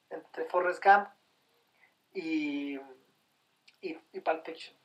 entre 0.09 0.44
Forrest 0.47 0.82
Gump 0.82 1.09
y, 2.15 2.78
y, 3.82 3.98
y 4.12 4.20
Pulp 4.20 4.44
Fiction. 4.44 4.80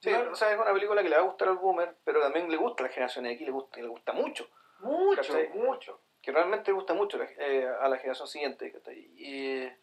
Sí, 0.00 0.10
No, 0.10 0.32
o 0.32 0.34
sea, 0.34 0.52
es 0.52 0.58
una 0.58 0.72
película 0.72 1.02
que 1.02 1.08
le 1.08 1.16
va 1.16 1.22
a 1.22 1.26
gustar 1.26 1.48
al 1.48 1.56
boomer, 1.58 1.94
pero 2.04 2.20
también 2.20 2.50
le 2.50 2.56
gusta 2.56 2.82
a 2.82 2.86
la 2.86 2.92
generación 2.92 3.26
X, 3.26 3.46
le 3.46 3.52
gusta, 3.52 3.80
le 3.80 3.88
gusta 3.88 4.12
mucho. 4.12 4.48
mucho, 4.80 5.16
¿cachai? 5.20 5.48
mucho. 5.50 6.00
que 6.22 6.32
realmente 6.32 6.70
le 6.70 6.74
gusta 6.74 6.92
mucho 6.94 7.16
la- 7.18 7.28
eh, 7.38 7.66
a 7.80 7.88
la 7.88 7.96
generación 7.96 8.28
siguiente. 8.28 8.72
Y, 9.16 9.62
eh, 9.64 9.78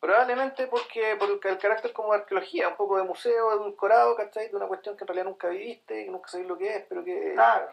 probablemente 0.00 0.66
porque 0.66 1.16
por 1.18 1.30
el, 1.30 1.40
el 1.42 1.58
carácter 1.58 1.92
como 1.92 2.12
de 2.12 2.18
arqueología, 2.20 2.68
un 2.68 2.76
poco 2.76 2.96
de 2.98 3.02
museo, 3.04 3.52
edulcorado, 3.52 4.14
¿cachai? 4.16 4.48
De 4.50 4.56
una 4.56 4.66
cuestión 4.66 4.96
que 4.96 5.04
en 5.04 5.08
realidad 5.08 5.24
nunca 5.26 5.48
viviste, 5.48 6.04
que 6.04 6.10
nunca 6.10 6.28
sabes 6.28 6.46
lo 6.46 6.58
que 6.58 6.68
es, 6.76 6.84
pero 6.88 7.02
que... 7.04 7.32
Claro, 7.34 7.68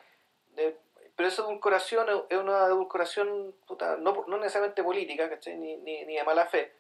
pero 1.16 1.28
esa 1.28 1.42
edulcoración 1.44 2.08
es- 2.30 2.38
una 2.38 2.66
edulcoración 2.68 3.54
puta, 3.68 3.98
no, 3.98 4.24
no 4.28 4.38
necesariamente 4.38 4.84
política, 4.84 5.30
¿cachai? 5.30 5.58
Ni, 5.58 5.76
ni, 5.78 6.06
ni 6.06 6.16
de 6.16 6.24
mala 6.24 6.46
fe, 6.48 6.74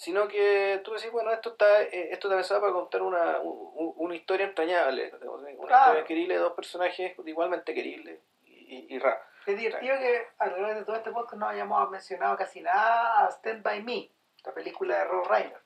sino 0.00 0.26
que 0.28 0.80
tú 0.82 0.94
decís, 0.94 1.10
bueno, 1.12 1.30
esto 1.30 1.50
está, 1.50 1.82
eh, 1.82 2.08
esto 2.10 2.28
está 2.28 2.36
pensado 2.36 2.62
para 2.62 2.72
contar 2.72 3.02
una, 3.02 3.38
un- 3.40 3.92
una 3.96 4.14
historia 4.14 4.46
entrañable, 4.46 5.12
una 5.22 5.66
Claro. 5.66 5.82
historia 5.92 6.04
querible 6.04 6.34
de 6.34 6.40
dos 6.40 6.54
personajes 6.54 7.14
igualmente 7.26 7.74
queribles 7.74 8.18
y, 8.44 8.50
y, 8.76 8.94
y 8.94 8.98
raros. 8.98 9.20
es 9.44 9.58
divertido 9.58 9.98
que 9.98 10.26
alrededor 10.38 10.74
de 10.76 10.84
todo 10.86 10.96
este 10.96 11.10
podcast 11.10 11.34
no 11.38 11.46
hayamos 11.48 11.90
mencionado 11.90 12.34
casi 12.38 12.62
nada 12.62 13.26
a 13.26 13.28
Stand 13.30 13.62
By 13.62 13.82
Me, 13.82 14.10
la 14.42 14.54
película 14.54 14.96
de 15.00 15.04
Rob 15.04 15.28
Reiner, 15.28 15.60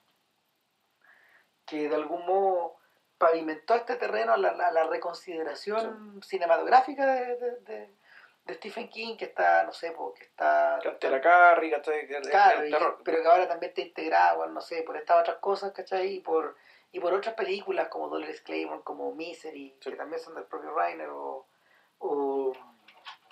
que 1.64 1.88
de 1.88 1.94
algún 1.94 2.26
modo 2.26 2.76
pavimentó 3.18 3.76
este 3.76 3.94
terreno 3.94 4.32
a 4.32 4.36
la, 4.36 4.52
la- 4.52 4.72
la 4.72 4.84
reconsideración 4.84 6.20
cinematográfica 6.24 7.06
de, 7.06 7.36
de, 7.36 7.50
de- 7.60 7.94
de 8.44 8.54
Stephen 8.54 8.88
King, 8.90 9.16
que 9.16 9.24
está, 9.26 9.64
no 9.64 9.72
sé, 9.72 9.92
porque 9.92 10.24
está... 10.24 10.78
Cante 10.82 11.08
la 11.08 11.20
Carrie, 11.20 11.70
¿cachai? 11.70 12.06
Que- 12.06 12.20
Claro, 12.20 12.66
y- 12.66 12.70
pero 13.04 13.22
que 13.22 13.28
ahora 13.28 13.48
también 13.48 13.70
está 13.70 13.80
integrada, 13.80 14.34
bueno, 14.34 14.52
no 14.52 14.60
sé, 14.60 14.82
por 14.82 14.96
estas 14.96 15.20
otras 15.20 15.38
cosas, 15.38 15.72
¿cachai? 15.72 16.16
Y 16.16 16.20
por, 16.20 16.54
y 16.92 17.00
por 17.00 17.14
otras 17.14 17.34
películas 17.34 17.88
como 17.88 18.08
Dolores 18.08 18.42
Claiborne, 18.42 18.82
como 18.84 19.14
Misery, 19.14 19.74
Sí. 19.80 19.90
que 19.90 19.96
también 19.96 20.20
son 20.20 20.34
del 20.34 20.44
propio 20.44 20.74
Reiner, 20.74 21.08
o... 21.08 21.46
o 22.00 22.52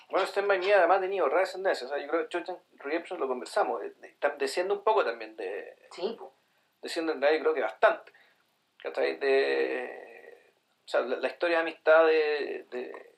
Bueno, 0.09 0.27
Stand 0.27 0.49
By 0.49 0.59
Me 0.61 0.73
además 0.73 1.01
tenía 1.03 1.25
otra 1.25 1.41
descendencia. 1.41 1.87
O 1.87 1.91
sea, 1.91 1.99
yo 1.99 2.09
creo 2.09 2.27
que 2.29 2.39
Shawshank 2.39 2.59
Redemption 2.79 3.21
lo 3.21 3.29
conversamos. 3.29 3.83
eh, 3.83 3.93
desciende 4.39 4.73
un 4.75 4.83
poco 4.83 5.05
también 5.05 5.37
de... 5.37 5.77
sí, 5.91 6.17
po. 6.19 6.33
Desciende 6.81 7.13
en 7.13 7.21
realidad 7.21 7.39
yo 7.39 7.45
creo 7.45 7.55
que 7.55 7.61
bastante. 7.63 8.13
¿Cachai? 8.83 9.17
De... 9.19 10.53
O 10.85 10.89
sea, 10.89 11.01
la, 11.03 11.17
la 11.17 11.29
historia 11.29 11.59
de 11.59 11.63
amistad 11.63 12.07
de... 12.07 12.67
de 12.71 13.12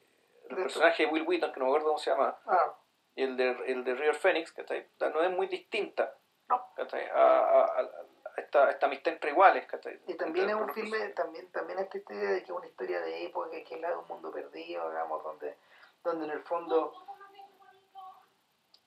el 0.50 0.56
personaje 0.56 1.04
de 1.06 1.12
Will 1.12 1.22
Wheaton, 1.26 1.52
que 1.52 1.60
no 1.60 1.66
me 1.66 1.70
acuerdo 1.72 1.86
cómo 1.88 1.98
se 1.98 2.10
llama, 2.10 2.38
Ah, 2.46 2.74
y 3.14 3.22
el 3.22 3.36
de, 3.36 3.50
el 3.66 3.84
de 3.84 3.94
River 3.94 4.14
Phoenix, 4.16 4.52
¿cachai? 4.52 4.88
No 5.00 5.22
es 5.22 5.30
muy 5.30 5.46
distinta. 5.46 6.14
No. 6.48 6.66
¿cachai? 6.76 7.08
A, 7.12 7.64
a- 7.64 7.90
esta, 8.36 8.68
esta 8.70 8.86
amistad 8.86 9.12
entre 9.12 9.30
iguales, 9.30 9.64
¿cachai? 9.66 10.00
y 10.08 10.14
también 10.14 10.48
es 10.50 10.56
un 10.56 10.68
filme, 10.74 10.98
también, 11.10 11.50
también 11.52 11.78
esta 11.78 11.96
historia 11.98 12.30
de 12.30 12.38
que 12.40 12.44
es 12.44 12.50
una 12.50 12.66
historia 12.66 13.00
de 13.00 13.24
época, 13.26 13.48
que 13.50 13.74
es 13.74 13.80
la 13.80 13.90
de 13.90 13.96
un 13.96 14.08
mundo 14.08 14.32
perdido, 14.32 14.90
digamos, 14.90 15.22
donde, 15.22 15.56
donde 16.02 16.24
en 16.24 16.30
el 16.32 16.42
fondo 16.42 16.92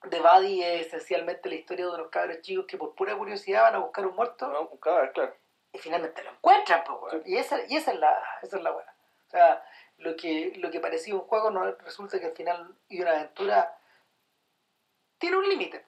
de 0.04 0.20
Buddy 0.20 0.64
es 0.64 0.88
esencialmente 0.88 1.50
la 1.50 1.56
historia 1.56 1.86
de 1.86 1.94
unos 1.94 2.10
cabros 2.10 2.42
chicos 2.42 2.66
que 2.68 2.78
por 2.78 2.94
pura 2.94 3.16
curiosidad 3.18 3.64
van 3.64 3.76
a 3.76 3.80
buscar 3.80 4.06
un 4.06 4.16
muerto 4.16 4.48
No, 4.48 4.62
un 4.68 4.78
cadáver, 4.80 5.12
claro. 5.14 5.36
y 5.72 5.78
finalmente 5.80 6.24
lo 6.24 6.32
encuentran, 6.32 6.84
po, 6.84 6.96
weón. 6.96 7.24
y, 7.26 7.38
esa, 7.38 7.58
y 7.68 7.76
esa 7.78 7.92
es 7.94 8.00
la 8.00 8.22
esa 8.44 8.58
es 8.58 8.64
la 8.64 8.72
buena. 8.72 8.94
O 9.28 9.30
sea, 9.30 9.66
lo 9.98 10.16
que, 10.16 10.54
lo 10.58 10.70
que 10.72 10.80
parecía 10.80 11.16
un 11.16 11.22
juego 11.22 11.50
no 11.52 11.64
resulta 11.72 12.20
que 12.20 12.28
al 12.28 12.36
final 12.36 12.76
y 12.90 13.02
una 13.02 13.12
aventura 13.12 13.78
tiene 15.18 15.38
un 15.38 15.48
límite. 15.50 15.86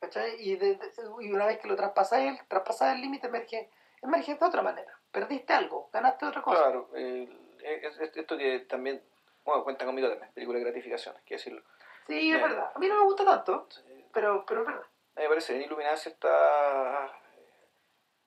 ¿Cachai? 0.00 0.36
Y, 0.38 0.56
de- 0.56 0.74
de- 0.76 0.92
y 1.22 1.32
una 1.32 1.46
vez 1.46 1.58
que 1.58 1.68
lo 1.68 1.76
traspasas 1.76 2.20
el, 2.20 2.38
traspasas 2.48 2.94
el 2.94 3.00
límite 3.00 3.26
emerge, 3.28 3.70
emerge 4.02 4.34
de 4.34 4.44
otra 4.44 4.62
manera. 4.62 4.98
Perdiste 5.10 5.52
algo, 5.52 5.88
ganaste 5.92 6.26
otra 6.26 6.42
cosa. 6.42 6.60
Claro, 6.62 6.90
es- 6.94 7.98
esto 8.14 8.36
que 8.36 8.60
también, 8.60 9.02
bueno, 9.44 9.64
cuenta 9.64 9.86
conmigo 9.86 10.08
también, 10.08 10.30
película 10.32 10.58
de 10.58 10.64
gratificación, 10.64 11.16
hay 11.16 11.22
que 11.24 11.34
decirlo. 11.36 11.62
Sí, 12.06 12.14
es 12.32 12.36
Bien. 12.36 12.42
verdad. 12.42 12.70
A 12.74 12.78
mí 12.78 12.86
no 12.88 12.96
me 12.98 13.04
gusta 13.04 13.24
tanto, 13.24 13.66
Eh, 13.86 14.04
pero, 14.12 14.44
pero 14.46 14.60
es 14.62 14.66
verdad. 14.66 14.86
Me 15.16 15.28
parece 15.28 15.54
bien 15.54 15.64
iluminada 15.66 15.96
cierta... 15.96 17.08
Pues 17.08 17.23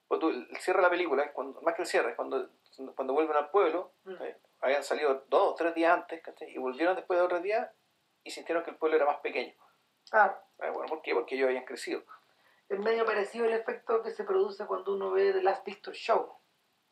tú, 0.08 0.30
el 0.30 0.58
cierre 0.58 0.80
de 0.80 0.84
la 0.84 0.90
película, 0.90 1.24
es 1.24 1.32
cuando, 1.32 1.62
más 1.62 1.76
que 1.76 1.82
el 1.82 1.88
cierre, 1.88 2.12
es 2.12 2.16
cuando, 2.16 2.50
cuando 2.96 3.14
vuelven 3.14 3.36
al 3.36 3.50
pueblo, 3.50 3.94
Mm. 4.06 4.22
eh, 4.22 4.38
habían 4.62 4.84
salido 4.84 5.26
dos 5.28 5.52
o 5.52 5.56
tres 5.56 5.76
días 5.76 5.94
antes, 5.94 6.22
y 6.48 6.58
volvieron 6.58 6.96
después 6.96 7.20
de 7.20 7.26
otros 7.26 7.42
días 7.44 7.70
y 8.24 8.32
sintieron 8.32 8.64
que 8.64 8.72
el 8.72 8.78
pueblo 8.78 8.96
era 8.98 9.06
más 9.06 9.18
pequeño. 9.18 9.54
Claro. 10.10 10.38
Eh, 10.60 10.70
bueno, 10.70 10.88
¿por 10.88 11.02
qué? 11.02 11.14
Porque 11.14 11.36
ellos 11.36 11.48
habían 11.48 11.66
crecido. 11.66 12.04
Es 12.70 12.80
medio 12.80 13.06
parecido 13.06 13.46
el 13.46 13.54
efecto 13.54 14.02
que 14.02 14.12
se 14.12 14.24
produce 14.24 14.66
cuando 14.66 14.94
uno 14.94 15.12
ve 15.12 15.32
The 15.34 15.42
Last 15.44 15.64
Picture 15.64 15.96
Show. 15.96 16.38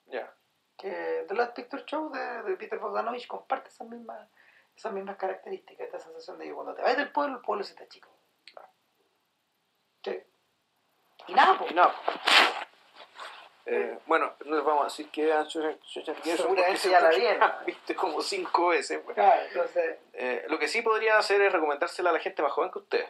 Ya. 0.05 0.33
Que 0.77 1.25
The 1.27 1.33
Last 1.33 1.55
Picture 1.55 1.83
Show 1.85 2.11
de, 2.11 2.43
de 2.43 2.57
Peter 2.57 2.79
Bogdanovich 2.79 3.27
comparte 3.27 3.69
esas 3.69 3.87
mismas, 3.87 4.29
esas 4.75 4.93
mismas 4.93 5.17
características, 5.17 5.85
esta 5.87 5.99
sensación 5.99 6.37
de 6.37 6.45
que 6.45 6.53
cuando 6.53 6.75
te 6.75 6.81
vas 6.81 6.95
del 6.97 7.11
pueblo, 7.11 7.37
el 7.37 7.41
pueblo 7.41 7.63
se 7.63 7.71
está 7.73 7.87
chico. 7.87 8.09
Sí. 10.03 10.21
Y 11.27 11.33
nada, 11.33 11.57
pues. 11.57 11.71
Y 11.71 11.73
nada. 11.73 11.95
Eh, 13.67 13.97
bueno, 14.05 14.33
no 14.45 14.55
les 14.57 14.63
vamos 14.63 14.81
a 14.81 14.85
decir 14.85 15.09
que 15.09 15.25
vean 15.25 15.45
Shawshank 15.47 15.81
Shawshank 15.83 16.17
Redemption, 16.19 16.37
Seguramente 16.37 16.89
ya 16.89 16.99
la 16.99 17.09
vieron. 17.09 17.51
visto 17.65 17.95
como 17.95 18.21
cinco 18.21 18.67
veces. 18.67 19.03
bueno. 19.03 19.15
Claro, 19.15 19.41
entonces, 19.47 19.97
Eh, 20.13 20.45
lo 20.49 20.59
que 20.59 20.67
sí 20.67 20.81
podrían 20.83 21.17
hacer 21.17 21.41
es 21.41 21.51
recomendársela 21.51 22.11
a 22.11 22.13
la 22.13 22.19
gente 22.19 22.41
más 22.43 22.51
joven 22.51 22.69
que 22.71 22.79
ustedes. 22.79 23.09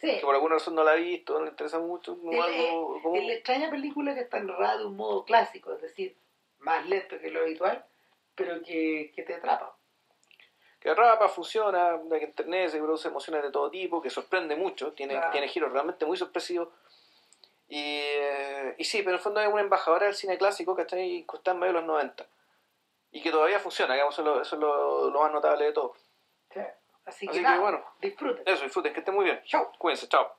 sí. 0.00 0.16
Que 0.16 0.20
por 0.22 0.34
alguna 0.34 0.54
razón 0.54 0.74
no 0.74 0.84
la 0.84 0.92
ha 0.92 0.96
visto, 0.96 1.34
no 1.38 1.44
le 1.44 1.50
interesa 1.50 1.78
mucho. 1.78 2.16
No 2.22 2.32
El- 2.32 2.40
algo 2.42 3.00
como- 3.02 3.16
Es 3.16 3.24
la 3.26 3.32
extraña 3.34 3.70
película 3.70 4.14
que 4.14 4.20
está 4.20 4.40
narrada 4.40 4.78
de 4.78 4.86
un 4.86 4.96
modo 4.96 5.24
clásico, 5.24 5.72
es 5.74 5.80
decir, 5.82 6.16
más 6.60 6.86
lento 6.88 7.18
que 7.18 7.30
lo 7.30 7.40
habitual, 7.40 7.84
pero 8.34 8.62
que, 8.62 9.12
que 9.14 9.22
te 9.22 9.34
atrapa. 9.34 9.76
que 10.80 10.94
rapa, 10.94 11.28
funciona, 11.30 11.98
que 12.10 12.24
internet 12.24 12.68
se 12.68 12.78
produce 12.78 13.08
emociones 13.08 13.42
de 13.42 13.50
todo 13.50 13.70
tipo, 13.70 14.02
que 14.02 14.10
sorprende 14.10 14.54
mucho, 14.54 14.92
tiene, 14.92 15.14
Claro. 15.14 15.30
tiene 15.30 15.48
giros 15.48 15.72
realmente 15.72 16.04
muy 16.04 16.14
sorpresivos. 16.18 16.68
Y, 17.68 17.80
eh, 17.80 18.74
y 18.78 18.84
sí, 18.84 18.98
pero 18.98 19.10
en 19.10 19.14
el 19.16 19.20
fondo 19.20 19.40
es 19.40 19.48
una 19.48 19.62
embajadora 19.62 20.06
del 20.06 20.14
cine 20.14 20.38
clásico. 20.38 20.76
Que 20.76 20.82
está 20.82 20.96
en 20.98 21.58
medio 21.58 21.72
de 21.72 21.80
los 21.80 21.84
90. 21.84 22.26
Y 23.12 23.22
que 23.22 23.30
todavía 23.30 23.60
funciona, 23.60 23.94
digamos, 23.94 24.14
eso 24.14 24.22
es 24.22 24.26
lo, 24.26 24.42
eso 24.42 24.56
es 24.56 24.60
lo, 24.60 25.10
lo 25.10 25.20
más 25.20 25.32
notable 25.32 25.66
de 25.66 25.72
todo. 25.72 25.94
Sí. 26.50 26.60
Así, 27.04 27.28
Así 27.28 27.42
que, 27.42 27.58
bueno. 27.58 27.84
disfruten. 28.00 28.42
Eso, 28.46 28.64
disfruten, 28.64 28.92
que 28.92 29.00
estén 29.00 29.14
muy 29.14 29.24
bien. 29.24 29.40
Chau. 29.44 29.70
Cuídense, 29.78 30.08
chao. 30.08 30.34